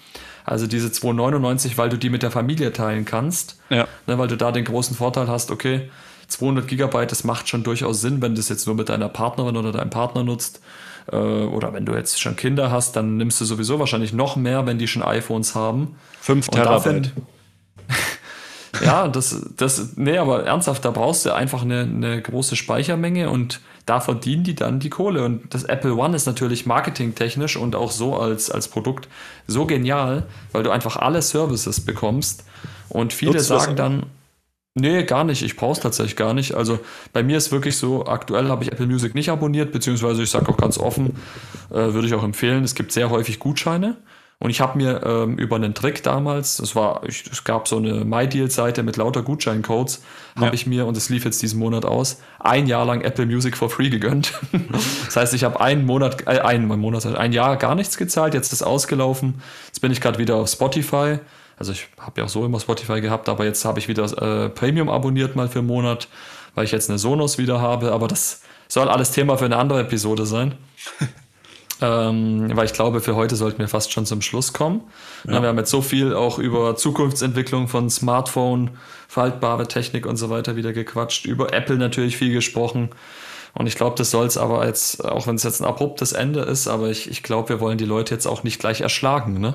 Also 0.45 0.67
diese 0.67 0.91
299, 0.91 1.77
weil 1.77 1.89
du 1.89 1.99
die 1.99 2.09
mit 2.09 2.23
der 2.23 2.31
Familie 2.31 2.73
teilen 2.73 3.05
kannst. 3.05 3.59
Ja. 3.71 3.87
Ne, 4.07 4.19
weil 4.19 4.29
du 4.29 4.37
da 4.37 4.53
den 4.53 4.65
großen 4.65 4.97
Vorteil 4.97 5.29
hast, 5.29 5.51
okay, 5.51 5.91
200 6.29 6.69
Gigabyte, 6.69 7.11
das 7.11 7.25
macht 7.25 7.49
schon 7.49 7.65
durchaus 7.65 8.01
Sinn, 8.01 8.23
wenn 8.23 8.35
du 8.35 8.41
es 8.41 8.49
jetzt 8.49 8.67
nur 8.67 8.77
mit 8.77 8.89
deiner 8.89 9.09
Partnerin 9.09 9.57
oder 9.57 9.73
deinem 9.73 9.91
Partner 9.91 10.23
nutzt. 10.23 10.61
Äh, 11.11 11.17
oder 11.17 11.73
wenn 11.73 11.85
du 11.85 11.95
jetzt 11.95 12.21
schon 12.21 12.37
Kinder 12.37 12.71
hast, 12.71 12.97
dann 12.97 13.17
nimmst 13.17 13.41
du 13.41 13.45
sowieso 13.45 13.79
wahrscheinlich 13.79 14.13
noch 14.13 14.37
mehr, 14.37 14.65
wenn 14.67 14.79
die 14.79 14.87
schon 14.87 15.03
iPhones 15.03 15.55
haben. 15.55 15.97
5 16.21 16.49
Terabyte. 16.49 17.13
ja, 18.85 19.09
das, 19.09 19.47
das, 19.57 19.97
nee, 19.97 20.19
aber 20.19 20.45
ernsthaft, 20.45 20.85
da 20.85 20.91
brauchst 20.91 21.27
du 21.27 21.35
einfach 21.35 21.63
eine, 21.63 21.81
eine 21.81 22.21
große 22.23 22.57
Speichermenge 22.57 23.31
und 23.31 23.61
da 23.87 24.01
verdienen 24.01 24.45
die 24.45 24.55
dann 24.55 24.81
die 24.81 24.91
Kohle. 24.91 25.25
Und 25.25 25.55
das 25.55 25.65
Apple 25.65 25.95
One 25.95 26.15
ist 26.15 26.27
natürlich 26.27 26.67
marketingtechnisch 26.67 27.57
und 27.57 27.75
auch 27.75 27.91
so 27.91 28.17
als, 28.17 28.51
als 28.51 28.69
Produkt 28.69 29.09
so 29.47 29.67
genial, 29.67 30.27
weil 30.53 30.63
du 30.63 30.71
einfach 30.71 30.97
alle 30.97 31.23
Services 31.23 31.81
bekommst. 31.81 32.45
Und 32.91 33.13
viele 33.13 33.33
Nutzt 33.33 33.47
sagen 33.47 33.77
dann, 33.77 34.07
nee, 34.75 35.03
gar 35.05 35.25
nicht, 35.25 35.43
ich 35.43 35.57
brauche 35.57 35.73
es 35.73 35.81
tatsächlich 35.81 36.17
gar 36.17 36.35
nicht. 36.35 36.55
Also 36.55 36.81
bei 37.13 37.23
mir 37.23 37.39
ist 37.39 37.51
wirklich 37.51 37.77
so, 37.79 38.07
aktuell 38.07 38.49
habe 38.49 38.63
ich 38.65 38.73
Apple 38.73 38.87
Music 38.87 39.15
nicht 39.15 39.31
abonniert, 39.31 39.73
beziehungsweise 39.73 40.23
ich 40.23 40.31
sage 40.31 40.51
auch 40.51 40.57
ganz 40.57 40.79
offen, 40.79 41.17
Äh, 41.71 41.93
würde 41.93 42.07
ich 42.07 42.15
auch 42.15 42.25
empfehlen. 42.25 42.65
Es 42.65 42.75
gibt 42.75 42.93
sehr 42.93 43.11
häufig 43.11 43.39
Gutscheine. 43.39 43.97
Und 44.41 44.51
ich 44.51 44.61
habe 44.61 44.79
mir 44.79 45.03
ähm, 45.05 45.37
über 45.37 45.57
einen 45.57 45.75
Trick 45.75 46.05
damals, 46.05 46.61
es 46.61 46.77
war, 46.77 47.03
ich, 47.05 47.25
es 47.31 47.43
gab 47.43 47.67
so 47.67 47.79
eine 47.79 48.05
MyDeal-Seite 48.05 48.85
mit 48.85 48.97
lauter 48.97 49.23
Gutscheincodes, 49.23 50.01
ja. 50.37 50.43
habe 50.43 50.55
ich 50.55 50.65
mir, 50.65 50.87
und 50.87 50.97
es 50.97 51.09
lief 51.09 51.25
jetzt 51.25 51.43
diesen 51.43 51.59
Monat 51.59 51.85
aus, 51.85 52.21
ein 52.39 52.69
Jahr 52.69 52.85
lang 52.85 53.01
Apple 53.01 53.27
Music 53.27 53.57
for 53.57 53.69
free 53.69 53.91
gegönnt. 53.91 54.33
das 55.07 55.17
heißt, 55.17 55.35
ich 55.35 55.43
habe 55.43 55.61
einen 55.61 55.87
Monat, 55.87 56.23
äh, 56.29 56.39
einen 56.39 56.69
Monat, 56.69 57.05
ein 57.05 57.33
Jahr 57.33 57.57
gar 57.57 57.75
nichts 57.75 57.97
gezahlt, 57.97 58.33
jetzt 58.33 58.53
ist 58.53 58.63
ausgelaufen. 58.63 59.43
Jetzt 59.67 59.81
bin 59.81 59.91
ich 59.91 60.01
gerade 60.01 60.21
wieder 60.21 60.37
auf 60.37 60.49
Spotify. 60.49 61.19
Also 61.57 61.73
ich 61.73 61.89
habe 61.99 62.21
ja 62.21 62.27
auch 62.27 62.31
so 62.31 62.45
immer 62.45 62.61
Spotify 62.61 63.01
gehabt, 63.01 63.29
aber 63.29 63.45
jetzt 63.45 63.65
habe 63.65 63.81
ich 63.81 63.89
wieder 63.89 64.05
äh, 64.05 64.51
Premium 64.51 64.89
abonniert 64.89 65.35
mal 65.35 65.49
für 65.49 65.59
einen 65.59 65.67
Monat, 65.67 66.07
weil 66.55 66.65
ich 66.65 66.71
jetzt 66.71 66.89
eine 66.89 67.01
Sonos 67.01 67.39
wieder 67.39 67.61
habe. 67.61 67.91
Aber 67.91 68.07
das 68.07 68.43
soll 68.69 68.89
alles 68.89 69.11
Thema 69.11 69.37
für 69.37 69.47
eine 69.47 69.57
andere 69.57 69.81
Episode 69.81 70.27
sein. 70.27 70.55
ähm, 71.81 72.51
weil 72.57 72.67
ich 72.67 72.73
glaube, 72.73 73.01
für 73.01 73.15
heute 73.15 73.37
sollten 73.37 73.59
wir 73.59 73.69
fast 73.69 73.93
schon 73.93 74.07
zum 74.07 74.23
Schluss 74.23 74.53
kommen. 74.53 74.83
Ja. 75.27 75.41
Wir 75.43 75.49
haben 75.49 75.59
jetzt 75.59 75.71
so 75.71 75.83
viel 75.83 76.15
auch 76.15 76.39
über 76.39 76.77
Zukunftsentwicklung 76.77 77.69
von 77.69 77.89
Smartphone, 77.91 78.71
faltbare 79.07 79.69
Technik 79.69 80.07
und 80.07 80.17
so 80.17 80.31
weiter 80.31 80.57
wieder 80.57 80.73
gequatscht, 80.73 81.25
über 81.25 81.53
Apple 81.53 81.77
natürlich 81.77 82.17
viel 82.17 82.33
gesprochen. 82.33 82.91
Und 83.55 83.67
ich 83.67 83.77
glaube, 83.77 83.97
das 83.97 84.11
soll 84.11 84.27
es 84.27 84.37
aber 84.37 84.67
jetzt, 84.67 85.05
auch 85.05 85.27
wenn 85.27 85.37
es 85.37 85.43
jetzt 85.43 85.61
ein 85.61 85.65
abruptes 85.65 86.13
Ende 86.13 86.41
ist, 86.41 86.69
aber 86.69 86.91
ich, 86.91 87.11
ich 87.11 87.23
glaube, 87.23 87.49
wir 87.49 87.61
wollen 87.61 87.79
die 87.79 87.87
Leute 87.87 88.15
jetzt 88.15 88.27
auch 88.27 88.43
nicht 88.45 88.61
gleich 88.61 88.81
erschlagen. 88.81 89.41
Ne? 89.41 89.55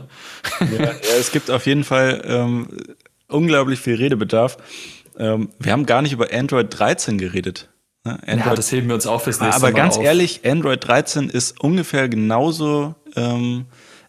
Ja, 0.59 0.83
ja 0.83 0.91
es 1.19 1.31
gibt 1.31 1.51
auf 1.51 1.65
jeden 1.65 1.83
Fall 1.83 2.21
ähm, 2.25 2.67
unglaublich 3.27 3.79
viel 3.79 3.95
Redebedarf. 3.95 4.57
Ähm, 5.17 5.49
wir 5.59 5.71
haben 5.71 5.85
gar 5.85 6.01
nicht 6.01 6.13
über 6.13 6.33
Android 6.33 6.67
13 6.69 7.17
geredet. 7.17 7.69
Ne? 8.05 8.19
Android, 8.27 8.45
ja, 8.45 8.55
das 8.55 8.71
heben 8.71 8.87
wir 8.87 8.95
uns 8.95 9.07
auch 9.07 9.21
fürs 9.21 9.39
nächste 9.39 9.55
Aber 9.55 9.71
Mal 9.71 9.77
ganz 9.77 9.97
auf. 9.97 10.03
ehrlich, 10.03 10.41
Android 10.45 10.85
13 10.85 11.29
ist 11.29 11.59
ungefähr 11.61 12.09
genauso 12.09 12.95
ähm, 13.15 13.65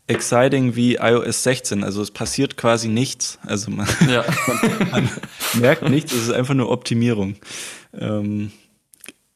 exciting 0.07 0.75
wie 0.75 0.97
iOS 0.97 1.45
16. 1.45 1.85
Also 1.85 2.03
es 2.03 2.11
passiert 2.11 2.57
quasi 2.57 2.89
nichts. 2.89 3.39
Also 3.47 3.71
man, 3.71 3.87
ja. 4.09 4.25
man, 4.47 4.91
man 4.91 5.11
merkt 5.55 5.89
nichts, 5.89 6.13
es 6.13 6.23
ist 6.23 6.33
einfach 6.33 6.55
nur 6.55 6.71
Optimierung. 6.71 7.37
Ähm, 7.99 8.51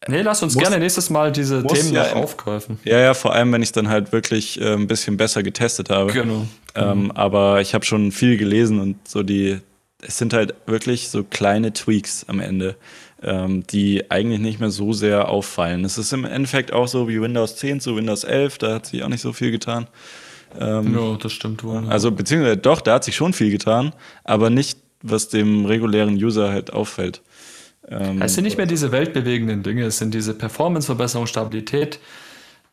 Nee, 0.07 0.23
lass 0.23 0.43
uns 0.43 0.55
muss, 0.55 0.63
gerne 0.63 0.79
nächstes 0.79 1.11
Mal 1.11 1.33
diese 1.33 1.67
Themen 1.67 1.93
ja, 1.93 2.05
noch 2.05 2.23
aufgreifen. 2.23 2.79
Ja, 2.85 3.01
ja, 3.01 3.15
vor 3.15 3.35
allem, 3.35 3.53
wenn 3.53 3.63
ich 3.63 3.73
dann 3.73 3.89
halt 3.89 4.13
wirklich 4.13 4.61
äh, 4.61 4.73
ein 4.73 4.87
bisschen 4.87 5.17
besser 5.17 5.43
getestet 5.43 5.91
habe. 5.91 6.13
Genau. 6.13 6.47
Ähm, 6.77 7.05
mhm. 7.05 7.11
Aber 7.11 7.61
ich 7.61 7.75
habe 7.75 7.85
schon 7.85 8.13
viel 8.13 8.37
gelesen 8.37 8.79
und 8.79 8.97
so 9.07 9.25
die, 9.25 9.59
es 10.01 10.17
sind 10.17 10.33
halt 10.33 10.55
wirklich 10.67 11.11
so 11.11 11.25
kleine 11.25 11.73
Tweaks 11.73 12.25
am 12.29 12.39
Ende 12.39 12.77
ähm, 13.23 13.67
die 13.67 14.11
eigentlich 14.11 14.41
nicht 14.41 14.61
mehr 14.61 14.71
so 14.71 14.93
sehr 14.93 15.29
auffallen. 15.29 15.85
Es 15.85 15.99
ist 15.99 16.13
im 16.13 16.25
Endeffekt 16.25 16.73
auch 16.73 16.89
so 16.89 17.09
wie 17.09 17.21
Windows 17.21 17.57
10 17.57 17.81
zu 17.81 17.97
Windows 17.97 18.25
11, 18.25 18.59
da 18.59 18.75
hat 18.75 18.87
sich 18.87 19.03
auch 19.03 19.09
nicht 19.09 19.23
so 19.23 19.33
viel 19.33 19.51
getan. 19.51 19.89
Ähm, 20.59 20.95
ja, 20.95 21.17
das 21.17 21.33
stimmt 21.33 21.63
wohl. 21.65 21.85
Also, 21.89 22.11
beziehungsweise 22.11 22.57
doch, 22.57 22.81
da 22.81 22.95
hat 22.95 23.05
sich 23.05 23.17
schon 23.17 23.33
viel 23.33 23.51
getan, 23.51 23.93
aber 24.25 24.51
nicht, 24.51 24.79
was 25.03 25.29
dem 25.29 25.67
regulären 25.67 26.15
User 26.15 26.51
halt 26.51 26.73
auffällt. 26.73 27.23
Ähm, 27.89 28.21
es 28.23 28.35
sind 28.35 28.45
nicht 28.45 28.57
mehr 28.57 28.67
diese 28.67 28.93
weltbewegenden 28.93 29.63
Dinge, 29.63 29.85
es 29.85 29.99
sind 29.99 30.15
diese 30.15 30.35
Performance-Verbesserung, 30.35 31.27
Stabilität, 31.27 32.01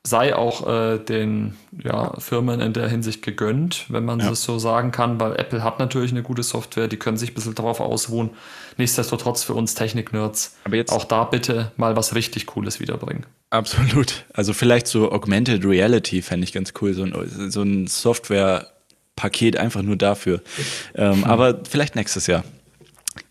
sei 0.05 0.35
auch 0.35 0.67
äh, 0.67 0.99
den 0.99 1.55
ja, 1.83 2.13
Firmen 2.19 2.61
in 2.61 2.73
der 2.73 2.87
Hinsicht 2.87 3.23
gegönnt, 3.23 3.85
wenn 3.89 4.05
man 4.05 4.19
ja. 4.19 4.29
das 4.29 4.43
so 4.43 4.59
sagen 4.59 4.91
kann, 4.91 5.19
weil 5.19 5.35
Apple 5.35 5.63
hat 5.63 5.79
natürlich 5.79 6.11
eine 6.11 6.21
gute 6.21 6.43
Software, 6.43 6.87
die 6.87 6.97
können 6.97 7.17
sich 7.17 7.31
ein 7.31 7.33
bisschen 7.33 7.55
darauf 7.55 7.79
ausruhen. 7.79 8.29
Nichtsdestotrotz 8.77 9.43
für 9.43 9.55
uns 9.55 9.73
Technik-Nerds 9.73 10.57
auch 10.89 11.05
da 11.05 11.23
bitte 11.23 11.71
mal 11.77 11.95
was 11.95 12.13
richtig 12.13 12.45
Cooles 12.45 12.79
wiederbringen. 12.79 13.25
Absolut. 13.49 14.25
Also 14.33 14.53
vielleicht 14.53 14.87
so 14.87 15.11
Augmented 15.11 15.65
Reality 15.65 16.21
fände 16.21 16.43
ich 16.43 16.53
ganz 16.53 16.73
cool, 16.81 16.93
so 16.93 17.03
ein, 17.03 17.49
so 17.49 17.63
ein 17.63 17.87
Software-Paket 17.87 19.57
einfach 19.57 19.81
nur 19.81 19.95
dafür. 19.95 20.41
Ähm, 20.93 21.15
hm. 21.15 21.23
Aber 21.23 21.61
vielleicht 21.67 21.95
nächstes 21.95 22.27
Jahr. 22.27 22.43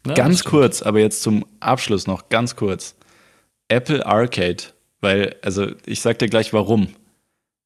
Ja, 0.07 0.15
ganz 0.15 0.43
kurz, 0.43 0.83
aber 0.83 0.99
jetzt 0.99 1.23
zum 1.23 1.45
Abschluss 1.61 2.07
noch 2.07 2.31
ganz 2.31 2.57
kurz. 2.57 2.97
Apple 3.69 4.05
Arcade 4.05 4.74
weil, 5.05 5.37
also 5.43 5.69
ich 5.87 6.01
sag 6.01 6.19
dir 6.19 6.29
gleich 6.29 6.53
warum. 6.53 6.89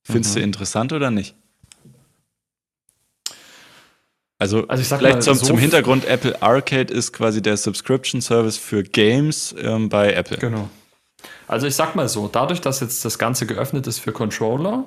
Findest 0.02 0.34
mhm. 0.34 0.40
du 0.40 0.44
interessant 0.44 0.92
oder 0.92 1.10
nicht? 1.10 1.34
Also, 4.38 4.68
also 4.68 4.82
vielleicht 4.82 5.16
mal, 5.16 5.22
zum, 5.22 5.34
so 5.34 5.46
zum 5.46 5.58
Hintergrund, 5.58 6.04
Apple 6.04 6.40
Arcade 6.42 6.92
ist 6.92 7.12
quasi 7.12 7.42
der 7.42 7.56
Subscription 7.56 8.20
Service 8.20 8.56
für 8.56 8.82
Games 8.82 9.54
ähm, 9.58 9.88
bei 9.88 10.12
Apple. 10.12 10.36
Genau. 10.38 10.68
Also 11.48 11.66
ich 11.66 11.74
sag 11.74 11.96
mal 11.96 12.08
so, 12.08 12.28
dadurch, 12.28 12.60
dass 12.60 12.80
jetzt 12.80 13.04
das 13.04 13.18
Ganze 13.18 13.46
geöffnet 13.46 13.86
ist 13.86 13.98
für 13.98 14.12
Controller 14.12 14.84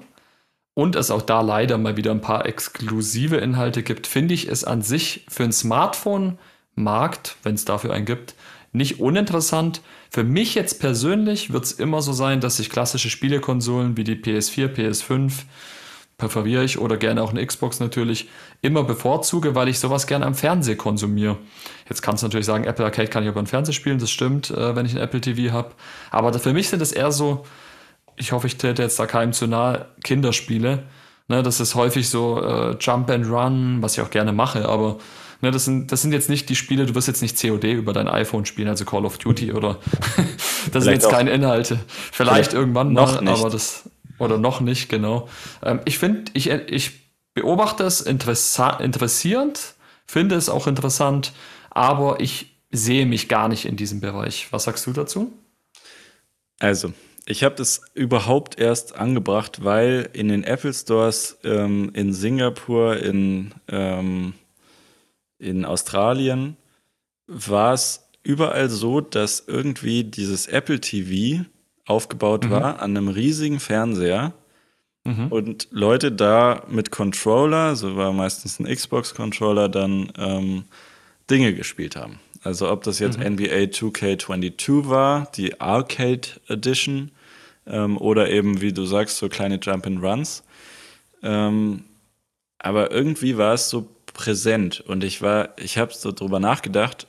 und 0.73 0.95
es 0.95 1.11
auch 1.11 1.21
da 1.21 1.41
leider 1.41 1.77
mal 1.77 1.97
wieder 1.97 2.11
ein 2.11 2.21
paar 2.21 2.45
exklusive 2.45 3.37
Inhalte 3.37 3.83
gibt, 3.83 4.07
finde 4.07 4.33
ich 4.33 4.47
es 4.47 4.63
an 4.63 4.81
sich 4.81 5.25
für 5.27 5.43
einen 5.43 5.51
Smartphone-Markt, 5.51 7.35
wenn 7.43 7.55
es 7.55 7.65
dafür 7.65 7.93
einen 7.93 8.05
gibt, 8.05 8.35
nicht 8.71 8.99
uninteressant. 8.99 9.81
Für 10.13 10.25
mich 10.25 10.55
jetzt 10.55 10.81
persönlich 10.81 11.53
wird 11.53 11.63
es 11.63 11.71
immer 11.71 12.01
so 12.01 12.11
sein, 12.11 12.41
dass 12.41 12.59
ich 12.59 12.69
klassische 12.69 13.09
Spielekonsolen 13.09 13.95
wie 13.95 14.03
die 14.03 14.17
PS4, 14.17 14.67
PS5 14.67 15.31
präferiere 16.17 16.65
ich 16.65 16.79
oder 16.79 16.97
gerne 16.97 17.23
auch 17.23 17.29
eine 17.29 17.45
Xbox 17.45 17.79
natürlich 17.79 18.27
immer 18.61 18.83
bevorzuge, 18.83 19.55
weil 19.55 19.69
ich 19.69 19.79
sowas 19.79 20.07
gerne 20.07 20.25
am 20.25 20.35
Fernseher 20.35 20.75
konsumiere. 20.75 21.37
Jetzt 21.87 22.01
kannst 22.01 22.21
du 22.21 22.27
natürlich 22.27 22.45
sagen, 22.45 22.65
Apple 22.65 22.83
Arcade 22.83 23.07
kann 23.07 23.23
ich 23.23 23.29
über 23.29 23.41
den 23.41 23.47
Fernseher 23.47 23.73
spielen, 23.73 23.99
das 23.99 24.11
stimmt, 24.11 24.51
äh, 24.51 24.75
wenn 24.75 24.85
ich 24.85 24.91
ein 24.91 25.01
Apple 25.01 25.21
TV 25.21 25.53
habe. 25.53 25.71
Aber 26.11 26.37
für 26.37 26.51
mich 26.51 26.67
sind 26.67 26.81
es 26.81 26.91
eher 26.91 27.13
so, 27.13 27.45
ich 28.17 28.33
hoffe, 28.33 28.47
ich 28.47 28.57
trete 28.57 28.81
jetzt 28.81 28.99
da 28.99 29.05
keinem 29.05 29.31
zu 29.31 29.47
nahe, 29.47 29.87
Kinderspiele. 30.03 30.83
Ne, 31.29 31.41
das 31.41 31.61
ist 31.61 31.75
häufig 31.75 32.09
so 32.09 32.43
äh, 32.43 32.75
Jump 32.81 33.09
and 33.09 33.27
Run, 33.27 33.77
was 33.81 33.97
ich 33.97 34.03
auch 34.03 34.09
gerne 34.09 34.33
mache, 34.33 34.67
aber 34.67 34.97
Ne, 35.41 35.49
das, 35.49 35.65
sind, 35.65 35.91
das 35.91 36.01
sind 36.01 36.13
jetzt 36.13 36.29
nicht 36.29 36.49
die 36.49 36.55
Spiele, 36.55 36.85
du 36.85 36.93
wirst 36.93 37.07
jetzt 37.07 37.21
nicht 37.21 37.41
COD 37.41 37.63
über 37.63 37.93
dein 37.93 38.07
iPhone 38.07 38.45
spielen, 38.45 38.67
also 38.67 38.85
Call 38.85 39.05
of 39.05 39.17
Duty 39.17 39.53
oder 39.53 39.79
das 40.71 40.83
sind 40.83 40.93
jetzt 40.93 41.09
keine 41.09 41.31
Inhalte. 41.31 41.79
Vielleicht, 42.11 42.11
vielleicht 42.11 42.53
irgendwann 42.53 42.93
noch 42.93 43.21
nicht. 43.21 43.29
aber 43.31 43.49
das 43.49 43.89
oder 44.19 44.37
noch 44.37 44.61
nicht, 44.61 44.87
genau. 44.87 45.27
Ähm, 45.63 45.79
ich 45.85 45.97
finde, 45.97 46.31
ich, 46.35 46.47
ich 46.47 46.91
beobachte 47.33 47.83
es 47.83 48.01
interessierend, 48.01 49.73
finde 50.05 50.35
es 50.35 50.47
auch 50.47 50.67
interessant, 50.67 51.33
aber 51.71 52.19
ich 52.19 52.55
sehe 52.69 53.07
mich 53.07 53.27
gar 53.27 53.47
nicht 53.47 53.65
in 53.65 53.75
diesem 53.75 53.99
Bereich. 53.99 54.47
Was 54.51 54.65
sagst 54.65 54.85
du 54.85 54.93
dazu? 54.93 55.33
Also, 56.59 56.93
ich 57.25 57.43
habe 57.43 57.55
das 57.55 57.81
überhaupt 57.95 58.59
erst 58.59 58.95
angebracht, 58.95 59.63
weil 59.63 60.09
in 60.13 60.27
den 60.27 60.43
Apple 60.43 60.73
Stores 60.73 61.39
ähm, 61.43 61.89
in 61.93 62.13
Singapur, 62.13 62.97
in 62.97 63.53
ähm, 63.67 64.33
in 65.41 65.65
Australien 65.65 66.55
war 67.27 67.73
es 67.73 68.07
überall 68.23 68.69
so, 68.69 69.01
dass 69.01 69.43
irgendwie 69.47 70.03
dieses 70.03 70.47
Apple 70.47 70.79
TV 70.79 71.45
aufgebaut 71.85 72.45
mhm. 72.45 72.51
war 72.51 72.81
an 72.81 72.95
einem 72.95 73.07
riesigen 73.07 73.59
Fernseher 73.59 74.33
mhm. 75.03 75.27
und 75.27 75.67
Leute 75.71 76.11
da 76.11 76.63
mit 76.69 76.91
Controller, 76.91 77.75
so 77.75 77.95
war 77.95 78.13
meistens 78.13 78.59
ein 78.59 78.73
Xbox-Controller, 78.73 79.69
dann 79.69 80.11
ähm, 80.17 80.65
Dinge 81.29 81.53
gespielt 81.53 81.95
haben. 81.95 82.19
Also 82.43 82.69
ob 82.71 82.83
das 82.83 82.99
jetzt 82.99 83.17
mhm. 83.17 83.33
NBA 83.33 83.69
2K22 83.71 84.89
war, 84.89 85.31
die 85.35 85.59
Arcade 85.59 86.27
Edition, 86.47 87.11
ähm, 87.67 87.97
oder 87.97 88.29
eben, 88.29 88.61
wie 88.61 88.73
du 88.73 88.85
sagst, 88.85 89.17
so 89.17 89.29
kleine 89.29 89.59
Jump 89.61 89.85
and 89.85 90.03
Runs. 90.03 90.43
Ähm, 91.23 91.85
aber 92.57 92.91
irgendwie 92.91 93.37
war 93.37 93.53
es 93.53 93.69
so 93.69 93.87
präsent 94.13 94.81
und 94.81 95.03
ich 95.03 95.21
war, 95.21 95.49
ich 95.57 95.77
habe 95.77 95.93
so 95.93 96.11
drüber 96.11 96.39
nachgedacht, 96.39 97.07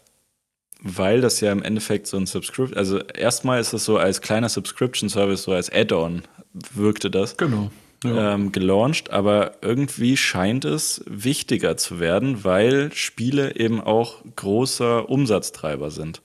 weil 0.82 1.20
das 1.20 1.40
ja 1.40 1.52
im 1.52 1.62
Endeffekt 1.62 2.06
so 2.06 2.16
ein 2.16 2.26
Subscription, 2.26 2.76
also 2.76 2.98
erstmal 2.98 3.60
ist 3.60 3.72
es 3.72 3.84
so 3.84 3.98
als 3.98 4.20
kleiner 4.20 4.48
Subscription 4.48 5.08
Service, 5.08 5.44
so 5.44 5.52
als 5.52 5.70
Add-on 5.72 6.22
wirkte 6.52 7.10
das. 7.10 7.36
Genau. 7.36 7.70
Ja. 8.04 8.34
Ähm, 8.34 8.50
gelauncht, 8.50 9.10
aber 9.10 9.58
irgendwie 9.62 10.16
scheint 10.16 10.64
es 10.64 11.04
wichtiger 11.06 11.76
zu 11.76 12.00
werden, 12.00 12.42
weil 12.42 12.92
Spiele 12.92 13.54
eben 13.54 13.80
auch 13.80 14.24
großer 14.34 15.08
Umsatztreiber 15.08 15.92
sind. 15.92 16.20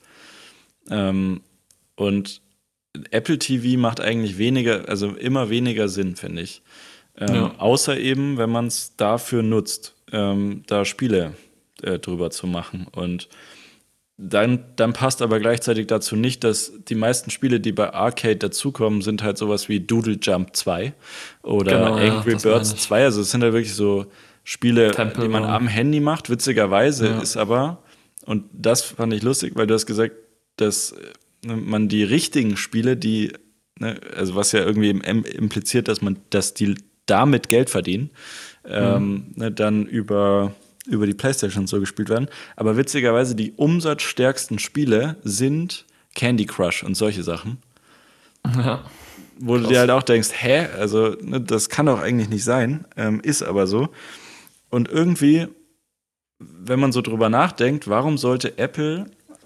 Ähm, 0.90 1.42
und 1.96 2.42
Apple 3.12 3.38
TV 3.38 3.80
macht 3.80 4.02
eigentlich 4.02 4.40
weniger, 4.40 4.90
also 4.90 5.10
immer 5.10 5.52
weniger 5.52 5.88
Sinn, 5.88 6.16
finde 6.16 6.42
ich. 6.42 6.64
Ähm, 7.16 7.36
ja. 7.36 7.56
Außer 7.60 7.96
eben, 7.98 8.38
wenn 8.38 8.50
man 8.50 8.68
es 8.68 8.96
dafür 8.96 9.44
nutzt 9.44 9.94
ähm, 10.12 10.64
da 10.68 10.86
Spiele 10.86 11.34
äh, 11.82 12.00
drüber 12.00 12.30
zu 12.30 12.48
machen. 12.48 12.88
Und 12.92 13.30
dann, 14.18 14.66
dann 14.76 14.94
passt 14.94 15.22
aber 15.22 15.40
gleichzeitig 15.40 15.88
dazu 15.88 16.16
nicht, 16.16 16.44
dass 16.44 16.74
die 16.88 16.96
meisten 16.96 17.30
Spiele, 17.30 17.60
die 17.60 17.72
bei 17.72 17.94
Arcade 17.94 18.38
dazukommen, 18.38 19.02
sind 19.02 19.22
halt 19.22 19.38
sowas 19.38 19.70
wie 19.70 19.80
Doodle 19.80 20.18
Jump 20.20 20.56
2 20.56 20.94
oder 21.44 21.72
genau, 21.72 21.96
Angry 21.96 22.34
ja, 22.34 22.38
Birds 22.40 22.76
2. 22.76 23.04
Also 23.04 23.22
es 23.22 23.32
sind 23.32 23.44
halt 23.44 23.54
wirklich 23.54 23.76
so 23.76 24.08
Spiele, 24.44 24.92
Temple 24.92 25.24
die 25.24 25.30
man 25.30 25.44
am 25.44 25.68
Handy 25.68 26.00
macht. 26.00 26.30
Witzigerweise 26.30 27.08
ja. 27.10 27.20
ist 27.20 27.38
aber, 27.38 27.84
und 28.26 28.46
das 28.54 28.82
fand 28.82 29.14
ich 29.14 29.22
lustig, 29.22 29.54
weil 29.56 29.68
du 29.68 29.76
hast 29.76 29.86
gesagt, 29.86 30.16
dass 30.56 30.94
äh, 31.46 31.56
man 31.56 31.88
die 31.88 32.04
richtigen 32.04 32.58
Spiele, 32.58 32.98
die 32.98 33.34
ne, 33.80 34.00
also 34.16 34.36
was 34.36 34.52
ja 34.52 34.62
irgendwie 34.62 34.90
impliziert, 34.90 35.88
dass 35.88 36.02
man, 36.02 36.18
dass 36.32 36.56
die 36.56 36.76
damit 37.06 37.50
Geld 37.50 37.70
verdienen, 37.70 38.10
ähm, 38.70 39.04
mhm. 39.04 39.26
ne, 39.36 39.52
dann 39.52 39.86
über, 39.86 40.54
über 40.86 41.06
die 41.06 41.14
Playstation 41.14 41.68
so 41.68 41.80
gespielt 41.80 42.10
werden. 42.10 42.28
Aber 42.56 42.78
witzigerweise, 42.78 43.36
die 43.36 43.54
umsatzstärksten 43.54 44.60
Spiele 44.60 45.18
sind 45.24 45.86
Candy 46.16 46.46
Crush 46.46 46.84
und 46.84 46.96
solche 46.96 47.24
Sachen. 47.24 47.60
Ja. 48.56 48.84
Wo 49.40 49.54
Krass. 49.54 49.64
du 49.64 49.70
dir 49.70 49.80
halt 49.80 49.92
auch 49.92 50.02
denkst, 50.02 50.30
hä, 50.34 50.68
also 50.80 51.16
ne, 51.22 51.40
das 51.40 51.70
kann 51.70 51.86
doch 51.86 52.02
eigentlich 52.02 52.30
nicht 52.30 52.44
sein, 52.44 52.86
ähm, 52.96 53.20
ist 53.22 53.44
aber 53.44 53.68
so. 53.68 53.90
Und 54.70 54.90
irgendwie, 54.90 55.48
wenn 56.40 56.80
man 56.80 56.92
so 56.92 57.02
drüber 57.02 57.30
nachdenkt, 57.30 57.88
warum 57.88 58.18
sollte 58.18 58.58
Apple 58.58 59.06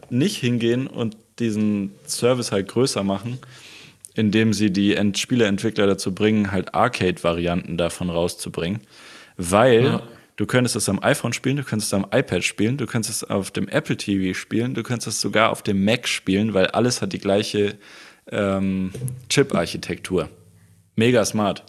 nicht 0.10 0.38
hingehen 0.38 0.88
und 0.88 1.18
diesen 1.40 1.92
Service 2.06 2.52
halt 2.52 2.68
größer 2.68 3.04
machen, 3.04 3.40
indem 4.14 4.54
sie 4.54 4.72
die 4.72 4.96
Ent 4.96 5.18
Spieleentwickler 5.18 5.88
dazu 5.88 6.14
bringen, 6.14 6.52
halt 6.52 6.74
Arcade-Varianten 6.74 7.78
davon 7.78 8.10
rauszubringen. 8.10 8.82
Weil 9.50 9.84
ja. 9.84 10.04
du 10.36 10.46
könntest 10.46 10.76
es 10.76 10.88
am 10.88 11.02
iPhone 11.02 11.34
spielen, 11.34 11.58
du 11.58 11.64
könntest 11.64 11.92
es 11.92 11.98
am 11.98 12.06
iPad 12.12 12.44
spielen, 12.44 12.78
du 12.78 12.86
könntest 12.86 13.24
es 13.24 13.30
auf 13.30 13.50
dem 13.50 13.68
Apple 13.68 13.98
TV 13.98 14.38
spielen, 14.38 14.76
du 14.76 14.84
könntest 14.84 15.08
es 15.08 15.22
sogar 15.22 15.50
auf 15.50 15.64
dem 15.64 15.84
Mac 15.84 16.08
spielen, 16.08 16.54
weil 16.54 16.68
alles 16.68 17.02
hat 17.02 17.14
die 17.14 17.20
gleiche 17.20 17.78
ähm, 18.32 18.92
Chip-Architektur. 19.30 20.30
Mega 20.96 21.26
smart. 21.26 21.64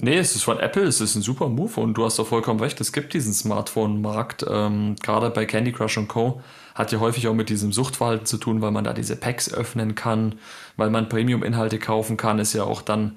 Nee, 0.00 0.16
es 0.16 0.34
ist 0.34 0.44
von 0.44 0.60
Apple, 0.60 0.84
es 0.84 1.00
ist 1.00 1.16
ein 1.16 1.22
super 1.22 1.48
Move 1.48 1.80
und 1.80 1.94
du 1.94 2.04
hast 2.04 2.18
doch 2.18 2.26
vollkommen 2.26 2.60
recht, 2.60 2.80
es 2.80 2.92
gibt 2.92 3.12
diesen 3.12 3.34
Smartphone-Markt, 3.34 4.46
ähm, 4.48 4.94
gerade 5.02 5.28
bei 5.30 5.44
Candy 5.44 5.72
Crush 5.72 5.98
und 5.98 6.08
Co. 6.08 6.40
hat 6.74 6.92
ja 6.92 7.00
häufig 7.00 7.26
auch 7.26 7.34
mit 7.34 7.48
diesem 7.48 7.72
Suchtverhalten 7.72 8.24
zu 8.24 8.38
tun, 8.38 8.62
weil 8.62 8.70
man 8.70 8.84
da 8.84 8.92
diese 8.92 9.16
Packs 9.16 9.52
öffnen 9.52 9.96
kann, 9.96 10.36
weil 10.76 10.90
man 10.90 11.08
Premium-Inhalte 11.08 11.80
kaufen 11.80 12.16
kann, 12.16 12.38
ist 12.38 12.52
ja 12.52 12.62
auch 12.62 12.80
dann 12.80 13.16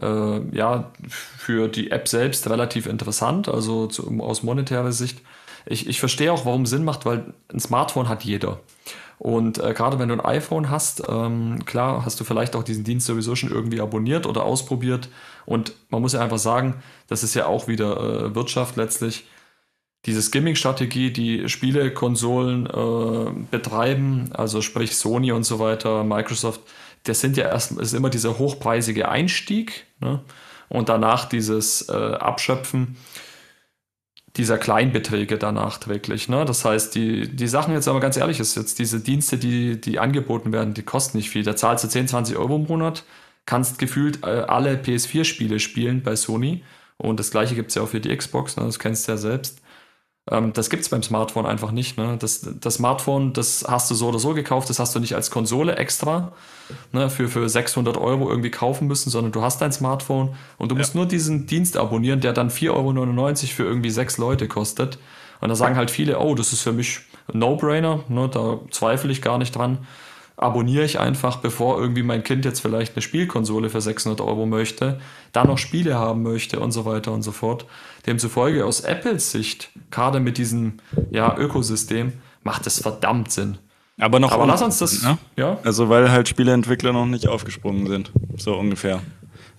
äh, 0.00 0.56
ja 0.56 0.90
für 1.08 1.68
die 1.68 1.90
App 1.90 2.08
selbst 2.08 2.48
relativ 2.48 2.86
interessant, 2.86 3.48
also 3.48 3.86
zu, 3.86 4.20
aus 4.20 4.42
monetärer 4.42 4.92
Sicht. 4.92 5.20
Ich, 5.66 5.86
ich 5.88 6.00
verstehe 6.00 6.32
auch, 6.32 6.44
warum 6.44 6.66
Sinn 6.66 6.84
macht, 6.84 7.06
weil 7.06 7.34
ein 7.52 7.60
Smartphone 7.60 8.08
hat 8.08 8.24
jeder. 8.24 8.60
Und 9.18 9.58
äh, 9.58 9.72
gerade 9.72 10.00
wenn 10.00 10.08
du 10.08 10.14
ein 10.14 10.24
iPhone 10.24 10.68
hast, 10.68 11.04
ähm, 11.08 11.64
klar, 11.64 12.04
hast 12.04 12.18
du 12.18 12.24
vielleicht 12.24 12.56
auch 12.56 12.64
diesen 12.64 12.82
Dienst 12.82 13.06
sowieso 13.06 13.36
schon 13.36 13.52
irgendwie 13.52 13.80
abonniert 13.80 14.26
oder 14.26 14.42
ausprobiert. 14.42 15.08
Und 15.46 15.74
man 15.90 16.02
muss 16.02 16.14
ja 16.14 16.20
einfach 16.20 16.38
sagen, 16.38 16.82
das 17.06 17.22
ist 17.22 17.34
ja 17.34 17.46
auch 17.46 17.68
wieder 17.68 17.96
äh, 17.98 18.34
Wirtschaft 18.34 18.74
letztlich. 18.74 19.28
Diese 20.06 20.20
Skimming-Strategie, 20.20 21.12
die 21.12 21.48
Spielekonsolen 21.48 22.66
äh, 22.66 23.30
betreiben, 23.52 24.30
also 24.32 24.60
sprich 24.60 24.96
Sony 24.96 25.30
und 25.30 25.44
so 25.44 25.60
weiter, 25.60 26.02
Microsoft, 26.02 26.62
das 27.04 27.20
sind 27.20 27.36
ja 27.36 27.48
erst 27.48 27.72
ist 27.72 27.94
immer 27.94 28.10
dieser 28.10 28.38
hochpreisige 28.38 29.08
Einstieg 29.08 29.86
ne? 30.00 30.20
und 30.68 30.88
danach 30.88 31.24
dieses 31.26 31.88
äh, 31.88 31.92
Abschöpfen 31.92 32.96
dieser 34.36 34.56
Kleinbeträge 34.56 35.36
danach 35.36 35.86
wirklich. 35.86 36.28
Ne? 36.28 36.44
Das 36.44 36.64
heißt, 36.64 36.94
die, 36.94 37.28
die 37.28 37.48
Sachen 37.48 37.74
jetzt 37.74 37.88
aber 37.88 38.00
ganz 38.00 38.16
ehrlich 38.16 38.40
ist 38.40 38.56
jetzt 38.56 38.78
diese 38.78 39.00
Dienste, 39.00 39.36
die, 39.36 39.80
die 39.80 39.98
angeboten 39.98 40.52
werden, 40.52 40.74
die 40.74 40.82
kosten 40.82 41.18
nicht 41.18 41.28
viel. 41.28 41.42
Da 41.42 41.54
zahlst 41.54 41.84
du 41.84 41.88
10, 41.88 42.08
20 42.08 42.36
Euro 42.36 42.56
im 42.56 42.66
Monat, 42.66 43.04
kannst 43.44 43.78
gefühlt 43.78 44.22
äh, 44.22 44.26
alle 44.26 44.76
PS4-Spiele 44.76 45.60
spielen 45.60 46.02
bei 46.02 46.16
Sony. 46.16 46.62
Und 46.96 47.20
das 47.20 47.30
gleiche 47.30 47.54
gibt 47.54 47.70
es 47.70 47.74
ja 47.74 47.82
auch 47.82 47.88
für 47.88 48.00
die 48.00 48.16
Xbox, 48.16 48.56
ne? 48.56 48.64
das 48.64 48.78
kennst 48.78 49.06
du 49.06 49.12
ja 49.12 49.18
selbst. 49.18 49.60
Ähm, 50.30 50.52
das 50.52 50.70
gibt 50.70 50.82
es 50.82 50.88
beim 50.88 51.02
Smartphone 51.02 51.46
einfach 51.46 51.72
nicht. 51.72 51.98
Ne? 51.98 52.16
Das, 52.18 52.48
das 52.60 52.74
Smartphone, 52.74 53.32
das 53.32 53.64
hast 53.66 53.90
du 53.90 53.94
so 53.94 54.08
oder 54.08 54.18
so 54.18 54.34
gekauft, 54.34 54.70
das 54.70 54.78
hast 54.78 54.94
du 54.94 55.00
nicht 55.00 55.14
als 55.14 55.30
Konsole 55.30 55.76
extra 55.76 56.32
ne, 56.92 57.10
für, 57.10 57.28
für 57.28 57.48
600 57.48 57.96
Euro 57.96 58.30
irgendwie 58.30 58.50
kaufen 58.50 58.86
müssen, 58.86 59.10
sondern 59.10 59.32
du 59.32 59.42
hast 59.42 59.60
dein 59.60 59.72
Smartphone 59.72 60.34
und 60.58 60.70
du 60.70 60.76
musst 60.76 60.94
nur 60.94 61.06
diesen 61.06 61.46
Dienst 61.46 61.76
abonnieren, 61.76 62.20
der 62.20 62.32
dann 62.32 62.50
4,99 62.50 62.70
Euro 62.70 63.34
für 63.34 63.64
irgendwie 63.64 63.90
sechs 63.90 64.18
Leute 64.18 64.48
kostet. 64.48 64.98
Und 65.40 65.48
da 65.48 65.56
sagen 65.56 65.74
halt 65.74 65.90
viele, 65.90 66.20
oh, 66.20 66.36
das 66.36 66.52
ist 66.52 66.62
für 66.62 66.72
mich 66.72 67.00
ein 67.32 67.40
No-Brainer, 67.40 68.04
ne, 68.08 68.28
da 68.28 68.60
zweifle 68.70 69.10
ich 69.10 69.22
gar 69.22 69.38
nicht 69.38 69.56
dran 69.56 69.86
abonniere 70.42 70.84
ich 70.84 70.98
einfach, 70.98 71.36
bevor 71.36 71.78
irgendwie 71.78 72.02
mein 72.02 72.24
Kind 72.24 72.44
jetzt 72.44 72.60
vielleicht 72.60 72.96
eine 72.96 73.02
Spielkonsole 73.02 73.70
für 73.70 73.80
600 73.80 74.20
Euro 74.20 74.46
möchte, 74.46 75.00
da 75.32 75.44
noch 75.44 75.58
Spiele 75.58 75.94
haben 75.94 76.22
möchte 76.22 76.60
und 76.60 76.72
so 76.72 76.84
weiter 76.84 77.12
und 77.12 77.22
so 77.22 77.32
fort. 77.32 77.66
Demzufolge 78.06 78.64
aus 78.64 78.80
Apples 78.80 79.30
Sicht, 79.30 79.70
gerade 79.90 80.20
mit 80.20 80.38
diesem 80.38 80.74
ja, 81.10 81.36
Ökosystem, 81.36 82.12
macht 82.42 82.66
es 82.66 82.80
verdammt 82.80 83.30
Sinn. 83.30 83.58
Aber 83.98 84.18
noch 84.18 84.32
Aber 84.32 84.46
lass 84.46 84.62
uns 84.62 84.78
das, 84.78 85.02
ne? 85.02 85.18
ja? 85.36 85.58
Also 85.64 85.88
weil 85.88 86.10
halt 86.10 86.28
Spieleentwickler 86.28 86.92
noch 86.92 87.06
nicht 87.06 87.28
aufgesprungen 87.28 87.86
sind, 87.86 88.10
so 88.36 88.54
ungefähr. 88.54 89.00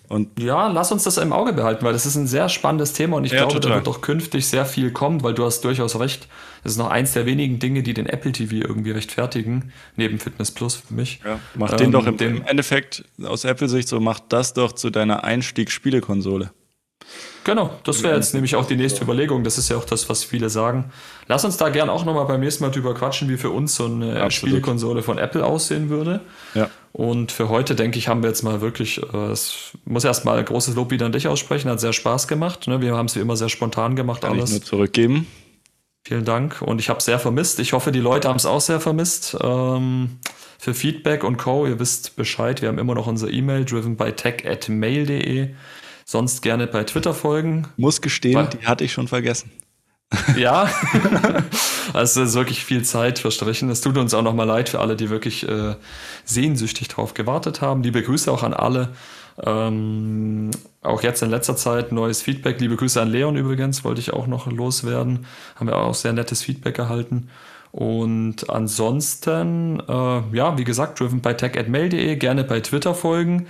Und 0.10 0.38
ja, 0.40 0.68
lass 0.68 0.92
uns 0.92 1.04
das 1.04 1.18
im 1.18 1.32
Auge 1.32 1.54
behalten, 1.54 1.86
weil 1.86 1.94
das 1.94 2.06
ist 2.06 2.16
ein 2.16 2.28
sehr 2.28 2.50
spannendes 2.50 2.94
Thema 2.94 3.18
und 3.18 3.26
ich 3.26 3.32
ja, 3.32 3.40
glaube, 3.40 3.54
total. 3.54 3.70
da 3.70 3.76
wird 3.78 3.88
doch 3.88 4.02
künftig 4.02 4.46
sehr 4.46 4.66
viel 4.66 4.92
kommen, 4.92 5.24
weil 5.24 5.34
du 5.34 5.46
hast 5.46 5.62
durchaus 5.62 6.00
recht. 6.00 6.28
Das 6.62 6.74
ist 6.74 6.78
noch 6.78 6.90
eins 6.90 7.14
der 7.14 7.26
wenigen 7.26 7.58
Dinge, 7.60 7.84
die 7.84 7.94
den 7.94 8.06
Apple 8.06 8.32
TV 8.32 8.56
irgendwie 8.56 8.92
rechtfertigen, 8.92 9.72
neben 9.96 10.20
Fitness 10.20 10.52
Plus 10.52 10.76
für 10.76 10.94
mich. 10.94 11.22
Ja, 11.26 11.40
mach 11.56 11.72
ähm, 11.72 11.78
den 11.78 11.92
doch 11.94 12.06
im, 12.06 12.18
im 12.18 12.44
Endeffekt 12.46 13.06
aus 13.24 13.44
Apple-Sicht 13.46 13.88
so, 13.88 14.00
mach 14.00 14.20
das 14.20 14.54
doch 14.54 14.74
zu 14.74 14.90
deiner 14.90 15.24
Einstiegsspielekonsole. 15.24 16.52
Genau, 17.44 17.72
das 17.84 18.04
wäre 18.04 18.16
jetzt 18.16 18.34
nämlich 18.34 18.56
auch 18.56 18.66
die 18.66 18.78
nächste 18.78 19.04
Überlegung. 19.04 19.44
Das 19.44 19.58
ist 19.58 19.70
ja 19.70 19.78
auch 19.78 19.84
das, 19.84 20.08
was 20.08 20.24
viele 20.24 20.50
sagen. 20.50 20.92
Lass 21.28 21.44
uns 21.44 21.58
da 21.58 21.70
gern 21.70 21.90
auch 21.90 22.06
nochmal 22.06 22.26
beim 22.26 22.40
nächsten 22.40 22.64
Mal 22.64 22.70
drüber 22.70 22.94
quatschen, 22.94 23.28
wie 23.30 23.38
für 23.38 23.50
uns 23.50 23.76
so 23.76 23.86
eine 23.86 24.12
Absolut. 24.12 24.32
Spielekonsole 24.32 25.04
von 25.04 25.18
Apple 25.18 25.44
aussehen 25.44 25.90
würde. 25.90 26.22
Ja. 26.54 26.70
Und 26.94 27.32
für 27.32 27.50
heute, 27.50 27.76
denke 27.76 27.98
ich, 27.98 28.08
haben 28.08 28.22
wir 28.22 28.30
jetzt 28.30 28.44
mal 28.44 28.62
wirklich, 28.62 29.02
äh, 29.02 29.32
es 29.32 29.72
muss 29.84 30.06
erstmal 30.06 30.40
ein 30.40 30.46
großes 30.46 30.76
Lob 30.76 30.92
wieder 30.92 31.06
an 31.06 31.12
dich 31.12 31.28
aussprechen, 31.28 31.70
hat 31.70 31.80
sehr 31.80 31.94
Spaß 31.94 32.28
gemacht. 32.28 32.68
Ne? 32.68 32.82
Wir 32.82 32.96
haben 32.96 33.08
es 33.08 33.16
wie 33.16 33.20
immer 33.20 33.36
sehr 33.36 33.50
spontan 33.50 33.96
gemacht. 33.96 34.22
Kann 34.22 34.34
alles. 34.34 34.52
ich 34.52 34.60
nur 34.60 34.66
zurückgeben. 34.66 35.28
Vielen 36.06 36.26
Dank. 36.26 36.62
Und 36.62 36.80
ich 36.80 36.90
habe 36.90 37.00
es 37.00 37.06
sehr 37.06 37.20
vermisst. 37.20 37.60
Ich 37.60 37.74
hoffe, 37.74 37.92
die 37.92 38.00
Leute 38.00 38.28
haben 38.28 38.36
es 38.36 38.46
auch 38.46 38.62
sehr 38.62 38.80
vermisst. 38.80 39.38
Ähm, 39.42 40.20
für 40.60 40.74
Feedback 40.74 41.24
und 41.24 41.38
Co., 41.38 41.66
ihr 41.66 41.80
wisst 41.80 42.16
Bescheid, 42.16 42.62
wir 42.62 42.70
haben 42.70 42.78
immer 42.78 42.96
noch 42.96 43.08
unsere 43.08 43.32
E-Mail, 43.32 43.66
driven 43.66 43.98
by 43.98 44.12
tech 44.12 44.46
at 44.46 44.70
mail.de. 44.70 45.50
Sonst 46.06 46.42
gerne 46.42 46.68
bei 46.68 46.84
Twitter 46.84 47.14
folgen. 47.14 47.68
Muss 47.78 48.02
gestehen, 48.02 48.36
Weil, 48.36 48.48
die 48.48 48.66
hatte 48.66 48.84
ich 48.84 48.94
schon 48.94 49.08
vergessen. 49.08 49.52
Ja, 50.38 50.70
also 51.94 52.22
es 52.22 52.30
ist 52.30 52.36
wirklich 52.36 52.64
viel 52.66 52.84
Zeit 52.84 53.20
verstrichen. 53.20 53.70
Es 53.70 53.82
tut 53.82 53.98
uns 53.98 54.14
auch 54.14 54.22
nochmal 54.22 54.48
leid 54.48 54.70
für 54.70 54.80
alle, 54.80 54.96
die 54.96 55.10
wirklich 55.10 55.48
äh, 55.48 55.76
sehnsüchtig 56.26 56.88
drauf 56.88 57.14
gewartet 57.14 57.62
haben. 57.62 57.84
Liebe 57.84 58.02
Grüße 58.02 58.32
auch 58.32 58.44
an 58.44 58.54
alle. 58.54 58.90
Ähm, 59.42 60.52
auch 60.82 61.02
jetzt 61.02 61.24
in 61.24 61.30
letzter 61.30 61.56
Zeit 61.56 61.92
neues 61.92 62.22
Feedback. 62.22 62.60
Liebe 62.60 62.76
Grüße 62.76 63.02
an 63.02 63.10
Leon 63.10 63.36
übrigens, 63.36 63.84
wollte 63.84 64.02
ich 64.02 64.14
auch 64.14 64.28
noch 64.28 64.48
loswerden. 64.48 65.26
Haben 65.56 65.68
wir 65.68 65.78
auch 65.78 65.96
sehr 65.96 66.14
nettes 66.14 66.44
Feedback 66.44 66.78
erhalten. 66.78 67.30
Und 67.72 68.52
ansonsten, 68.52 69.80
äh, 69.80 70.22
ja, 70.36 70.58
wie 70.60 70.64
gesagt, 70.64 71.00
driven 71.00 71.22
by 71.22 71.34
tech 71.34 71.58
at 71.58 71.70
mail.de, 71.70 72.16
gerne 72.18 72.44
bei 72.44 72.60
Twitter 72.60 72.94
folgen. 72.94 73.48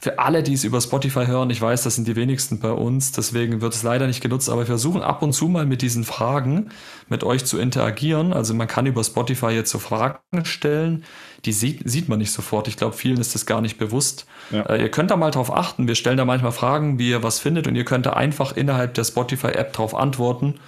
Für 0.00 0.20
alle, 0.20 0.44
die 0.44 0.52
es 0.52 0.62
über 0.62 0.80
Spotify 0.80 1.26
hören, 1.26 1.50
ich 1.50 1.60
weiß, 1.60 1.82
das 1.82 1.96
sind 1.96 2.06
die 2.06 2.14
wenigsten 2.14 2.60
bei 2.60 2.70
uns, 2.70 3.10
deswegen 3.10 3.60
wird 3.60 3.74
es 3.74 3.82
leider 3.82 4.06
nicht 4.06 4.20
genutzt, 4.20 4.48
aber 4.48 4.60
wir 4.60 4.66
versuchen 4.66 5.02
ab 5.02 5.22
und 5.22 5.32
zu 5.32 5.48
mal 5.48 5.66
mit 5.66 5.82
diesen 5.82 6.04
Fragen 6.04 6.70
mit 7.08 7.24
euch 7.24 7.44
zu 7.44 7.58
interagieren. 7.58 8.32
Also 8.32 8.54
man 8.54 8.68
kann 8.68 8.86
über 8.86 9.02
Spotify 9.02 9.48
jetzt 9.48 9.72
so 9.72 9.80
Fragen 9.80 10.44
stellen, 10.44 11.04
die 11.44 11.52
sieht, 11.52 11.82
sieht 11.84 12.08
man 12.08 12.20
nicht 12.20 12.30
sofort. 12.30 12.68
Ich 12.68 12.76
glaube, 12.76 12.94
vielen 12.94 13.20
ist 13.20 13.34
das 13.34 13.44
gar 13.44 13.60
nicht 13.60 13.76
bewusst. 13.76 14.26
Ja. 14.52 14.62
Äh, 14.66 14.82
ihr 14.82 14.90
könnt 14.90 15.10
da 15.10 15.16
mal 15.16 15.32
drauf 15.32 15.52
achten. 15.52 15.88
Wir 15.88 15.96
stellen 15.96 16.16
da 16.16 16.24
manchmal 16.24 16.52
Fragen, 16.52 17.00
wie 17.00 17.10
ihr 17.10 17.24
was 17.24 17.40
findet 17.40 17.66
und 17.66 17.74
ihr 17.74 17.84
könnt 17.84 18.06
da 18.06 18.12
einfach 18.12 18.56
innerhalb 18.56 18.94
der 18.94 19.02
Spotify-App 19.02 19.72
drauf 19.72 19.96
antworten. 19.96 20.60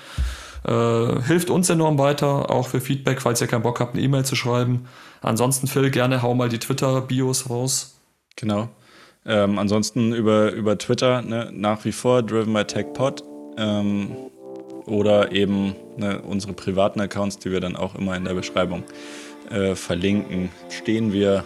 Äh, 0.67 1.23
hilft 1.23 1.51
uns 1.51 1.71
enorm 1.71 1.99
weiter, 1.99 2.51
auch 2.51 2.67
für 2.67 2.81
Feedback, 2.81 3.23
falls 3.23 3.41
ihr 3.41 3.47
keinen 3.47 3.63
Bock 3.63 3.79
habt, 3.79 3.95
eine 3.95 4.03
E-Mail 4.03 4.25
zu 4.25 4.35
schreiben. 4.35 4.89
Ansonsten, 5.23 5.69
Phil, 5.69 5.91
gerne 5.91 6.21
hau 6.23 6.35
mal 6.35 6.49
die 6.49 6.59
Twitter-Bios 6.59 7.49
raus. 7.49 7.95
Genau. 8.37 8.69
Ähm, 9.27 9.59
ansonsten 9.59 10.15
über, 10.15 10.53
über 10.53 10.79
Twitter 10.79 11.23
ne, 11.23 11.51
nach 11.53 11.85
wie 11.85 11.93
vor 11.93 12.23
Driven 12.23 12.55
by 12.55 12.65
TechPod 12.65 13.23
ähm, 13.59 14.11
oder 14.87 15.33
eben 15.33 15.75
ne, 15.99 16.21
unsere 16.23 16.55
privaten 16.55 17.01
Accounts, 17.01 17.39
die 17.39 17.51
wir 17.51 17.61
dann 17.61 17.77
auch 17.77 17.95
immer 17.95 18.17
in 18.17 18.25
der 18.25 18.35
Beschreibung 18.35 18.83
äh, 19.51 19.75
verlinken, 19.75 20.49
stehen 20.71 21.13
wir 21.13 21.45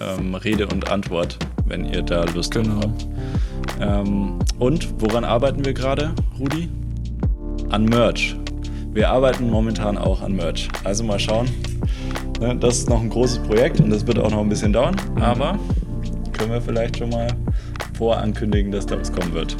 ähm, 0.00 0.34
Rede 0.34 0.66
und 0.66 0.90
Antwort, 0.90 1.38
wenn 1.66 1.84
ihr 1.84 2.02
da 2.02 2.24
Lust 2.24 2.54
genau. 2.54 2.80
habt. 2.80 3.06
Ähm, 3.80 4.38
und 4.58 4.88
woran 5.00 5.24
arbeiten 5.24 5.64
wir 5.64 5.74
gerade, 5.74 6.12
Rudi? 6.38 6.68
An 7.70 7.84
Merch. 7.84 8.34
Wir 8.92 9.10
arbeiten 9.10 9.50
momentan 9.50 9.98
auch 9.98 10.22
an 10.22 10.34
Merch. 10.34 10.68
Also 10.82 11.04
mal 11.04 11.20
schauen. 11.20 11.48
Ne, 12.40 12.56
das 12.56 12.78
ist 12.78 12.88
noch 12.88 13.00
ein 13.00 13.10
großes 13.10 13.40
Projekt 13.40 13.80
und 13.80 13.90
das 13.90 14.06
wird 14.06 14.18
auch 14.18 14.30
noch 14.30 14.40
ein 14.40 14.48
bisschen 14.48 14.72
dauern, 14.72 14.96
aber 15.20 15.58
können 16.38 16.52
wir 16.52 16.62
vielleicht 16.62 16.96
schon 16.98 17.10
mal 17.10 17.28
vorankündigen, 17.96 18.72
dass 18.72 18.86
da 18.86 18.98
was 18.98 19.12
kommen 19.12 19.34
wird. 19.34 19.56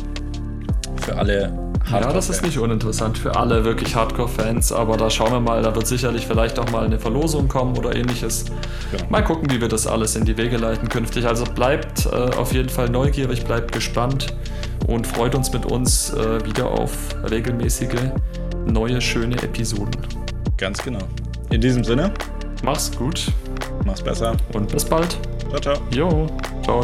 Für 1.02 1.16
alle 1.16 1.52
Ja, 1.90 2.12
das 2.12 2.28
ist 2.28 2.42
nicht 2.42 2.58
uninteressant 2.58 3.16
für 3.16 3.34
alle 3.34 3.64
wirklich 3.64 3.96
Hardcore-Fans, 3.96 4.72
aber 4.72 4.96
da 4.96 5.08
schauen 5.08 5.32
wir 5.32 5.40
mal, 5.40 5.62
da 5.62 5.74
wird 5.74 5.86
sicherlich 5.86 6.26
vielleicht 6.26 6.58
auch 6.58 6.70
mal 6.70 6.84
eine 6.84 6.98
Verlosung 6.98 7.48
kommen 7.48 7.76
oder 7.78 7.94
ähnliches. 7.94 8.44
Genau. 8.90 9.04
Mal 9.08 9.24
gucken, 9.24 9.50
wie 9.50 9.60
wir 9.60 9.68
das 9.68 9.86
alles 9.86 10.14
in 10.14 10.24
die 10.24 10.36
Wege 10.36 10.58
leiten 10.58 10.88
künftig. 10.88 11.26
Also 11.26 11.44
bleibt 11.44 12.06
äh, 12.06 12.36
auf 12.36 12.52
jeden 12.52 12.68
Fall 12.68 12.90
neugierig, 12.90 13.44
bleibt 13.44 13.72
gespannt 13.72 14.34
und 14.86 15.06
freut 15.06 15.34
uns 15.34 15.52
mit 15.52 15.66
uns 15.66 16.12
äh, 16.12 16.44
wieder 16.44 16.70
auf 16.70 16.92
regelmäßige, 17.30 18.12
neue, 18.66 19.00
schöne 19.00 19.36
Episoden. 19.36 19.96
Ganz 20.58 20.82
genau. 20.82 21.00
In 21.50 21.60
diesem 21.60 21.84
Sinne. 21.84 22.12
Mach's 22.62 22.90
gut. 22.92 23.32
Mach's 23.84 24.02
besser. 24.02 24.36
Und 24.52 24.70
bis 24.70 24.84
bald. 24.84 25.16
Ciao, 25.50 25.60
ciao. 25.60 25.76
Jo, 25.90 26.26
ciao. 26.62 26.82